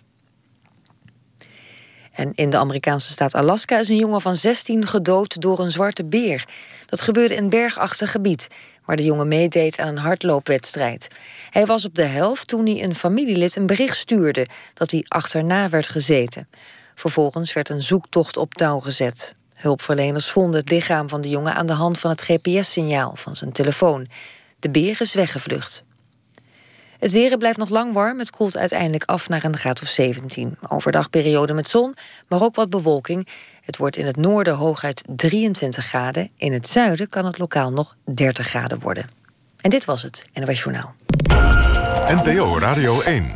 En 2.13 2.33
in 2.35 2.51
de 2.51 2.57
Amerikaanse 2.57 3.13
staat 3.13 3.35
Alaska 3.35 3.79
is 3.79 3.89
een 3.89 3.97
jongen 3.97 4.21
van 4.21 4.37
16 4.37 4.87
gedood 4.87 5.41
door 5.41 5.61
een 5.61 5.71
zwarte 5.71 6.05
beer. 6.05 6.49
Dat 6.87 7.01
gebeurde 7.01 7.35
in 7.35 7.49
bergachtig 7.49 8.11
gebied, 8.11 8.49
waar 8.85 8.97
de 8.97 9.05
jongen 9.05 9.29
meedeed 9.29 9.79
aan 9.79 9.89
een 9.89 9.99
hardloopwedstrijd. 9.99 11.09
Hij 11.51 11.67
was 11.67 11.85
op 11.85 11.95
de 11.95 12.05
helft 12.05 12.49
toen 12.49 12.67
hij 12.67 12.83
een 12.83 12.95
familielid 12.95 13.57
een 13.57 13.67
bericht 13.67 13.97
stuurde 13.97 14.47
dat 14.75 14.91
hij 14.91 15.05
achterna 15.09 15.69
werd 15.69 15.89
gezeten. 15.89 16.49
Vervolgens 16.95 17.53
werd 17.53 17.69
een 17.69 17.83
zoektocht 17.83 18.37
op 18.37 18.55
touw 18.55 18.79
gezet. 18.79 19.35
Hulpverleners 19.55 20.31
vonden 20.31 20.61
het 20.61 20.71
lichaam 20.71 21.09
van 21.09 21.21
de 21.21 21.29
jongen 21.29 21.55
aan 21.55 21.67
de 21.67 21.73
hand 21.73 21.99
van 21.99 22.11
het 22.11 22.23
GPS-signaal 22.23 23.13
van 23.17 23.37
zijn 23.37 23.53
telefoon. 23.53 24.07
De 24.59 24.71
beer 24.71 25.01
is 25.01 25.15
weggevlucht. 25.15 25.85
Het 27.03 27.13
weer 27.13 27.37
blijft 27.39 27.59
nog 27.59 27.69
lang 27.69 27.93
warm. 27.93 28.19
Het 28.19 28.31
koelt 28.31 28.57
uiteindelijk 28.57 29.05
af 29.05 29.29
naar 29.29 29.45
een 29.45 29.57
graad 29.57 29.83
of 29.83 29.89
17. 29.89 30.59
Overdag 30.69 31.11
periode 31.11 31.53
met 31.53 31.69
zon, 31.69 31.95
maar 32.29 32.43
ook 32.43 32.55
wat 32.55 32.71
bewolking. 32.71 33.29
Het 33.63 33.77
wordt 33.77 33.97
in 33.97 34.07
het 34.07 34.17
noorden 34.17 34.55
hooguit 34.55 35.03
23 35.17 35.85
graden. 35.85 36.31
In 36.37 36.53
het 36.53 36.69
zuiden 36.69 37.09
kan 37.09 37.25
het 37.25 37.39
lokaal 37.39 37.73
nog 37.73 37.97
30 38.15 38.49
graden 38.49 38.81
worden. 38.81 39.07
En 39.61 39.71
dit 39.71 39.85
was 39.85 40.03
het 40.03 40.27
NOS 40.35 40.63
Journaal. 40.63 40.95
NPO 42.07 42.59
Radio 42.59 43.01
1. 43.01 43.35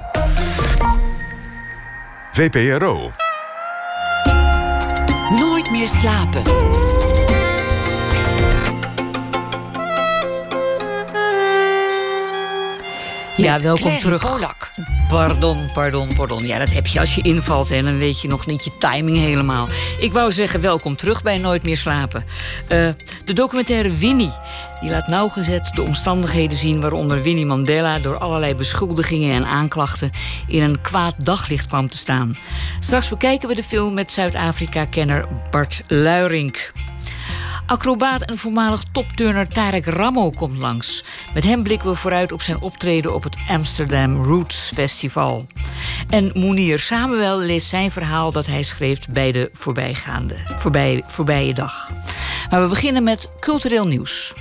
VPRO. 2.32 3.12
Nooit 5.30 5.70
meer 5.70 5.88
slapen. 5.88 6.42
Ja, 13.36 13.58
welkom 13.60 13.98
terug. 13.98 14.22
Polak. 14.22 14.72
Pardon, 15.08 15.70
pardon, 15.74 16.14
pardon. 16.14 16.46
Ja, 16.46 16.58
dat 16.58 16.72
heb 16.72 16.86
je 16.86 17.00
als 17.00 17.14
je 17.14 17.22
invalt 17.22 17.70
en 17.70 17.84
dan 17.84 17.98
weet 17.98 18.20
je 18.20 18.28
nog 18.28 18.46
niet 18.46 18.64
je 18.64 18.70
timing 18.78 19.16
helemaal. 19.16 19.68
Ik 20.00 20.12
wou 20.12 20.32
zeggen, 20.32 20.60
welkom 20.60 20.96
terug 20.96 21.22
bij 21.22 21.38
Nooit 21.38 21.62
meer 21.62 21.76
slapen. 21.76 22.24
Eh, 22.68 22.88
de 23.24 23.32
documentaire 23.32 23.94
Winnie, 23.94 24.32
die 24.80 24.90
laat 24.90 25.06
nauwgezet 25.06 25.70
de 25.74 25.82
omstandigheden 25.82 26.58
zien... 26.58 26.80
waaronder 26.80 27.22
Winnie 27.22 27.46
Mandela 27.46 27.98
door 27.98 28.18
allerlei 28.18 28.54
beschuldigingen 28.54 29.34
en 29.34 29.46
aanklachten... 29.46 30.10
in 30.46 30.62
een 30.62 30.80
kwaad 30.80 31.14
daglicht 31.18 31.66
kwam 31.66 31.88
te 31.88 31.96
staan. 31.96 32.34
Straks 32.80 33.08
bekijken 33.08 33.48
we 33.48 33.54
de 33.54 33.62
film 33.62 33.94
met 33.94 34.12
Zuid-Afrika-kenner 34.12 35.28
Bart 35.50 35.82
Luirink. 35.86 36.72
Acrobaat 37.66 38.22
en 38.22 38.38
voormalig 38.38 38.82
topturner 38.92 39.48
Tarek 39.48 39.86
Ramo 39.86 40.30
komt 40.30 40.56
langs. 40.56 41.04
Met 41.34 41.44
hem 41.44 41.62
blikken 41.62 41.88
we 41.88 41.94
vooruit 41.94 42.32
op 42.32 42.42
zijn 42.42 42.60
optreden 42.60 43.14
op 43.14 43.22
het 43.22 43.36
Amsterdam 43.48 44.22
Roots 44.22 44.70
Festival. 44.74 45.46
En 46.08 46.30
Mounir 46.34 46.78
Samuel 46.78 47.38
leest 47.38 47.66
zijn 47.66 47.90
verhaal 47.90 48.32
dat 48.32 48.46
hij 48.46 48.62
schreef 48.62 49.08
bij 49.08 49.32
de 49.32 49.48
voorbijgaande, 49.52 50.36
voorbij, 50.56 51.02
voorbije 51.06 51.54
dag. 51.54 51.90
Maar 52.50 52.62
we 52.62 52.68
beginnen 52.68 53.02
met 53.02 53.30
cultureel 53.40 53.86
nieuws. 53.86 54.34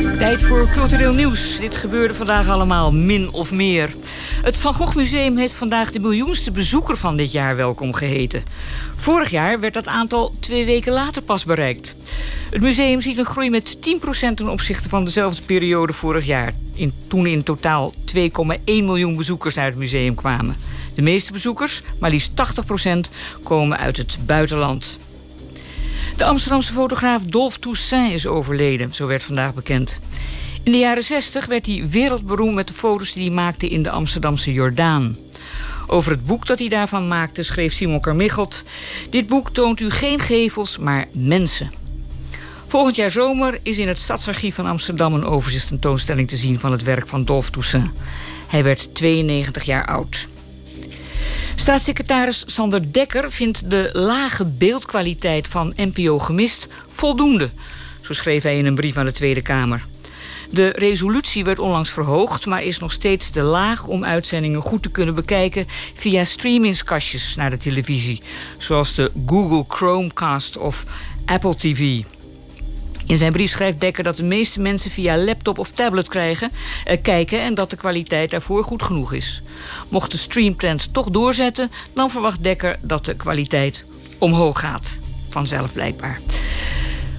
Tijd 0.00 0.42
voor 0.42 0.68
cultureel 0.74 1.12
nieuws. 1.12 1.58
Dit 1.58 1.76
gebeurde 1.76 2.14
vandaag 2.14 2.48
allemaal, 2.48 2.92
min 2.92 3.32
of 3.32 3.52
meer. 3.52 3.94
Het 4.42 4.56
Van 4.56 4.74
Gogh 4.74 4.96
Museum 4.96 5.36
heeft 5.36 5.54
vandaag 5.54 5.90
de 5.90 5.98
miljoenste 5.98 6.50
bezoeker 6.50 6.96
van 6.96 7.16
dit 7.16 7.32
jaar 7.32 7.56
welkom 7.56 7.94
geheten. 7.94 8.44
Vorig 8.96 9.30
jaar 9.30 9.60
werd 9.60 9.74
dat 9.74 9.86
aantal 9.86 10.34
twee 10.40 10.64
weken 10.64 10.92
later 10.92 11.22
pas 11.22 11.44
bereikt. 11.44 11.96
Het 12.50 12.60
museum 12.60 13.00
ziet 13.00 13.18
een 13.18 13.24
groei 13.24 13.50
met 13.50 13.76
10% 13.76 14.34
ten 14.34 14.48
opzichte 14.48 14.88
van 14.88 15.04
dezelfde 15.04 15.42
periode 15.42 15.92
vorig 15.92 16.26
jaar. 16.26 16.54
In, 16.74 16.92
toen 17.08 17.26
in 17.26 17.42
totaal 17.42 17.94
2,1 18.16 18.22
miljoen 18.64 19.16
bezoekers 19.16 19.54
naar 19.54 19.66
het 19.66 19.76
museum 19.76 20.14
kwamen. 20.14 20.56
De 20.94 21.02
meeste 21.02 21.32
bezoekers, 21.32 21.82
maar 21.98 22.10
liefst 22.10 22.32
80%, 22.88 23.10
komen 23.42 23.78
uit 23.78 23.96
het 23.96 24.18
buitenland. 24.26 24.98
De 26.20 26.26
Amsterdamse 26.26 26.72
fotograaf 26.72 27.22
Dolf 27.24 27.58
Toussaint 27.58 28.12
is 28.12 28.26
overleden, 28.26 28.94
zo 28.94 29.06
werd 29.06 29.24
vandaag 29.24 29.54
bekend. 29.54 30.00
In 30.62 30.72
de 30.72 30.78
jaren 30.78 31.02
60 31.02 31.46
werd 31.46 31.66
hij 31.66 31.88
wereldberoemd 31.88 32.54
met 32.54 32.68
de 32.68 32.74
foto's 32.74 33.12
die 33.12 33.24
hij 33.24 33.34
maakte 33.34 33.68
in 33.68 33.82
de 33.82 33.90
Amsterdamse 33.90 34.52
Jordaan. 34.52 35.16
Over 35.86 36.10
het 36.10 36.26
boek 36.26 36.46
dat 36.46 36.58
hij 36.58 36.68
daarvan 36.68 37.08
maakte 37.08 37.42
schreef 37.42 37.72
Simon 37.72 38.00
Carmichelt... 38.00 38.64
Dit 39.10 39.26
boek 39.26 39.50
toont 39.50 39.80
u 39.80 39.90
geen 39.90 40.18
gevels, 40.18 40.78
maar 40.78 41.06
mensen. 41.12 41.68
Volgend 42.66 42.96
jaar 42.96 43.10
zomer 43.10 43.58
is 43.62 43.78
in 43.78 43.88
het 43.88 43.98
Stadsarchief 43.98 44.54
van 44.54 44.66
Amsterdam... 44.66 45.14
een 45.14 45.24
overzichtstentoonstelling 45.24 46.28
te 46.28 46.36
zien 46.36 46.60
van 46.60 46.72
het 46.72 46.82
werk 46.82 47.06
van 47.06 47.24
Dolf 47.24 47.50
Toussaint. 47.50 47.90
Hij 48.46 48.62
werd 48.62 48.94
92 48.94 49.62
jaar 49.62 49.86
oud. 49.86 50.28
Staatssecretaris 51.60 52.42
Sander 52.46 52.92
Dekker 52.92 53.32
vindt 53.32 53.70
de 53.70 53.90
lage 53.92 54.44
beeldkwaliteit 54.44 55.48
van 55.48 55.72
NPO 55.76 56.18
Gemist 56.18 56.68
voldoende. 56.88 57.50
Zo 58.00 58.12
schreef 58.12 58.42
hij 58.42 58.58
in 58.58 58.66
een 58.66 58.74
brief 58.74 58.96
aan 58.96 59.04
de 59.04 59.12
Tweede 59.12 59.42
Kamer. 59.42 59.86
De 60.50 60.68
resolutie 60.68 61.44
werd 61.44 61.58
onlangs 61.58 61.90
verhoogd, 61.90 62.46
maar 62.46 62.62
is 62.62 62.78
nog 62.78 62.92
steeds 62.92 63.30
te 63.30 63.42
laag 63.42 63.86
om 63.86 64.04
uitzendingen 64.04 64.62
goed 64.62 64.82
te 64.82 64.90
kunnen 64.90 65.14
bekijken 65.14 65.66
via 65.94 66.24
streamingskastjes 66.24 67.34
naar 67.36 67.50
de 67.50 67.58
televisie, 67.58 68.22
zoals 68.58 68.94
de 68.94 69.10
Google 69.26 69.64
Chromecast 69.68 70.56
of 70.56 70.84
Apple 71.24 71.56
TV. 71.56 72.02
In 73.10 73.18
zijn 73.18 73.32
brief 73.32 73.50
schrijft 73.50 73.80
Dekker 73.80 74.04
dat 74.04 74.16
de 74.16 74.22
meeste 74.22 74.60
mensen 74.60 74.90
via 74.90 75.18
laptop 75.18 75.58
of 75.58 75.70
tablet 75.70 76.08
eh, 76.14 77.02
kijken 77.02 77.40
en 77.40 77.54
dat 77.54 77.70
de 77.70 77.76
kwaliteit 77.76 78.30
daarvoor 78.30 78.64
goed 78.64 78.82
genoeg 78.82 79.12
is. 79.12 79.42
Mocht 79.88 80.10
de 80.10 80.16
streamtrend 80.16 80.92
toch 80.92 81.10
doorzetten, 81.10 81.70
dan 81.94 82.10
verwacht 82.10 82.42
Dekker 82.42 82.78
dat 82.82 83.04
de 83.04 83.14
kwaliteit 83.14 83.84
omhoog 84.18 84.60
gaat. 84.60 84.98
Vanzelf 85.28 85.72
blijkbaar. 85.72 86.20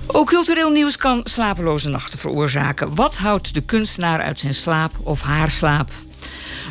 Ook 0.07 0.27
cultureel 0.27 0.69
nieuws 0.69 0.97
kan 0.97 1.21
slapeloze 1.23 1.89
nachten 1.89 2.19
veroorzaken. 2.19 2.95
Wat 2.95 3.17
houdt 3.17 3.53
de 3.53 3.61
kunstenaar 3.61 4.21
uit 4.21 4.39
zijn 4.39 4.53
slaap 4.53 4.91
of 5.03 5.21
haar 5.21 5.51
slaap? 5.51 5.89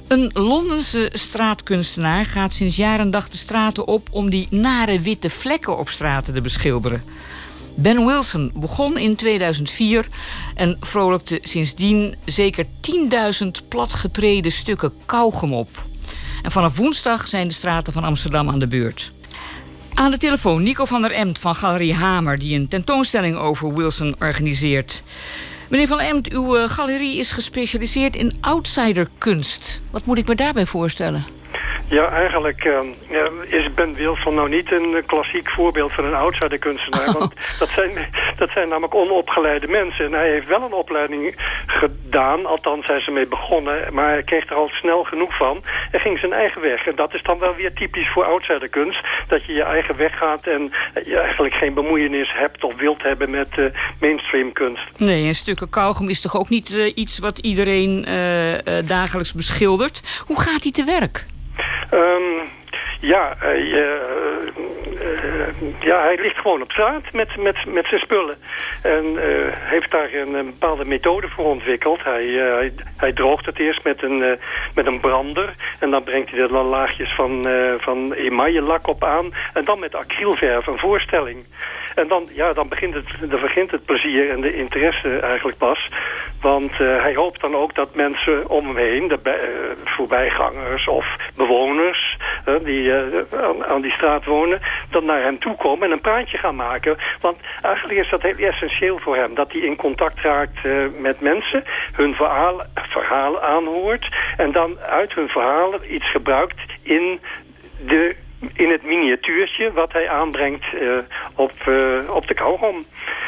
Een 0.08 0.30
Londense 0.32 1.10
straatkunstenaar 1.12 2.24
gaat 2.24 2.54
sinds 2.54 2.76
jaar 2.76 3.00
en 3.00 3.10
dag 3.10 3.28
de 3.28 3.36
straten 3.36 3.86
op 3.86 4.08
om 4.10 4.30
die 4.30 4.46
nare 4.50 5.00
witte 5.00 5.30
vlekken 5.30 5.78
op 5.78 5.88
straten 5.88 6.34
te 6.34 6.40
beschilderen. 6.40 7.02
Ben 7.74 8.06
Wilson 8.06 8.50
begon 8.54 8.98
in 8.98 9.16
2004 9.16 10.06
en 10.54 10.76
vrolijkte 10.80 11.38
sindsdien 11.42 12.14
zeker 12.24 12.66
10.000 13.42 13.68
platgetreden 13.68 14.52
stukken 14.52 14.92
kauwgom 15.06 15.54
op. 15.54 15.68
En 16.42 16.50
vanaf 16.50 16.76
woensdag 16.76 17.28
zijn 17.28 17.48
de 17.48 17.54
straten 17.54 17.92
van 17.92 18.04
Amsterdam 18.04 18.48
aan 18.48 18.58
de 18.58 18.66
beurt. 18.66 19.12
Aan 19.94 20.10
de 20.10 20.18
telefoon 20.18 20.62
Nico 20.62 20.84
van 20.84 21.02
der 21.02 21.10
Emt 21.10 21.38
van 21.38 21.54
Galerie 21.54 21.94
Hamer, 21.94 22.38
die 22.38 22.58
een 22.58 22.68
tentoonstelling 22.68 23.36
over 23.36 23.74
Wilson 23.74 24.14
organiseert. 24.18 25.02
Meneer 25.68 25.86
van 25.86 26.00
Emt, 26.00 26.28
uw 26.28 26.56
eh, 26.56 26.68
galerie 26.68 27.18
is 27.18 27.32
gespecialiseerd 27.32 28.16
in 28.16 28.32
outsiderkunst. 28.40 29.80
Wat 29.90 30.04
moet 30.04 30.18
ik 30.18 30.26
me 30.26 30.34
daarbij 30.34 30.66
voorstellen? 30.66 31.24
Ja, 31.88 32.08
eigenlijk 32.08 32.64
eh, 32.64 32.78
ja, 33.08 33.28
is 33.46 33.74
Ben 33.74 33.94
Wilson 33.94 34.34
nou 34.34 34.48
niet 34.48 34.72
een 34.72 35.02
klassiek 35.06 35.50
voorbeeld 35.50 35.92
van 35.92 36.04
een 36.04 36.14
outsider-kunstenaar. 36.14 37.12
Want 37.18 37.34
dat 37.58 37.68
zijn, 37.68 38.08
dat 38.36 38.50
zijn 38.50 38.68
namelijk 38.68 38.94
onopgeleide 38.94 39.68
mensen. 39.68 40.04
En 40.04 40.12
hij 40.12 40.30
heeft 40.30 40.46
wel 40.46 40.62
een 40.62 40.72
opleiding 40.72 41.34
gedaan, 41.66 42.46
althans 42.46 42.86
hij 42.86 42.96
is 42.96 43.06
ermee 43.06 43.26
begonnen. 43.26 43.94
Maar 43.94 44.08
hij 44.08 44.22
kreeg 44.22 44.48
er 44.48 44.56
al 44.56 44.68
snel 44.68 45.04
genoeg 45.04 45.36
van 45.36 45.62
en 45.90 46.00
ging 46.00 46.18
zijn 46.18 46.32
eigen 46.32 46.60
weg. 46.60 46.86
En 46.86 46.94
dat 46.94 47.14
is 47.14 47.22
dan 47.22 47.38
wel 47.38 47.54
weer 47.54 47.72
typisch 47.72 48.08
voor 48.08 48.24
outsider-kunst. 48.24 49.00
Dat 49.28 49.44
je 49.44 49.52
je 49.52 49.62
eigen 49.62 49.96
weg 49.96 50.18
gaat 50.18 50.46
en 50.46 50.72
je 51.04 51.18
eigenlijk 51.18 51.54
geen 51.54 51.74
bemoeienis 51.74 52.32
hebt 52.32 52.64
of 52.64 52.76
wilt 52.76 53.02
hebben 53.02 53.30
met 53.30 53.48
eh, 53.58 53.64
mainstream 54.00 54.52
kunst. 54.52 54.82
Nee, 54.96 55.26
en 55.26 55.34
stukken 55.34 55.70
kauwgom 55.70 56.08
is 56.08 56.20
toch 56.20 56.36
ook 56.36 56.48
niet 56.48 56.76
eh, 56.76 56.92
iets 56.94 57.18
wat 57.18 57.38
iedereen 57.38 58.04
eh, 58.04 58.86
dagelijks 58.86 59.32
beschildert? 59.32 60.22
Hoe 60.26 60.40
gaat 60.40 60.62
hij 60.62 60.72
te 60.72 60.84
werk? 60.84 61.24
Ehm, 61.92 62.50
ja, 63.02 63.36
eh, 63.42 64.52
ja, 65.80 66.02
hij 66.02 66.18
ligt 66.20 66.36
gewoon 66.38 66.62
op 66.62 66.70
straat 66.70 67.12
met, 67.12 67.36
met, 67.36 67.66
met 67.66 67.86
zijn 67.86 68.00
spullen. 68.00 68.36
En 68.82 69.04
eh, 69.04 69.46
heeft 69.50 69.90
daar 69.90 70.12
een, 70.12 70.32
bepaalde 70.32 70.84
methode 70.84 71.28
voor 71.28 71.44
ontwikkeld. 71.44 72.04
Hij, 72.04 72.46
eh, 72.46 72.54
hij, 72.54 72.72
hij 72.96 73.12
droogt 73.12 73.46
het 73.46 73.58
eerst 73.58 73.84
met 73.84 74.02
een, 74.02 74.22
eh, 74.22 74.32
met 74.74 74.86
een 74.86 75.00
brander. 75.00 75.52
En 75.78 75.90
dan 75.90 76.02
brengt 76.02 76.30
hij 76.30 76.40
er 76.40 76.48
dan 76.48 76.66
laagjes 76.66 77.14
van, 77.14 77.48
eh 77.48 77.74
van 77.78 78.12
emaille 78.12 78.62
lak 78.62 78.86
op 78.86 79.04
aan. 79.04 79.34
En 79.52 79.64
dan 79.64 79.78
met 79.78 79.94
acrylverf, 79.94 80.66
een 80.66 80.78
voorstelling. 80.78 81.44
En 81.94 82.08
dan, 82.08 82.28
ja, 82.32 82.52
dan, 82.52 82.68
begint 82.68 82.94
het, 82.94 83.30
dan 83.30 83.40
begint 83.40 83.70
het 83.70 83.84
plezier 83.84 84.30
en 84.30 84.40
de 84.40 84.54
interesse 84.54 85.18
eigenlijk 85.18 85.58
pas. 85.58 85.88
Want 86.40 86.72
eh, 86.72 86.78
hij 86.78 87.14
hoopt 87.14 87.40
dan 87.40 87.54
ook 87.54 87.74
dat 87.74 87.94
mensen 87.94 88.48
om 88.48 88.66
hem 88.66 88.76
heen, 88.76 89.08
de 89.08 89.18
bij- 89.22 89.38
eh, 89.38 89.48
voorbijgangers 89.84 90.86
of 90.88 91.06
bewoners 91.34 92.16
eh, 92.44 92.54
die 92.64 92.92
eh, 92.92 93.42
aan, 93.44 93.66
aan 93.66 93.80
die 93.80 93.92
straat 93.92 94.24
wonen, 94.24 94.60
dan 94.90 95.04
naar 95.04 95.22
hem 95.22 95.38
toe 95.40 95.78
en 95.80 95.90
een 95.90 96.00
praatje 96.00 96.38
gaan 96.38 96.56
maken. 96.56 96.96
Want 97.20 97.36
eigenlijk 97.62 97.98
is 97.98 98.10
dat 98.10 98.22
heel 98.22 98.36
essentieel 98.36 98.98
voor 98.98 99.16
hem, 99.16 99.34
dat 99.34 99.52
hij 99.52 99.60
in 99.60 99.76
contact 99.76 100.20
raakt 100.20 100.64
eh, 100.64 100.72
met 100.98 101.20
mensen, 101.20 101.64
hun 101.92 102.14
verhalen, 102.14 102.70
verhalen 102.74 103.42
aanhoort 103.42 104.08
en 104.36 104.52
dan 104.52 104.78
uit 104.80 105.14
hun 105.14 105.28
verhalen 105.28 105.94
iets 105.94 106.10
gebruikt 106.10 106.60
in 106.82 107.20
de 107.86 108.16
in 108.54 108.70
het 108.70 108.82
miniatuurtje 108.82 109.72
wat 109.72 109.92
hij 109.92 110.08
aanbrengt 110.08 110.64
eh, 110.74 110.98
op, 111.34 111.52
eh, 111.66 112.14
op 112.14 112.26
de 112.26 112.34
kauwgom. 112.34 112.84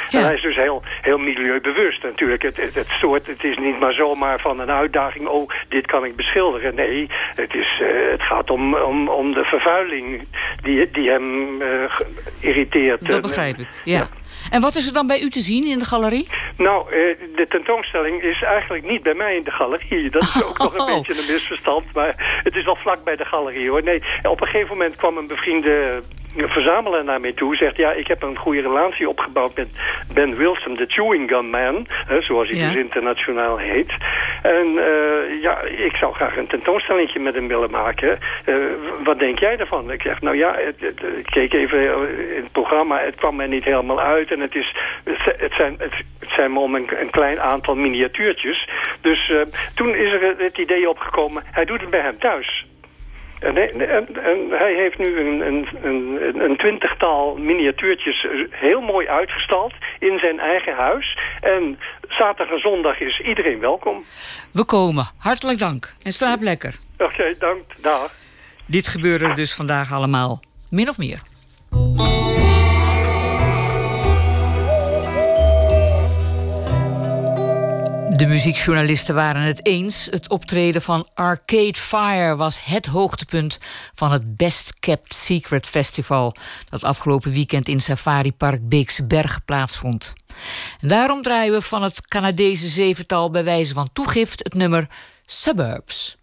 Ja. 0.09 0.19
En 0.19 0.25
hij 0.25 0.35
is 0.35 0.43
dus 0.43 0.57
heel, 0.57 0.83
heel 1.01 1.19
milieubewust 1.19 2.03
natuurlijk. 2.03 2.43
Het, 2.43 2.57
het, 2.57 2.75
het, 2.75 2.89
soort, 2.89 3.27
het 3.27 3.45
is 3.45 3.59
niet 3.59 3.81
maar 3.81 3.93
zomaar 3.93 4.41
van 4.41 4.61
een 4.61 4.71
uitdaging, 4.71 5.27
oh, 5.27 5.51
dit 5.69 5.87
kan 5.87 6.05
ik 6.05 6.17
beschilderen. 6.17 6.75
Nee, 6.75 7.11
het, 7.35 7.55
is, 7.55 7.81
eh, 7.81 8.11
het 8.11 8.23
gaat 8.23 8.51
om, 8.51 8.75
om, 8.75 9.09
om 9.09 9.33
de 9.33 9.45
vervuiling 9.45 10.27
die, 10.63 10.91
die 10.91 11.11
hem 11.11 11.63
irriteert. 12.41 13.11
Dat 13.11 13.23
begrijp 13.23 13.59
ik, 13.59 13.69
ja. 13.85 14.09
En 14.51 14.61
wat 14.61 14.75
is 14.77 14.87
er 14.87 14.93
dan 14.93 15.07
bij 15.07 15.21
u 15.21 15.31
te 15.31 15.41
zien 15.41 15.67
in 15.67 15.79
de 15.79 15.85
galerie? 15.85 16.29
nou, 16.57 16.87
eh, 16.91 16.93
de 17.37 17.47
tentoonstelling 17.49 18.23
is 18.23 18.43
eigenlijk 18.43 18.89
niet 18.91 19.03
bij 19.03 19.15
mij 19.15 19.37
in 19.37 19.43
de 19.45 19.51
galerie. 19.51 20.11
Dat 20.11 20.23
is 20.23 20.43
ook 20.45 20.59
nog 20.59 20.75
een 20.75 20.81
Oh. 20.81 20.87
beetje 20.87 21.13
een 21.29 21.33
misverstand. 21.35 21.85
Maar 21.95 22.41
het 22.45 22.55
is 22.57 22.65
wel 22.65 22.77
vlak 22.77 23.05
bij 23.05 23.17
de 23.17 23.25
galerie 23.25 23.69
hoor. 23.71 23.83
Nee, 23.83 24.03
op 24.23 24.41
een 24.41 24.47
gegeven 24.47 24.77
moment 24.77 24.97
kwam 24.97 25.17
een 25.17 25.27
bevriende 25.27 26.03
verzamelaar 26.37 27.05
naar 27.05 27.21
mij 27.21 27.33
toe. 27.33 27.57
Zegt, 27.57 27.77
ja, 27.77 27.93
ik 27.93 28.07
heb 28.07 28.23
een 28.23 28.37
goede 28.37 28.61
relatie 28.61 29.09
opgebouwd 29.09 29.57
met 29.57 29.69
Ben 30.15 30.37
Wilson, 30.37 30.75
de 30.75 30.85
Chewing 30.89 31.29
Gun 31.31 31.51
Man. 31.51 31.87
Hè, 32.07 32.23
zoals 32.23 32.49
hij 32.49 32.59
Ja. 32.59 32.67
dus 32.67 32.77
internationaal 32.77 33.57
heet. 33.59 33.93
En 34.43 34.67
eh, 34.79 35.43
ja, 35.43 35.61
ik 35.61 35.97
zou 35.97 36.15
graag 36.15 36.37
een 36.37 36.47
tentoonstelling 36.47 37.19
met 37.19 37.35
hem 37.35 37.49
willen 37.49 37.71
maken. 37.71 38.19
Eh, 38.45 38.55
wat 39.05 39.19
denk 39.19 39.39
jij 39.39 39.57
daarvan? 39.57 39.91
Ik 39.93 40.03
zeg, 40.03 40.21
nou 40.21 40.37
ja, 40.37 40.55
het, 40.57 40.81
het- 40.81 41.03
ik 41.19 41.27
keek 41.27 41.53
even 41.53 41.79
in 42.37 42.43
het 42.43 42.53
programma. 42.53 42.99
Het 42.99 43.15
kwam 43.15 43.41
er 43.41 43.49
niet 43.49 43.65
helemaal 43.65 44.01
uit. 44.01 44.33
En 44.33 44.41
het, 44.41 44.55
is, 44.55 44.75
het 45.05 45.17
zi- 45.25 45.43
het 45.43 45.53
zijn, 45.55 45.75
het, 45.79 45.93
het 46.19 46.29
zijn 46.37 46.53
maar 46.53 46.63
om 46.63 46.75
een, 46.75 46.89
een 47.01 47.11
klein 47.11 47.41
aantal 47.41 47.75
miniatuurtjes. 47.77 48.69
Dus 49.01 49.31
eh, 49.31 49.41
toen 49.75 49.95
is 49.95 50.13
er 50.13 50.35
het 50.39 50.59
idee 50.59 50.89
opgekomen, 50.89 51.43
hij 51.51 51.65
doet 51.65 51.81
het 51.81 51.91
bij 51.91 52.01
hem 52.01 52.19
thuis. 52.19 52.67
En, 53.43 53.55
hij- 53.55 53.71
en, 53.89 54.07
en 54.25 54.39
hij 54.51 54.75
heeft 54.75 54.99
nu 54.99 55.19
een, 55.21 55.41
een, 55.47 55.69
een, 55.83 56.41
een 56.45 56.57
twintigtal 56.57 57.37
miniatuurtjes 57.37 58.27
heel 58.51 58.81
mooi 58.81 59.09
uitgestald 59.09 59.73
in 59.99 60.19
zijn 60.19 60.39
eigen 60.41 60.75
huis. 60.75 61.19
En 61.41 61.79
zaterdag 62.09 62.55
en 62.55 62.61
zondag 62.61 63.01
is 63.01 63.21
iedereen 63.21 63.59
welkom. 63.61 64.05
We 64.51 64.65
komen. 64.65 65.07
Hartelijk 65.19 65.59
dank. 65.59 65.95
En 66.03 66.13
slaap 66.13 66.41
lekker. 66.41 66.75
Oké, 66.99 67.35
dank. 67.39 67.63
Dag. 67.81 68.11
Dit 68.67 68.87
gebeurde 68.89 69.33
dus 69.33 69.55
vandaag 69.55 69.93
allemaal. 69.93 70.41
Min 70.71 70.89
of 70.89 70.99
meer. 70.99 71.19
De 78.23 78.29
muziekjournalisten 78.29 79.15
waren 79.15 79.43
het 79.43 79.67
eens. 79.67 80.09
Het 80.11 80.29
optreden 80.29 80.83
van 80.83 81.09
Arcade 81.15 81.75
Fire 81.75 82.37
was 82.37 82.65
het 82.65 82.87
hoogtepunt 82.87 83.59
van 83.95 84.13
het 84.13 84.37
Best 84.37 84.81
Kept 84.81 85.15
Secret 85.15 85.67
Festival. 85.67 86.35
Dat 86.69 86.85
afgelopen 86.85 87.33
weekend 87.33 87.69
in 87.69 87.81
Safari 87.81 88.33
Park 88.33 88.69
Beekse 88.69 89.07
Berg 89.07 89.45
plaatsvond. 89.45 90.13
Daarom 90.81 91.23
draaien 91.23 91.53
we 91.53 91.63
van 91.63 91.83
het 91.83 92.07
Canadese 92.07 92.69
zevental 92.69 93.31
bij 93.31 93.45
wijze 93.45 93.75
van 93.75 93.89
toegift 93.93 94.43
het 94.43 94.55
nummer 94.55 94.89
suburbs 95.27 96.17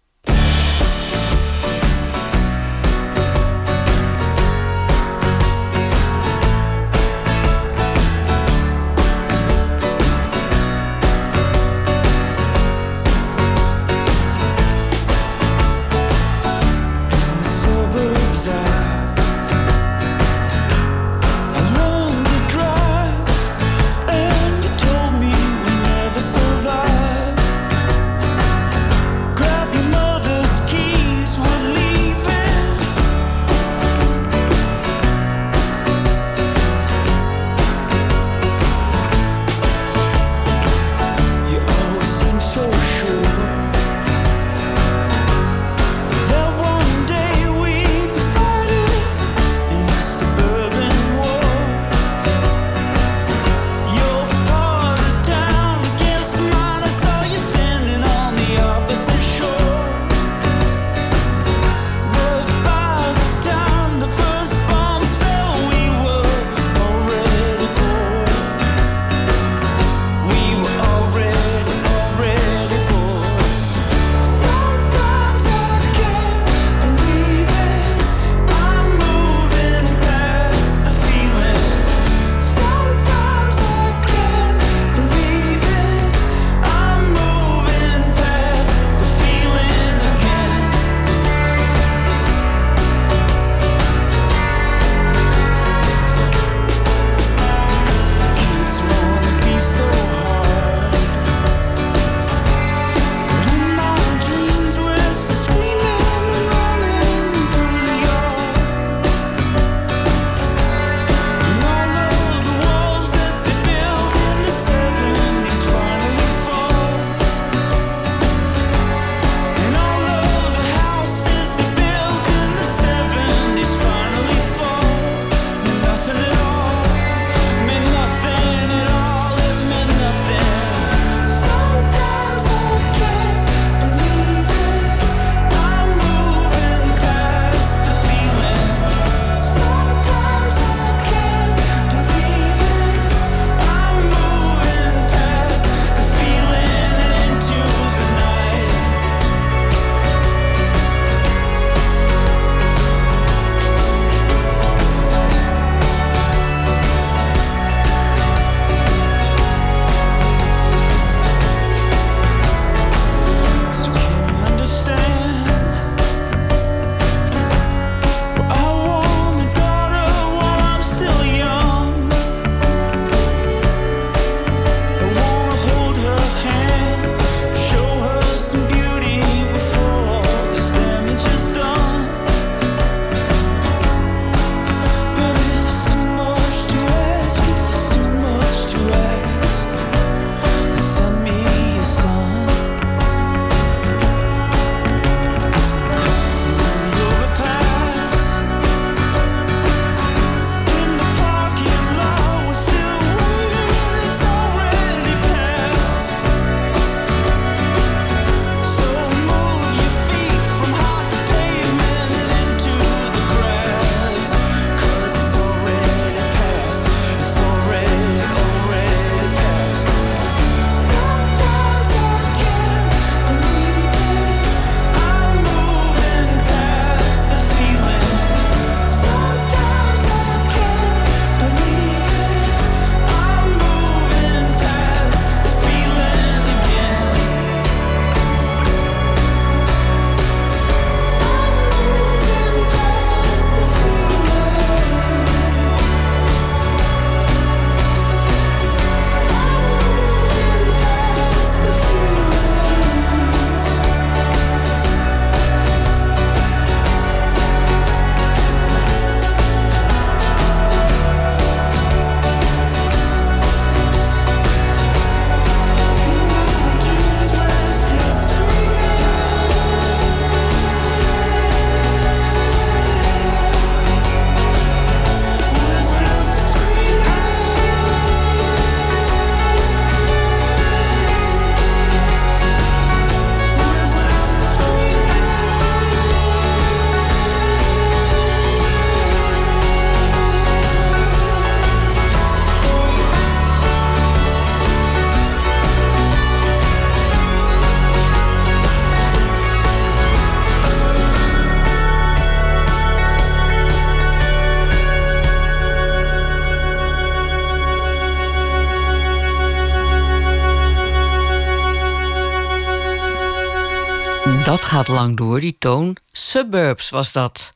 lang 314.90 315.16
door, 315.16 315.40
die 315.40 315.56
toon. 315.58 315.96
Suburbs 316.12 316.90
was 316.90 317.12
dat. 317.12 317.52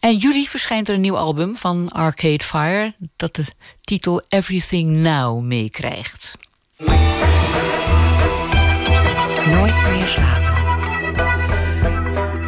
En 0.00 0.16
juli 0.16 0.48
verschijnt 0.48 0.88
er 0.88 0.94
een 0.94 1.00
nieuw 1.00 1.16
album 1.16 1.56
van 1.56 1.88
Arcade 1.92 2.44
Fire... 2.44 2.94
dat 3.16 3.34
de 3.34 3.44
titel 3.80 4.22
Everything 4.28 4.96
Now 4.96 5.42
meekrijgt. 5.42 6.38
Nooit 9.46 9.86
meer 9.90 10.06
slapen. 10.06 10.54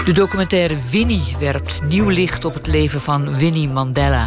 De 0.07 0.13
documentaire 0.13 0.77
Winnie 0.91 1.37
werpt 1.39 1.83
nieuw 1.83 2.09
licht 2.09 2.45
op 2.45 2.55
het 2.55 2.67
leven 2.67 3.01
van 3.01 3.37
Winnie 3.37 3.69
Mandela. 3.69 4.27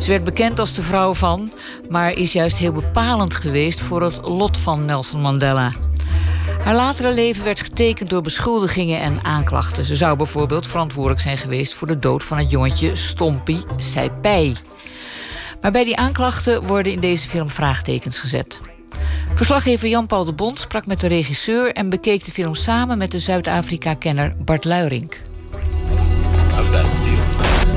Ze 0.00 0.10
werd 0.10 0.24
bekend 0.24 0.58
als 0.58 0.74
de 0.74 0.82
vrouw 0.82 1.14
van, 1.14 1.52
maar 1.88 2.12
is 2.12 2.32
juist 2.32 2.56
heel 2.56 2.72
bepalend 2.72 3.34
geweest 3.34 3.80
voor 3.80 4.02
het 4.02 4.24
lot 4.24 4.58
van 4.58 4.84
Nelson 4.84 5.20
Mandela. 5.20 5.72
Haar 6.66 6.74
latere 6.74 7.12
leven 7.12 7.44
werd 7.44 7.60
getekend 7.60 8.10
door 8.10 8.22
beschuldigingen 8.22 9.00
en 9.00 9.24
aanklachten. 9.24 9.84
Ze 9.84 9.96
zou 9.96 10.16
bijvoorbeeld 10.16 10.68
verantwoordelijk 10.68 11.20
zijn 11.20 11.36
geweest 11.36 11.74
voor 11.74 11.88
de 11.88 11.98
dood 11.98 12.24
van 12.24 12.38
het 12.38 12.50
jongetje 12.50 12.94
Stompie 12.94 13.64
Saipai. 13.76 14.54
Maar 15.60 15.70
bij 15.70 15.84
die 15.84 15.96
aanklachten 15.96 16.66
worden 16.66 16.92
in 16.92 17.00
deze 17.00 17.28
film 17.28 17.48
vraagtekens 17.48 18.18
gezet. 18.18 18.60
Verslaggever 19.34 19.88
Jan-Paul 19.88 20.24
de 20.24 20.32
Bond 20.32 20.58
sprak 20.58 20.86
met 20.86 21.00
de 21.00 21.06
regisseur 21.06 21.72
en 21.72 21.90
bekeek 21.90 22.24
de 22.24 22.30
film 22.30 22.54
samen 22.54 22.98
met 22.98 23.10
de 23.10 23.18
Zuid-Afrika-kenner 23.18 24.34
Bart 24.44 24.64
Luirink. 24.64 25.20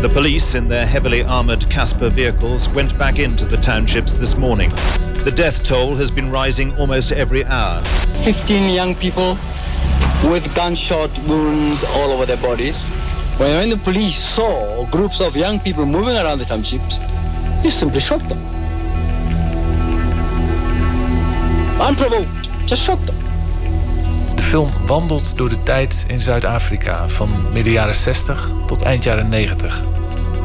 The 0.02 0.08
police, 0.08 0.56
in 0.56 0.70
their 0.70 0.86
heavily 0.86 1.24
armored 1.24 1.70
Casper 1.70 2.08
vehicles, 2.08 2.70
went 2.70 2.98
back 2.98 3.20
into 3.20 3.44
the 3.44 3.58
townships 3.58 4.14
this 4.14 4.38
morning. 4.38 4.70
The 5.26 5.34
death 5.36 5.62
toll 5.62 5.94
has 5.96 6.10
been 6.10 6.32
rising 6.32 6.74
almost 6.78 7.12
every 7.12 7.44
hour. 7.44 7.84
15 8.24 8.74
young 8.74 8.96
people 8.96 9.38
with 10.24 10.56
gunshot 10.56 11.12
wounds 11.28 11.84
all 11.84 12.14
over 12.14 12.26
their 12.26 12.38
bodies. 12.38 12.88
When, 13.40 13.58
when 13.58 13.70
the 13.70 13.76
police 13.76 14.16
saw 14.16 14.86
groups 14.90 15.20
of 15.20 15.36
young 15.36 15.60
people 15.60 15.86
moving 15.86 16.16
around 16.16 16.40
the 16.40 16.46
townships, 16.46 16.98
they 17.62 17.70
simply 17.70 18.00
shot 18.00 18.22
them. 18.30 18.40
Unprovoked, 21.82 22.50
just 22.66 22.84
shot 22.84 23.06
them. 23.06 23.29
De 24.50 24.56
film 24.56 24.72
wandelt 24.86 25.38
door 25.38 25.50
de 25.50 25.64
tijd 25.64 26.06
in 26.08 26.22
Zuid-Afrika 26.22 27.10
van 27.10 27.48
midden 27.54 27.74
jaren 27.74 27.96
60 27.96 28.52
tot 28.66 28.82
eind 28.82 29.04
jaren 29.04 29.30
90. 29.30 29.86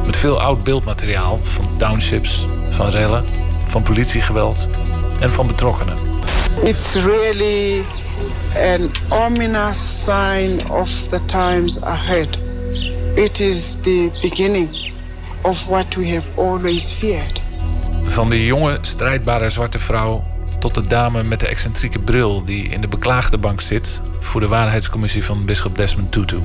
Met 0.07 0.17
veel 0.17 0.41
oud 0.41 0.65
beeldmateriaal 0.65 1.39
van 1.43 1.77
townships, 1.77 2.47
van 2.69 2.89
rellen, 2.89 3.25
van 3.67 3.83
politiegeweld 3.83 4.69
en 5.21 5.33
van 5.33 5.47
betrokkenen. 5.47 5.99
It's 6.63 6.95
really 6.95 7.83
an 8.55 8.91
ominous 9.09 10.05
sign 10.05 10.71
of 10.71 10.91
the 11.09 11.25
times 11.25 11.81
ahead. 11.81 12.39
It 13.15 13.41
is 13.41 13.77
the 13.81 14.11
beginning 14.23 14.93
of 15.41 15.67
what 15.67 15.95
we 15.95 16.09
have 16.15 16.27
always 16.35 16.91
feared. 16.91 17.43
Van 18.05 18.29
de 18.29 18.45
jonge, 18.45 18.79
strijdbare 18.81 19.51
zwarte 19.51 19.79
vrouw 19.79 20.34
tot 20.65 20.75
de 20.75 20.89
dame 20.89 21.23
met 21.23 21.41
de 21.41 21.47
excentrieke 21.47 21.99
bril 21.99 22.45
die 22.45 22.69
in 22.69 22.81
de 22.81 22.89
beklaagde 22.89 23.39
bank 23.39 23.61
zit 23.61 24.01
voor 24.21 24.41
de 24.41 24.49
waarheidscommissie 24.49 25.25
van 25.25 25.45
bisschop 25.45 25.77
Desmond 25.77 26.13
Tutu. 26.13 26.39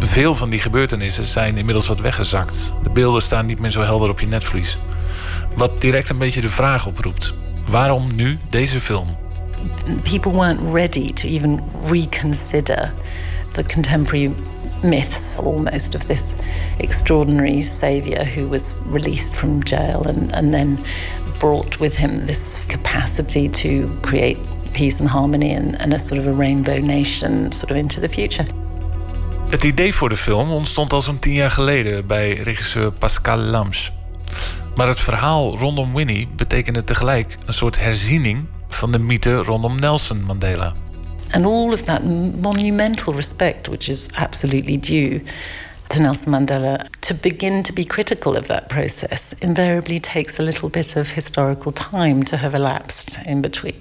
Veel 0.00 0.34
van 0.34 0.50
die 0.50 0.60
gebeurtenissen 0.60 1.24
zijn 1.24 1.56
inmiddels 1.56 1.88
wat 1.88 2.00
weggezakt. 2.00 2.74
De 2.82 2.90
beelden 2.90 3.22
staan 3.22 3.46
niet 3.46 3.58
meer 3.58 3.70
zo 3.70 3.80
helder 3.80 4.10
op 4.10 4.20
je 4.20 4.26
netvlies. 4.26 4.78
Wat 5.56 5.80
direct 5.80 6.08
een 6.08 6.18
beetje 6.18 6.40
de 6.40 6.48
vraag 6.48 6.86
oproept: 6.86 7.34
waarom 7.66 8.14
nu 8.14 8.38
deze 8.50 8.80
film? 8.80 9.16
people 10.04 10.32
weren't 10.32 10.60
ready 10.60 11.12
to 11.12 11.26
even 11.26 11.60
reconsider 11.90 12.92
the 13.52 13.64
contemporary 13.64 14.34
myths 14.82 15.38
almost 15.38 15.94
of 15.94 16.04
this 16.04 16.34
extraordinary 16.78 17.62
savior 17.62 18.24
who 18.24 18.48
was 18.48 18.76
released 18.86 19.36
from 19.36 19.62
jail 19.64 20.06
and, 20.06 20.32
and 20.32 20.52
then 20.52 20.78
brought 21.38 21.78
with 21.78 21.96
him 21.96 22.26
this 22.26 22.62
capacity 22.66 23.48
to 23.48 23.88
create 24.00 24.38
peace 24.72 25.00
and 25.00 25.08
harmony 25.08 25.54
and, 25.54 25.80
and 25.80 25.92
a 25.92 25.98
sort 25.98 26.20
of 26.20 26.26
a 26.26 26.32
rainbow 26.32 26.78
nation 26.78 27.52
sort 27.52 27.70
of 27.70 27.76
into 27.76 28.00
the 28.00 28.08
future. 28.08 28.46
Het 29.48 29.64
idee 29.64 29.94
voor 29.94 30.08
de 30.08 30.16
film 30.16 30.50
ontstond 30.50 30.92
al 30.92 31.00
zo'n 31.00 31.18
tien 31.18 31.32
jaar 31.32 31.50
geleden 31.50 32.06
bij 32.06 32.34
regisseur 32.34 32.92
Pascal 32.92 33.38
Lams. 33.38 33.92
Maar 34.74 34.86
het 34.86 35.00
verhaal 35.00 35.58
rondom 35.58 35.94
Winnie 35.94 36.28
betekende 36.36 36.84
tegelijk 36.84 37.36
een 37.46 37.54
soort 37.54 37.78
herziening 37.78 38.46
van 38.68 38.92
de 38.92 38.98
mythe 38.98 39.36
rondom 39.36 39.78
Nelson 39.80 40.22
Mandela. 40.22 40.74
And 41.30 41.44
all 41.44 41.72
of 41.72 41.82
that 41.84 42.02
monumental 42.40 43.14
respect, 43.14 43.66
which 43.66 43.88
is 43.88 44.06
absolutely 44.14 44.78
due 44.78 45.22
to 45.88 46.00
Nelson 46.00 46.30
Mandela, 46.30 46.84
to 47.00 47.14
begin 47.14 47.62
to 47.62 47.72
be 47.72 47.84
critical 47.84 48.36
of 48.36 48.46
that 48.46 48.68
process 48.68 49.34
invariably 49.38 50.00
takes 50.00 50.38
a 50.38 50.42
little 50.42 50.68
bit 50.68 50.96
of 50.96 51.14
historical 51.14 51.72
time 51.72 52.24
to 52.24 52.36
have 52.36 52.56
elapsed 52.56 53.18
in 53.24 53.40
between. 53.40 53.78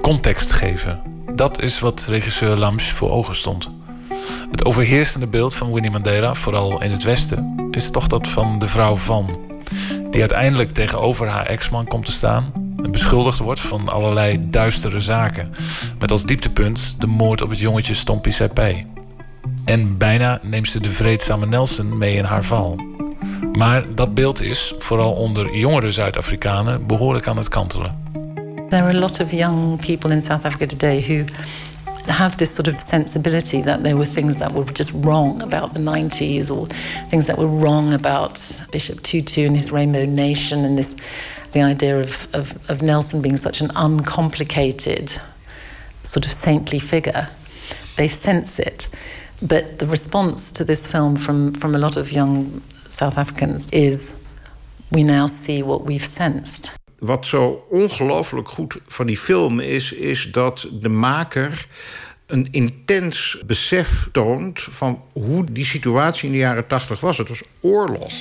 Context 0.00 0.52
geven, 0.52 1.00
dat 1.34 1.62
is 1.62 1.80
wat 1.80 2.06
regisseur 2.08 2.56
Lams 2.56 2.90
voor 2.90 3.10
ogen 3.10 3.36
stond. 3.36 3.70
Het 4.50 4.64
overheersende 4.64 5.26
beeld 5.26 5.54
van 5.54 5.72
Winnie 5.72 5.90
Mandela, 5.90 6.34
vooral 6.34 6.82
in 6.82 6.90
het 6.90 7.02
Westen, 7.02 7.68
is 7.70 7.90
toch 7.90 8.06
dat 8.06 8.28
van 8.28 8.58
de 8.58 8.66
vrouw 8.66 8.96
van. 8.96 9.40
Die 10.10 10.20
uiteindelijk 10.20 10.70
tegenover 10.70 11.28
haar 11.28 11.46
ex-man 11.46 11.86
komt 11.86 12.04
te 12.04 12.12
staan 12.12 12.52
en 12.82 12.90
beschuldigd 12.90 13.38
wordt 13.38 13.60
van 13.60 13.88
allerlei 13.88 14.48
duistere 14.48 15.00
zaken. 15.00 15.50
Met 15.98 16.10
als 16.10 16.24
dieptepunt 16.24 16.96
de 16.98 17.06
moord 17.06 17.42
op 17.42 17.50
het 17.50 17.58
jongetje 17.58 17.94
Stompie 17.94 18.32
Sepai. 18.32 18.93
En 19.64 19.98
bijna 19.98 20.38
neemt 20.42 20.68
ze 20.68 20.80
de 20.80 20.90
vreedzame 20.90 21.46
Nelson 21.46 21.98
mee 21.98 22.16
in 22.16 22.24
haar 22.24 22.44
val. 22.44 22.76
Maar 23.52 23.94
dat 23.94 24.14
beeld 24.14 24.42
is, 24.42 24.74
vooral 24.78 25.12
onder 25.12 25.56
jongere 25.56 25.90
Zuid-Afrikanen, 25.90 26.86
behoorlijk 26.86 27.26
aan 27.26 27.36
het 27.36 27.48
kantelen. 27.48 28.02
There 28.68 28.82
are 28.82 28.96
a 28.96 29.00
lot 29.00 29.20
of 29.20 29.30
young 29.30 29.86
people 29.86 30.10
in 30.10 30.22
South 30.22 30.44
Africa 30.44 30.66
today 30.66 31.04
who 31.08 31.24
have 32.06 32.36
this 32.36 32.54
sort 32.54 32.68
of 32.68 32.80
sensibility 32.80 33.62
that 33.62 33.82
there 33.82 33.96
were 33.96 34.10
things 34.10 34.36
that 34.36 34.52
were 34.52 34.72
just 34.72 34.92
wrong 35.02 35.42
about 35.42 35.72
the 35.72 35.80
90s 35.80 36.50
or 36.50 36.66
things 37.08 37.26
that 37.26 37.36
were 37.36 37.58
wrong 37.58 37.94
about 37.94 38.38
Bishop 38.70 39.02
Tutu 39.02 39.46
and 39.46 39.56
his 39.56 39.70
Rainbow 39.70 40.04
Nation 40.04 40.64
and 40.64 40.78
this 40.78 40.94
the 41.52 41.62
idea 41.62 42.00
of, 42.00 42.28
of, 42.32 42.70
of 42.70 42.82
Nelson 42.82 43.22
being 43.22 43.36
such 43.36 43.60
an 43.60 43.70
uncomplicated 43.76 45.20
sort 46.02 46.26
of 46.26 46.32
saintly 46.32 46.80
figure. 46.80 47.28
They 47.96 48.08
sense 48.08 48.58
it. 48.58 48.88
But 49.38 49.78
the 49.78 49.86
response 49.86 50.52
to 50.52 50.64
this 50.64 50.86
film 50.86 51.16
from, 51.16 51.54
from 51.54 51.74
a 51.74 51.78
lot 51.78 51.96
of 51.96 52.10
young 52.10 52.62
South 52.88 53.18
Africans 53.18 53.66
is 53.70 54.14
we 54.88 55.02
now 55.02 55.26
see 55.26 55.64
what 55.64 55.84
we've 55.84 56.06
sensed. 56.06 56.72
Wat 56.98 57.26
zo 57.26 57.66
ongelooflijk 57.70 58.48
goed 58.48 58.76
van 58.86 59.06
die 59.06 59.18
film 59.18 59.60
is, 59.60 59.92
is 59.92 60.32
dat 60.32 60.68
de 60.72 60.88
maker 60.88 61.66
een 62.26 62.48
intens 62.50 63.42
besef 63.46 64.08
toont 64.12 64.60
van 64.60 65.04
hoe 65.12 65.44
die 65.52 65.64
situatie 65.64 66.26
in 66.26 66.32
de 66.32 66.38
jaren 66.38 66.66
tachtig 66.66 67.00
was. 67.00 67.18
Het 67.18 67.28
was 67.28 67.42
oorlog. 67.60 68.12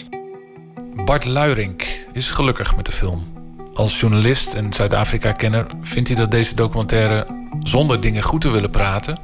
Bart 1.06 1.26
Luirink 1.26 1.84
is 2.14 2.32
gelukkig 2.32 2.76
met 2.76 2.86
de 2.86 2.92
film. 2.92 3.33
Als 3.74 4.00
journalist 4.00 4.54
en 4.54 4.74
Zuid-Afrika-kenner 4.74 5.66
vindt 5.82 6.10
hij 6.10 6.18
dat 6.18 6.32
deze 6.32 6.56
documentaire, 6.56 7.28
zonder 7.64 8.02
dingen 8.02 8.24
goed 8.24 8.42
te 8.42 8.50
willen 8.50 8.70
praten, 8.70 9.20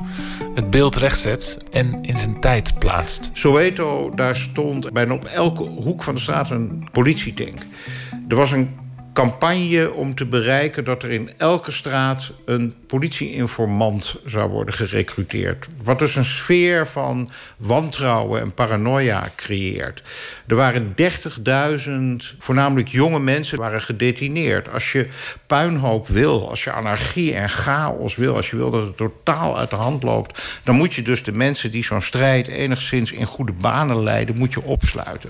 het 0.54 0.70
beeld 0.70 0.96
rechtzet 0.96 1.64
en 1.72 2.02
in 2.02 2.18
zijn 2.18 2.40
tijd 2.40 2.80
plaatst. 2.80 3.30
Soweto, 3.34 4.12
daar 4.16 4.36
stond 4.36 4.92
bijna 4.94 5.14
op 5.14 5.24
elke 5.26 5.64
hoek 5.64 6.04
van 6.04 6.16
de 6.16 6.22
straat 6.22 6.50
een 6.50 6.88
politietank. 6.92 7.60
Er 8.28 8.36
was 8.36 8.52
een 8.52 8.76
campagne 9.14 9.94
om 9.94 10.16
te 10.16 10.26
bereiken 10.26 10.86
dat 10.86 11.04
er 11.04 11.12
in 11.12 11.30
elke 11.38 11.72
straat 11.72 12.32
een 12.46 12.74
politieinformant 12.90 14.16
zou 14.26 14.50
worden 14.50 14.74
gerecruiteerd. 14.74 15.68
Wat 15.84 16.00
dus 16.00 16.16
een 16.16 16.24
sfeer 16.24 16.88
van 16.88 17.32
wantrouwen 17.58 18.42
en 18.42 18.54
paranoia 18.54 19.30
creëert. 19.36 20.04
Er 20.48 20.56
waren 20.56 20.96
30.000, 20.96 22.38
voornamelijk 22.40 22.88
jonge 22.88 23.20
mensen, 23.20 23.58
waren 23.58 23.82
gedetineerd. 23.82 24.72
Als 24.72 24.92
je 24.92 25.08
puinhoop 25.48 26.08
wil, 26.08 26.50
als 26.50 26.64
je 26.64 26.72
anarchie 26.72 27.34
en 27.34 27.50
chaos 27.50 28.16
wil, 28.16 28.36
als 28.36 28.50
je 28.50 28.56
wil 28.56 28.72
dat 28.72 28.84
het 28.84 28.98
totaal 28.98 29.58
uit 29.58 29.70
de 29.70 29.76
hand 29.76 30.04
loopt, 30.04 30.60
dan 30.64 30.76
moet 30.76 30.94
je 30.94 31.02
dus 31.02 31.24
de 31.24 31.32
mensen 31.32 31.72
die 31.72 31.84
zo'n 31.84 32.02
strijd 32.02 32.48
enigszins 32.48 33.12
in 33.12 33.26
goede 33.26 33.54
banen 33.54 34.04
leiden, 34.04 34.38
moet 34.38 34.54
je 34.54 34.64
opsluiten. 34.64 35.30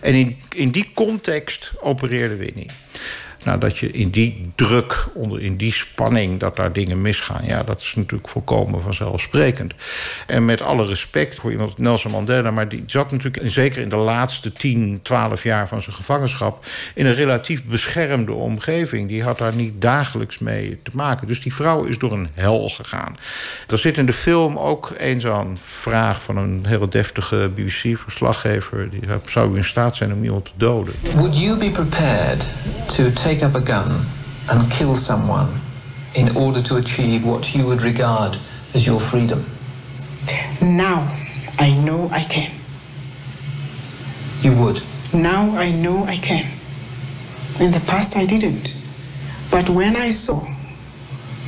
En 0.00 0.14
in, 0.14 0.36
in 0.54 0.70
die 0.70 0.90
context 0.94 1.72
opereerde 1.80 2.36
Winnie. 2.36 2.70
Nou, 3.44 3.58
dat 3.58 3.78
je 3.78 3.90
in 3.90 4.10
die 4.10 4.52
druk, 4.54 5.06
onder, 5.14 5.40
in 5.40 5.56
die 5.56 5.72
spanning, 5.72 6.40
dat 6.40 6.56
daar 6.56 6.72
dingen 6.72 7.00
misgaan... 7.00 7.44
ja, 7.44 7.62
dat 7.62 7.80
is 7.80 7.94
natuurlijk 7.94 8.28
volkomen 8.28 8.82
vanzelfsprekend. 8.82 9.74
En 10.26 10.44
met 10.44 10.62
alle 10.62 10.86
respect 10.86 11.34
voor 11.34 11.50
iemand, 11.50 11.78
Nelson 11.78 12.10
Mandela... 12.10 12.50
maar 12.50 12.68
die 12.68 12.82
zat 12.86 13.10
natuurlijk, 13.10 13.48
zeker 13.48 13.82
in 13.82 13.88
de 13.88 13.96
laatste 13.96 14.52
10, 14.52 15.00
12 15.02 15.42
jaar 15.42 15.68
van 15.68 15.82
zijn 15.82 15.96
gevangenschap... 15.96 16.64
in 16.94 17.06
een 17.06 17.14
relatief 17.14 17.64
beschermde 17.64 18.32
omgeving. 18.32 19.08
Die 19.08 19.22
had 19.22 19.38
daar 19.38 19.54
niet 19.54 19.80
dagelijks 19.80 20.38
mee 20.38 20.80
te 20.82 20.90
maken. 20.94 21.26
Dus 21.26 21.40
die 21.42 21.54
vrouw 21.54 21.84
is 21.84 21.98
door 21.98 22.12
een 22.12 22.28
hel 22.34 22.68
gegaan. 22.68 23.16
Er 23.68 23.78
zit 23.78 23.98
in 23.98 24.06
de 24.06 24.12
film 24.12 24.58
ook 24.58 24.92
een 24.98 25.20
zo'n 25.20 25.58
vraag 25.62 26.22
van 26.22 26.36
een 26.36 26.64
heel 26.66 26.88
deftige 26.88 27.50
BBC-verslaggever... 27.54 28.90
die 28.90 29.00
zou 29.26 29.52
u 29.52 29.56
in 29.56 29.64
staat 29.64 29.96
zijn 29.96 30.12
om 30.12 30.24
iemand 30.24 30.44
te 30.44 30.52
doden? 30.56 30.94
Would 31.14 31.40
you 31.40 31.58
be 31.58 31.70
prepared 31.70 32.46
to 32.86 33.12
up 33.40 33.54
a 33.54 33.60
gun 33.60 34.04
and 34.50 34.70
kill 34.72 34.96
someone 34.96 35.48
in 36.16 36.36
order 36.36 36.60
to 36.60 36.76
achieve 36.76 37.24
what 37.24 37.54
you 37.54 37.66
would 37.66 37.82
regard 37.82 38.36
as 38.74 38.84
your 38.84 38.98
freedom? 38.98 39.46
Now 40.60 41.08
I 41.58 41.72
know 41.84 42.08
I 42.10 42.24
can. 42.24 42.50
You 44.42 44.56
would. 44.56 44.82
Now 45.14 45.56
I 45.56 45.70
know 45.70 46.04
I 46.04 46.16
can. 46.16 46.50
In 47.60 47.70
the 47.70 47.82
past, 47.86 48.16
I 48.16 48.26
didn't. 48.26 48.76
But 49.50 49.68
when 49.68 49.94
I 49.94 50.10
saw 50.10 50.46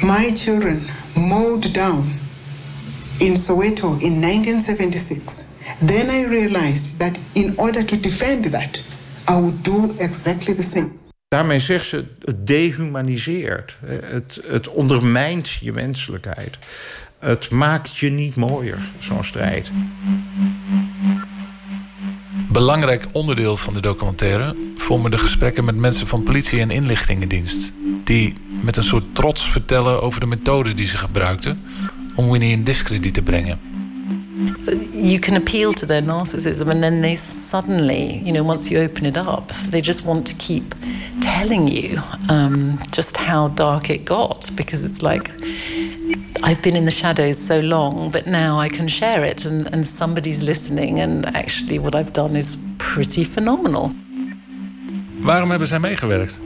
my 0.03 0.31
children 0.31 0.83
mowed 1.17 1.73
down 1.73 2.05
in 3.21 3.35
Soweto 3.35 4.01
in 4.03 4.21
1976, 4.21 5.49
then 5.81 6.11
I 6.11 6.25
realized 6.25 6.99
that 6.99 7.19
in 7.35 7.55
order 7.59 7.83
to 7.83 7.97
defend 7.97 8.45
that, 8.47 8.83
I 9.27 9.41
would 9.41 9.63
do 9.63 9.97
exactly 9.99 10.55
the 10.55 10.63
same. 10.63 10.99
Daarmee 11.35 11.59
zegt 11.59 11.87
ze, 11.87 12.05
het 12.25 12.47
dehumaniseert. 12.47 13.77
Het, 13.87 14.41
het 14.47 14.69
ondermijnt 14.69 15.51
je 15.51 15.73
menselijkheid. 15.73 16.59
Het 17.19 17.51
maakt 17.51 17.97
je 17.97 18.11
niet 18.11 18.37
mooier, 18.37 18.79
zo'n 18.99 19.25
strijd. 19.25 19.71
Belangrijk 22.49 23.07
onderdeel 23.13 23.57
van 23.57 23.75
de 23.75 23.81
documentaire 23.81 24.57
vormen 24.77 25.11
de 25.11 25.19
gesprekken 25.19 25.65
met 25.65 25.77
mensen 25.77 26.07
van 26.07 26.23
politie 26.23 26.61
en 26.61 26.71
inlichtingendienst. 26.71 27.73
Die 28.05 28.35
met 28.63 28.77
een 28.77 28.85
soort 28.85 29.15
trots 29.15 29.51
vertellen 29.51 30.03
over 30.03 30.21
de 30.21 30.27
methode 30.27 30.75
die 30.75 30.87
ze 30.87 30.99
gebruikten 30.99 31.63
om 32.15 32.31
Winnie 32.31 32.53
in 32.53 32.65
discrediet 32.65 33.15
te 33.15 33.23
brengen. 33.23 33.59
you 34.93 35.19
can 35.19 35.37
appeal 35.37 35.73
to 35.73 35.87
their 35.87 36.03
narcissism 36.03 36.69
and 36.69 36.83
then 36.83 37.01
they 37.01 37.15
suddenly 37.15 38.21
you 38.25 38.33
know 38.33 38.43
once 38.43 38.69
you 38.69 38.79
open 38.79 39.07
it 39.07 39.17
up 39.17 39.53
they 39.71 39.81
just 39.81 40.05
want 40.05 40.27
to 40.27 40.35
keep 40.39 40.75
telling 41.25 41.69
you 41.69 42.01
um, 42.29 42.79
just 42.91 43.17
how 43.17 43.49
dark 43.49 43.91
it 43.91 44.05
got 44.05 44.51
because 44.55 44.85
it's 44.85 45.03
like 45.03 45.31
i've 46.43 46.61
been 46.63 46.77
in 46.77 46.85
the 46.85 46.91
shadows 46.91 47.39
so 47.39 47.61
long 47.61 48.11
but 48.11 48.27
now 48.27 48.59
i 48.59 48.69
can 48.69 48.89
share 48.89 49.25
it 49.25 49.47
and, 49.47 49.73
and 49.73 49.87
somebody's 49.87 50.43
listening 50.43 51.01
and 51.01 51.25
actually 51.35 51.79
what 51.79 51.95
i've 51.95 52.13
done 52.13 52.37
is 52.37 52.57
pretty 52.79 53.25
phenomenal 53.25 53.91
Waarom 55.25 55.51
hebben 55.51 55.69
zij 55.69 55.79
meegewerkt? 55.79 56.41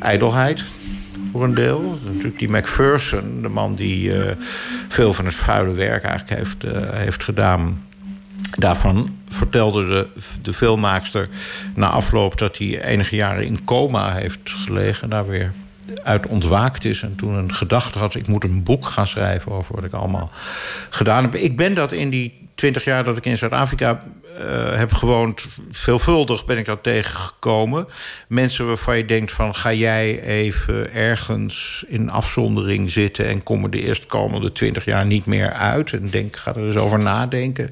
Ijdelheid, 0.00 0.64
voor 1.32 1.44
een 1.44 1.54
deel. 1.54 1.98
Natuurlijk 2.04 2.38
die 2.38 2.48
Macpherson, 2.48 3.42
de 3.42 3.48
man 3.48 3.74
die 3.74 4.12
eh, 4.12 4.36
veel 4.88 5.14
van 5.14 5.24
het 5.24 5.34
vuile 5.34 5.72
werk 5.72 6.04
eigenlijk 6.04 6.40
heeft, 6.40 6.64
eh, 6.64 6.72
heeft 6.92 7.24
gedaan. 7.24 7.82
Daarvan 8.56 9.16
vertelde 9.28 9.86
de, 9.86 10.08
de 10.42 10.52
filmmaakster 10.52 11.28
na 11.74 11.88
afloop 11.88 12.38
dat 12.38 12.58
hij 12.58 12.84
enige 12.84 13.16
jaren 13.16 13.46
in 13.46 13.64
coma 13.64 14.12
heeft 14.12 14.40
gelegen. 14.44 15.10
Daar 15.10 15.26
weer 15.26 15.52
uit 16.02 16.26
ontwaakt 16.26 16.84
is 16.84 17.02
en 17.02 17.16
toen 17.16 17.34
een 17.34 17.54
gedachte 17.54 17.98
had... 17.98 18.14
ik 18.14 18.28
moet 18.28 18.44
een 18.44 18.62
boek 18.62 18.86
gaan 18.86 19.06
schrijven 19.06 19.52
over 19.52 19.74
wat 19.74 19.84
ik 19.84 19.92
allemaal 19.92 20.30
gedaan 20.90 21.22
heb. 21.22 21.34
Ik 21.34 21.56
ben 21.56 21.74
dat 21.74 21.92
in 21.92 22.10
die 22.10 22.47
twintig 22.58 22.84
jaar 22.84 23.04
dat 23.04 23.16
ik 23.16 23.26
in 23.26 23.36
Zuid-Afrika 23.36 24.02
eh, 24.38 24.76
heb 24.76 24.92
gewoond... 24.92 25.44
veelvuldig 25.70 26.44
ben 26.44 26.58
ik 26.58 26.64
dat 26.64 26.82
tegengekomen. 26.82 27.86
Mensen 28.28 28.66
waarvan 28.66 28.96
je 28.96 29.04
denkt 29.04 29.32
van... 29.32 29.54
ga 29.54 29.72
jij 29.72 30.22
even 30.22 30.92
ergens 30.94 31.84
in 31.88 32.10
afzondering 32.10 32.90
zitten... 32.90 33.26
en 33.26 33.42
kom 33.42 33.64
er 33.64 33.70
de 33.70 33.82
eerstkomende 33.82 34.52
twintig 34.52 34.84
jaar 34.84 35.06
niet 35.06 35.26
meer 35.26 35.52
uit. 35.52 35.92
En 35.92 36.10
denk, 36.10 36.36
ga 36.36 36.54
er 36.54 36.66
eens 36.66 36.76
over 36.76 36.98
nadenken. 36.98 37.70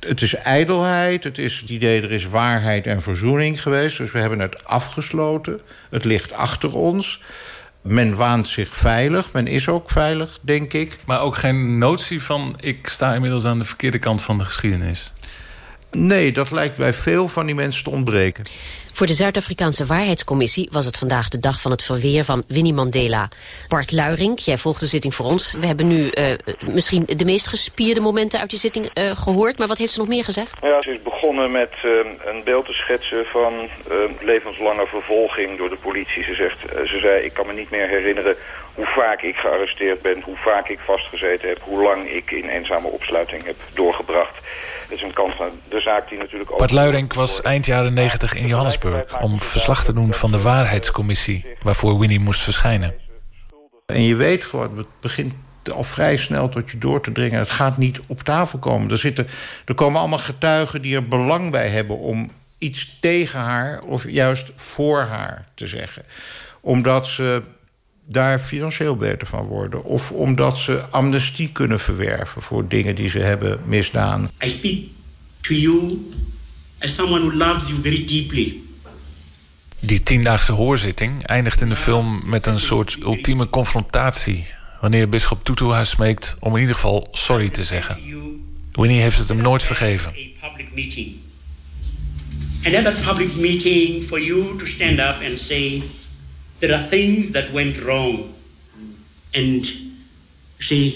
Het 0.00 0.22
is 0.22 0.34
ijdelheid, 0.34 1.24
het 1.24 1.38
is 1.38 1.60
het 1.60 1.70
idee... 1.70 2.02
er 2.02 2.12
is 2.12 2.28
waarheid 2.28 2.86
en 2.86 3.02
verzoening 3.02 3.62
geweest. 3.62 3.98
Dus 3.98 4.12
we 4.12 4.18
hebben 4.18 4.40
het 4.40 4.64
afgesloten. 4.64 5.60
Het 5.90 6.04
ligt 6.04 6.32
achter 6.32 6.74
ons. 6.74 7.22
Men 7.82 8.16
waant 8.16 8.48
zich 8.48 8.76
veilig. 8.76 9.32
Men 9.32 9.46
is 9.46 9.68
ook 9.68 9.90
veilig, 9.90 10.38
denk 10.42 10.72
ik. 10.72 10.96
Maar 11.06 11.20
ook 11.20 11.36
geen 11.36 11.78
notie 11.78 12.22
van 12.22 12.56
ik 12.60 12.88
sta 12.88 13.14
inmiddels 13.14 13.44
aan 13.44 13.58
de 13.58 13.64
verkeerde 13.64 13.98
kant 13.98 14.22
van 14.22 14.38
de 14.38 14.44
geschiedenis. 14.44 15.12
Nee, 15.90 16.32
dat 16.32 16.50
lijkt 16.50 16.76
bij 16.76 16.92
veel 16.92 17.28
van 17.28 17.46
die 17.46 17.54
mensen 17.54 17.84
te 17.84 17.90
ontbreken. 17.90 18.44
Voor 18.98 19.06
de 19.06 19.12
Zuid-Afrikaanse 19.12 19.86
Waarheidscommissie 19.86 20.68
was 20.72 20.86
het 20.86 20.96
vandaag 20.96 21.28
de 21.28 21.38
dag 21.38 21.60
van 21.60 21.70
het 21.70 21.82
verweer 21.82 22.24
van 22.24 22.44
Winnie 22.48 22.74
Mandela. 22.74 23.28
Bart 23.68 23.92
Luiring, 23.92 24.40
jij 24.40 24.58
volgt 24.58 24.80
de 24.80 24.86
zitting 24.86 25.14
voor 25.14 25.26
ons. 25.26 25.54
We 25.60 25.66
hebben 25.66 25.86
nu 25.86 26.10
uh, 26.10 26.24
misschien 26.72 27.04
de 27.06 27.24
meest 27.24 27.48
gespierde 27.48 28.00
momenten 28.00 28.40
uit 28.40 28.50
die 28.50 28.58
zitting 28.58 28.90
uh, 28.94 29.16
gehoord. 29.16 29.58
Maar 29.58 29.68
wat 29.68 29.78
heeft 29.78 29.92
ze 29.92 29.98
nog 29.98 30.08
meer 30.08 30.24
gezegd? 30.24 30.58
Ja, 30.62 30.82
ze 30.82 30.90
is 30.90 31.02
begonnen 31.02 31.50
met 31.50 31.72
uh, 31.84 31.92
een 32.24 32.44
beeld 32.44 32.66
te 32.66 32.72
schetsen 32.72 33.24
van 33.24 33.68
levenslange 34.20 34.86
vervolging 34.86 35.58
door 35.58 35.68
de 35.68 35.78
politie. 35.82 36.24
Ze, 36.24 36.34
zegt, 36.34 36.60
ze 36.60 36.98
zei, 36.98 37.24
ik 37.24 37.32
kan 37.32 37.46
me 37.46 37.52
niet 37.52 37.70
meer 37.70 37.88
herinneren 37.88 38.36
hoe 38.74 38.86
vaak 38.86 39.22
ik 39.22 39.36
gearresteerd 39.36 40.02
ben, 40.02 40.22
hoe 40.22 40.36
vaak 40.36 40.68
ik 40.68 40.78
vastgezeten 40.78 41.48
heb, 41.48 41.60
hoe 41.62 41.82
lang 41.82 42.10
ik 42.10 42.30
in 42.30 42.48
eenzame 42.48 42.88
opsluiting 42.88 43.44
heb 43.44 43.56
doorgebracht. 43.74 44.38
Dat 44.88 44.98
is 44.98 45.04
een 45.04 45.12
kant 45.12 45.34
van 45.34 45.50
de 45.68 45.80
zaak 45.80 46.08
die 46.08 46.18
natuurlijk 46.18 46.50
ook... 46.50 46.58
Bart 46.58 46.70
Luiring 46.70 47.14
was 47.14 47.42
eind 47.42 47.66
jaren 47.66 47.94
90 47.94 48.34
in 48.34 48.46
Johannesburg... 48.46 49.20
om 49.20 49.40
verslag 49.40 49.84
te 49.84 49.92
doen 49.92 50.12
van 50.12 50.30
de 50.30 50.42
waarheidscommissie... 50.42 51.46
waarvoor 51.62 51.98
Winnie 51.98 52.20
moest 52.20 52.40
verschijnen. 52.40 52.94
En 53.86 54.02
je 54.02 54.16
weet 54.16 54.44
gewoon, 54.44 54.78
het 54.78 54.86
begint 55.00 55.34
al 55.72 55.82
vrij 55.82 56.16
snel 56.16 56.48
tot 56.48 56.70
je 56.70 56.78
door 56.78 57.00
te 57.00 57.12
dringen. 57.12 57.38
Het 57.38 57.50
gaat 57.50 57.76
niet 57.76 58.00
op 58.06 58.22
tafel 58.22 58.58
komen. 58.58 58.90
Er, 58.90 58.98
zitten, 58.98 59.26
er 59.64 59.74
komen 59.74 60.00
allemaal 60.00 60.18
getuigen 60.18 60.82
die 60.82 60.96
er 60.96 61.08
belang 61.08 61.50
bij 61.50 61.68
hebben... 61.68 61.98
om 61.98 62.30
iets 62.58 62.98
tegen 63.00 63.40
haar 63.40 63.82
of 63.82 64.10
juist 64.10 64.52
voor 64.56 65.00
haar 65.00 65.48
te 65.54 65.66
zeggen. 65.66 66.04
Omdat 66.60 67.06
ze 67.06 67.42
daar 68.10 68.38
financieel 68.38 68.96
beter 68.96 69.26
van 69.26 69.44
worden. 69.44 69.84
Of 69.84 70.12
omdat 70.12 70.56
ze 70.56 70.82
amnestie 70.90 71.52
kunnen 71.52 71.80
verwerven 71.80 72.42
voor 72.42 72.68
dingen 72.68 72.94
die 72.94 73.08
ze 73.08 73.18
hebben 73.18 73.60
misdaan. 73.64 74.30
I 74.44 74.50
speak 74.50 74.78
to 75.40 75.54
you 75.54 76.06
as 76.78 76.94
someone 76.94 77.20
who 77.20 77.36
loves 77.36 77.68
you 77.68 77.80
very 77.82 78.04
deeply. 78.04 78.60
Die 79.80 80.02
tiendaagse 80.02 80.52
hoorzitting 80.52 81.24
eindigt 81.24 81.60
in 81.60 81.68
de 81.68 81.76
film 81.76 82.20
met 82.24 82.46
een 82.46 82.60
soort 82.60 82.96
ultieme 83.00 83.48
confrontatie. 83.48 84.46
Wanneer 84.80 85.08
bischop 85.08 85.44
Tutu 85.44 85.64
haar 85.64 85.86
smeekt 85.86 86.36
om 86.40 86.54
in 86.54 86.60
ieder 86.60 86.74
geval 86.74 87.08
sorry 87.12 87.48
te 87.48 87.64
zeggen. 87.64 87.96
Winnie 88.72 89.00
heeft 89.00 89.18
het 89.18 89.28
hem 89.28 89.36
nooit 89.36 89.62
vergeven. 89.62 90.12
Public 90.40 90.66
meeting. 90.74 91.14
And 92.64 92.74
at 92.74 92.84
that 92.84 93.00
public 93.00 93.36
meeting 93.36 94.02
for 94.02 94.20
you 94.20 94.56
to 94.56 94.66
stand 94.66 94.98
up 94.98 95.16
and 95.28 95.38
say 95.38 95.82
there 96.58 96.74
are 96.74 96.88
things 96.88 97.30
that 97.30 97.50
went 97.52 97.82
wrong. 97.82 98.34
And 99.32 99.72
say, 100.58 100.94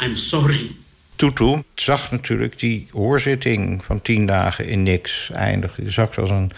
I'm 0.00 0.16
sorry. 0.16 0.70
Tutu 1.16 1.62
zag 1.74 2.10
natuurlijk 2.10 2.58
die 2.58 2.88
hoorzitting 2.92 3.84
van 3.84 4.02
tien 4.02 4.26
dagen 4.26 4.68
in 4.68 4.82
niks 4.82 5.30
eindigen. 5.32 5.82
Die 5.82 5.92
zag 5.92 6.18
als 6.18 6.30
een 6.30 6.50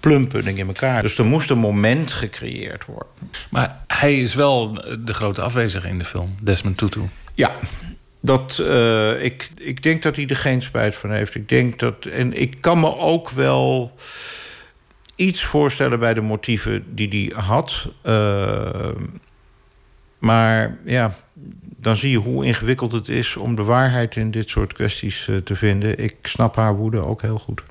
plumpudding 0.00 0.58
in 0.58 0.66
elkaar. 0.66 1.02
Dus 1.02 1.18
er 1.18 1.24
moest 1.24 1.50
een 1.50 1.58
moment 1.58 2.12
gecreëerd 2.12 2.84
worden. 2.84 3.12
Maar 3.50 3.80
hij 3.86 4.20
is 4.20 4.34
wel 4.34 4.72
de 5.04 5.14
grote 5.14 5.42
afwezige 5.42 5.88
in 5.88 5.98
de 5.98 6.04
film, 6.04 6.34
Desmond 6.42 6.76
Tutu. 6.76 7.00
Ja, 7.34 7.56
dat, 8.20 8.58
uh, 8.60 9.24
ik, 9.24 9.48
ik 9.56 9.82
denk 9.82 10.02
dat 10.02 10.16
hij 10.16 10.26
er 10.26 10.36
geen 10.36 10.62
spijt 10.62 10.94
van 10.94 11.10
heeft. 11.10 11.34
Ik 11.34 11.48
denk 11.48 11.78
dat. 11.78 12.04
En 12.04 12.40
ik 12.40 12.56
kan 12.60 12.80
me 12.80 12.96
ook 12.96 13.30
wel 13.30 13.94
iets 15.16 15.44
voorstellen 15.44 15.98
bij 15.98 16.14
de 16.14 16.20
motieven 16.20 16.84
die 16.94 17.08
hij 17.08 17.42
had. 17.44 17.88
Uh, 18.06 18.88
maar 20.18 20.76
ja, 20.84 21.14
dan 21.76 21.96
zie 21.96 22.10
je 22.10 22.18
hoe 22.18 22.44
ingewikkeld 22.44 22.92
het 22.92 23.08
is 23.08 23.36
om 23.36 23.54
de 23.54 23.62
waarheid 23.62 24.16
in 24.16 24.30
dit 24.30 24.48
soort 24.48 24.72
kwesties 24.72 25.28
uh, 25.28 25.36
te 25.36 25.56
vinden. 25.56 25.98
Ik 25.98 26.16
snap 26.22 26.56
haar 26.56 26.76
woede 26.76 26.98
ook 26.98 27.22
heel 27.22 27.38
goed. 27.38 27.62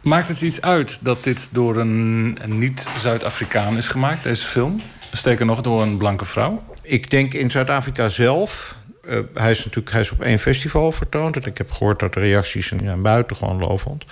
Maakt 0.00 0.28
het 0.28 0.42
iets 0.42 0.62
uit 0.62 1.04
dat 1.04 1.24
dit 1.24 1.48
door 1.52 1.76
een 1.76 2.38
niet-Zuid-Afrikaan 2.46 3.76
is 3.76 3.88
gemaakt, 3.88 4.22
deze 4.22 4.46
film? 4.46 4.80
Sterker 5.12 5.46
nog, 5.46 5.60
door 5.60 5.82
een 5.82 5.96
blanke 5.96 6.24
vrouw? 6.24 6.64
Ik 6.82 7.10
denk 7.10 7.34
in 7.34 7.50
Zuid-Afrika 7.50 8.08
zelf. 8.08 8.76
Uh, 9.08 9.18
hij 9.34 9.50
is 9.50 9.58
natuurlijk 9.58 9.90
hij 9.90 10.00
is 10.00 10.10
op 10.10 10.22
één 10.22 10.38
festival 10.38 10.92
vertoond. 10.92 11.36
En 11.36 11.44
ik 11.44 11.58
heb 11.58 11.70
gehoord 11.70 11.98
dat 11.98 12.14
de 12.14 12.20
reacties 12.20 12.66
zijn 12.66 12.82
ja, 12.82 12.96
buitengewoon 12.96 13.58
lovend. 13.58 14.04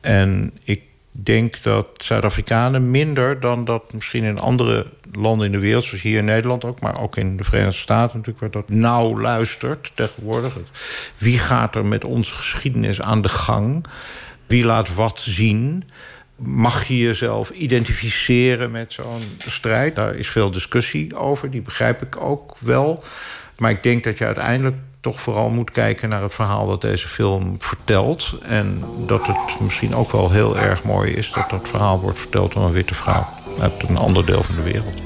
En 0.00 0.52
ik 0.64 0.82
denk 1.22 1.62
dat 1.62 1.88
Zuid-Afrikanen 1.96 2.90
minder 2.90 3.40
dan 3.40 3.64
dat 3.64 3.92
misschien 3.92 4.24
in 4.24 4.38
andere 4.38 4.86
landen 5.12 5.46
in 5.46 5.52
de 5.52 5.58
wereld, 5.58 5.84
zoals 5.84 6.02
hier 6.02 6.18
in 6.18 6.24
Nederland 6.24 6.64
ook, 6.64 6.80
maar 6.80 7.00
ook 7.00 7.16
in 7.16 7.36
de 7.36 7.44
Verenigde 7.44 7.78
Staten 7.78 8.16
natuurlijk, 8.16 8.40
waar 8.40 8.62
dat 8.62 8.70
nauw 8.70 9.20
luistert 9.20 9.92
tegenwoordig. 9.94 10.56
Wie 11.16 11.38
gaat 11.38 11.74
er 11.74 11.84
met 11.84 12.04
onze 12.04 12.34
geschiedenis 12.34 13.00
aan 13.00 13.22
de 13.22 13.28
gang? 13.28 13.84
Wie 14.46 14.64
laat 14.64 14.94
wat 14.94 15.20
zien? 15.20 15.84
Mag 16.36 16.84
je 16.84 16.98
jezelf 16.98 17.50
identificeren 17.50 18.70
met 18.70 18.92
zo'n 18.92 19.22
strijd? 19.46 19.94
Daar 19.94 20.14
is 20.14 20.28
veel 20.28 20.50
discussie 20.50 21.16
over, 21.16 21.50
die 21.50 21.62
begrijp 21.62 22.02
ik 22.02 22.20
ook 22.20 22.58
wel. 22.58 23.04
Maar 23.58 23.70
ik 23.70 23.82
denk 23.82 24.04
dat 24.04 24.18
je 24.18 24.24
uiteindelijk 24.24 24.76
toch 25.00 25.20
vooral 25.20 25.50
moet 25.50 25.70
kijken 25.70 26.08
naar 26.08 26.22
het 26.22 26.34
verhaal 26.34 26.66
dat 26.66 26.80
deze 26.80 27.08
film 27.08 27.56
vertelt. 27.58 28.34
En 28.42 28.84
dat 29.06 29.26
het 29.26 29.60
misschien 29.60 29.94
ook 29.94 30.12
wel 30.12 30.30
heel 30.30 30.58
erg 30.58 30.84
mooi 30.84 31.12
is 31.12 31.32
dat 31.32 31.50
dat 31.50 31.68
verhaal 31.68 32.00
wordt 32.00 32.18
verteld 32.18 32.52
door 32.52 32.64
een 32.64 32.72
witte 32.72 32.94
vrouw 32.94 33.26
uit 33.60 33.72
een 33.88 33.96
ander 33.96 34.26
deel 34.26 34.42
van 34.42 34.54
de 34.54 34.62
wereld. 34.62 35.00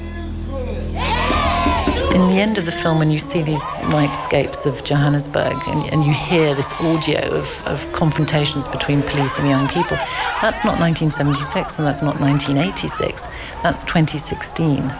In 2.13 2.27
the 2.27 2.39
end 2.39 2.57
of 2.57 2.63
the 2.63 2.71
film, 2.71 2.97
when 2.97 3.09
you 3.09 3.19
see 3.19 3.43
these 3.43 3.65
nightscapes 3.87 4.65
of 4.65 4.87
Johannesburg 4.87 5.67
and, 5.67 5.91
and 5.91 6.05
you 6.05 6.13
hear 6.13 6.55
this 6.55 6.71
audio 6.79 7.37
of, 7.37 7.61
of 7.67 7.87
confrontations 7.91 8.69
between 8.69 9.03
police 9.03 9.37
and 9.39 9.49
young 9.49 9.67
people, 9.67 9.97
that's 10.41 10.63
not 10.63 10.79
1976 10.79 11.77
and 11.77 11.87
that's 11.87 12.01
not 12.01 12.19
1986, 12.19 13.27
that's 13.63 13.83
2016. 13.83 14.93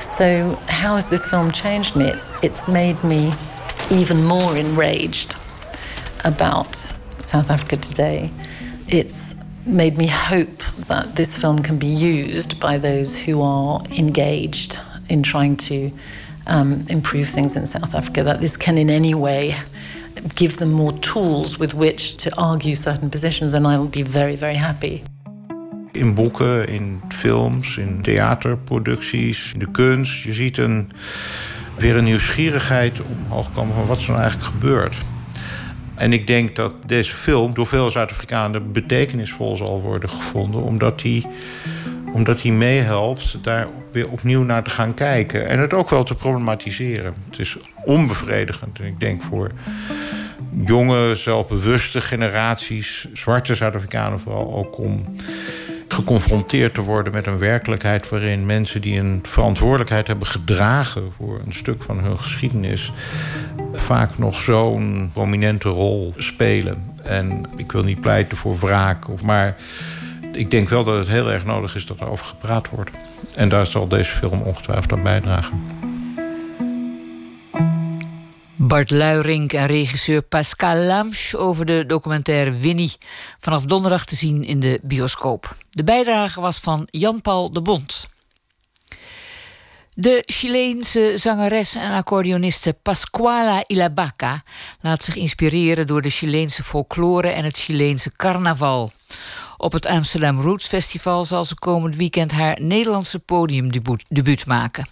So, 0.00 0.56
how 0.68 0.94
has 0.94 1.08
this 1.08 1.26
film 1.26 1.50
changed 1.50 1.96
me? 1.96 2.04
It's, 2.04 2.32
it's 2.42 2.68
made 2.68 3.02
me 3.02 3.32
even 3.90 4.24
more 4.24 4.56
enraged 4.56 5.36
about 6.24 6.74
South 7.18 7.50
Africa 7.50 7.76
today. 7.76 8.30
It's 8.88 9.34
made 9.64 9.96
me 9.96 10.06
hope 10.06 10.62
that 10.86 11.16
this 11.16 11.36
film 11.36 11.60
can 11.60 11.78
be 11.78 11.86
used 11.86 12.60
by 12.60 12.78
those 12.78 13.18
who 13.18 13.42
are 13.42 13.82
engaged 13.98 14.78
in 15.08 15.22
trying 15.22 15.56
to 15.56 15.90
um, 16.46 16.84
improve 16.88 17.28
things 17.28 17.56
in 17.56 17.66
South 17.66 17.94
Africa, 17.94 18.22
that 18.22 18.40
this 18.40 18.56
can 18.56 18.78
in 18.78 18.90
any 18.90 19.14
way 19.14 19.56
give 20.34 20.56
them 20.56 20.72
more 20.72 20.92
tools 20.92 21.58
with 21.58 21.74
which 21.74 22.16
to 22.18 22.30
argue 22.36 22.74
certain 22.74 23.10
positions, 23.10 23.54
and 23.54 23.66
I'll 23.66 23.86
be 23.86 24.02
very, 24.02 24.36
very 24.36 24.54
happy. 24.54 25.02
In 25.92 26.14
boeken, 26.14 26.68
in 26.68 27.00
films, 27.08 27.78
in 27.78 28.02
theaterproducties, 28.02 29.52
in 29.52 29.58
de 29.58 29.70
kunst. 29.70 30.22
Je 30.22 30.32
ziet 30.32 30.58
een, 30.58 30.90
weer 31.78 31.96
een 31.96 32.04
nieuwsgierigheid 32.04 33.00
omhoog 33.00 33.52
komen 33.52 33.74
van 33.74 33.86
wat 33.86 34.00
er 34.00 34.08
nou 34.08 34.20
eigenlijk 34.20 34.50
gebeurt. 34.52 34.96
En 35.94 36.12
ik 36.12 36.26
denk 36.26 36.56
dat 36.56 36.74
deze 36.86 37.14
film 37.14 37.54
door 37.54 37.66
veel 37.66 37.90
Zuid-Afrikanen 37.90 38.72
betekenisvol 38.72 39.56
zal 39.56 39.80
worden 39.80 40.08
gevonden, 40.08 40.62
omdat 40.62 41.02
hij 41.02 41.26
omdat 42.12 42.42
hij 42.42 42.50
meehelpt 42.50 43.38
daar 43.42 43.66
weer 43.92 44.08
opnieuw 44.08 44.42
naar 44.42 44.62
te 44.62 44.70
gaan 44.70 44.94
kijken. 44.94 45.48
En 45.48 45.58
het 45.58 45.74
ook 45.74 45.90
wel 45.90 46.04
te 46.04 46.14
problematiseren. 46.14 47.14
Het 47.30 47.38
is 47.38 47.56
onbevredigend. 47.84 48.78
En 48.78 48.86
ik 48.86 49.00
denk 49.00 49.22
voor 49.22 49.50
jonge, 50.64 51.14
zelfbewuste 51.14 52.00
generaties, 52.00 53.06
zwarte 53.12 53.54
Zuid-Afrikanen 53.54 54.20
vooral 54.20 54.54
ook 54.54 54.78
om 54.78 55.16
geconfronteerd 55.88 56.74
te 56.74 56.80
worden 56.80 57.12
met 57.12 57.26
een 57.26 57.38
werkelijkheid 57.38 58.08
waarin 58.08 58.46
mensen 58.46 58.80
die 58.80 58.98
een 58.98 59.20
verantwoordelijkheid 59.22 60.06
hebben 60.06 60.26
gedragen 60.26 61.12
voor 61.16 61.40
een 61.46 61.52
stuk 61.52 61.82
van 61.82 61.98
hun 61.98 62.18
geschiedenis 62.18 62.92
vaak 63.72 64.18
nog 64.18 64.40
zo'n 64.40 65.10
prominente 65.12 65.68
rol 65.68 66.12
spelen. 66.16 66.92
En 67.02 67.42
ik 67.56 67.72
wil 67.72 67.82
niet 67.82 68.00
pleiten 68.00 68.36
voor 68.36 68.58
wraak, 68.58 69.08
of 69.08 69.22
maar 69.22 69.56
ik 70.32 70.50
denk 70.50 70.68
wel 70.68 70.84
dat 70.84 70.98
het 70.98 71.08
heel 71.08 71.32
erg 71.32 71.44
nodig 71.44 71.74
is 71.74 71.86
dat 71.86 72.00
er 72.00 72.08
over 72.08 72.26
gepraat 72.26 72.68
wordt. 72.68 72.90
En 73.36 73.48
daar 73.48 73.66
zal 73.66 73.88
deze 73.88 74.12
film 74.12 74.40
ongetwijfeld 74.40 74.92
aan 74.92 75.02
bijdragen. 75.02 75.85
Bart 78.58 78.90
Luirink 78.90 79.52
en 79.52 79.66
regisseur 79.66 80.22
Pascal 80.22 80.76
Lamsch 80.76 81.34
over 81.34 81.66
de 81.66 81.84
documentaire 81.86 82.50
Winnie. 82.50 82.96
Vanaf 83.38 83.64
donderdag 83.64 84.04
te 84.04 84.16
zien 84.16 84.44
in 84.44 84.60
de 84.60 84.80
bioscoop. 84.82 85.56
De 85.70 85.84
bijdrage 85.84 86.40
was 86.40 86.58
van 86.58 86.88
Jan-Paul 86.90 87.52
de 87.52 87.62
Bond. 87.62 88.08
De 89.94 90.22
Chileense 90.26 91.12
zangeres 91.16 91.74
en 91.74 91.90
accordeoniste 91.90 92.72
Pascuala 92.82 93.64
Ilabaca 93.66 94.42
laat 94.80 95.02
zich 95.02 95.14
inspireren 95.14 95.86
door 95.86 96.02
de 96.02 96.10
Chileense 96.10 96.62
folklore 96.62 97.28
en 97.28 97.44
het 97.44 97.56
Chileense 97.56 98.12
carnaval. 98.12 98.92
Op 99.56 99.72
het 99.72 99.86
Amsterdam 99.86 100.40
Roots 100.40 100.66
Festival 100.66 101.24
zal 101.24 101.44
ze 101.44 101.54
komend 101.54 101.96
weekend 101.96 102.32
haar 102.32 102.60
Nederlandse 102.60 103.18
podiumdebuut 103.18 104.46
maken. 104.46 104.86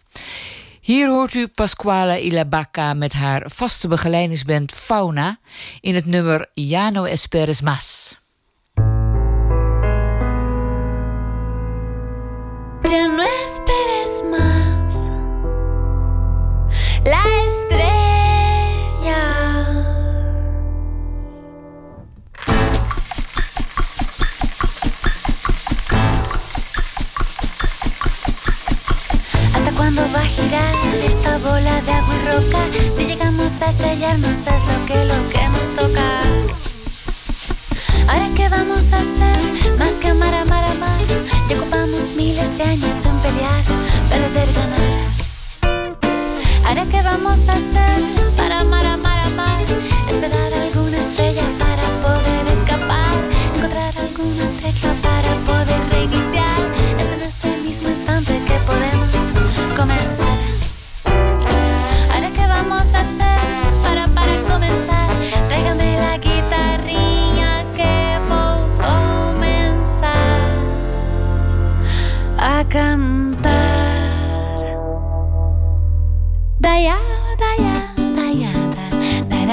Hier 0.84 1.08
hoort 1.08 1.34
u 1.34 1.46
Pasquale 1.46 2.20
Ilabaca 2.20 2.92
met 2.94 3.12
haar 3.12 3.42
vaste 3.54 3.88
begeleidingsband 3.88 4.72
Fauna 4.72 5.38
in 5.80 5.94
het 5.94 6.06
nummer 6.06 6.50
Jano 6.54 7.04
Esperes 7.04 7.60
Mas. 7.60 8.18
Ya 12.82 13.06
no 13.06 13.22
esperes 13.22 14.22
más 14.30 15.08
la 17.04 17.22
estrella. 17.44 18.13
¿Hasta 29.84 29.96
cuándo 29.96 30.16
va 30.16 30.22
a 30.22 30.26
girar 30.26 30.74
esta 31.06 31.36
bola 31.38 31.80
de 31.82 31.92
agua 31.92 32.14
y 32.14 32.18
roca? 32.26 32.58
Si 32.96 33.04
llegamos 33.04 33.52
a 33.60 33.68
estrellarnos 33.68 34.38
es 34.38 34.46
lo 34.46 34.86
que 34.86 35.04
lo 35.04 35.28
que 35.28 35.46
nos 35.48 35.74
toca. 35.74 36.22
Ahora 38.08 38.30
qué 38.34 38.48
vamos 38.48 38.90
a 38.94 38.96
hacer 38.96 39.76
más 39.78 39.92
que 40.00 40.08
amar, 40.08 40.34
amar, 40.34 40.64
amar. 40.64 41.02
Y 41.50 41.54
ocupamos 41.54 42.14
miles 42.16 42.56
de 42.56 42.64
años 42.64 42.96
en 43.04 43.16
pelear, 43.18 43.64
perder, 44.08 44.48
ganar. 44.54 44.90
Ahora 46.66 46.86
qué 46.90 47.02
vamos 47.02 47.46
a 47.46 47.52
hacer 47.52 48.02
para 48.38 48.60
amar, 48.60 48.86
amar, 48.86 49.26
amar. 49.26 49.64
Esperar 50.08 50.50
alguna 50.62 50.96
estrella 50.96 51.44
para 51.58 51.84
poder 52.04 52.56
escapar. 52.56 53.12
Encontrar 53.54 53.92
alguna 53.98 54.46
tecla 54.62 54.94
para 55.02 55.34
poder 55.44 55.80
reiniciar. 55.90 56.33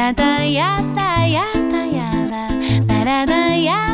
da 0.10 0.42
ya 0.42 0.82
da 0.98 1.26
ya 1.26 1.46
da 3.26 3.91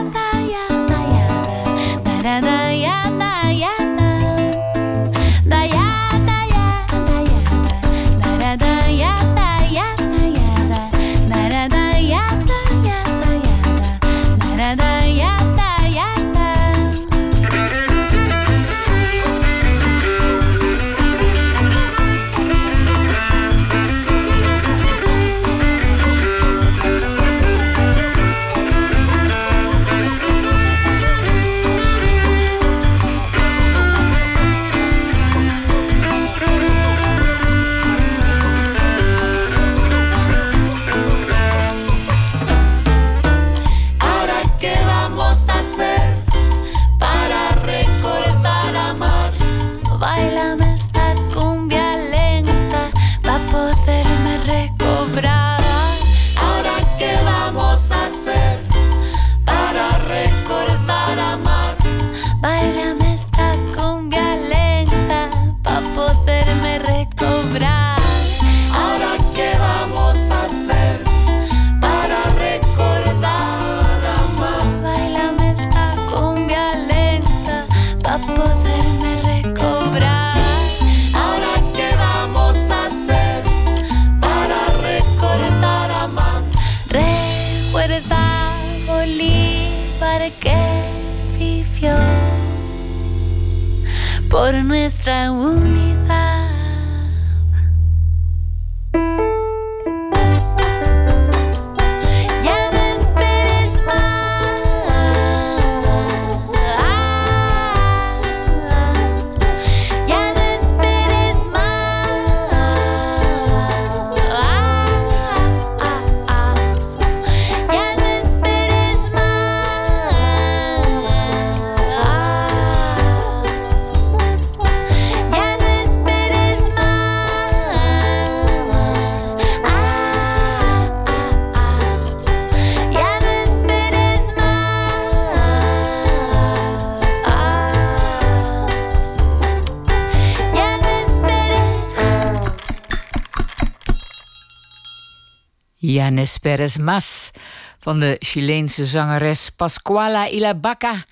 Janes 146.07 146.38
Perez 146.38 146.77
Mas 146.77 147.31
van 147.79 147.99
de 147.99 148.15
Chileense 148.19 148.85
zangeres 148.85 149.49
Pascuala 149.49 150.27
Ilabaca 150.27 151.03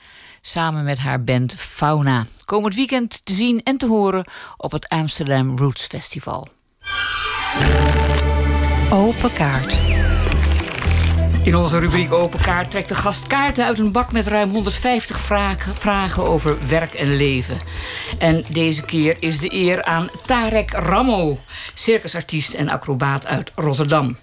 samen 0.41 0.83
met 0.83 0.97
haar 0.97 1.23
band 1.23 1.53
Fauna. 1.57 2.25
Komend 2.45 2.75
weekend 2.75 3.25
te 3.25 3.33
zien 3.33 3.63
en 3.63 3.77
te 3.77 3.87
horen 3.87 4.25
op 4.57 4.71
het 4.71 4.89
Amsterdam 4.89 5.57
Roots 5.57 5.85
Festival. 5.85 6.47
Open 8.89 9.33
kaart. 9.33 9.81
In 11.43 11.55
onze 11.55 11.79
rubriek 11.79 12.11
Open 12.11 12.39
Kaart 12.39 12.71
trekt 12.71 12.87
de 12.87 12.95
gast 12.95 13.27
kaarten 13.27 13.65
uit 13.65 13.79
een 13.79 13.91
bak 13.91 14.11
met 14.11 14.27
ruim 14.27 14.49
150 14.49 15.19
vragen, 15.19 15.75
vragen 15.75 16.27
over 16.27 16.67
werk 16.67 16.93
en 16.93 17.15
leven. 17.15 17.57
En 18.17 18.45
deze 18.49 18.85
keer 18.85 19.17
is 19.19 19.39
de 19.39 19.53
eer 19.53 19.83
aan 19.83 20.09
Tarek 20.25 20.71
Ramo, 20.71 21.39
circusartiest 21.73 22.53
en 22.53 22.69
acrobaat 22.69 23.25
uit 23.25 23.51
Rotterdam. 23.55 24.15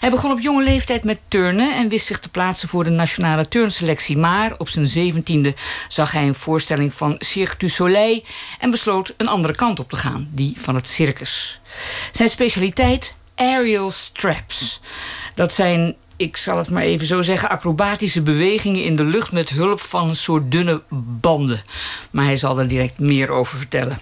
Hij 0.00 0.10
begon 0.10 0.30
op 0.30 0.40
jonge 0.40 0.62
leeftijd 0.62 1.04
met 1.04 1.18
turnen 1.28 1.76
en 1.76 1.88
wist 1.88 2.06
zich 2.06 2.18
te 2.18 2.28
plaatsen 2.28 2.68
voor 2.68 2.84
de 2.84 2.90
nationale 2.90 3.48
turnselectie. 3.48 4.16
Maar 4.16 4.54
op 4.58 4.68
zijn 4.68 4.86
zeventiende 4.86 5.54
zag 5.88 6.10
hij 6.12 6.26
een 6.26 6.34
voorstelling 6.34 6.94
van 6.94 7.14
Cirque 7.18 7.58
du 7.58 7.68
Soleil 7.68 8.22
en 8.58 8.70
besloot 8.70 9.14
een 9.16 9.28
andere 9.28 9.54
kant 9.54 9.78
op 9.78 9.90
te 9.90 9.96
gaan, 9.96 10.28
die 10.32 10.54
van 10.56 10.74
het 10.74 10.88
circus. 10.88 11.60
Zijn 12.12 12.28
specialiteit? 12.28 13.16
Aerial 13.34 13.90
straps. 13.90 14.80
Dat 15.34 15.52
zijn, 15.52 15.96
ik 16.18 16.36
zal 16.36 16.58
het 16.58 16.70
maar 16.70 16.82
even 16.82 17.06
zo 17.06 17.22
zeggen, 17.22 17.48
acrobatische 17.48 18.22
bewegingen 18.22 18.84
in 18.84 18.96
de 18.96 19.04
lucht 19.04 19.32
met 19.32 19.50
hulp 19.50 19.80
van 19.80 20.08
een 20.08 20.16
soort 20.16 20.50
dunne 20.50 20.82
banden. 21.20 21.62
Maar 22.10 22.24
hij 22.24 22.36
zal 22.36 22.58
er 22.58 22.68
direct 22.68 22.98
meer 22.98 23.30
over 23.30 23.58
vertellen. 23.58 23.98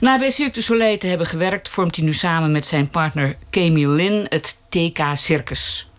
Na 0.00 0.18
bij 0.18 0.30
Cirque 0.30 0.54
du 0.54 0.62
Soleil 0.62 0.98
te 0.98 1.06
hebben 1.06 1.26
gewerkt, 1.26 1.68
vormt 1.68 1.96
hij 1.96 2.04
nu 2.04 2.12
samen 2.12 2.52
met 2.52 2.66
zijn 2.66 2.88
partner 2.88 3.36
Kemi 3.50 3.88
Lin 3.88 4.26
het 4.28 4.56
TK 4.68 4.98
Circus. 5.14 5.90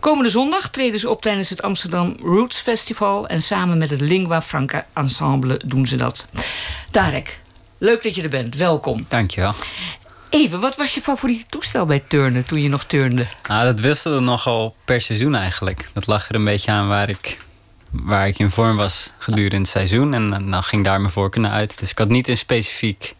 Komende 0.00 0.30
zondag 0.30 0.70
treden 0.70 1.00
ze 1.00 1.10
op 1.10 1.22
tijdens 1.22 1.50
het 1.50 1.62
Amsterdam 1.62 2.16
Roots 2.22 2.58
Festival 2.58 3.26
en 3.26 3.42
samen 3.42 3.78
met 3.78 3.90
het 3.90 4.00
Lingua 4.00 4.42
Franca 4.42 4.86
Ensemble 4.92 5.60
doen 5.64 5.86
ze 5.86 5.96
dat. 5.96 6.26
Tarek, 6.90 7.40
leuk 7.78 8.02
dat 8.02 8.14
je 8.14 8.22
er 8.22 8.28
bent. 8.28 8.54
Welkom. 8.54 9.04
Dankjewel. 9.08 9.54
Even, 10.30 10.60
wat 10.60 10.76
was 10.76 10.94
je 10.94 11.00
favoriete 11.00 11.44
toestel 11.48 11.86
bij 11.86 12.02
turnen 12.08 12.44
toen 12.44 12.62
je 12.62 12.68
nog 12.68 12.84
turnde? 12.84 13.26
Nou, 13.48 13.64
dat 13.64 13.80
wisselde 13.80 14.20
nogal 14.20 14.76
per 14.84 15.00
seizoen 15.00 15.34
eigenlijk. 15.34 15.88
Dat 15.92 16.06
lag 16.06 16.28
er 16.28 16.34
een 16.34 16.44
beetje 16.44 16.70
aan 16.70 16.88
waar 16.88 17.08
ik, 17.08 17.38
waar 17.90 18.28
ik 18.28 18.38
in 18.38 18.50
vorm 18.50 18.76
was 18.76 19.12
gedurende 19.18 19.56
het 19.56 19.68
seizoen. 19.68 20.14
En 20.14 20.30
dan 20.30 20.48
nou 20.48 20.62
ging 20.62 20.84
daar 20.84 21.00
mijn 21.00 21.12
voorkeur 21.12 21.42
naar 21.42 21.52
uit. 21.52 21.78
Dus 21.78 21.90
ik 21.90 21.98
had 21.98 22.08
niet 22.08 22.28
een 22.28 22.36
specifiek, 22.36 23.14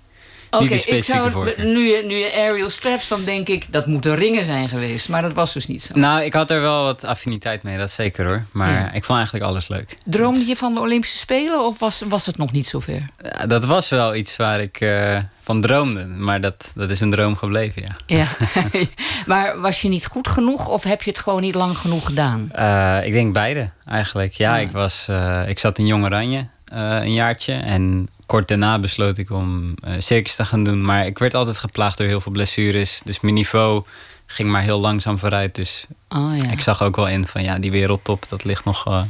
Oké, 0.50 0.74
ik 0.74 1.04
zou, 1.04 1.30
voorkeur. 1.30 1.64
nu, 1.64 1.80
je, 1.88 2.02
nu 2.06 2.14
je 2.16 2.32
aerial 2.34 2.70
straps, 2.70 3.08
dan 3.08 3.24
denk 3.24 3.48
ik 3.48 3.72
dat 3.72 3.86
moeten 3.86 4.14
ringen 4.14 4.44
zijn 4.44 4.68
geweest. 4.68 5.08
Maar 5.08 5.22
dat 5.22 5.32
was 5.32 5.52
dus 5.52 5.66
niet 5.66 5.82
zo. 5.82 5.98
Nou, 5.98 6.22
ik 6.22 6.32
had 6.32 6.50
er 6.50 6.60
wel 6.60 6.82
wat 6.82 7.04
affiniteit 7.04 7.62
mee, 7.62 7.78
dat 7.78 7.90
zeker 7.90 8.24
hoor. 8.26 8.44
Maar 8.52 8.72
Ja. 8.72 8.92
ik 8.92 9.04
vond 9.04 9.16
eigenlijk 9.18 9.46
alles 9.46 9.68
leuk. 9.68 9.94
Droomde 10.04 10.46
je 10.46 10.56
van 10.56 10.74
de 10.74 10.80
Olympische 10.80 11.18
Spelen 11.18 11.64
of 11.64 11.78
was, 11.78 12.02
was 12.08 12.26
het 12.26 12.36
nog 12.36 12.52
niet 12.52 12.66
zover? 12.66 13.06
Ja, 13.22 13.46
dat 13.46 13.64
was 13.64 13.88
wel 13.88 14.14
iets 14.14 14.36
waar 14.36 14.60
ik 14.60 14.80
eh, 14.80 15.18
van 15.40 15.60
droomde. 15.60 16.06
Maar 16.06 16.40
dat, 16.40 16.72
dat 16.74 16.90
is 16.90 17.00
een 17.00 17.10
droom 17.10 17.36
gebleven, 17.36 17.82
ja. 17.82 17.96
Ja. 18.16 18.26
maar 19.26 19.60
was 19.60 19.82
je 19.82 19.88
niet 19.88 20.06
goed 20.06 20.28
genoeg 20.28 20.68
of 20.68 20.82
heb 20.82 21.02
je 21.02 21.10
het 21.10 21.18
gewoon 21.18 21.40
niet 21.40 21.54
lang 21.54 21.78
genoeg 21.78 22.04
gedaan? 22.06 22.48
Eh, 22.52 22.98
ik 23.06 23.12
denk 23.12 23.32
beide 23.32 23.70
eigenlijk. 23.86 24.32
Ja, 24.32 24.58
Ik, 24.58 24.70
was, 24.70 25.06
eh, 25.08 25.48
ik 25.48 25.58
zat 25.58 25.78
in 25.78 25.86
Jong 25.86 26.04
Oranje 26.04 26.46
een 26.66 27.12
jaartje. 27.12 27.52
En 27.52 28.08
kort 28.26 28.48
daarna 28.48 28.78
besloot 28.78 29.18
ik 29.18 29.30
om 29.30 29.74
eh, 29.82 29.92
circus 29.98 30.34
te 30.36 30.44
gaan 30.44 30.64
doen. 30.64 30.84
Maar 30.84 31.06
ik 31.06 31.18
werd 31.18 31.34
altijd 31.34 31.58
geplaagd 31.58 31.98
door 31.98 32.06
heel 32.06 32.20
veel 32.20 32.32
blessures. 32.32 33.00
Dus 33.04 33.20
mijn 33.20 33.34
niveau 33.34 33.84
ging 34.26 34.50
maar 34.50 34.62
heel 34.62 34.80
langzaam 34.80 35.18
vooruit. 35.18 35.54
Dus 35.54 35.86
Oh, 36.08 36.32
ja. 36.36 36.50
ik 36.50 36.60
zag 36.60 36.82
ook 36.82 36.96
wel 36.96 37.08
in 37.08 37.26
van 37.26 37.42
ja, 37.42 37.58
die 37.58 37.70
wereldtop, 37.70 38.28
dat 38.28 38.44
ligt 38.44 38.64
nog 38.64 38.86
eh, 38.86 39.02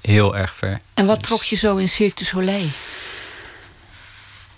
heel 0.00 0.36
erg 0.36 0.54
ver. 0.54 0.80
En 0.94 1.06
wat 1.06 1.22
trok 1.22 1.42
je 1.42 1.56
zo 1.56 1.76
in 1.76 1.88
Cirque 1.88 2.14
du 2.18 2.24
Soleil? 2.24 2.66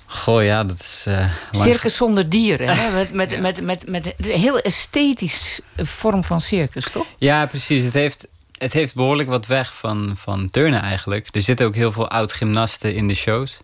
Goh, 0.07 0.45
ja, 0.45 0.65
dat 0.65 0.81
is. 0.81 1.05
eh, 1.07 1.31
Circus 1.53 1.97
zonder 1.97 2.29
dieren, 2.29 2.77
hè? 2.77 2.91
Met, 2.99 3.13
met, 3.13 3.41
met, 3.41 3.61
met, 3.63 3.89
met 3.89 4.15
een 4.19 4.31
heel 4.41 4.59
esthetisch 4.59 5.61
vorm 5.77 6.25
van 6.25 6.41
circus, 6.41 6.85
toch? 6.93 7.07
Ja, 7.19 7.47
precies. 7.47 7.85
Het 7.85 7.95
heeft, 7.95 8.29
het 8.65 8.73
heeft 8.73 8.95
behoorlijk 8.95 9.29
wat 9.29 9.47
weg 9.47 9.75
van, 9.75 10.13
van 10.17 10.51
turnen 10.51 10.83
eigenlijk. 10.83 11.29
Er 11.35 11.43
zitten 11.43 11.67
ook 11.67 11.75
heel 11.75 11.93
veel 11.93 12.09
oud-gymnasten 12.11 12.95
in 12.95 13.09
de 13.09 13.15
shows. 13.15 13.61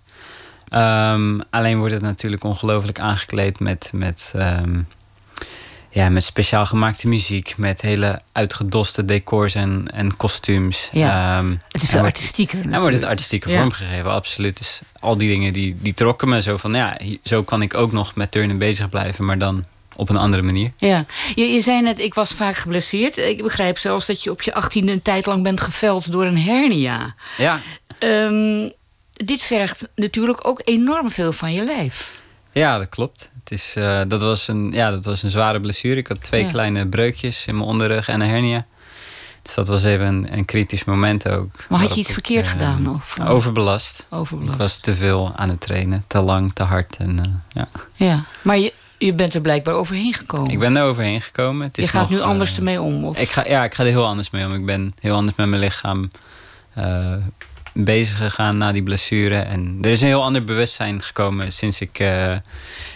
Ehm, 0.69 1.39
alleen 1.51 1.79
wordt 1.79 1.93
het 1.95 2.03
natuurlijk 2.03 2.45
ongelooflijk 2.45 2.99
aangekleed 3.01 3.61
met, 3.61 3.91
met, 3.95 4.33
ehm, 4.37 4.81
ja, 5.91 6.09
met 6.09 6.25
speciaal 6.25 6.67
gemaakte 6.67 7.09
muziek. 7.09 7.55
Met 7.57 7.81
hele 7.81 8.21
uitgedoste 8.33 9.05
decors 9.05 9.55
en, 9.55 9.85
en 9.95 10.17
kostuums. 10.17 10.89
Ja. 10.93 11.39
Ehm, 11.39 11.51
Het 11.51 11.61
is 11.75 11.83
en 11.83 11.89
veel 11.89 12.01
wordt- 12.01 12.17
artistieker 12.17 12.55
En 12.59 12.63
wordt 12.63 12.75
het 12.75 12.83
natuurlijk. 12.85 13.11
artistieke 13.11 13.51
Ja. 13.51 13.59
vormgegeven, 13.59 14.11
absoluut. 14.11 14.59
Dus 14.59 14.81
al 15.01 15.17
die 15.17 15.29
dingen 15.29 15.53
die, 15.53 15.77
die 15.81 15.95
trokken 15.95 16.29
me 16.29 16.43
zo 16.43 16.57
van... 16.57 16.75
ja, 16.75 16.97
hi- 17.03 17.19
zo 17.25 17.43
kan 17.43 17.63
ik 17.63 17.75
ook 17.75 17.93
nog 17.93 18.15
met 18.15 18.31
turnen 18.31 18.59
bezig 18.59 18.89
blijven, 18.89 19.25
maar 19.25 19.39
dan 19.39 19.65
op 20.01 20.09
een 20.09 20.17
andere 20.17 20.43
manier. 20.43 20.73
Ja, 20.77 21.05
je, 21.35 21.45
je 21.45 21.61
zei 21.61 21.83
net, 21.83 21.99
ik 21.99 22.15
was 22.15 22.33
vaak 22.33 22.57
geblesseerd. 22.57 23.17
Ik 23.17 23.43
begrijp 23.43 23.79
zelfs 23.79 24.07
dat 24.07 24.23
je 24.23 24.31
op 24.31 24.43
je 24.43 24.55
achttiende 24.55 24.93
een 24.93 25.03
tijd 25.03 25.27
lang 25.27 25.43
bent 25.43 25.61
geveld 25.61 26.13
door 26.13 26.25
een 26.25 26.39
hernia. 26.39 27.15
Ja, 27.37 27.61
Ehm, 27.99 28.69
dit 29.13 29.43
vergt 29.43 29.89
natuurlijk 29.95 30.47
ook 30.47 30.61
enorm 30.65 31.11
veel 31.11 31.33
van 31.33 31.53
je 31.53 31.65
lijf. 31.65 32.19
Ja, 32.53 32.79
dat 32.79 32.89
klopt. 32.89 33.31
Het 33.45 33.53
is, 33.53 33.75
eh, 33.77 34.01
dat, 34.09 34.21
was 34.21 34.49
een, 34.49 34.73
ja, 34.73 34.91
dat 34.91 35.05
was 35.05 35.23
een 35.23 35.31
zware 35.31 35.61
blessure. 35.61 35.97
Ik 35.97 36.07
had 36.07 36.23
twee 36.23 36.43
Ja. 36.43 36.49
kleine 36.49 36.87
breukjes 36.89 37.47
in 37.47 37.55
mijn 37.57 37.69
onderrug 37.69 38.09
en 38.09 38.21
een 38.21 38.29
hernia. 38.29 38.67
Dus 39.43 39.55
dat 39.55 39.69
was 39.69 39.85
even 39.85 40.07
een, 40.07 40.33
een 40.33 40.45
kritisch 40.45 40.85
moment 40.85 41.29
ook. 41.29 41.51
Maar 41.69 41.81
had 41.81 41.95
je 41.95 41.99
iets 42.01 42.09
ik, 42.09 42.15
verkeerd 42.15 42.45
eh, 42.45 42.51
gedaan? 42.51 42.95
Of, 42.95 43.17
eh, 43.19 43.31
Overbelast. 43.31 44.07
Overbelast. 44.11 44.55
Ik 44.55 44.61
was 44.61 44.79
te 44.79 44.95
veel 44.95 45.33
aan 45.37 45.49
het 45.49 45.61
trainen. 45.61 46.05
Te 46.07 46.21
lang, 46.21 46.53
te 46.53 46.63
hard. 46.63 46.97
En, 46.97 47.43
ja. 47.53 47.69
Ja, 47.95 48.25
maar 48.43 48.59
je, 48.59 48.73
je 49.07 49.13
bent 49.15 49.35
er 49.35 49.41
blijkbaar 49.41 49.75
overheen 49.75 50.15
gekomen. 50.15 50.51
Ik 50.51 50.59
ben 50.59 50.77
er 50.77 50.83
overheen 50.83 51.21
gekomen. 51.21 51.67
Het 51.67 51.77
je 51.77 51.83
is 51.83 51.91
gaat 51.91 52.01
nog, 52.01 52.11
nu 52.11 52.17
eh, 52.19 52.23
anders 52.23 52.57
ermee 52.57 52.81
om? 52.81 53.05
Of? 53.05 53.19
Ik 53.19 53.29
ga, 53.31 53.45
ja, 53.49 53.65
ik 53.65 53.75
ga 53.75 53.83
er 53.83 53.89
heel 53.89 54.07
anders 54.07 54.31
mee 54.31 54.47
om. 54.47 54.55
Ik 54.55 54.65
ben 54.67 54.93
heel 55.01 55.15
anders 55.15 55.37
met 55.37 55.47
mijn 55.49 55.61
lichaam 55.63 56.11
eh, 56.75 57.13
bezig 57.75 58.17
gegaan 58.17 58.57
na 58.59 58.73
die 58.73 58.83
blessure. 58.83 59.39
En 59.39 59.79
er 59.83 59.91
is 59.91 60.01
een 60.01 60.07
heel 60.07 60.23
ander 60.25 60.45
bewustzijn 60.45 61.03
gekomen 61.03 61.53
sinds 61.53 61.81
ik 61.81 61.99
eh, 61.99 62.35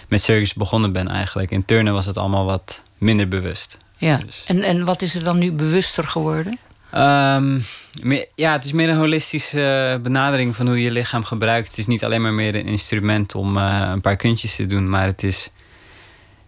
met 0.07 0.21
circus 0.21 0.53
begonnen 0.53 0.91
ben 0.91 1.07
eigenlijk. 1.07 1.51
In 1.51 1.65
turnen 1.65 1.93
was 1.93 2.05
het 2.05 2.17
allemaal 2.17 2.45
wat 2.45 2.81
minder 2.97 3.27
bewust. 3.27 3.77
ja. 3.97 4.17
dus- 4.17 4.43
En, 4.47 4.63
en 4.63 4.85
wat 4.85 5.01
is 5.01 5.15
er 5.15 5.23
dan 5.23 5.37
nu 5.37 5.51
bewuster 5.51 6.03
geworden? 6.07 6.57
Ehm, 6.91 7.59
meer- 8.01 8.25
ja, 8.35 8.51
het 8.51 8.65
is 8.65 8.71
meer 8.71 8.89
een 8.89 8.97
holistische 8.97 9.99
benadering 10.03 10.55
van 10.55 10.67
hoe 10.67 10.77
je 10.77 10.83
je 10.83 10.91
lichaam 10.91 11.23
gebruikt. 11.23 11.67
Het 11.67 11.77
is 11.77 11.87
niet 11.87 12.03
alleen 12.03 12.21
maar 12.21 12.33
meer 12.33 12.55
een 12.55 12.65
instrument 12.67 13.35
om 13.35 13.57
eh, 13.57 13.89
een 13.91 14.01
paar 14.01 14.15
kuntjes 14.15 14.55
te 14.55 14.65
doen, 14.65 14.89
maar 14.89 15.05
het 15.05 15.23
is, 15.23 15.49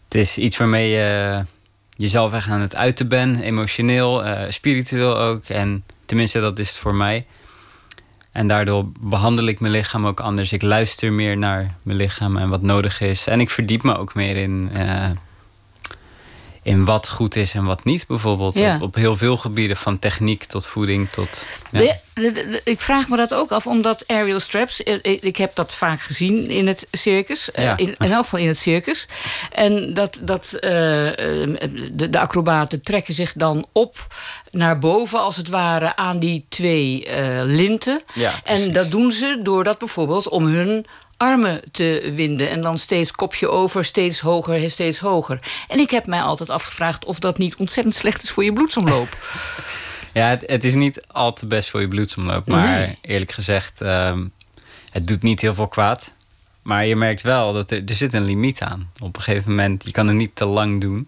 het 0.07 0.15
is 0.15 0.37
iets 0.37 0.57
waarmee 0.57 0.89
je 0.89 1.43
jezelf 1.95 2.33
echt 2.33 2.49
aan 2.49 2.61
het 2.61 2.75
uiten 2.75 3.07
bent, 3.07 3.41
emotioneel, 3.41 4.23
eh, 4.23 4.51
spiritueel 4.51 5.17
ook. 5.17 5.45
En 5.45 5.83
tenminste, 6.05 6.39
dat 6.39 6.59
is 6.59 6.69
het 6.69 6.77
voor 6.77 6.95
mij. 6.95 7.25
En 8.31 8.47
daardoor 8.47 8.85
behandel 8.99 9.45
ik 9.45 9.59
mijn 9.59 9.73
lichaam 9.73 10.07
ook 10.07 10.19
anders. 10.19 10.53
Ik 10.53 10.61
luister 10.61 11.13
meer 11.13 11.37
naar 11.37 11.75
mijn 11.81 11.97
lichaam 11.97 12.37
en 12.37 12.49
wat 12.49 12.61
nodig 12.61 13.01
is. 13.01 13.27
En 13.27 13.39
ik 13.39 13.49
verdiep 13.49 13.83
me 13.83 13.97
ook 13.97 14.15
meer 14.15 14.35
in, 14.35 14.69
eh, 14.73 15.09
in 16.67 16.85
wat 16.85 17.07
goed 17.09 17.35
is 17.35 17.53
en 17.53 17.63
wat 17.63 17.83
niet, 17.83 18.07
bijvoorbeeld. 18.07 18.57
Ja. 18.57 18.75
Op, 18.75 18.81
op 18.81 18.95
heel 18.95 19.17
veel 19.17 19.37
gebieden, 19.37 19.77
van 19.77 19.99
techniek 19.99 20.43
tot 20.43 20.65
voeding 20.65 21.09
tot. 21.09 21.43
ja. 21.71 21.79
De- 21.79 21.95
de- 22.13 22.31
de- 22.31 22.61
ik 22.63 22.81
vraag 22.81 23.09
me 23.09 23.17
dat 23.17 23.33
ook 23.33 23.51
af, 23.51 23.67
omdat 23.67 24.03
aerial 24.07 24.39
straps... 24.39 24.83
eh, 24.83 24.93
Ik, 25.01 25.21
ik 25.21 25.37
heb 25.37 25.55
dat 25.55 25.73
vaak 25.73 26.01
gezien 26.01 26.49
in 26.49 26.67
het 26.67 26.87
circus. 26.91 27.51
eh, 27.51 27.63
Ja. 27.63 27.77
In, 27.77 27.87
in 27.97 28.11
elk 28.11 28.23
geval 28.23 28.39
in 28.39 28.47
het 28.47 28.57
circus. 28.57 29.07
En 29.51 29.93
dat, 29.93 30.19
dat 30.21 30.51
eh, 30.53 31.07
eh, 31.07 31.59
de, 31.91 32.09
de 32.09 32.19
acrobaten 32.19 32.81
trekken 32.83 33.13
zich 33.13 33.33
dan 33.35 33.65
op 33.71 34.07
naar 34.51 34.79
boven... 34.79 35.19
als 35.19 35.35
het 35.35 35.49
ware 35.49 35.95
aan 35.95 36.19
die 36.19 36.45
twee 36.49 37.05
eh, 37.05 37.41
linten. 37.43 38.01
Ja, 38.13 38.33
en 38.43 38.73
dat 38.73 38.91
doen 38.91 39.11
ze 39.11 39.39
doordat 39.43 39.77
bijvoorbeeld 39.77 40.29
om 40.29 40.45
hun 40.45 40.85
armen 41.17 41.61
te 41.71 42.11
winden. 42.15 42.49
En 42.49 42.61
dan 42.61 42.77
steeds 42.77 43.11
kopje 43.11 43.49
over, 43.49 43.85
steeds 43.85 44.19
hoger, 44.19 44.71
steeds 44.71 44.99
hoger. 44.99 45.39
En 45.67 45.79
ik 45.79 45.91
heb 45.91 46.05
mij 46.05 46.21
altijd 46.21 46.49
afgevraagd 46.49 47.05
of 47.05 47.19
dat 47.19 47.37
niet 47.37 47.55
ontzettend 47.55 47.95
slecht 47.95 48.23
is 48.23 48.29
voor 48.31 48.43
je 48.43 48.53
bloedsomloop. 48.53 49.17
Ja, 50.13 50.27
het, 50.29 50.43
het 50.45 50.63
is 50.63 50.73
niet 50.73 51.01
al 51.11 51.33
te 51.33 51.47
best 51.47 51.69
voor 51.69 51.81
je 51.81 51.87
bloedsomloop. 51.87 52.47
Maar 52.47 52.77
Nee. 52.77 52.97
eerlijk 53.01 53.31
gezegd, 53.31 53.81
ehm, 53.81 54.25
het 54.91 55.07
doet 55.07 55.21
niet 55.21 55.41
heel 55.41 55.53
veel 55.53 55.67
kwaad. 55.67 56.11
Maar 56.61 56.85
je 56.85 56.95
merkt 56.95 57.21
wel 57.21 57.53
dat 57.53 57.71
er, 57.71 57.81
er 57.85 57.95
zit 57.95 58.13
een 58.13 58.23
limiet 58.25 58.61
aan. 58.61 58.91
Op 58.99 59.15
een 59.15 59.21
gegeven 59.21 59.49
moment, 59.49 59.85
je 59.85 59.91
kan 59.91 60.07
het 60.07 60.15
niet 60.15 60.35
te 60.35 60.45
lang 60.45 60.81
doen. 60.81 61.07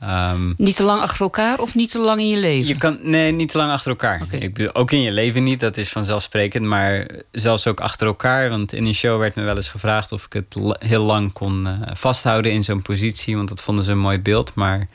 Ehm, 0.00 0.52
Niet 0.56 0.76
te 0.76 0.82
lang 0.82 1.00
achter 1.00 1.20
elkaar 1.20 1.58
of 1.58 1.74
niet 1.74 1.90
te 1.90 1.98
lang 1.98 2.20
in 2.20 2.28
je 2.28 2.36
leven? 2.36 2.66
je 2.68 2.76
kan, 2.76 2.98
nee, 3.02 3.32
niet 3.32 3.48
te 3.48 3.58
lang 3.58 3.70
achter 3.72 3.90
elkaar. 3.90 4.26
Ik 4.30 4.54
bedoel, 4.54 4.74
ook 4.74 4.90
in 4.90 5.00
je 5.00 5.12
leven 5.12 5.42
niet, 5.42 5.60
dat 5.60 5.76
is 5.76 5.88
vanzelfsprekend. 5.88 6.66
Maar 6.66 7.06
zelfs 7.32 7.66
ook 7.66 7.80
achter 7.80 8.06
elkaar. 8.06 8.48
Want 8.48 8.72
in 8.72 8.86
een 8.86 8.94
show 8.94 9.20
werd 9.20 9.34
me 9.34 9.42
wel 9.42 9.56
eens 9.56 9.68
gevraagd 9.68 10.12
of 10.12 10.24
ik 10.24 10.32
het 10.32 10.56
heel 10.78 11.04
lang 11.04 11.32
kon 11.32 11.66
eh, 11.66 11.72
vasthouden 11.94 12.52
in 12.52 12.64
zo'n 12.64 12.82
positie. 12.82 13.36
Want 13.36 13.48
dat 13.48 13.62
vonden 13.62 13.84
ze 13.84 13.90
een 13.90 13.98
mooi 13.98 14.18
beeld. 14.20 14.54
Maar 14.54 14.88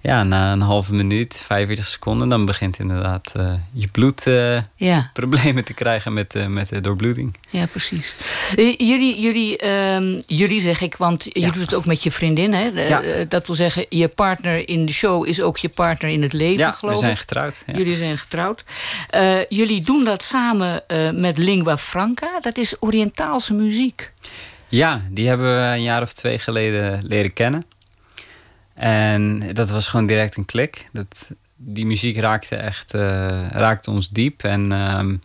ja, 0.00 0.22
na 0.22 0.52
een 0.52 0.60
halve 0.60 0.94
minuut, 0.94 1.40
45 1.44 1.86
seconden, 1.86 2.28
dan 2.28 2.44
begint 2.44 2.78
inderdaad 2.78 3.32
eh, 3.36 3.52
je 3.72 3.88
bloed 3.88 4.26
eh, 4.26 4.58
Ja. 4.74 5.10
problemen 5.12 5.64
te 5.64 5.72
krijgen 5.74 6.12
met, 6.12 6.34
eh, 6.34 6.46
met 6.46 6.68
de 6.68 6.80
doorbloeding. 6.80 7.34
Ja, 7.50 7.66
precies. 7.66 8.14
Jullie, 8.56 9.20
jullie, 9.20 9.56
ehm, 9.58 10.20
jullie 10.26 10.60
zeg 10.60 10.80
ik, 10.80 10.96
want 10.96 11.24
je 11.24 11.40
doet 11.52 11.62
het 11.62 11.74
ook 11.74 11.86
met 11.86 12.02
je 12.02 12.10
vriendin. 12.10 12.52
Hè? 12.54 12.64
Ja. 12.64 13.24
dat 13.28 13.46
wil 13.46 13.56
zeggen, 13.56 13.86
je 13.88 14.08
partner 14.08 14.68
in 14.68 14.86
de 14.86 14.92
show 14.92 15.26
is 15.26 15.40
ook 15.40 15.58
je 15.58 15.68
partner 15.68 16.10
in 16.10 16.22
het 16.22 16.32
leven, 16.32 16.58
Ja, 16.58 16.72
geloof 16.72 16.94
we 16.94 17.00
zijn 17.00 17.12
ik. 17.12 17.18
getrouwd. 17.18 17.62
Jullie 17.66 17.96
zijn 17.96 18.18
getrouwd. 18.18 18.64
Jullie 19.48 19.82
doen 19.82 20.04
dat 20.04 20.22
samen 20.22 20.82
met 21.14 21.38
Lingua 21.38 21.76
Franca. 21.78 22.40
Dat 22.40 22.56
is 22.58 22.74
Oriëntaalse 22.80 23.54
muziek. 23.54 24.12
Ja, 24.68 25.02
die 25.10 25.28
hebben 25.28 25.46
we 25.56 25.62
een 25.74 25.82
jaar 25.82 26.02
of 26.02 26.12
twee 26.12 26.38
geleden 26.38 27.04
leren 27.06 27.32
kennen. 27.32 27.64
En 28.78 29.42
dat 29.52 29.70
was 29.70 29.88
gewoon 29.88 30.06
direct 30.06 30.36
een 30.36 30.44
klik. 30.44 30.88
Dat, 30.92 31.30
die 31.56 31.86
muziek 31.86 32.18
raakte 32.18 32.56
echt 32.56 32.94
eh, 32.94 33.48
raakte 33.50 33.90
ons 33.90 34.08
diep. 34.08 34.42
En 34.42 34.72
ehm, 34.72 35.16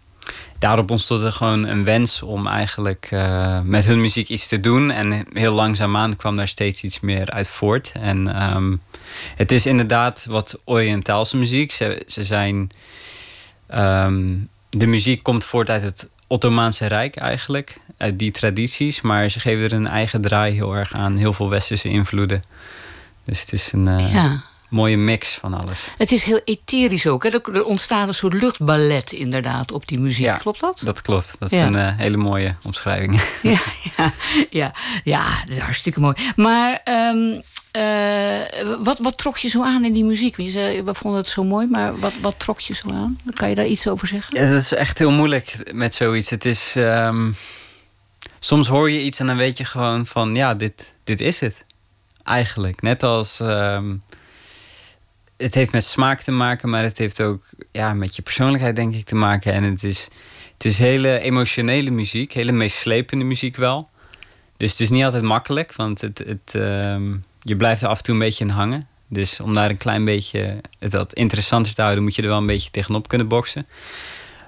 daarop 0.59 0.91
ontstond 0.91 1.21
er 1.21 1.31
gewoon 1.31 1.67
een 1.67 1.83
wens 1.83 2.21
om 2.21 2.47
eigenlijk 2.47 3.07
eh, 3.11 3.59
met 3.61 3.85
hun 3.85 4.01
muziek 4.01 4.29
iets 4.29 4.47
te 4.47 4.59
doen. 4.59 4.91
En 4.91 5.25
heel 5.33 5.53
langzaamaan 5.53 6.15
kwam 6.15 6.37
daar 6.37 6.47
steeds 6.47 6.83
iets 6.83 6.99
meer 6.99 7.29
uit 7.29 7.47
voort. 7.47 7.91
En 7.99 8.35
ehm, 8.35 8.75
het 9.35 9.51
is 9.51 9.65
inderdaad 9.65 10.25
wat 10.29 10.59
Oriëntaalse 10.65 11.37
muziek. 11.37 11.71
Ze, 11.71 12.03
ze 12.07 12.23
zijn. 12.25 12.71
ehm, 13.67 14.35
de 14.69 14.85
muziek 14.85 15.23
komt 15.23 15.45
voort 15.45 15.69
uit 15.69 15.81
het 15.81 16.09
Ottomaanse 16.27 16.85
Rijk 16.85 17.15
eigenlijk. 17.15 17.77
Uit 17.97 18.19
die 18.19 18.31
tradities. 18.31 19.01
Maar 19.01 19.29
ze 19.29 19.39
geven 19.39 19.63
er 19.63 19.73
een 19.73 19.87
eigen 19.87 20.21
draai 20.21 20.53
heel 20.53 20.75
erg 20.75 20.93
aan. 20.93 21.17
Heel 21.17 21.33
veel 21.33 21.49
westerse 21.49 21.89
invloeden. 21.89 22.43
Dus 23.25 23.39
het 23.39 23.53
is 23.53 23.71
een 23.71 23.87
eh, 23.87 24.13
Ja. 24.13 24.41
mooie 24.69 24.97
mix 24.97 25.33
van 25.33 25.53
alles. 25.61 25.87
Het 25.97 26.11
is 26.11 26.23
heel 26.23 26.41
etherisch 26.45 27.07
ook. 27.07 27.23
Hè? 27.23 27.29
Er, 27.29 27.63
ontstaat 27.63 28.07
een 28.07 28.13
soort 28.13 28.33
luchtballet 28.33 29.11
inderdaad 29.11 29.71
op 29.71 29.87
die 29.87 29.99
muziek. 29.99 30.33
Klopt 30.39 30.59
dat? 30.59 30.81
Dat 30.83 31.01
klopt. 31.01 31.35
Dat 31.39 31.51
is 31.51 31.57
Ja. 31.57 31.65
een 31.65 31.75
eh, 31.75 31.97
hele 31.97 32.17
mooie 32.17 32.55
omschrijving. 32.65 33.21
Ja, 33.41 33.59
ja, 33.97 34.13
ja, 34.49 34.73
ja, 35.03 35.23
dat 35.45 35.55
is 35.55 35.57
hartstikke 35.57 35.99
mooi. 35.99 36.15
Maar 36.35 36.81
ehm, 36.83 37.39
eh, 37.71 38.63
wat, 38.79 38.99
wat 38.99 39.17
trok 39.17 39.37
je 39.37 39.47
zo 39.47 39.63
aan 39.63 39.85
in 39.85 39.93
die 39.93 40.03
muziek? 40.03 40.35
We 40.35 40.81
vonden 40.93 41.19
het 41.19 41.29
zo 41.29 41.43
mooi, 41.43 41.67
maar 41.67 41.99
wat, 41.99 42.13
wat 42.21 42.39
trok 42.39 42.59
je 42.59 42.73
zo 42.73 42.89
aan? 42.91 43.19
Kan 43.33 43.49
je 43.49 43.55
daar 43.55 43.65
iets 43.65 43.87
over 43.87 44.07
zeggen? 44.07 44.39
Ja, 44.39 44.51
dat 44.51 44.61
is 44.61 44.73
echt 44.73 44.97
heel 44.97 45.11
moeilijk 45.11 45.71
met 45.73 45.95
zoiets. 45.95 46.29
Het 46.29 46.45
is. 46.45 46.73
ehm, 46.75 47.31
soms 48.39 48.67
hoor 48.67 48.89
je 48.91 49.01
iets 49.01 49.19
en 49.19 49.27
dan 49.27 49.37
weet 49.37 49.57
je 49.57 49.65
gewoon 49.65 50.05
van 50.05 50.35
ja, 50.35 50.53
dit, 50.55 50.93
dit 51.03 51.21
is 51.21 51.39
het. 51.39 51.55
Eigenlijk. 52.23 52.81
Net 52.81 53.03
als. 53.03 53.39
ehm, 53.39 53.95
het 55.37 55.53
heeft 55.53 55.71
met 55.71 55.85
smaak 55.85 56.21
te 56.21 56.31
maken, 56.31 56.69
maar 56.69 56.83
het 56.83 56.97
heeft 56.97 57.21
ook 57.21 57.43
ja, 57.71 57.93
met 57.93 58.15
je 58.15 58.21
persoonlijkheid, 58.21 58.75
denk 58.75 58.95
ik, 58.95 59.05
te 59.05 59.15
maken. 59.15 59.53
En 59.53 59.63
het 59.63 59.83
is, 59.83 60.09
het 60.53 60.65
is 60.65 60.77
hele 60.77 61.19
emotionele 61.19 61.89
muziek, 61.89 62.33
hele 62.33 62.51
meeslepende 62.51 63.25
muziek 63.25 63.55
wel. 63.55 63.89
Dus 64.57 64.71
het 64.71 64.79
is 64.79 64.89
niet 64.89 65.03
altijd 65.03 65.23
makkelijk, 65.23 65.73
want 65.75 66.01
het, 66.01 66.17
het, 66.17 66.55
ehm, 66.55 67.15
je 67.41 67.55
blijft 67.55 67.81
er 67.81 67.87
af 67.87 67.97
en 67.97 68.03
toe 68.03 68.13
een 68.13 68.19
beetje 68.19 68.43
in 68.43 68.49
hangen. 68.49 68.87
Dus 69.07 69.39
om 69.39 69.53
daar 69.53 69.69
een 69.69 69.77
klein 69.77 70.05
beetje 70.05 70.61
het 70.79 70.93
wat 70.93 71.13
interessanter 71.13 71.73
te 71.73 71.81
houden, 71.81 72.03
moet 72.03 72.15
je 72.15 72.21
er 72.21 72.27
wel 72.27 72.37
een 72.37 72.45
beetje 72.45 72.71
tegenop 72.71 73.07
kunnen 73.07 73.27
boksen. 73.27 73.67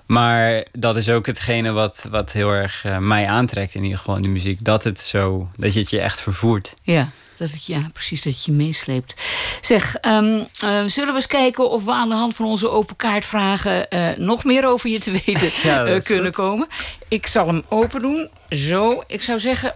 Maar 0.05 0.65
dat 0.71 0.97
is 0.97 1.09
ook 1.09 1.25
hetgene 1.25 1.71
wat, 1.71 2.07
wat 2.09 2.31
heel 2.31 2.51
erg 2.51 2.85
eh, 2.85 2.97
mij 2.97 3.27
aantrekt 3.27 3.75
in 3.75 3.83
ieder 3.83 3.97
geval 3.97 4.15
in 4.15 4.21
de 4.21 4.27
muziek. 4.27 4.63
Dat 4.63 4.83
het 4.83 4.99
zo, 4.99 5.49
dat 5.57 5.73
je 5.73 5.79
het 5.79 5.89
je 5.89 5.99
echt 5.99 6.21
vervoert. 6.21 6.73
Ja, 6.81 7.09
dat 7.37 7.51
het, 7.51 7.65
ja, 7.65 7.87
precies, 7.93 8.21
dat 8.21 8.45
je 8.45 8.51
meesleept. 8.51 9.13
Zeg, 9.61 9.95
ehm, 9.95 10.43
eh, 10.59 10.83
zullen 10.85 11.09
we 11.09 11.15
eens 11.15 11.27
kijken 11.27 11.69
of 11.69 11.83
we 11.85 11.91
aan 11.91 12.09
de 12.09 12.15
hand 12.15 12.35
van 12.35 12.45
onze 12.45 12.69
open 12.69 12.95
kaartvragen... 12.95 13.89
eh, 13.89 14.15
nog 14.17 14.43
meer 14.43 14.65
over 14.67 14.89
je 14.89 14.99
te 14.99 15.11
weten 15.11 15.49
Ja, 15.71 15.85
eh, 15.85 16.01
kunnen 16.01 16.25
goed. 16.25 16.45
komen? 16.45 16.67
Ik 17.07 17.27
zal 17.27 17.47
hem 17.47 17.63
open 17.69 18.01
doen. 18.01 18.29
Zo, 18.49 19.03
ik 19.07 19.21
zou 19.23 19.39
zeggen, 19.39 19.73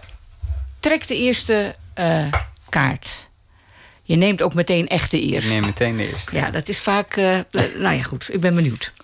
trek 0.80 1.06
de 1.06 1.16
eerste 1.16 1.74
kaart. 2.68 3.28
Je 4.02 4.16
neemt 4.16 4.42
ook 4.42 4.54
meteen 4.54 4.86
echt 4.88 5.10
de 5.10 5.20
Ik 5.22 5.32
eerste. 5.32 5.52
neem 5.52 5.64
meteen 5.64 5.96
de 5.96 6.10
eerste. 6.12 6.36
Ja, 6.36 6.50
dat 6.50 6.68
is 6.68 6.78
vaak... 6.80 7.16
nou 7.76 7.96
ja, 7.96 8.02
goed, 8.02 8.28
ik 8.32 8.40
ben 8.40 8.54
benieuwd. 8.54 8.92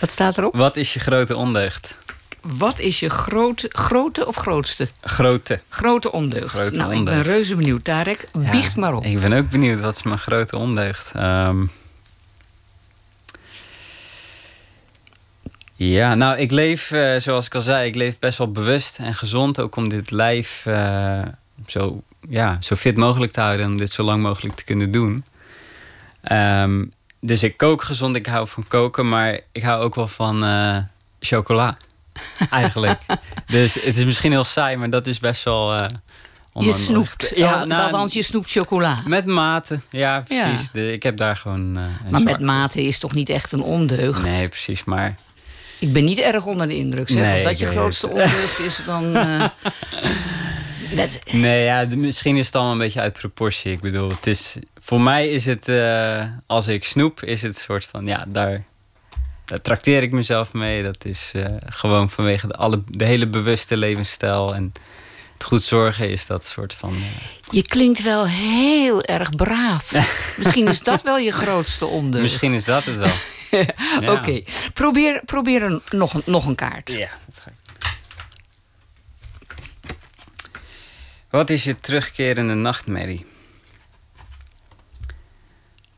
Wat 0.00 0.10
staat 0.10 0.38
erop? 0.38 0.54
Wat 0.54 0.76
is 0.76 0.94
je 0.94 1.00
grote 1.00 1.36
ondeugd? 1.36 1.96
Wat 2.42 2.78
is 2.78 3.00
je 3.00 3.08
grote, 3.08 3.68
grote 3.72 4.26
of 4.26 4.36
grootste? 4.36 4.88
Grote. 5.00 5.60
Grote 5.68 6.12
ondeugd. 6.12 6.48
Grote 6.48 6.76
nou, 6.76 6.94
ik 6.94 7.04
ben 7.04 7.22
reuze 7.22 7.56
benieuwd. 7.56 7.84
Tarek, 7.84 8.28
Ja, 8.40 8.50
biecht 8.50 8.76
maar 8.76 8.94
op. 8.94 9.04
Ik 9.04 9.20
ben 9.20 9.32
ook 9.32 9.48
benieuwd, 9.48 9.80
wat 9.80 9.96
is 9.96 10.02
mijn 10.02 10.18
grote 10.18 10.56
ondeugd? 10.56 11.10
Ehm, 11.12 11.66
ja, 15.74 16.14
nou, 16.14 16.38
ik 16.38 16.50
leef, 16.50 16.90
eh, 16.90 17.16
zoals 17.16 17.46
ik 17.46 17.54
al 17.54 17.60
zei, 17.60 17.88
ik 17.88 17.94
leef 17.94 18.18
best 18.18 18.38
wel 18.38 18.52
bewust 18.52 18.98
en 18.98 19.14
gezond. 19.14 19.60
Ook 19.60 19.76
om 19.76 19.88
dit 19.88 20.10
lijf 20.10 20.66
eh, 20.66 21.22
zo, 21.66 22.02
ja, 22.28 22.56
zo 22.60 22.76
fit 22.76 22.96
mogelijk 22.96 23.32
te 23.32 23.40
houden 23.40 23.64
en 23.64 23.72
om 23.72 23.78
dit 23.78 23.90
zo 23.90 24.02
lang 24.02 24.22
mogelijk 24.22 24.54
te 24.54 24.64
kunnen 24.64 24.90
doen. 24.90 25.24
Ehm, 26.22 26.84
dus 27.20 27.42
ik 27.42 27.56
kook 27.56 27.82
gezond, 27.82 28.16
ik 28.16 28.26
hou 28.26 28.48
van 28.48 28.64
koken, 28.68 29.08
maar 29.08 29.40
ik 29.52 29.62
hou 29.62 29.82
ook 29.82 29.94
wel 29.94 30.08
van 30.08 30.44
eh, 30.44 30.76
chocola. 31.20 31.76
Eigenlijk. 32.50 33.00
dus 33.46 33.74
het 33.74 33.96
is 33.96 34.04
misschien 34.04 34.30
heel 34.30 34.44
saai, 34.44 34.76
maar 34.76 34.90
dat 34.90 35.06
is 35.06 35.18
best 35.18 35.44
wel. 35.44 35.72
eh, 35.74 35.86
Je 36.52 36.72
snoept. 36.72 37.32
Ja, 37.34 37.64
nou, 37.64 37.82
althans, 37.82 38.12
je 38.12 38.22
snoept 38.22 38.50
chocola. 38.50 39.02
met 39.06 39.26
mate, 39.26 39.80
ja, 39.90 40.22
Ja. 40.28 40.48
precies. 40.48 40.70
De, 40.70 40.92
ik 40.92 41.02
heb 41.02 41.16
daar 41.16 41.36
gewoon. 41.36 41.76
eh, 41.76 41.82
een 42.04 42.10
Maar 42.10 42.22
met 42.22 42.40
mate 42.40 42.82
is 42.82 42.98
toch 42.98 43.14
niet 43.14 43.28
echt 43.28 43.52
een 43.52 43.62
ondeugd? 43.62 44.22
Nee, 44.22 44.48
precies. 44.48 44.84
Maar 44.84 45.14
Ik 45.78 45.92
ben 45.92 46.04
niet 46.04 46.18
erg 46.18 46.44
onder 46.46 46.68
de 46.68 46.76
indruk. 46.76 47.08
Zeg. 47.10 47.22
Nee, 47.22 47.32
Als 47.34 47.42
dat 47.42 47.58
je 47.58 47.66
grootste 47.66 48.08
ondeugd 48.08 48.58
is, 48.58 48.80
dan... 48.86 49.16
eh, 49.16 49.44
dat, 50.94 51.08
nee, 51.32 51.64
ja, 51.64 51.86
misschien 51.96 52.36
is 52.36 52.46
het 52.46 52.54
allemaal 52.54 52.72
een 52.72 52.78
beetje 52.78 53.00
uit 53.00 53.12
proportie. 53.12 53.72
Ik 53.72 53.80
bedoel, 53.80 54.08
het 54.10 54.26
is, 54.26 54.56
voor 54.80 55.00
mij 55.00 55.28
is 55.28 55.46
het, 55.46 55.68
als 56.46 56.68
ik 56.68 56.84
snoep, 56.84 57.22
is 57.22 57.42
het 57.42 57.54
een 57.54 57.60
soort 57.60 57.84
van, 57.84 58.06
ja, 58.06 58.24
daar, 58.28 58.64
daar 59.50 59.60
trakteer 59.60 60.02
ik 60.02 60.12
mezelf 60.12 60.52
mee. 60.52 60.82
Dat 60.82 61.04
is 61.04 61.30
eh, 61.34 61.44
gewoon 61.58 62.10
vanwege 62.10 62.46
de, 62.46 62.54
alle, 62.54 62.82
de 62.86 63.04
hele 63.04 63.28
bewuste 63.28 63.76
levensstijl 63.76 64.54
en 64.54 64.72
het 65.32 65.44
goed 65.44 65.62
zorgen 65.62 66.10
is 66.10 66.26
dat 66.26 66.44
soort 66.44 66.74
van. 66.74 66.92
eh, 66.94 67.02
je 67.50 67.62
klinkt 67.62 68.02
wel 68.02 68.26
heel 68.26 69.02
erg 69.02 69.30
braaf. 69.36 69.92
Misschien 70.38 70.68
is 70.68 70.82
dat 70.82 71.02
wel 71.02 71.18
je 71.18 71.32
grootste 71.32 71.86
ondeugd. 71.86 72.22
misschien 72.22 72.52
is 72.52 72.64
dat 72.64 72.84
het 72.84 72.96
wel. 72.96 73.12
Ja. 74.00 74.12
Oké, 74.12 74.42
probeer, 74.74 75.22
probeer 75.24 75.62
een, 75.62 75.82
nog, 75.90 76.14
een, 76.14 76.22
nog 76.26 76.46
een 76.46 76.54
kaart. 76.54 76.90
Ja, 76.90 77.08
dat 77.26 77.38
ga 77.42 77.50
ik. 77.50 77.56
Wat 81.30 81.50
is 81.50 81.64
je 81.64 81.80
terugkerende 81.80 82.54
nachtmerrie? 82.54 83.26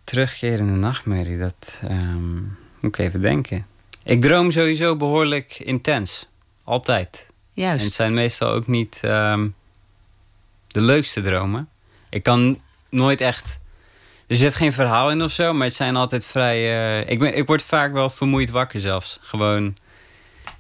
Terugkerende 0.05 0.73
nachtmerrie, 0.73 1.39
dat 1.39 1.81
ehm, 1.83 2.39
moet 2.83 2.99
ik 2.99 3.05
even 3.05 3.21
denken. 3.21 3.67
Ik 4.05 4.21
droom 4.21 4.51
sowieso 4.51 4.97
behoorlijk 4.97 5.59
intens. 5.59 6.29
Altijd. 6.65 7.27
Juist. 7.51 7.79
En 7.79 7.85
het 7.85 7.95
zijn 7.95 8.15
meestal 8.15 8.51
ook 8.51 8.67
niet. 8.67 8.99
ehm, 9.03 9.49
de 10.67 10.81
leukste 10.81 11.21
dromen. 11.21 11.69
Ik 12.11 12.23
kan 12.23 12.61
nooit 12.91 13.21
echt. 13.21 13.61
Er 14.27 14.37
zit 14.37 14.55
geen 14.55 14.73
verhaal 14.73 15.11
in 15.11 15.23
of 15.23 15.31
zo, 15.33 15.53
maar 15.53 15.67
het 15.67 15.77
zijn 15.77 15.97
altijd 15.97 16.27
vrij. 16.27 16.57
eh, 17.03 17.11
ik, 17.11 17.19
ben, 17.19 17.37
ik 17.37 17.47
word 17.47 17.63
vaak 17.63 17.93
wel 17.93 18.11
vermoeid 18.11 18.51
wakker 18.51 18.81
zelfs. 18.81 19.19
Gewoon. 19.21 19.77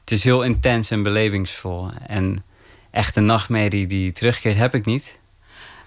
Het 0.00 0.10
is 0.10 0.24
heel 0.24 0.42
intens 0.42 0.90
en 0.90 1.02
belevingsvol. 1.02 1.90
En 2.06 2.44
echt 2.90 3.16
een 3.16 3.26
nachtmerrie 3.26 3.86
die 3.86 4.12
terugkeert, 4.12 4.56
heb 4.56 4.74
ik 4.74 4.84
niet. 4.84 5.18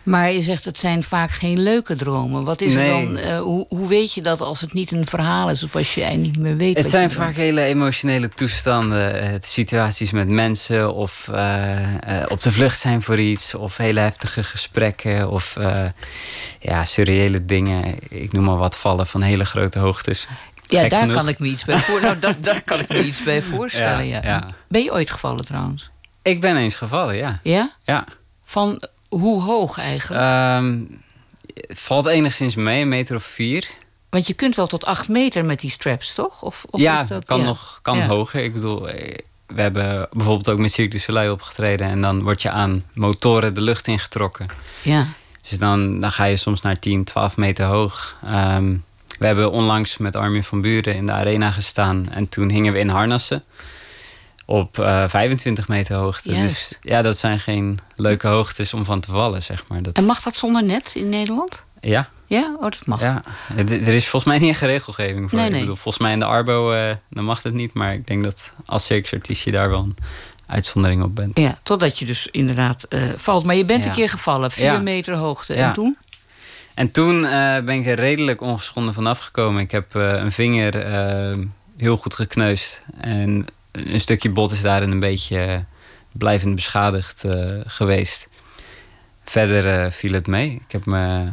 Maar 0.06 0.32
je 0.32 0.42
zegt 0.42 0.66
het 0.66 0.78
zijn 0.78 1.04
vaak 1.04 1.32
geen 1.32 1.60
leuke 1.60 1.96
dromen. 1.96 2.44
Wat 2.44 2.62
is 2.62 2.74
Nee. 2.74 2.90
er 2.90 3.06
dan? 3.06 3.18
eh, 3.18 3.40
hoe, 3.40 3.66
hoe 3.70 3.88
weet 3.88 4.14
je 4.14 4.22
dat 4.22 4.42
als 4.42 4.62
het 4.62 4.74
niet 4.74 4.92
een 4.92 5.06
verhaal 5.08 5.50
is 5.50 5.64
of 5.64 5.76
als 5.76 5.94
je 5.96 6.06
niet 6.06 6.38
meer 6.38 6.58
weet? 6.58 6.78
Het 6.78 6.90
zijn 6.90 7.12
vaak 7.12 7.36
hele 7.36 7.62
emotionele 7.62 8.30
toestanden. 8.30 9.22
eh, 9.22 9.30
situaties 9.40 10.12
met 10.12 10.28
mensen 10.28 10.94
of 10.94 11.28
eh, 11.32 12.22
eh, 12.22 12.26
op 12.32 12.42
de 12.42 12.52
vlucht 12.52 12.80
zijn 12.80 13.02
voor 13.02 13.20
iets. 13.20 13.56
Of 13.56 13.78
hele 13.78 14.00
heftige 14.00 14.44
gesprekken 14.44 15.30
of 15.32 15.58
ja, 16.60 16.84
surreële 16.84 17.46
dingen. 17.46 17.96
Ik 18.10 18.32
noem 18.32 18.44
maar 18.44 18.58
wat 18.58 18.78
vallen 18.78 19.08
van 19.08 19.22
hele 19.22 19.46
grote 19.46 19.80
hoogtes. 19.80 20.28
Ja, 20.68 20.80
Gek 20.80 20.90
daar 20.90 21.00
genoeg. 21.00 21.16
kan 21.16 21.28
ik 21.28 21.40
me 21.40 21.48
iets 21.48 21.66
bij 21.66 21.78
voor. 21.78 22.02
Nou, 22.02 22.20
dat, 22.20 22.36
daar 22.44 22.62
kan 22.62 22.80
ik 22.80 22.90
me 22.90 23.04
iets 23.06 23.24
bij 23.24 23.42
voorstellen. 23.54 24.08
Ja, 24.08 24.16
Ja, 24.24 24.28
ja. 24.30 24.48
Ben 24.68 24.84
je 24.84 24.92
ooit 24.92 25.10
gevallen 25.12 25.46
trouwens? 25.46 25.90
Ik 26.22 26.42
ben 26.42 26.56
eens 26.58 26.76
gevallen, 26.76 27.16
ja. 27.16 27.40
Ja? 27.44 27.72
Ja. 27.84 28.06
Van 28.44 28.88
hoe 29.20 29.42
hoog 29.42 29.78
eigenlijk? 29.78 30.22
Het 31.54 31.80
valt 31.80 32.06
enigszins 32.06 32.56
mee, 32.56 32.82
een 32.82 32.88
meter 32.88 33.16
of 33.16 33.24
vier. 33.24 33.68
Want 34.10 34.28
je 34.28 34.34
kunt 34.34 34.56
wel 34.56 34.68
tot 34.68 34.86
acht 34.86 35.08
meter 35.08 35.46
met 35.46 35.60
die 35.60 35.70
straps, 35.70 36.14
toch? 36.14 36.42
Of, 36.42 36.66
of 36.70 36.80
ja, 36.80 37.02
is 37.02 37.08
dat, 37.08 37.26
kan 37.26 37.40
ja. 37.40 37.46
nog 37.46 37.80
kan 37.82 37.98
Ja. 37.98 38.08
hoger. 38.08 38.44
Ik 38.44 38.54
bedoel, 38.54 38.90
eh, 38.90 39.18
we 39.46 39.62
hebben 39.62 40.08
bijvoorbeeld 40.12 40.50
ook 40.50 40.58
met 40.58 40.72
Cirque 40.72 40.92
du 40.92 41.00
Soleil 41.00 41.34
opgetreden. 41.34 41.88
En 41.88 42.02
dan 42.02 42.24
word 42.24 42.42
je 42.42 42.50
aan 42.50 42.84
motoren 42.94 43.54
de 43.54 43.62
lucht 43.62 43.88
ingetrokken. 43.88 44.48
Ja. 44.82 45.08
Dus 45.50 45.60
dan, 45.60 46.00
dan 46.00 46.12
ga 46.12 46.24
je 46.24 46.38
soms 46.38 46.62
naar 46.62 46.80
10, 46.80 47.04
12 47.04 47.38
meter 47.38 47.66
hoog. 47.66 48.16
Ehm, 48.24 48.76
we 49.20 49.26
hebben 49.26 49.52
onlangs 49.52 49.98
met 49.98 50.16
Armin 50.16 50.44
van 50.44 50.62
Buren 50.62 50.96
in 50.96 51.06
de 51.06 51.12
arena 51.12 51.52
gestaan. 51.52 52.10
En 52.12 52.30
toen 52.30 52.50
hingen 52.50 52.74
we 52.74 52.80
in 52.80 52.90
harnassen. 52.90 53.44
Op 54.46 54.80
eh, 54.80 55.04
25 55.10 55.68
meter 55.68 55.96
hoogte. 55.96 56.32
Juist. 56.32 56.70
Dus 56.70 56.78
ja, 56.82 57.02
dat 57.02 57.18
zijn 57.18 57.40
geen 57.40 57.80
leuke 57.96 58.28
hoogtes 58.28 58.74
om 58.74 58.86
van 58.86 59.00
te 59.00 59.12
vallen, 59.12 59.44
zeg 59.44 59.64
maar. 59.68 59.82
Dat, 59.82 59.94
En 59.96 60.06
mag 60.06 60.22
dat 60.22 60.36
zonder 60.36 60.64
net 60.64 60.92
in 60.96 61.10
Nederland? 61.10 61.64
ja. 61.82 62.10
Ja, 62.28 62.54
oh, 62.56 62.62
dat 62.62 62.86
mag. 62.86 63.02
Ja, 63.02 63.22
er 63.58 63.72
is 63.72 64.08
volgens 64.08 64.24
mij 64.24 64.40
niet 64.40 64.50
echt 64.50 64.62
regelgeving 64.62 65.30
voor. 65.30 65.38
Nee, 65.38 65.46
Ik 65.48 65.52
nee. 65.52 65.62
bedoel, 65.62 65.76
volgens 65.76 66.04
mij 66.04 66.14
in 66.14 66.20
de 66.20 66.26
Arbo 66.26 66.72
eh, 66.72 66.96
dan 67.10 67.24
mag 67.24 67.44
het 67.44 67.54
niet. 67.54 67.74
Maar 67.74 67.94
ik 67.94 68.08
denk 68.08 68.24
dat 68.24 68.52
als 68.66 68.86
circusartiest 68.86 69.44
je 69.44 69.52
daar 69.52 69.70
wel 69.70 69.80
een 69.80 69.96
uitzondering 70.48 71.04
op 71.04 71.16
bent. 71.16 71.38
Ja, 71.40 71.58
totdat 71.64 72.00
je 72.00 72.06
dus 72.06 72.28
inderdaad 72.32 72.84
eh, 72.84 73.02
valt. 73.16 73.44
Maar 73.46 73.56
je 73.56 73.66
bent 73.66 73.84
Ja. 73.84 73.90
een 73.90 73.96
keer 73.96 74.10
gevallen, 74.10 74.52
vier 74.52 74.66
Ja. 74.66 74.78
meter 74.80 75.14
hoogte. 75.16 75.54
En 75.54 75.74
toen? 75.74 75.98
En 76.74 76.92
toen 76.92 77.22
ben 77.22 77.70
ik 77.70 77.86
er 77.86 77.96
redelijk 78.00 78.42
ongeschonden 78.42 78.94
vanaf 78.94 79.20
gekomen. 79.20 79.62
Ik 79.62 79.72
heb 79.72 79.94
een 79.94 80.32
vinger 80.32 80.76
heel 81.78 81.98
goed 81.98 82.16
gekneusd. 82.16 82.82
En 83.00 83.46
een 83.76 84.02
stukje 84.02 84.30
bot 84.30 84.52
is 84.52 84.62
daarin 84.62 84.92
een 84.92 85.00
beetje 85.00 85.40
eh, 85.40 85.58
blijvend 86.12 86.56
beschadigd 86.56 87.24
eh, 87.24 87.60
geweest. 87.66 88.30
Verder 89.24 89.68
eh, 89.68 89.92
viel 89.92 90.12
het 90.12 90.28
mee. 90.28 90.52
Ik 90.52 90.72
heb 90.72 90.86
me... 90.86 91.32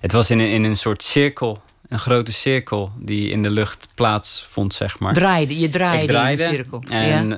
Het 0.00 0.12
was 0.12 0.30
in 0.30 0.40
een, 0.40 0.48
in 0.48 0.64
een 0.64 0.76
soort 0.76 1.02
cirkel. 1.02 1.62
Een 1.88 1.98
grote 1.98 2.32
cirkel 2.32 2.92
die 2.98 3.30
in 3.30 3.42
de 3.42 3.50
lucht 3.50 3.88
plaatsvond, 3.94 4.74
zeg 4.74 4.98
maar. 4.98 5.12
Draaide, 5.14 5.58
je 5.58 5.68
draaide, 5.68 6.06
draaide 6.06 6.42
in 6.42 6.48
de 6.48 6.54
cirkel. 6.54 6.82
En 6.88 7.28
ja. 7.28 7.36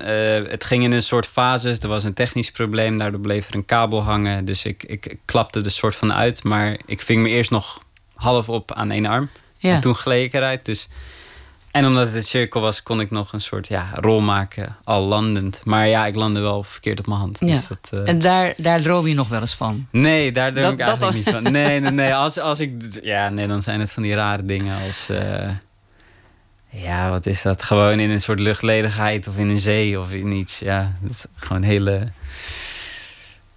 het 0.49 0.65
ging 0.65 0.85
in 0.85 0.93
een 0.93 1.03
soort 1.03 1.27
fases. 1.27 1.79
Er 1.79 1.89
was 1.89 2.05
een 2.05 2.15
technisch 2.15 2.51
probleem, 2.51 2.99
daardoor 2.99 3.21
bleef 3.21 3.49
er 3.49 3.55
een 3.55 3.65
kabel 3.65 4.03
hangen. 4.03 4.45
Dus 4.45 4.65
ik, 4.65 4.83
ik, 4.83 5.07
ik 5.07 5.19
klapte 5.25 5.63
er 5.63 5.71
soort 5.71 5.95
van 5.95 6.13
uit. 6.13 6.45
Maar 6.45 6.79
ik 6.87 7.01
ving 7.01 7.23
me 7.23 7.29
eerst 7.29 7.51
nog 7.51 7.83
half 8.15 8.49
op 8.49 8.73
aan 8.73 8.91
één 8.91 9.07
arm. 9.07 9.31
Ja. 9.57 9.75
En 9.75 9.81
toen 9.81 9.95
gleed 9.95 10.25
ik 10.25 10.35
eruit. 10.35 10.65
Dus... 10.65 10.89
En 11.79 11.87
omdat 11.87 12.07
het 12.07 12.15
een 12.15 12.23
cirkel 12.23 12.61
was, 12.61 12.83
kon 12.83 13.01
ik 13.01 13.11
nog 13.11 13.33
een 13.33 13.41
soort 13.41 13.69
ja, 13.69 13.89
rol 13.95 14.21
maken, 14.21 14.77
al 14.85 15.03
landend. 15.03 15.61
Maar 15.65 15.89
ja, 15.89 16.07
ik 16.07 16.15
landde 16.15 16.41
wel 16.41 16.63
verkeerd 16.63 16.99
op 16.99 17.07
mijn 17.07 17.19
hand. 17.21 17.41
Ja. 17.41 17.47
Dus 17.47 17.67
dat, 17.69 17.89
eh, 17.91 18.09
En 18.09 18.19
daar, 18.19 18.55
daar 18.57 18.81
droom 18.81 19.07
je 19.07 19.15
nog 19.15 19.29
wel 19.29 19.41
eens 19.41 19.55
van. 19.55 19.87
Nee, 19.91 20.33
daar 20.33 20.53
droom 20.53 20.65
Dat- 20.65 20.73
ik 20.73 20.81
eigenlijk 20.81 21.15
niet 21.17 21.29
van. 21.35 21.43
Nee, 21.43 21.81
nee, 21.81 21.91
nee. 21.91 22.15
Als, 22.25 22.39
als 22.39 22.61
ik, 22.61 22.99
ja, 23.03 23.29
nee, 23.29 23.47
dan 23.47 23.63
zijn 23.63 23.81
het 23.81 23.93
van 23.93 24.03
die 24.03 24.15
rare 24.15 24.45
dingen 24.45 24.87
als... 24.87 25.09
eh, 25.09 25.51
ja, 26.71 27.11
wat 27.11 27.27
is 27.27 27.43
dat? 27.43 27.63
Gewoon 27.63 27.99
in 28.01 28.11
een 28.11 28.21
soort 28.21 28.39
luchtledigheid 28.41 29.29
of 29.29 29.39
in 29.39 29.49
een 29.49 29.59
zee 29.61 30.01
of 30.01 30.13
in 30.13 30.33
iets. 30.33 30.59
Ja, 30.59 30.93
dat 31.01 31.11
is 31.11 31.27
gewoon 31.35 31.63
hele... 31.63 32.05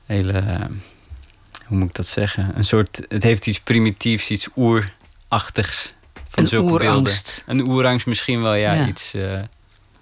Hele... 0.06 0.44
Hoe 1.66 1.78
moet 1.78 1.90
ik 1.90 1.96
dat 1.96 2.08
zeggen? 2.08 2.52
Een 2.56 2.64
soort... 2.64 3.02
Het 3.08 3.24
heeft 3.24 3.48
iets 3.48 3.60
primitiefs, 3.60 4.30
iets 4.32 4.48
oerachtigs. 4.56 5.94
Van 6.32 6.44
Een 6.44 6.50
zulke 6.50 6.72
oerangst. 6.72 7.44
beelden. 7.46 7.66
Een 7.66 7.72
oerangst 7.72 8.06
misschien 8.06 8.42
wel, 8.42 8.54
ja. 8.54 8.74
Ja. 8.74 8.88
Iets 8.88 9.14
eh, 9.14 9.42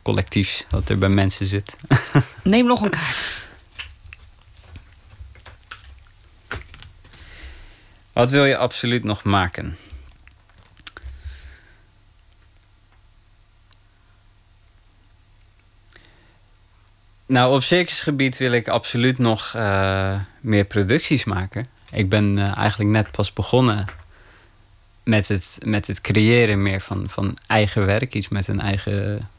collectiefs 0.02 0.66
wat 0.70 0.90
er 0.90 0.98
bij 0.98 1.10
mensen 1.10 1.46
zit. 1.46 1.76
Neem 2.44 2.66
nog 2.66 2.82
een 2.82 2.90
kaart. 2.90 3.18
Wat 8.14 8.30
wil 8.30 8.46
je 8.46 8.58
absoluut 8.58 9.04
nog 9.04 9.24
maken? 9.24 9.78
Nou, 17.26 17.56
op 17.56 17.64
circusgebied 17.64 18.38
wil 18.38 18.52
ik 18.52 18.68
absoluut 18.68 19.18
nog 19.18 19.54
eh, 19.56 20.20
meer 20.42 20.66
producties 20.66 21.24
maken. 21.24 21.68
Ik 21.92 22.10
ben 22.10 22.38
eh, 22.38 22.58
eigenlijk 22.58 22.90
net 22.90 23.12
pas 23.12 23.34
begonnen 23.34 23.86
met 25.10 25.28
het, 25.28 25.58
met 25.64 25.88
het 25.88 26.02
creëren 26.02 26.62
meer 26.62 26.82
van, 26.82 27.04
van 27.08 27.38
eigen 27.48 27.86
werk. 27.86 28.14
Iets 28.16 28.28
met 28.30 28.48
een 28.48 28.62
eigen, 28.62 29.30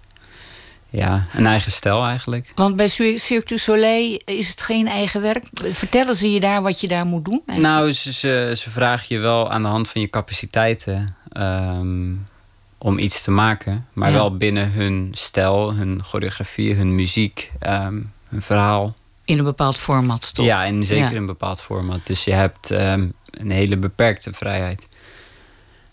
ja, 0.88 1.26
een 1.34 1.46
eigen 1.46 1.72
stijl 1.72 2.04
eigenlijk. 2.04 2.52
Want 2.54 2.76
bij 2.76 2.88
Cir- 2.88 3.18
Cirque 3.18 3.48
du 3.48 3.58
Soleil 3.58 4.20
is 4.24 4.48
het 4.48 4.62
geen 4.62 4.88
eigen 4.88 5.20
werk. 5.20 5.44
Vertellen 5.52 6.14
ze 6.14 6.30
je 6.32 6.40
daar 6.40 6.62
wat 6.62 6.80
je 6.80 6.88
daar 6.88 7.06
moet 7.06 7.24
doen? 7.24 7.42
Nou, 7.46 7.92
ze, 7.92 8.12
ze, 8.12 8.52
ze 8.56 8.70
vragen 8.70 9.06
je 9.08 9.18
wel 9.18 9.50
aan 9.50 9.62
de 9.62 9.68
hand 9.68 9.88
van 9.88 10.00
je 10.00 10.10
capaciteiten 10.10 11.16
ehm, 11.32 12.12
om 12.78 12.98
iets 12.98 13.22
te 13.22 13.30
maken. 13.30 13.86
Maar 13.92 14.10
Ja. 14.10 14.16
wel 14.16 14.36
binnen 14.36 14.72
hun 14.72 15.10
stijl, 15.12 15.74
hun 15.74 16.04
choreografie, 16.04 16.74
hun 16.74 16.94
muziek, 16.94 17.50
ehm, 17.58 18.00
hun 18.28 18.42
verhaal. 18.42 18.94
In 19.24 19.38
een 19.38 19.44
bepaald 19.44 19.78
format, 19.78 20.34
toch? 20.34 20.46
Ja, 20.46 20.64
in 20.64 20.84
zeker 20.86 21.10
Ja. 21.10 21.16
een 21.16 21.26
bepaald 21.26 21.62
format. 21.62 22.06
Dus 22.06 22.24
je 22.24 22.32
hebt 22.32 22.70
ehm, 22.70 23.08
een 23.30 23.50
hele 23.50 23.76
beperkte 23.76 24.32
vrijheid. 24.32 24.88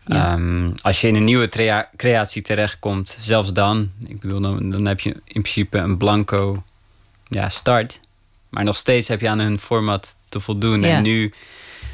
Ja. 0.08 0.34
Ehm, 0.34 0.70
als 0.82 1.02
je 1.02 1.08
in 1.08 1.16
een 1.16 1.24
nieuwe 1.24 1.50
creatie 1.96 2.42
terechtkomt, 2.42 3.18
zelfs 3.20 3.54
dan, 3.54 3.92
ik 4.06 4.20
bedoel, 4.20 4.42
dan, 4.42 4.72
dan 4.72 4.86
heb 4.86 5.00
je 5.00 5.10
in 5.10 5.42
principe 5.42 5.78
een 5.78 5.98
blanco 5.98 6.64
ja, 7.28 7.50
start. 7.50 8.00
Maar 8.50 8.64
nog 8.64 8.76
steeds 8.76 9.08
heb 9.08 9.22
je 9.22 9.30
aan 9.30 9.40
hun 9.40 9.60
format 9.60 10.16
te 10.30 10.40
voldoen. 10.40 10.82
Ja. 10.82 10.88
En 10.88 11.04
nu 11.04 11.34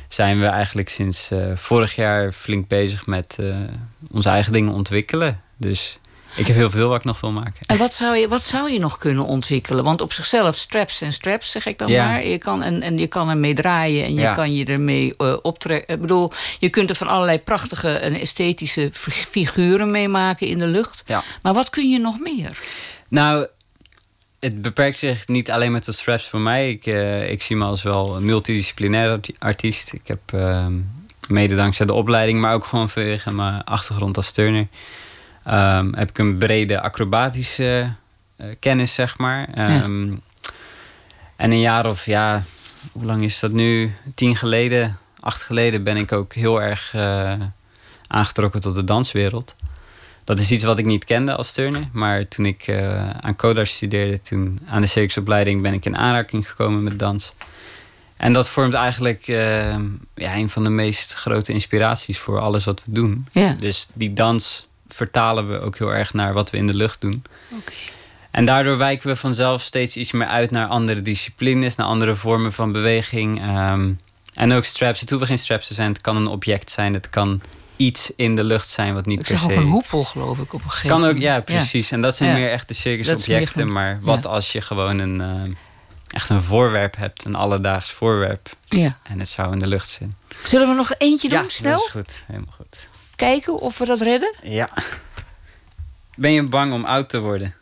zijn 0.07 0.39
we 0.39 0.45
eigenlijk 0.45 0.89
sinds 0.89 1.31
eh, 1.31 1.55
vorig 1.55 1.95
jaar 1.95 2.31
flink 2.31 2.67
bezig 2.67 3.05
met 3.05 3.37
eh, 3.39 3.57
onze 4.11 4.29
eigen 4.29 4.53
dingen 4.53 4.73
ontwikkelen. 4.73 5.41
Dus 5.57 5.99
ik 6.35 6.47
heb 6.47 6.55
heel 6.55 6.69
veel 6.69 6.87
wat 6.89 6.97
ik 6.97 7.03
nog 7.03 7.19
wil 7.21 7.31
maken. 7.31 7.53
En 7.65 7.77
wat 7.77 7.93
zou, 7.93 8.17
je, 8.17 8.27
wat 8.27 8.43
zou 8.43 8.71
je 8.71 8.79
nog 8.79 8.97
kunnen 8.97 9.25
ontwikkelen? 9.25 9.83
Want 9.83 10.01
op 10.01 10.13
zichzelf 10.13 10.55
straps 10.57 11.01
en 11.01 11.13
straps, 11.13 11.51
zeg 11.51 11.65
ik 11.65 11.77
dan 11.77 11.87
Ja. 11.87 12.05
maar. 12.07 12.25
Je 12.25 12.37
kan, 12.37 12.63
en, 12.63 12.81
en 12.81 12.97
je 12.97 13.07
kan 13.07 13.29
ermee 13.29 13.53
draaien 13.53 14.05
en 14.05 14.13
je 14.13 14.21
Ja. 14.21 14.33
kan 14.33 14.53
je 14.55 14.65
ermee 14.65 15.13
eh, 15.17 15.35
optrekken. 15.41 15.93
Ik 15.95 16.01
bedoel, 16.01 16.31
je 16.59 16.69
kunt 16.69 16.89
er 16.89 16.95
van 16.95 17.07
allerlei 17.07 17.39
prachtige 17.39 17.89
en 17.91 18.13
esthetische 18.19 18.89
fi- 18.93 19.11
figuren 19.11 19.91
mee 19.91 20.07
maken 20.07 20.47
in 20.47 20.57
de 20.57 20.67
lucht. 20.67 21.03
Ja. 21.05 21.23
Maar 21.41 21.53
wat 21.53 21.69
kun 21.69 21.89
je 21.89 21.99
nog 21.99 22.19
meer? 22.19 22.57
Nou, 23.09 23.47
het 24.39 24.61
beperkt 24.61 24.97
zich 24.97 25.27
niet 25.27 25.51
alleen 25.51 25.71
met 25.71 25.85
de 25.85 25.91
straps 25.91 26.27
voor 26.27 26.39
mij. 26.39 26.69
Ik, 26.69 26.85
eh, 26.85 27.31
ik 27.31 27.41
zie 27.41 27.55
me 27.55 27.65
als 27.65 27.83
wel 27.83 28.15
een 28.15 28.25
multidisciplinair 28.25 29.09
arti- 29.11 29.35
artiest. 29.39 29.93
Ik 29.93 30.01
heb 30.07 30.19
ehm, 30.33 30.73
mede 31.27 31.55
dankzij 31.55 31.85
de 31.85 31.93
opleiding, 31.93 32.39
maar 32.41 32.53
ook 32.53 32.65
gewoon 32.65 32.89
vanwege 32.89 33.31
mijn 33.31 33.63
achtergrond 33.63 34.17
als 34.17 34.31
turner... 34.31 34.67
ehm, 35.45 35.93
heb 35.93 36.09
ik 36.09 36.17
een 36.17 36.37
brede 36.37 36.81
acrobatische 36.81 37.93
eh, 38.35 38.47
kennis, 38.59 38.93
zeg 38.93 39.17
maar. 39.17 39.47
Ehm, 39.53 40.11
En 41.35 41.51
een 41.51 41.59
jaar 41.59 41.85
of, 41.85 42.05
ja, 42.05 42.43
hoe 42.91 43.05
lang 43.05 43.23
is 43.23 43.39
dat 43.39 43.51
nu? 43.51 43.93
Tien 44.15 44.35
geleden, 44.35 44.97
acht 45.19 45.41
geleden 45.41 45.83
ben 45.83 45.97
ik 45.97 46.11
ook 46.11 46.33
heel 46.33 46.61
erg 46.61 46.93
eh, 46.93 47.33
aangetrokken 48.07 48.61
tot 48.61 48.75
de 48.75 48.83
danswereld. 48.83 49.55
Dat 50.23 50.39
is 50.39 50.51
iets 50.51 50.63
wat 50.63 50.79
ik 50.79 50.85
niet 50.85 51.05
kende 51.05 51.35
als 51.35 51.51
turner. 51.51 51.83
Maar 51.91 52.27
toen 52.27 52.45
ik 52.45 52.67
eh, 52.67 53.09
aan 53.09 53.35
Kodar 53.35 53.67
studeerde, 53.67 54.21
toen 54.21 54.59
aan 54.67 54.81
de 54.81 54.87
circusopleiding, 54.87 55.61
ben 55.61 55.73
ik 55.73 55.85
in 55.85 55.97
aanraking 55.97 56.49
gekomen 56.49 56.83
met 56.83 56.99
dans. 56.99 57.33
En 58.17 58.33
dat 58.33 58.49
vormt 58.49 58.73
eigenlijk 58.73 59.27
eh, 59.27 59.75
ja, 60.15 60.35
een 60.35 60.49
van 60.49 60.63
de 60.63 60.69
meest 60.69 61.13
grote 61.13 61.53
inspiraties 61.53 62.19
voor 62.19 62.39
alles 62.39 62.65
wat 62.65 62.81
we 62.85 62.91
doen. 62.91 63.27
Ja. 63.31 63.55
Dus 63.59 63.87
die 63.93 64.13
dans 64.13 64.67
vertalen 64.93 65.49
we 65.51 65.59
ook 65.59 65.77
heel 65.77 65.93
erg 65.93 66.13
naar 66.13 66.33
wat 66.33 66.49
we 66.49 66.57
in 66.57 66.67
de 66.67 66.73
lucht 66.73 67.01
doen. 67.01 67.23
En 68.31 68.45
daardoor 68.45 68.77
wijken 68.77 69.07
we 69.09 69.15
vanzelf 69.15 69.61
steeds 69.61 69.97
iets 69.97 70.11
meer 70.11 70.27
uit 70.27 70.51
naar 70.51 70.67
andere 70.67 71.01
disciplines, 71.01 71.75
naar 71.75 71.87
andere 71.87 72.15
vormen 72.15 72.53
van 72.53 72.71
beweging. 72.71 73.41
Ehm, 73.41 73.91
en 74.33 74.51
ook 74.51 74.63
straps. 74.65 74.99
Het 74.99 75.09
hoeven 75.09 75.27
geen 75.27 75.37
straps 75.39 75.67
te 75.67 75.73
zijn. 75.73 75.91
Het 75.91 76.01
kan 76.01 76.15
een 76.15 76.27
object 76.27 76.71
zijn. 76.71 76.93
Het 76.93 77.09
kan 77.09 77.41
iets 77.77 78.11
in 78.15 78.35
de 78.35 78.43
lucht 78.43 78.67
zijn 78.69 78.93
wat 78.93 79.05
niet 79.05 79.17
Het 79.17 79.27
per 79.27 79.49
se. 79.49 79.55
een 79.55 79.63
hoepel, 79.63 80.03
geloof 80.03 80.37
ik, 80.37 80.53
op 80.53 80.63
een 80.63 80.69
gegeven 80.69 80.89
Kan 80.89 80.99
ook, 80.99 81.05
moment. 81.05 81.23
ja, 81.23 81.39
precies. 81.41 81.91
En 81.91 82.01
dat 82.01 82.15
zijn 82.15 82.29
Ja. 82.29 82.35
meer 82.35 82.49
echt 82.51 82.67
de 82.67 82.73
meer 82.73 82.81
circusobjecten. 82.81 83.71
Maar 83.73 83.99
wat 84.01 84.23
ja. 84.23 84.29
als 84.29 84.51
je 84.51 84.61
gewoon 84.61 84.99
een, 84.99 85.21
eh, 85.21 85.51
echt 86.07 86.29
een 86.29 86.43
voorwerp 86.43 86.95
hebt, 86.95 87.25
een 87.25 87.35
alledaags 87.35 87.91
voorwerp. 87.91 88.49
Ja. 88.65 88.97
En 89.03 89.19
het 89.19 89.29
zou 89.29 89.51
in 89.53 89.59
de 89.59 89.67
lucht 89.67 89.89
zijn. 89.89 90.15
Zullen 90.43 90.67
we 90.67 90.73
nog 90.75 90.93
eentje 90.97 91.29
doen, 91.29 91.41
Ja, 91.43 91.49
snel? 91.49 91.71
dat 91.77 91.85
is 91.85 91.91
goed. 91.91 92.23
Helemaal 92.27 92.53
goed. 92.57 92.87
Kijken 93.15 93.59
of 93.59 93.77
we 93.77 93.85
dat 93.85 94.01
redden? 94.01 94.35
Ja. 94.41 94.69
Ben 96.15 96.31
je 96.31 96.43
bang 96.47 96.73
om 96.73 96.85
oud 96.85 97.09
te 97.09 97.19
worden? 97.19 97.53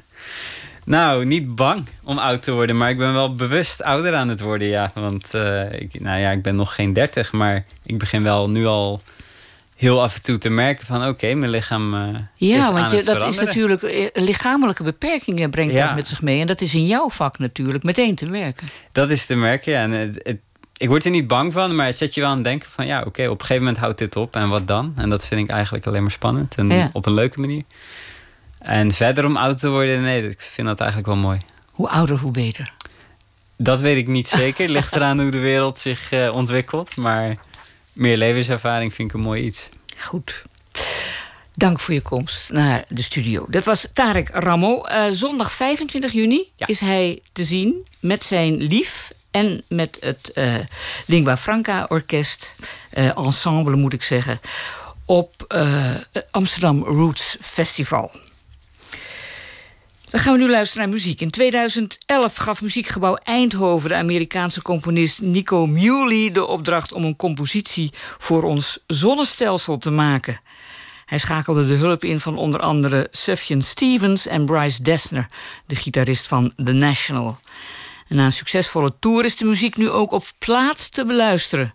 nou, 0.84 1.24
niet 1.24 1.54
bang 1.54 1.86
om 2.04 2.18
oud 2.18 2.42
te 2.42 2.52
worden, 2.52 2.76
maar 2.76 2.90
ik 2.90 2.98
ben 2.98 3.12
wel 3.12 3.34
bewust 3.34 3.82
ouder 3.82 4.14
aan 4.14 4.28
het 4.28 4.40
worden, 4.40 4.68
ja. 4.68 4.90
Want 4.94 5.34
eh, 5.34 5.72
ik, 5.72 6.00
nou 6.00 6.18
ja, 6.20 6.30
ik 6.30 6.42
ben 6.42 6.56
nog 6.56 6.74
geen 6.74 6.92
dertig, 6.92 7.32
maar 7.32 7.64
ik 7.84 7.98
begin 7.98 8.22
wel 8.22 8.50
nu 8.50 8.66
al 8.66 9.02
heel 9.76 10.02
af 10.02 10.14
en 10.16 10.22
toe 10.22 10.38
te 10.38 10.48
merken 10.50 10.86
van... 10.86 11.06
oké, 11.08 11.34
mijn 11.34 11.50
lichaam 11.50 11.94
is 11.94 12.20
Ja, 12.34 12.64
aan 12.66 12.72
want 12.72 12.90
je, 12.90 12.96
het 12.96 13.06
dat 13.06 13.26
is 13.26 13.40
natuurlijk 13.40 13.82
eh, 13.82 14.06
lichamelijke 14.14 14.82
beperkingen 14.82 15.50
brengt 15.50 15.74
Ja. 15.74 15.86
dat 15.86 15.94
met 15.96 16.08
zich 16.08 16.22
mee. 16.22 16.40
En 16.40 16.46
dat 16.46 16.60
is 16.60 16.74
in 16.74 16.86
jouw 16.86 17.10
vak 17.10 17.38
natuurlijk 17.38 17.84
meteen 17.84 18.14
te 18.14 18.26
merken. 18.26 18.68
Dat 18.92 19.10
is 19.10 19.26
te 19.26 19.34
merken, 19.34 19.72
ja. 19.72 19.82
En 19.82 19.90
het, 19.90 20.20
het- 20.22 20.40
ik 20.80 20.88
word 20.88 21.04
er 21.04 21.10
niet 21.10 21.26
bang 21.26 21.52
van, 21.52 21.74
maar 21.74 21.86
het 21.86 21.96
zet 21.96 22.14
je 22.14 22.20
wel 22.20 22.30
aan 22.30 22.34
het 22.36 22.44
denken 22.44 22.70
van... 22.70 22.86
ja, 22.86 22.98
oké, 23.06 23.24
op 23.26 23.32
een 23.40 23.40
gegeven 23.40 23.62
moment 23.62 23.78
houdt 23.82 23.98
dit 23.98 24.16
op 24.16 24.36
en 24.36 24.48
wat 24.48 24.66
dan? 24.66 24.92
En 24.96 25.10
dat 25.10 25.26
vind 25.26 25.40
ik 25.40 25.50
eigenlijk 25.50 25.86
alleen 25.86 26.02
maar 26.02 26.10
spannend 26.10 26.54
en 26.54 26.68
Ja. 26.70 26.90
op 26.92 27.06
een 27.06 27.14
leuke 27.14 27.40
manier. 27.40 27.62
En 28.58 28.92
verder 28.92 29.24
om 29.26 29.36
oud 29.36 29.58
te 29.58 29.68
worden, 29.70 30.02
nee, 30.02 30.28
ik 30.30 30.40
vind 30.40 30.66
dat 30.66 30.80
eigenlijk 30.80 31.08
wel 31.10 31.18
mooi. 31.20 31.38
Hoe 31.70 31.88
ouder, 31.88 32.16
hoe 32.18 32.30
beter. 32.30 32.72
Dat 33.56 33.80
weet 33.80 33.96
ik 33.96 34.06
niet 34.06 34.28
zeker. 34.28 34.68
Ligt 34.76 34.94
eraan 34.94 35.20
hoe 35.20 35.30
de 35.30 35.38
wereld 35.38 35.78
zich 35.78 36.12
eh, 36.12 36.34
ontwikkelt. 36.34 36.96
Maar 36.96 37.36
meer 37.92 38.16
levenservaring 38.16 38.94
vind 38.94 39.08
ik 39.10 39.14
een 39.14 39.24
mooi 39.24 39.42
iets. 39.42 39.68
Goed. 39.96 40.42
Dank 41.54 41.80
voor 41.80 41.94
je 41.94 42.00
komst 42.00 42.52
naar 42.52 42.84
de 42.88 43.02
studio. 43.02 43.46
Dat 43.48 43.64
was 43.64 43.88
Tarek 43.92 44.28
Ramo. 44.32 44.82
Eh, 44.84 45.04
zondag 45.10 45.52
25 45.52 46.12
juni 46.12 46.50
is 46.56 46.80
hij 46.80 47.20
te 47.32 47.44
zien 47.44 47.86
met 48.00 48.24
zijn 48.24 48.56
lief 48.56 49.10
en 49.30 49.62
met 49.68 49.96
het 50.00 50.32
eh, 50.32 50.54
Lingua 51.06 51.36
Franca 51.36 51.86
Orkest, 51.88 52.54
eh, 52.90 53.16
ensemble 53.16 53.76
moet 53.76 53.92
ik 53.92 54.02
zeggen, 54.02 54.40
op 55.04 55.44
eh, 55.48 55.94
Amsterdam 56.30 56.84
Roots 56.84 57.36
Festival. 57.40 58.10
Dan 60.10 60.20
gaan 60.20 60.32
we 60.32 60.38
nu 60.38 60.50
luisteren 60.50 60.82
naar 60.82 60.94
muziek. 60.94 61.20
In 61.20 61.30
2011 61.30 62.36
gaf 62.36 62.62
muziekgebouw 62.62 63.14
Eindhoven 63.14 63.88
de 63.88 63.94
Amerikaanse 63.94 64.62
componist 64.62 65.20
Nico 65.20 65.66
Muley 65.66 66.32
de 66.32 66.46
opdracht 66.46 66.92
om 66.92 67.04
een 67.04 67.16
compositie 67.16 67.90
voor 68.18 68.42
ons 68.42 68.78
zonnestelsel 68.86 69.78
te 69.78 69.90
maken. 69.90 70.40
Hij 71.06 71.18
schakelde 71.18 71.66
de 71.66 71.74
hulp 71.74 72.04
in 72.04 72.20
van 72.20 72.38
onder 72.38 72.60
andere 72.60 73.08
Sufjan 73.10 73.62
Stevens 73.62 74.26
en 74.26 74.46
Bryce 74.46 74.82
Dessner, 74.82 75.28
de 75.66 75.74
gitarist 75.76 76.28
van 76.28 76.52
The 76.64 76.72
National. 76.72 77.38
En 78.10 78.16
na 78.16 78.24
een 78.24 78.32
succesvolle 78.32 78.92
tour 78.98 79.24
is 79.24 79.36
de 79.36 79.44
muziek 79.44 79.76
nu 79.76 79.90
ook 79.90 80.12
op 80.12 80.24
plaat 80.38 80.92
te 80.92 81.04
beluisteren. 81.04 81.74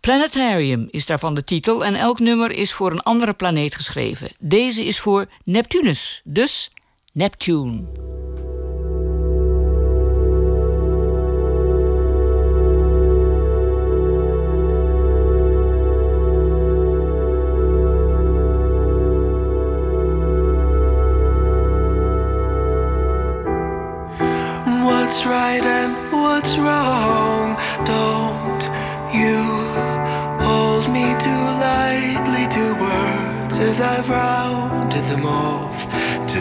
Planetarium 0.00 0.88
is 0.90 1.06
daarvan 1.06 1.34
de 1.34 1.44
titel 1.44 1.84
en 1.84 1.94
elk 1.94 2.18
nummer 2.18 2.50
is 2.50 2.72
voor 2.72 2.90
een 2.90 3.00
andere 3.00 3.32
planeet 3.32 3.74
geschreven. 3.74 4.30
Deze 4.40 4.84
is 4.84 5.00
voor 5.00 5.26
Neptunus, 5.44 6.20
dus 6.24 6.70
Neptune. 7.12 8.13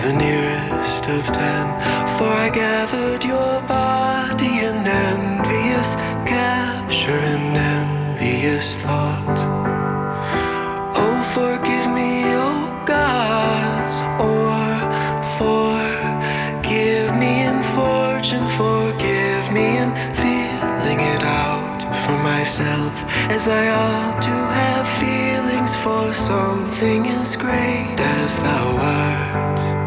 The 0.04 0.14
nearest 0.14 1.08
of 1.08 1.24
ten. 1.28 1.66
For 2.18 2.28
I 2.28 2.50
gathered 2.50 3.24
your 3.24 3.62
body 3.62 4.60
in 4.68 4.76
envious 4.86 5.96
capture 6.28 7.22
and 7.34 7.56
envious 7.56 8.80
thought. 8.80 9.40
Oh, 11.04 11.20
forgive 11.38 11.88
me, 12.00 12.12
oh 12.36 12.68
gods, 12.86 13.94
or 14.30 14.68
forgive 15.40 17.16
me 17.16 17.34
in 17.50 17.64
fortune, 17.78 18.48
forgive 18.60 19.46
me 19.54 19.78
in 19.84 19.90
feeling 20.22 21.00
it 21.16 21.24
out 21.24 21.80
for 22.04 22.18
myself, 22.32 22.94
as 23.32 23.48
I 23.48 23.70
ought 23.70 24.22
to 24.22 24.38
have 24.60 24.86
feelings 25.04 25.74
for 25.78 26.14
something 26.14 27.08
as 27.08 27.38
great 27.38 27.98
as 27.98 28.38
thou 28.40 28.68
art. 28.78 29.83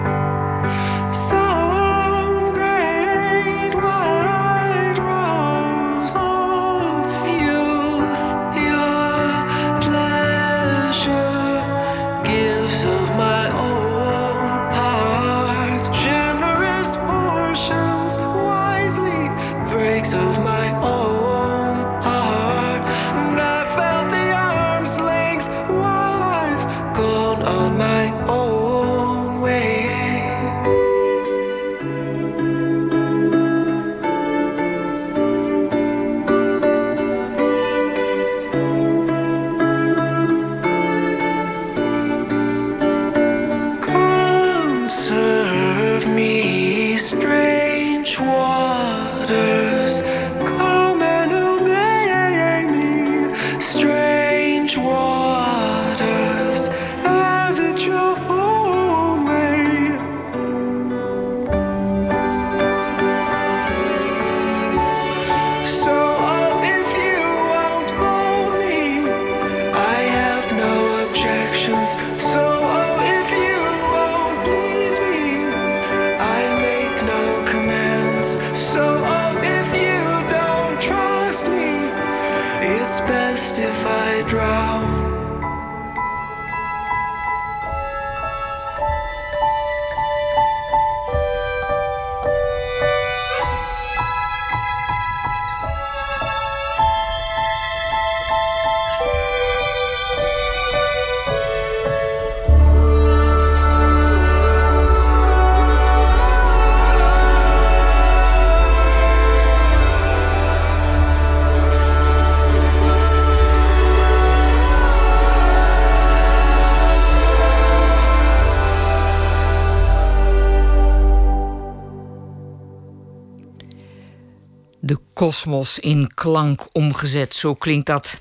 Kosmos 125.27 125.79
in 125.79 126.11
klank 126.15 126.67
omgezet, 126.73 127.35
zo 127.35 127.55
klinkt 127.55 127.87
dat. 127.87 128.19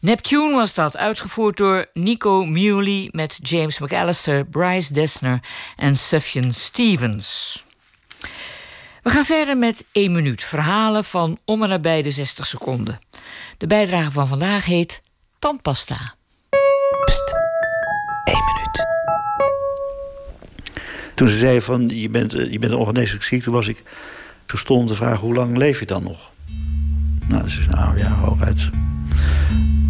Neptune 0.00 0.54
was 0.54 0.74
dat, 0.74 0.96
uitgevoerd 0.96 1.56
door 1.56 1.86
Nico 1.92 2.44
Muley 2.44 3.08
met 3.12 3.38
James 3.42 3.78
McAllister, 3.78 4.44
Bryce 4.44 4.92
Dessner 4.92 5.40
en 5.76 5.96
Sufjan 5.96 6.52
Stevens. 6.52 7.62
We 9.02 9.10
gaan 9.10 9.24
verder 9.24 9.56
met 9.56 9.84
1 9.92 10.12
minuut. 10.12 10.44
Verhalen 10.44 11.04
van 11.04 11.38
om 11.44 11.62
en 11.62 11.68
nabij 11.68 12.02
de 12.02 12.10
60 12.10 12.46
seconden. 12.46 13.00
De 13.58 13.66
bijdrage 13.66 14.10
van 14.10 14.28
vandaag 14.28 14.64
heet 14.64 15.02
Tandpasta. 15.38 16.14
Pst, 17.04 17.34
1 18.24 18.36
minuut. 18.44 18.86
Toen 21.14 21.28
ze 21.28 21.36
zei 21.36 21.60
van 21.60 21.88
je 21.88 22.10
bent, 22.10 22.34
eh, 22.34 22.52
je 22.52 22.58
bent 22.58 22.74
ongeneeslijk 22.74 23.24
ziek, 23.24 23.42
toen 23.42 23.54
was 23.54 23.68
ik 23.68 23.82
stom 24.46 24.78
om 24.78 24.86
te 24.86 24.94
vragen 24.94 25.18
hoe 25.18 25.34
lang 25.34 25.56
leef 25.56 25.78
je 25.80 25.86
dan 25.86 26.02
nog? 26.02 26.31
Nou, 27.28 27.48
zei 27.48 27.66
nou 27.68 27.98
ja, 27.98 28.10
hooguit 28.14 28.70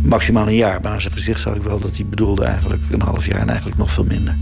maximaal 0.02 0.46
een 0.46 0.54
jaar. 0.54 0.80
Maar 0.80 0.92
aan 0.92 1.00
zijn 1.00 1.12
gezicht 1.12 1.40
zag 1.40 1.54
ik 1.54 1.62
wel 1.62 1.78
dat 1.78 1.96
hij 1.96 2.06
bedoelde 2.06 2.44
eigenlijk 2.44 2.82
een 2.90 3.00
half 3.00 3.26
jaar 3.26 3.40
en 3.40 3.48
eigenlijk 3.48 3.78
nog 3.78 3.90
veel 3.90 4.04
minder. 4.04 4.36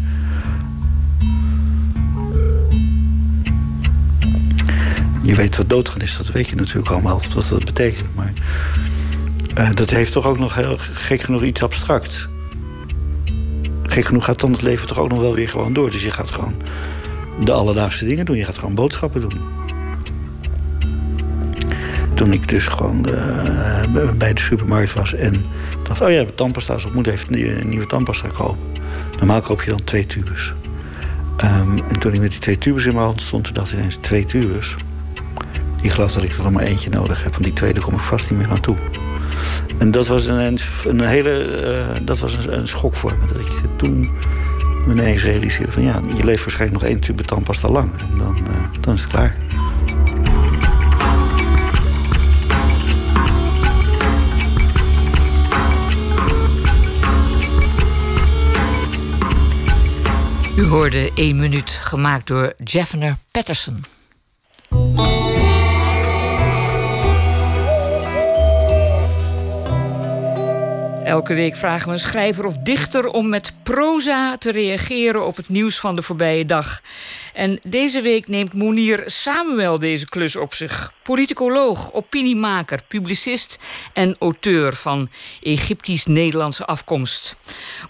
Je 5.23 5.35
weet 5.35 5.57
wat 5.57 5.69
doodgaan 5.69 6.01
is, 6.01 6.17
dat 6.17 6.29
weet 6.29 6.49
je 6.49 6.57
natuurlijk 6.57 6.91
allemaal, 6.91 7.23
wat 7.35 7.49
dat 7.49 7.65
betekent. 7.65 8.15
Maar 8.15 8.33
eh, 9.55 9.71
dat 9.75 9.91
heeft 9.91 10.13
toch 10.13 10.27
ook 10.27 10.39
nog 10.39 10.55
heel 10.55 10.77
gek 10.79 11.21
genoeg 11.21 11.43
iets 11.43 11.63
abstracts. 11.63 12.29
Gek 13.83 14.05
genoeg 14.05 14.25
gaat 14.25 14.41
dan 14.41 14.53
het 14.53 14.63
leven 14.63 14.87
toch 14.87 14.99
ook 14.99 15.09
nog 15.09 15.21
wel 15.21 15.35
weer 15.35 15.49
gewoon 15.49 15.73
door. 15.73 15.91
Dus 15.91 16.03
je 16.03 16.11
gaat 16.11 16.31
gewoon 16.31 16.55
de 17.45 17.53
alledaagse 17.53 18.05
dingen 18.05 18.25
doen. 18.25 18.37
Je 18.37 18.45
gaat 18.45 18.59
gewoon 18.59 18.75
boodschappen 18.75 19.21
doen. 19.21 19.60
Toen 22.21 22.33
ik 22.33 22.49
dus 22.49 22.67
gewoon 22.67 23.07
eh, 23.07 24.11
bij 24.19 24.33
de 24.33 24.41
supermarkt 24.41 24.93
was 24.93 25.15
en 25.15 25.45
dacht... 25.83 26.01
oh 26.01 26.11
ja, 26.11 26.25
tandpasta 26.35 26.75
is 26.75 26.85
op, 26.85 26.93
moet 26.93 27.07
even 27.07 27.59
een 27.61 27.69
nieuwe 27.69 27.87
tandpasta 27.87 28.29
kopen. 28.29 28.65
Normaal 29.17 29.41
koop 29.41 29.63
je 29.63 29.71
dan 29.71 29.85
twee 29.85 30.07
tubes. 30.07 30.53
Ehm, 31.37 31.79
en 31.89 31.99
toen 31.99 32.13
ik 32.13 32.21
met 32.21 32.31
die 32.31 32.41
twee 32.41 32.59
tubes 32.59 32.85
in 32.85 32.93
mijn 32.93 33.05
hand 33.05 33.21
stond, 33.21 33.55
dacht 33.55 33.73
ik 33.73 33.79
ineens 33.79 33.99
twee 34.01 34.25
tubes. 34.25 34.77
Ik 35.81 35.91
geloof 35.91 36.13
dat 36.13 36.23
ik 36.23 36.37
er 36.37 36.43
nog 36.43 36.53
maar 36.53 36.63
eentje 36.63 36.91
nodig 36.91 37.23
heb, 37.23 37.33
want 37.33 37.45
die 37.45 37.53
tweede 37.53 37.81
kom 37.81 37.95
ik 37.95 38.01
vast 38.01 38.31
niet 38.31 38.39
meer 38.39 38.51
aan 38.51 38.61
toe. 38.61 38.77
En 39.79 39.91
dat 39.91 40.07
was 40.07 40.27
een, 40.27 40.59
een 40.85 41.01
hele 41.01 41.61
uh, 41.63 42.07
dat 42.07 42.19
was 42.19 42.47
een, 42.47 42.69
schok 42.69 42.95
voor 42.95 43.17
me. 43.21 43.33
Dat 43.33 43.41
ik 43.41 43.53
toen 43.77 44.11
me 44.87 44.93
ineens 44.93 45.23
realiseerde 45.23 45.73
van 45.73 45.83
ja, 45.83 46.01
je 46.17 46.25
leeft 46.25 46.45
waarschijnlijk 46.45 46.81
nog 46.81 46.91
één 46.91 47.01
tube 47.01 47.23
tandpasta 47.23 47.69
lang. 47.69 47.91
En 47.99 48.19
dan, 48.19 48.39
uh, 48.39 48.81
dan 48.81 48.95
is 48.95 49.03
het 49.03 49.11
klaar. 49.11 49.40
U 60.61 60.65
hoorde 60.65 61.11
1 61.15 61.37
minuut, 61.37 61.71
gemaakt 61.71 62.27
door 62.27 62.53
Jeffner 62.65 63.17
Patterson. 63.31 63.85
Elke 71.05 71.35
week 71.35 71.57
vragen 71.57 71.87
we 71.87 71.93
een 71.93 71.99
schrijver 71.99 72.47
of 72.47 72.57
dichter 72.57 73.07
om 73.07 73.29
met 73.29 73.53
proza 73.63 74.37
te 74.39 74.51
reageren 74.51 75.27
op 75.27 75.37
het 75.37 75.49
nieuws 75.49 75.79
van 75.79 75.97
de 75.97 76.03
voorbije 76.03 76.47
dag. 76.47 76.81
En 77.35 77.61
deze 77.63 78.01
week 78.01 78.29
neemt 78.29 78.55
Monier 78.55 79.03
Samuel 79.07 79.79
deze 79.79 80.09
klus 80.09 80.37
op 80.37 80.55
zich. 80.55 80.93
Politicoloog, 81.03 81.93
opiniemaker, 81.93 82.83
publicist 82.89 83.59
en 83.93 84.17
auteur 84.19 84.75
van 84.75 85.09
Egyptisch-Nederlandse 85.43 86.67
afkomst. 86.67 87.37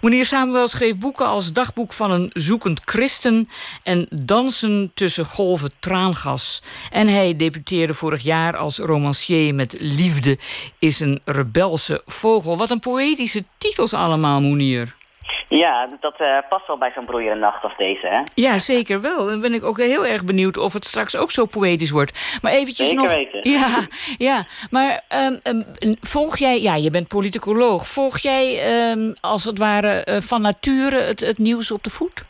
Monier 0.00 0.24
Samuel 0.24 0.68
schreef 0.68 0.98
boeken 0.98 1.26
als 1.26 1.52
Dagboek 1.52 1.92
van 1.92 2.10
een 2.10 2.30
zoekend 2.32 2.80
christen 2.84 3.48
en 3.82 4.06
Dansen 4.10 4.90
tussen 4.94 5.24
golven 5.24 5.70
traangas. 5.80 6.62
En 6.90 7.08
hij 7.08 7.36
debuteerde 7.36 7.94
vorig 7.94 8.22
jaar 8.22 8.56
als 8.56 8.78
romancier 8.78 9.54
met 9.54 9.76
Liefde 9.78 10.38
is 10.78 11.00
een 11.00 11.20
rebelse 11.24 12.02
vogel. 12.06 12.56
Wat 12.56 12.70
een 12.70 12.80
poëtische 12.80 13.44
titels 13.58 13.92
allemaal, 13.92 14.40
Monier. 14.40 14.98
Ja, 15.48 15.88
dat 16.00 16.20
uh, 16.20 16.38
past 16.48 16.66
wel 16.66 16.78
bij 16.78 16.92
zo'n 16.94 17.04
broeiende 17.04 17.40
nacht 17.40 17.62
als 17.62 17.76
deze, 17.76 18.06
hè? 18.06 18.20
Ja, 18.34 18.58
zeker 18.58 19.00
wel. 19.00 19.26
Dan 19.26 19.40
ben 19.40 19.54
ik 19.54 19.64
ook 19.64 19.78
heel 19.78 20.06
erg 20.06 20.24
benieuwd 20.24 20.56
of 20.56 20.72
het 20.72 20.86
straks 20.86 21.16
ook 21.16 21.30
zo 21.30 21.46
poëtisch 21.46 21.90
wordt. 21.90 22.38
Maar 22.42 22.52
eventjes 22.52 22.88
zeker 22.88 23.02
nog... 23.02 23.14
weten. 23.14 23.50
Ja, 23.50 23.66
ja. 24.28 24.44
maar 24.70 25.00
um, 25.26 25.38
um, 25.42 25.96
volg 26.00 26.36
jij... 26.36 26.60
Ja, 26.60 26.74
je 26.74 26.90
bent 26.90 27.08
politicoloog. 27.08 27.86
Volg 27.86 28.18
jij 28.18 28.44
um, 28.90 29.12
als 29.20 29.44
het 29.44 29.58
ware 29.58 30.06
uh, 30.08 30.16
van 30.16 30.42
nature 30.42 30.96
het, 30.96 31.20
het, 31.20 31.38
nieuws 31.38 31.70
op 31.70 31.82
de 31.84 31.90
voet? 31.90 32.28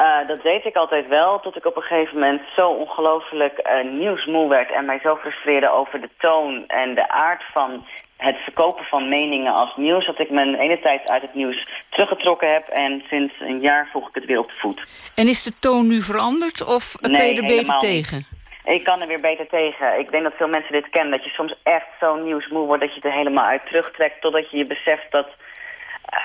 Uh, 0.00 0.28
dat 0.28 0.42
deed 0.42 0.64
ik 0.64 0.76
altijd 0.76 1.08
wel, 1.08 1.40
tot 1.40 1.56
ik 1.56 1.66
op 1.66 1.76
een 1.76 1.82
gegeven 1.82 2.14
moment 2.14 2.42
zo 2.56 2.70
ongelooflijk 2.70 3.82
nieuwsmoe 3.92 4.48
werd... 4.48 4.70
en 4.70 4.84
mij 4.84 5.00
zo 5.02 5.16
frustreerde 5.16 5.70
over 5.70 6.00
de 6.00 6.10
toon 6.18 6.64
en 6.66 6.94
de 6.94 7.08
aard 7.08 7.42
van 7.52 7.84
het 8.20 8.36
verkopen 8.36 8.84
van 8.84 9.08
meningen 9.08 9.52
als 9.52 9.76
nieuws... 9.76 10.06
dat 10.06 10.18
ik 10.18 10.30
mijn 10.30 10.54
ene 10.54 10.80
tijd 10.80 11.10
uit 11.10 11.22
het 11.22 11.34
nieuws 11.34 11.68
teruggetrokken 11.88 12.52
heb... 12.52 12.66
en 12.66 13.02
sinds 13.08 13.34
een 13.40 13.60
jaar 13.60 13.88
volg 13.92 14.08
ik 14.08 14.14
het 14.14 14.24
weer 14.24 14.38
op 14.38 14.48
de 14.48 14.58
voet. 14.58 14.82
En 15.14 15.28
is 15.28 15.42
de 15.42 15.52
toon 15.58 15.86
nu 15.86 16.02
veranderd 16.02 16.66
of 16.66 16.96
nee, 17.00 17.16
ben 17.16 17.28
je 17.28 17.34
er 17.34 17.56
beter 17.56 17.78
tegen? 17.78 18.16
Niet. 18.16 18.38
Ik 18.64 18.84
kan 18.84 19.00
er 19.00 19.06
weer 19.06 19.20
beter 19.20 19.46
tegen. 19.48 19.98
Ik 19.98 20.10
denk 20.10 20.22
dat 20.22 20.32
veel 20.36 20.48
mensen 20.48 20.72
dit 20.72 20.90
kennen. 20.90 21.12
Dat 21.12 21.24
je 21.24 21.30
soms 21.30 21.54
echt 21.62 21.86
zo 22.00 22.16
nieuwsmoe 22.16 22.66
wordt 22.66 22.82
dat 22.82 22.94
je 22.94 23.00
er 23.00 23.12
helemaal 23.12 23.44
uit 23.44 23.66
terugtrekt... 23.66 24.20
totdat 24.20 24.50
je 24.50 24.56
je 24.56 24.66
beseft 24.66 25.10
dat... 25.10 25.26
Uh, 25.26 26.18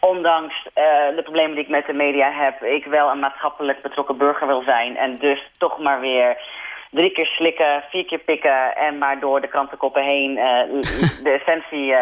ondanks 0.00 0.54
uh, 0.54 1.16
de 1.16 1.22
problemen 1.22 1.54
die 1.54 1.64
ik 1.64 1.70
met 1.70 1.86
de 1.86 1.92
media 1.92 2.32
heb... 2.32 2.62
ik 2.62 2.84
wel 2.84 3.10
een 3.10 3.18
maatschappelijk 3.18 3.82
betrokken 3.82 4.16
burger 4.16 4.46
wil 4.46 4.62
zijn... 4.62 4.96
en 4.96 5.16
dus 5.16 5.50
toch 5.58 5.78
maar 5.78 6.00
weer 6.00 6.36
drie 6.92 7.10
keer 7.10 7.26
slikken, 7.26 7.84
vier 7.90 8.04
keer 8.04 8.18
pikken 8.18 8.76
en 8.76 8.98
maar 8.98 9.20
door 9.20 9.40
de 9.40 9.48
krantenkoppen 9.48 10.04
heen 10.04 10.30
uh, 10.30 10.82
de 11.22 11.40
essentie 11.40 11.86
uh, 11.86 11.98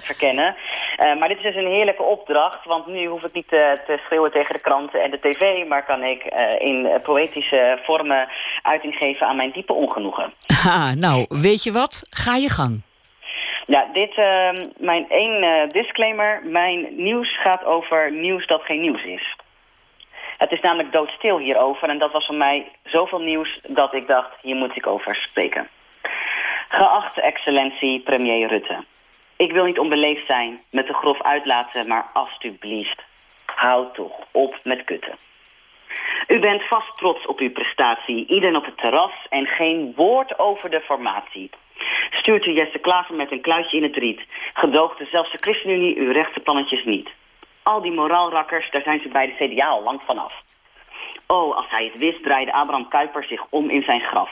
verkennen. 0.00 0.56
Uh, 1.00 1.18
maar 1.18 1.28
dit 1.28 1.36
is 1.36 1.42
dus 1.42 1.54
een 1.54 1.70
heerlijke 1.70 2.02
opdracht, 2.02 2.64
want 2.64 2.86
nu 2.86 3.06
hoef 3.06 3.22
ik 3.22 3.32
niet 3.32 3.48
te, 3.48 3.80
te 3.86 3.98
schreeuwen 4.04 4.32
tegen 4.32 4.54
de 4.54 4.60
kranten 4.60 5.02
en 5.02 5.10
de 5.10 5.20
tv, 5.20 5.66
maar 5.68 5.84
kan 5.84 6.02
ik 6.02 6.22
in 6.58 7.00
poëtische 7.02 7.78
vormen 7.82 8.28
uiting 8.62 8.94
geven 8.94 9.26
aan 9.26 9.36
mijn 9.36 9.52
diepe 9.52 9.72
ongenoegen. 9.72 10.32
Ha, 10.62 10.94
nou, 11.06 11.26
weet 11.28 11.62
je 11.62 11.72
wat? 11.72 12.02
Ga 12.10 12.36
je 12.36 12.48
gang. 12.48 12.82
Ja, 13.66 13.86
dit, 13.92 14.16
mijn 14.78 15.06
één 15.08 15.68
disclaimer. 15.68 16.42
Mijn 16.44 16.86
nieuws 16.96 17.40
gaat 17.40 17.64
over 17.64 18.12
nieuws 18.12 18.46
dat 18.46 18.62
geen 18.62 18.80
nieuws 18.80 19.04
is. 19.04 19.36
Het 20.42 20.52
is 20.52 20.60
namelijk 20.60 20.92
doodstil 20.92 21.38
hierover 21.38 21.88
en 21.88 21.98
dat 21.98 22.12
was 22.12 22.26
voor 22.26 22.34
mij 22.34 22.70
zoveel 22.84 23.20
nieuws 23.20 23.60
dat 23.68 23.94
ik 23.94 24.06
dacht, 24.06 24.30
hier 24.40 24.56
moet 24.56 24.76
ik 24.76 24.86
over 24.86 25.14
spreken. 25.14 25.68
Geachte 26.68 27.20
excellentie 27.20 28.00
premier 28.00 28.48
Rutte. 28.48 28.84
Ik 29.36 29.52
wil 29.52 29.64
niet 29.64 29.78
onbeleefd 29.78 30.26
zijn 30.26 30.60
met 30.70 30.86
de 30.86 30.92
grof 30.92 31.22
uitlaten, 31.22 31.88
maar 31.88 32.06
alstublieft, 32.12 33.02
houd 33.44 33.94
toch 33.94 34.12
op 34.30 34.58
met 34.64 34.84
kutten. 34.84 35.16
U 36.28 36.38
bent 36.38 36.62
vast 36.62 36.96
trots 36.96 37.26
op 37.26 37.38
uw 37.38 37.52
prestatie, 37.52 38.26
iedereen 38.26 38.56
op 38.56 38.64
het 38.64 38.78
terras 38.78 39.26
en 39.28 39.46
geen 39.46 39.92
woord 39.96 40.38
over 40.38 40.70
de 40.70 40.80
formatie. 40.80 41.50
Stuurt 42.10 42.46
u 42.46 42.52
Jesse 42.52 42.78
Klaver 42.78 43.14
met 43.14 43.32
een 43.32 43.40
kluitje 43.40 43.76
in 43.76 43.82
het 43.82 43.96
riet, 43.96 44.20
gedoogde 44.54 45.06
zelfs 45.10 45.32
de 45.32 45.38
ChristenUnie 45.40 45.98
uw 45.98 46.12
rechtse 46.12 46.40
plannetjes 46.40 46.84
niet. 46.84 47.08
Al 47.62 47.80
die 47.80 47.92
moraalrakkers, 47.92 48.70
daar 48.70 48.82
zijn 48.82 49.00
ze 49.00 49.08
bij 49.08 49.26
de 49.26 49.46
CDA 49.46 49.66
al 49.66 49.82
lang 49.82 50.00
vanaf. 50.06 50.32
Oh, 51.26 51.56
als 51.56 51.66
hij 51.68 51.84
het 51.84 51.98
wist, 51.98 52.22
draaide 52.22 52.52
Abraham 52.52 52.88
Kuyper 52.88 53.24
zich 53.24 53.46
om 53.48 53.70
in 53.70 53.82
zijn 53.82 54.00
graf. 54.00 54.30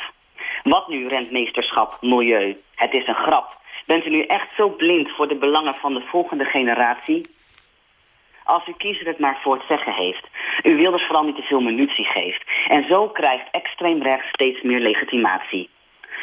Wat 0.62 0.88
nu 0.88 1.08
rentmeesterschap, 1.08 1.98
milieu? 2.00 2.56
Het 2.74 2.92
is 2.92 3.06
een 3.06 3.14
grap. 3.14 3.58
Bent 3.86 4.06
u 4.06 4.10
nu 4.10 4.22
echt 4.22 4.54
zo 4.56 4.68
blind 4.68 5.10
voor 5.10 5.28
de 5.28 5.34
belangen 5.34 5.74
van 5.74 5.94
de 5.94 6.00
volgende 6.00 6.44
generatie? 6.44 7.28
Als 8.44 8.64
uw 8.66 8.74
kiezer 8.76 9.06
het 9.06 9.18
maar 9.18 9.38
voor 9.42 9.54
het 9.54 9.64
zeggen 9.68 9.92
heeft. 9.92 10.26
U 10.62 10.76
wil 10.76 10.92
dus 10.92 11.06
vooral 11.06 11.24
niet 11.24 11.36
te 11.36 11.42
veel 11.42 11.60
munitie 11.60 12.04
geeft. 12.04 12.44
En 12.68 12.86
zo 12.88 13.08
krijgt 13.08 13.50
extreem 13.50 14.02
rechts 14.02 14.28
steeds 14.28 14.62
meer 14.62 14.80
legitimatie. 14.80 15.70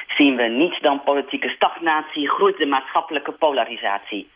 Zien 0.07 0.35
we 0.35 0.43
niets 0.43 0.79
dan 0.79 1.03
politieke 1.03 1.49
stagnatie, 1.49 2.29
groeit 2.29 2.57
de 2.57 2.65
maatschappelijke 2.65 3.31
polarisatie. 3.31 4.29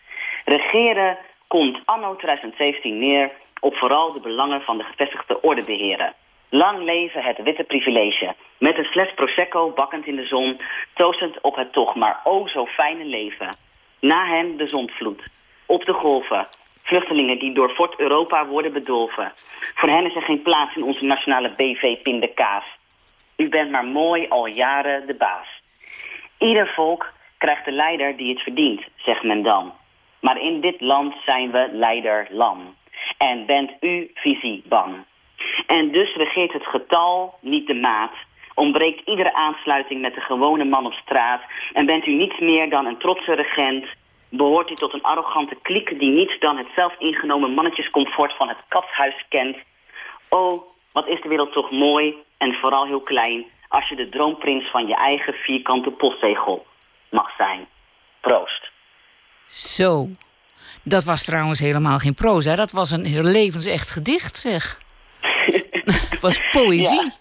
Regeren 0.45 1.17
komt 1.51 1.79
anno 1.85 2.15
2017 2.15 2.99
neer 2.99 3.31
op 3.59 3.75
vooral 3.75 4.13
de 4.13 4.21
belangen 4.21 4.61
van 4.63 4.77
de 4.77 4.83
gevestigde 4.83 5.41
orde 5.41 5.63
beheren. 5.63 6.13
Lang 6.49 6.83
leven 6.83 7.23
het 7.23 7.43
witte 7.43 7.63
privilege. 7.63 8.35
Met 8.57 8.77
een 8.77 8.85
fles 8.85 9.13
Prosecco 9.13 9.71
bakkend 9.71 10.05
in 10.05 10.15
de 10.15 10.25
zon, 10.25 10.61
toastend 10.93 11.41
op 11.41 11.55
het 11.55 11.73
toch 11.73 11.95
maar 11.95 12.19
o 12.23 12.47
zo 12.47 12.65
fijne 12.65 13.05
leven. 13.05 13.55
Na 13.99 14.25
hen 14.25 14.57
de 14.57 14.67
zondvloed. 14.67 15.21
Op 15.65 15.85
de 15.85 15.93
golven. 15.93 16.47
Vluchtelingen 16.83 17.39
die 17.39 17.53
door 17.53 17.69
Fort 17.69 17.99
Europa 17.99 18.47
worden 18.47 18.73
bedolven. 18.73 19.31
Voor 19.75 19.89
hen 19.89 20.05
is 20.05 20.15
er 20.15 20.23
geen 20.23 20.41
plaats 20.41 20.75
in 20.75 20.83
onze 20.83 21.05
nationale 21.05 21.49
BV 21.49 22.01
pindakaas. 22.01 22.65
U 23.37 23.49
bent 23.49 23.71
maar 23.71 23.85
mooi 23.85 24.27
al 24.29 24.45
jaren 24.45 25.07
de 25.07 25.15
baas. 25.15 25.47
Ieder 26.37 26.67
volk 26.67 27.13
krijgt 27.37 27.65
de 27.65 27.71
leider 27.71 28.17
die 28.17 28.29
het 28.33 28.43
verdient, 28.43 28.81
zegt 28.95 29.23
men 29.23 29.43
dan. 29.43 29.79
Maar 30.21 30.41
in 30.41 30.61
dit 30.61 30.81
land 30.81 31.13
zijn 31.25 31.51
we 31.51 31.69
leiderlam. 31.71 32.75
En 33.17 33.45
bent 33.45 33.71
u 33.79 34.11
visie 34.13 34.63
bang. 34.65 34.95
En 35.67 35.91
dus 35.91 36.15
regeert 36.15 36.53
het 36.53 36.65
getal, 36.65 37.37
niet 37.39 37.67
de 37.67 37.73
maat. 37.73 38.13
Ontbreekt 38.53 39.07
iedere 39.07 39.33
aansluiting 39.33 40.01
met 40.01 40.13
de 40.13 40.21
gewone 40.21 40.63
man 40.63 40.85
op 40.85 40.93
straat. 40.93 41.41
En 41.73 41.85
bent 41.85 42.05
u 42.07 42.13
niets 42.13 42.39
meer 42.39 42.69
dan 42.69 42.85
een 42.85 42.97
trotse 42.97 43.33
regent. 43.33 43.85
Behoort 44.29 44.69
u 44.69 44.73
tot 44.73 44.93
een 44.93 45.03
arrogante 45.03 45.55
kliek 45.61 45.99
die 45.99 46.11
niets 46.11 46.39
dan 46.39 46.57
het 46.57 46.67
zelf 46.75 46.95
ingenomen 46.97 47.51
mannetjescomfort 47.51 48.35
van 48.35 48.47
het 48.47 48.63
katshuis 48.67 49.25
kent. 49.29 49.57
Oh, 50.29 50.61
wat 50.91 51.07
is 51.07 51.21
de 51.21 51.29
wereld 51.29 51.53
toch 51.53 51.71
mooi 51.71 52.15
en 52.37 52.53
vooral 52.53 52.85
heel 52.85 53.01
klein 53.01 53.45
als 53.67 53.89
je 53.89 53.95
de 53.95 54.09
droomprins 54.09 54.69
van 54.69 54.87
je 54.87 54.95
eigen 54.95 55.33
vierkante 55.33 55.91
postzegel 55.91 56.65
mag 57.09 57.35
zijn. 57.37 57.67
Proost. 58.21 58.70
Zo. 59.51 60.07
Dat 60.83 61.03
was 61.03 61.23
trouwens 61.23 61.59
helemaal 61.59 61.97
geen 61.97 62.13
proza. 62.13 62.55
Dat 62.55 62.71
was 62.71 62.91
een 62.91 63.23
levensecht 63.23 63.89
gedicht, 63.89 64.37
zeg. 64.37 64.79
Het 66.09 66.21
was 66.21 66.41
poëzie. 66.51 67.03
Ja. 67.03 67.11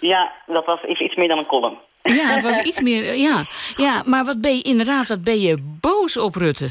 ja, 0.00 0.32
dat 0.46 0.64
was 0.66 0.82
iets, 0.82 1.00
iets 1.00 1.14
meer 1.14 1.28
dan 1.28 1.38
een 1.38 1.46
column. 1.46 1.78
Ja, 2.02 2.34
het 2.34 2.42
was 2.42 2.58
iets 2.58 2.80
meer. 2.80 3.14
Ja, 3.14 3.46
ja 3.76 4.02
maar 4.06 4.24
wat 4.24 4.40
ben 4.40 4.56
je 4.56 4.62
inderdaad, 4.62 5.08
wat 5.08 5.22
ben 5.22 5.40
je 5.40 5.76
boos 5.80 6.16
op 6.16 6.34
Rutte? 6.34 6.70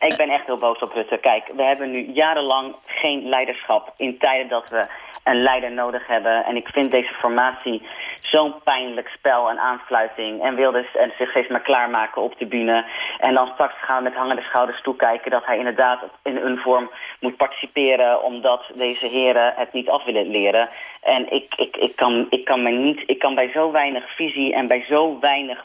Ik 0.00 0.16
ben 0.16 0.30
echt 0.30 0.46
heel 0.46 0.56
boos 0.56 0.78
op 0.78 0.92
Rutte. 0.92 1.18
Kijk, 1.20 1.44
we 1.56 1.64
hebben 1.64 1.90
nu 1.90 2.12
jarenlang 2.12 2.74
geen 2.86 3.28
leiderschap 3.28 3.94
in 3.96 4.18
tijden 4.18 4.48
dat 4.48 4.68
we 4.68 4.86
een 5.24 5.42
leider 5.42 5.72
nodig 5.72 6.06
hebben. 6.06 6.44
En 6.44 6.56
ik 6.56 6.68
vind 6.68 6.90
deze 6.90 7.14
formatie 7.14 7.82
zo'n 8.20 8.54
pijnlijk 8.64 9.08
spel 9.08 9.50
en 9.50 9.58
aansluiting. 9.58 10.42
En 10.42 10.54
wilde 10.54 10.86
zich 11.18 11.30
steeds 11.30 11.48
maar 11.48 11.60
klaarmaken 11.60 12.22
op 12.22 12.38
de 12.38 12.46
bühne. 12.46 12.84
En 13.18 13.34
dan 13.34 13.50
straks 13.54 13.74
gaan 13.80 13.96
we 13.96 14.02
met 14.02 14.18
hangende 14.18 14.42
schouders 14.42 14.82
toekijken 14.82 15.30
dat 15.30 15.46
hij 15.46 15.58
inderdaad 15.58 16.00
in 16.22 16.36
een 16.36 16.58
vorm 16.58 16.90
moet 17.20 17.36
participeren. 17.36 18.22
Omdat 18.22 18.70
deze 18.74 19.06
heren 19.06 19.52
het 19.56 19.72
niet 19.72 19.88
af 19.88 20.04
willen 20.04 20.30
leren. 20.30 20.68
En 21.02 21.32
ik, 21.32 21.54
ik, 21.56 21.76
ik, 21.76 21.96
kan, 21.96 22.26
ik, 22.30 22.44
kan, 22.44 22.62
me 22.62 22.70
niet, 22.70 23.02
ik 23.06 23.18
kan 23.18 23.34
bij 23.34 23.50
zo 23.50 23.70
weinig 23.70 24.14
visie 24.14 24.54
en 24.54 24.66
bij 24.66 24.84
zo 24.88 25.18
weinig 25.20 25.64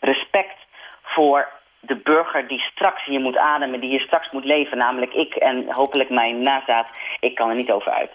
respect 0.00 0.58
voor 1.02 1.48
de 1.80 1.96
burger 1.96 2.48
die 2.48 2.60
straks 2.60 3.04
hier 3.04 3.20
moet 3.20 3.36
ademen, 3.36 3.80
die 3.80 3.90
hier 3.90 4.00
straks 4.00 4.30
moet 4.30 4.44
leven, 4.44 4.78
namelijk 4.78 5.14
ik 5.14 5.34
en 5.34 5.72
hopelijk 5.72 6.10
mijn 6.10 6.40
nazaat, 6.42 6.86
ik 7.20 7.34
kan 7.34 7.48
er 7.48 7.56
niet 7.56 7.72
over 7.72 7.92
uit. 7.92 8.10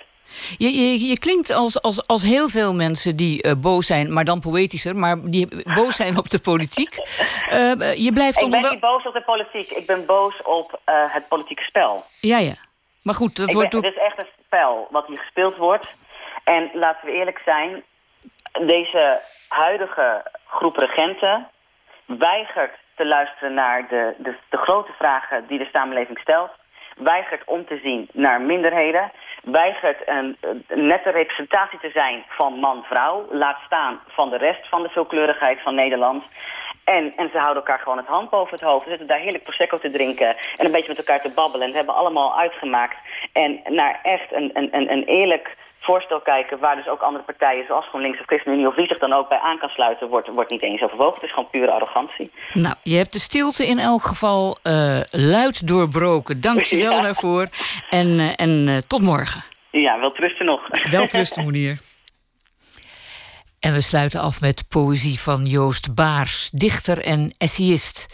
Je, 0.58 0.74
je, 0.74 1.08
je 1.08 1.20
klinkt 1.20 1.52
als, 1.52 1.82
als, 1.82 2.08
als 2.08 2.24
heel 2.24 2.50
veel 2.50 2.74
mensen 2.74 3.16
die 3.16 3.44
uh, 3.44 3.52
boos 3.58 3.86
zijn, 3.86 4.14
maar 4.14 4.26
dan 4.26 4.40
poëtischer, 4.40 4.96
maar 4.96 5.18
die 5.24 5.48
boos 5.76 5.96
zijn 5.96 6.18
op 6.18 6.30
de 6.30 6.40
politiek. 6.40 6.98
Uh, 7.52 7.96
je 7.96 8.12
blijft 8.14 8.42
ik 8.42 8.50
ben 8.50 8.62
wel... 8.62 8.72
niet 8.72 8.80
boos 8.80 9.06
op 9.06 9.14
de 9.14 9.22
politiek, 9.22 9.70
ik 9.70 9.86
ben 9.86 10.06
boos 10.06 10.42
op 10.44 10.80
uh, 10.90 10.96
het 11.14 11.28
politieke 11.28 11.64
spel. 11.64 12.04
Ja, 12.22 12.38
ja. 12.38 12.54
Maar 13.02 13.16
goed, 13.16 13.40
ik 13.40 13.52
wordt... 13.52 13.70
Ben, 13.70 13.84
het 13.84 13.96
is 13.96 14.02
echt 14.02 14.18
een 14.18 14.30
spel 14.46 14.88
wat 14.92 15.08
hier 15.08 15.18
gespeeld 15.18 15.56
wordt. 15.56 15.88
En 16.44 16.70
laten 16.74 17.06
we 17.06 17.14
eerlijk 17.14 17.42
zijn, 17.46 17.84
deze 18.66 19.20
huidige 19.48 20.32
groep 20.48 20.78
regenten 20.78 21.48
weigert 22.06 22.74
te 22.96 23.06
luisteren 23.06 23.54
naar 23.54 23.88
de, 23.90 24.14
de, 24.18 24.36
de 24.50 24.58
grote 24.58 24.92
vragen 24.98 25.48
die 25.48 25.58
de 25.58 25.70
samenleving 25.74 26.20
stelt. 26.20 26.52
Weigert 26.96 27.42
om 27.46 27.66
te 27.66 27.80
zien 27.84 28.10
naar 28.14 28.42
minderheden. 28.42 29.12
Weigert 29.46 30.02
een, 30.06 30.38
nette 30.68 31.12
representatie 31.12 31.80
te 31.80 31.92
zijn 31.94 32.24
van 32.28 32.54
man-vrouw. 32.54 33.28
Laat 33.32 33.58
staan 33.66 34.00
van 34.08 34.30
de 34.30 34.38
rest 34.38 34.70
van 34.70 34.84
de 34.84 34.90
veelkleurigheid 34.90 35.62
van 35.62 35.76
Nederland. 35.76 36.24
En, 36.84 37.14
en 37.16 37.30
ze 37.32 37.38
houden 37.38 37.64
elkaar 37.64 37.80
gewoon 37.80 37.98
het 37.98 38.08
hand 38.08 38.30
boven 38.30 38.52
het 38.52 38.62
hoofd. 38.62 38.84
Ze 38.84 38.90
zitten 38.90 39.08
daar 39.08 39.20
heerlijk 39.20 39.44
prosecco 39.44 39.80
te 39.80 39.92
drinken 39.92 40.28
en 40.56 40.66
een 40.66 40.72
beetje 40.72 40.88
met 40.88 40.98
elkaar 40.98 41.22
te 41.22 41.30
babbelen. 41.36 41.66
En 41.66 41.72
ze 41.72 41.78
hebben 41.78 41.96
allemaal 41.96 42.40
uitgemaakt. 42.40 42.98
En 43.34 43.62
naar 43.70 44.00
echt 44.04 44.34
een, 44.34 44.50
een, 44.54 44.92
een 44.92 45.04
eerlijk 45.04 45.56
voorstel 45.86 46.22
kijken... 46.22 46.60
waar 46.60 46.76
dus 46.76 46.88
ook 46.88 47.02
andere 47.02 47.24
partijen, 47.24 47.66
zoals 47.68 47.88
GroenLinks 47.88 48.20
of 48.20 48.26
ChristenUnie... 48.26 48.68
of 48.68 48.76
wie 48.76 48.88
zich 48.88 49.00
dan 49.00 49.14
ook 49.14 49.30
bij 49.30 49.40
aan 49.40 49.58
kan 49.60 49.70
sluiten, 49.70 50.08
wordt, 50.08 50.28
wordt 50.34 50.52
niet 50.52 50.62
eens 50.64 50.82
overwogen. 50.82 51.14
Het 51.14 51.24
is 51.24 51.34
gewoon 51.34 51.50
pure 51.50 51.72
arrogantie. 51.72 52.32
Nou, 52.54 52.76
je 52.84 52.96
hebt 52.96 53.14
de 53.14 53.20
stilte 53.20 53.68
in 53.68 53.80
elk 53.80 54.02
geval 54.04 54.58
uh, 54.64 55.00
luid 55.12 55.68
doorbroken. 55.68 56.42
Dank 56.42 56.62
je 56.62 56.78
wel 56.78 56.96
Ja. 56.96 57.02
daarvoor. 57.02 57.48
En, 57.90 58.08
uh, 58.08 58.32
en 58.36 58.68
uh, 58.68 58.78
tot 58.88 59.02
morgen. 59.02 59.44
Ja, 59.72 60.00
wel 60.00 60.12
trusten 60.12 60.46
nog. 60.46 60.62
Wel 60.90 61.08
trusten, 61.08 61.46
meneer. 61.46 61.78
En 63.60 63.74
we 63.74 63.82
sluiten 63.82 64.20
af 64.22 64.42
met 64.42 64.68
poëzie 64.68 65.20
van 65.20 65.46
Joost 65.46 65.96
Baars, 65.96 66.50
dichter 66.50 67.02
en 67.04 67.34
essayist. 67.38 68.06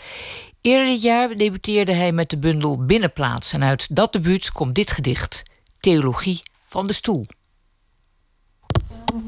Eerder 0.61 0.85
dit 0.85 1.01
jaar 1.01 1.35
debuteerde 1.35 1.93
hij 1.93 2.11
met 2.11 2.29
de 2.29 2.37
bundel 2.37 2.85
Binnenplaats. 2.85 3.53
En 3.53 3.63
uit 3.63 3.95
dat 3.95 4.13
debuut 4.13 4.51
komt 4.51 4.75
dit 4.75 4.91
gedicht, 4.91 5.43
Theologie 5.79 6.39
van 6.67 6.87
de 6.87 6.93
Stoel. 6.93 7.25
Theologie 9.11 9.19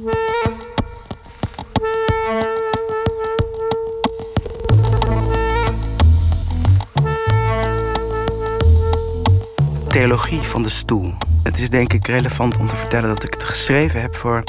van 10.39 10.63
de 10.63 10.69
stoel. 10.69 11.13
Het 11.43 11.59
is 11.59 11.69
denk 11.69 11.93
ik 11.93 12.07
relevant 12.07 12.57
om 12.57 12.67
te 12.67 12.75
vertellen 12.75 13.09
dat 13.09 13.23
ik 13.23 13.33
het 13.33 13.43
geschreven 13.43 14.01
heb 14.01 14.15
voor, 14.15 14.43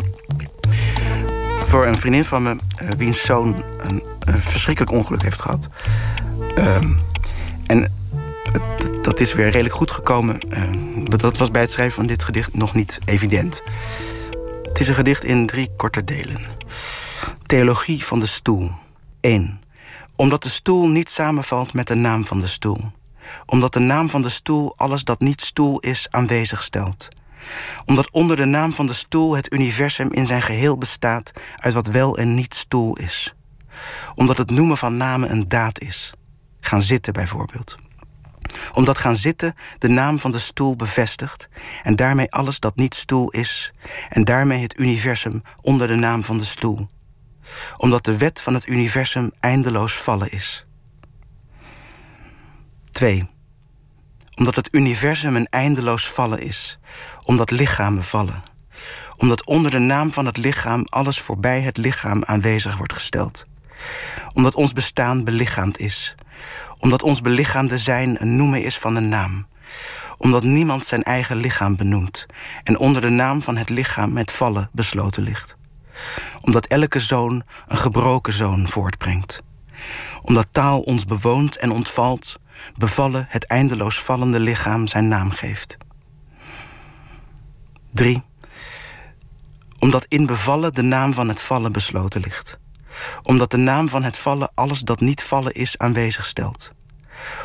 voor 1.64 1.86
een 1.86 1.98
vriendin 1.98 2.24
van 2.24 2.42
me, 2.42 2.56
uh, 2.82 2.90
wiens 2.90 3.24
zoon 3.24 3.62
een, 3.78 4.02
een, 4.20 4.42
verschrikkelijk 4.42 4.92
ongeluk 4.92 5.22
heeft 5.22 5.40
gehad. 5.40 5.68
Um, 6.58 7.00
en 7.66 7.92
dat 9.02 9.20
is 9.20 9.32
weer 9.32 9.48
redelijk 9.48 9.74
goed 9.74 9.90
gekomen. 9.90 10.38
Uh, 10.48 10.62
dat 11.18 11.36
was 11.36 11.50
bij 11.50 11.60
het 11.60 11.70
schrijven 11.70 11.94
van 11.94 12.06
dit 12.06 12.24
gedicht 12.24 12.54
nog 12.54 12.74
niet 12.74 12.98
evident. 13.04 13.62
Het 14.74 14.82
is 14.82 14.88
een 14.88 14.94
gedicht 14.94 15.24
in 15.24 15.46
drie 15.46 15.70
korte 15.76 16.04
delen. 16.04 16.40
Theologie 17.46 18.04
van 18.04 18.20
de 18.20 18.26
stoel. 18.26 18.70
1. 19.20 19.60
Omdat 20.16 20.42
de 20.42 20.48
stoel 20.48 20.88
niet 20.88 21.10
samenvalt 21.10 21.72
met 21.72 21.86
de 21.86 21.94
naam 21.94 22.24
van 22.24 22.40
de 22.40 22.46
stoel. 22.46 22.92
Omdat 23.46 23.72
de 23.72 23.78
naam 23.78 24.10
van 24.10 24.22
de 24.22 24.28
stoel 24.28 24.76
alles 24.76 25.04
dat 25.04 25.20
niet 25.20 25.40
stoel 25.40 25.78
is 25.78 26.06
aanwezig 26.10 26.62
stelt. 26.62 27.08
Omdat 27.84 28.10
onder 28.10 28.36
de 28.36 28.44
naam 28.44 28.72
van 28.72 28.86
de 28.86 28.92
stoel 28.92 29.36
het 29.36 29.52
universum 29.52 30.12
in 30.12 30.26
zijn 30.26 30.42
geheel 30.42 30.78
bestaat 30.78 31.32
uit 31.56 31.74
wat 31.74 31.86
wel 31.86 32.18
en 32.18 32.34
niet 32.34 32.54
stoel 32.54 32.96
is. 32.96 33.34
Omdat 34.14 34.38
het 34.38 34.50
noemen 34.50 34.76
van 34.76 34.96
namen 34.96 35.30
een 35.30 35.48
daad 35.48 35.80
is. 35.80 36.12
Gaan 36.60 36.82
zitten 36.82 37.12
bijvoorbeeld 37.12 37.76
omdat 38.72 38.98
gaan 38.98 39.16
zitten 39.16 39.54
de 39.78 39.88
naam 39.88 40.18
van 40.18 40.30
de 40.30 40.38
stoel 40.38 40.76
bevestigt 40.76 41.48
en 41.82 41.96
daarmee 41.96 42.30
alles 42.30 42.60
dat 42.60 42.76
niet 42.76 42.94
stoel 42.94 43.30
is 43.30 43.72
en 44.08 44.24
daarmee 44.24 44.62
het 44.62 44.78
universum 44.78 45.42
onder 45.60 45.86
de 45.86 45.94
naam 45.94 46.24
van 46.24 46.38
de 46.38 46.44
stoel. 46.44 46.88
Omdat 47.76 48.04
de 48.04 48.16
wet 48.16 48.40
van 48.40 48.54
het 48.54 48.68
universum 48.68 49.30
eindeloos 49.40 49.92
vallen 49.92 50.30
is. 50.30 50.66
2. 52.90 53.30
Omdat 54.34 54.56
het 54.56 54.74
universum 54.74 55.36
een 55.36 55.48
eindeloos 55.50 56.08
vallen 56.08 56.40
is, 56.40 56.78
omdat 57.22 57.50
lichamen 57.50 58.04
vallen. 58.04 58.42
Omdat 59.16 59.44
onder 59.44 59.70
de 59.70 59.78
naam 59.78 60.12
van 60.12 60.26
het 60.26 60.36
lichaam 60.36 60.84
alles 60.88 61.20
voorbij 61.20 61.60
het 61.60 61.76
lichaam 61.76 62.24
aanwezig 62.24 62.76
wordt 62.76 62.92
gesteld. 62.92 63.46
Omdat 64.34 64.54
ons 64.54 64.72
bestaan 64.72 65.24
belichaamd 65.24 65.78
is 65.78 66.14
omdat 66.84 67.02
ons 67.02 67.20
belichaamde 67.20 67.78
zijn 67.78 68.16
een 68.20 68.36
noemen 68.36 68.64
is 68.64 68.78
van 68.78 68.96
een 68.96 69.08
naam. 69.08 69.46
Omdat 70.16 70.42
niemand 70.42 70.86
zijn 70.86 71.02
eigen 71.02 71.36
lichaam 71.36 71.76
benoemt 71.76 72.26
en 72.62 72.78
onder 72.78 73.02
de 73.02 73.08
naam 73.08 73.42
van 73.42 73.56
het 73.56 73.68
lichaam 73.68 74.16
het 74.16 74.32
vallen 74.32 74.68
besloten 74.72 75.22
ligt. 75.22 75.56
Omdat 76.40 76.66
elke 76.66 77.00
zoon 77.00 77.42
een 77.66 77.76
gebroken 77.76 78.32
zoon 78.32 78.68
voortbrengt. 78.68 79.42
Omdat 80.22 80.46
taal 80.50 80.80
ons 80.80 81.04
bewoont 81.04 81.56
en 81.56 81.70
ontvalt, 81.70 82.38
bevallen 82.76 83.26
het 83.28 83.44
eindeloos 83.44 84.00
vallende 84.00 84.40
lichaam 84.40 84.86
zijn 84.86 85.08
naam 85.08 85.30
geeft. 85.30 85.76
3. 87.92 88.22
Omdat 89.78 90.04
in 90.08 90.26
bevallen 90.26 90.72
de 90.72 90.82
naam 90.82 91.14
van 91.14 91.28
het 91.28 91.40
vallen 91.40 91.72
besloten 91.72 92.20
ligt 92.20 92.58
omdat 93.22 93.50
de 93.50 93.56
naam 93.56 93.88
van 93.88 94.02
het 94.02 94.16
vallen 94.16 94.50
alles 94.54 94.80
dat 94.80 95.00
niet 95.00 95.22
vallen 95.22 95.52
is 95.54 95.78
aanwezig 95.78 96.26
stelt. 96.26 96.73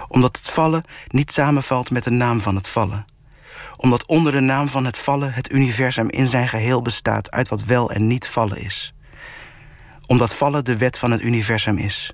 Omdat 0.08 0.38
het 0.38 0.50
vallen 0.50 0.84
niet 1.08 1.32
samenvalt 1.32 1.92
met 1.92 2.04
de 2.04 2.10
naam 2.10 2.42
van 2.42 2.56
het 2.56 2.68
vallen. 2.68 3.06
Omdat 3.76 4.06
onder 4.06 4.32
de 4.32 4.40
naam 4.40 4.70
van 4.70 4.86
het 4.86 4.98
vallen 4.98 5.34
het 5.34 5.52
universum 5.52 6.10
in 6.10 6.28
zijn 6.28 6.48
geheel 6.48 6.82
bestaat 6.82 7.32
uit 7.32 7.50
wat 7.50 7.64
wel 7.64 7.92
en 7.92 8.08
niet 8.08 8.28
vallen 8.28 8.62
is. 8.62 8.94
Omdat 10.08 10.36
vallen 10.36 10.66
de 10.66 10.78
wet 10.78 10.98
van 10.98 11.12
het 11.12 11.22
universum 11.22 11.78
is. 11.78 12.14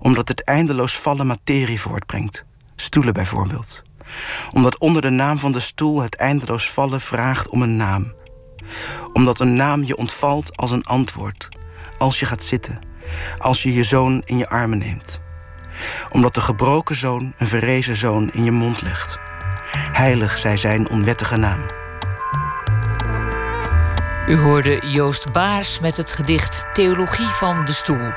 Omdat 0.00 0.28
het 0.28 0.44
eindeloos 0.44 0.98
vallen 0.98 1.26
materie 1.26 1.80
voortbrengt. 1.80 2.44
Stoelen 2.76 3.14
bijvoorbeeld. 3.14 3.82
Omdat 4.52 4.78
onder 4.78 5.02
de 5.02 5.10
naam 5.10 5.38
van 5.38 5.52
de 5.52 5.60
stoel 5.60 6.02
het 6.02 6.16
eindeloos 6.16 6.70
vallen 6.70 7.00
vraagt 7.00 7.48
om 7.48 7.62
een 7.62 7.76
naam. 7.76 8.14
Omdat 9.12 9.40
een 9.40 9.54
naam 9.54 9.84
je 9.84 9.96
ontvalt 9.96 10.56
als 10.56 10.70
een 10.70 10.84
antwoord 10.84 11.48
als 11.98 12.20
je 12.20 12.26
gaat 12.26 12.42
zitten, 12.42 12.78
als 13.38 13.62
je 13.62 13.74
je 13.74 13.84
zoon 13.84 14.22
in 14.24 14.38
je 14.38 14.48
armen 14.48 14.78
neemt. 14.78 15.20
Omdat 16.10 16.34
de 16.34 16.40
gebroken 16.40 16.96
zoon 16.96 17.32
een 17.36 17.46
verrezen 17.46 17.96
zoon 17.96 18.30
in 18.32 18.44
je 18.44 18.52
mond 18.52 18.82
legt. 18.82 19.18
Heilig 19.92 20.38
zij 20.38 20.56
zijn 20.56 20.88
onwettige 20.88 21.36
naam. 21.36 21.60
U 24.28 24.36
hoorde 24.36 24.86
Joost 24.86 25.32
Baars 25.32 25.78
met 25.78 25.96
het 25.96 26.12
gedicht 26.12 26.66
Theologie 26.72 27.26
van 27.26 27.64
de 27.64 27.72
Stoel. 27.72 28.12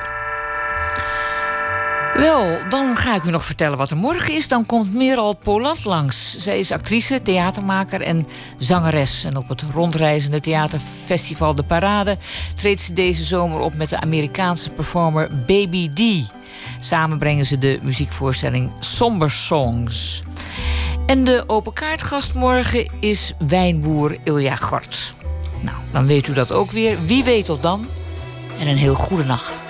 Wel, 2.14 2.68
dan 2.68 2.96
ga 2.96 3.14
ik 3.14 3.24
u 3.24 3.30
nog 3.30 3.44
vertellen 3.44 3.78
wat 3.78 3.90
er 3.90 3.96
morgen 3.96 4.34
is. 4.34 4.48
Dan 4.48 4.66
komt 4.66 4.94
Meral 4.94 5.32
Polat 5.32 5.84
langs. 5.84 6.36
Zij 6.36 6.58
is 6.58 6.72
actrice, 6.72 7.22
theatermaker 7.22 8.00
en 8.00 8.26
zangeres. 8.58 9.24
En 9.24 9.36
op 9.36 9.48
het 9.48 9.64
rondreizende 9.74 10.40
theaterfestival 10.40 11.54
De 11.54 11.62
Parade... 11.62 12.16
treedt 12.54 12.80
ze 12.80 12.92
deze 12.92 13.24
zomer 13.24 13.60
op 13.60 13.74
met 13.74 13.88
de 13.88 14.00
Amerikaanse 14.00 14.70
performer 14.70 15.30
Baby 15.46 15.90
D. 15.94 16.30
Samen 16.80 17.18
brengen 17.18 17.46
ze 17.46 17.58
de 17.58 17.78
muziekvoorstelling 17.82 18.72
Somber 18.78 19.30
Songs. 19.30 20.22
En 21.06 21.24
de 21.24 21.44
open 21.46 21.72
kaartgast 21.72 22.34
morgen 22.34 22.90
is 23.00 23.34
wijnboer 23.48 24.16
Ilja 24.24 24.56
Gort. 24.56 25.14
Nou, 25.60 25.76
dan 25.92 26.06
weet 26.06 26.28
u 26.28 26.32
dat 26.32 26.52
ook 26.52 26.70
weer. 26.70 26.96
Wie 27.06 27.24
weet 27.24 27.44
tot 27.44 27.62
dan. 27.62 27.86
En 28.58 28.66
een 28.66 28.76
heel 28.76 28.94
goede 28.94 29.24
nacht. 29.24 29.69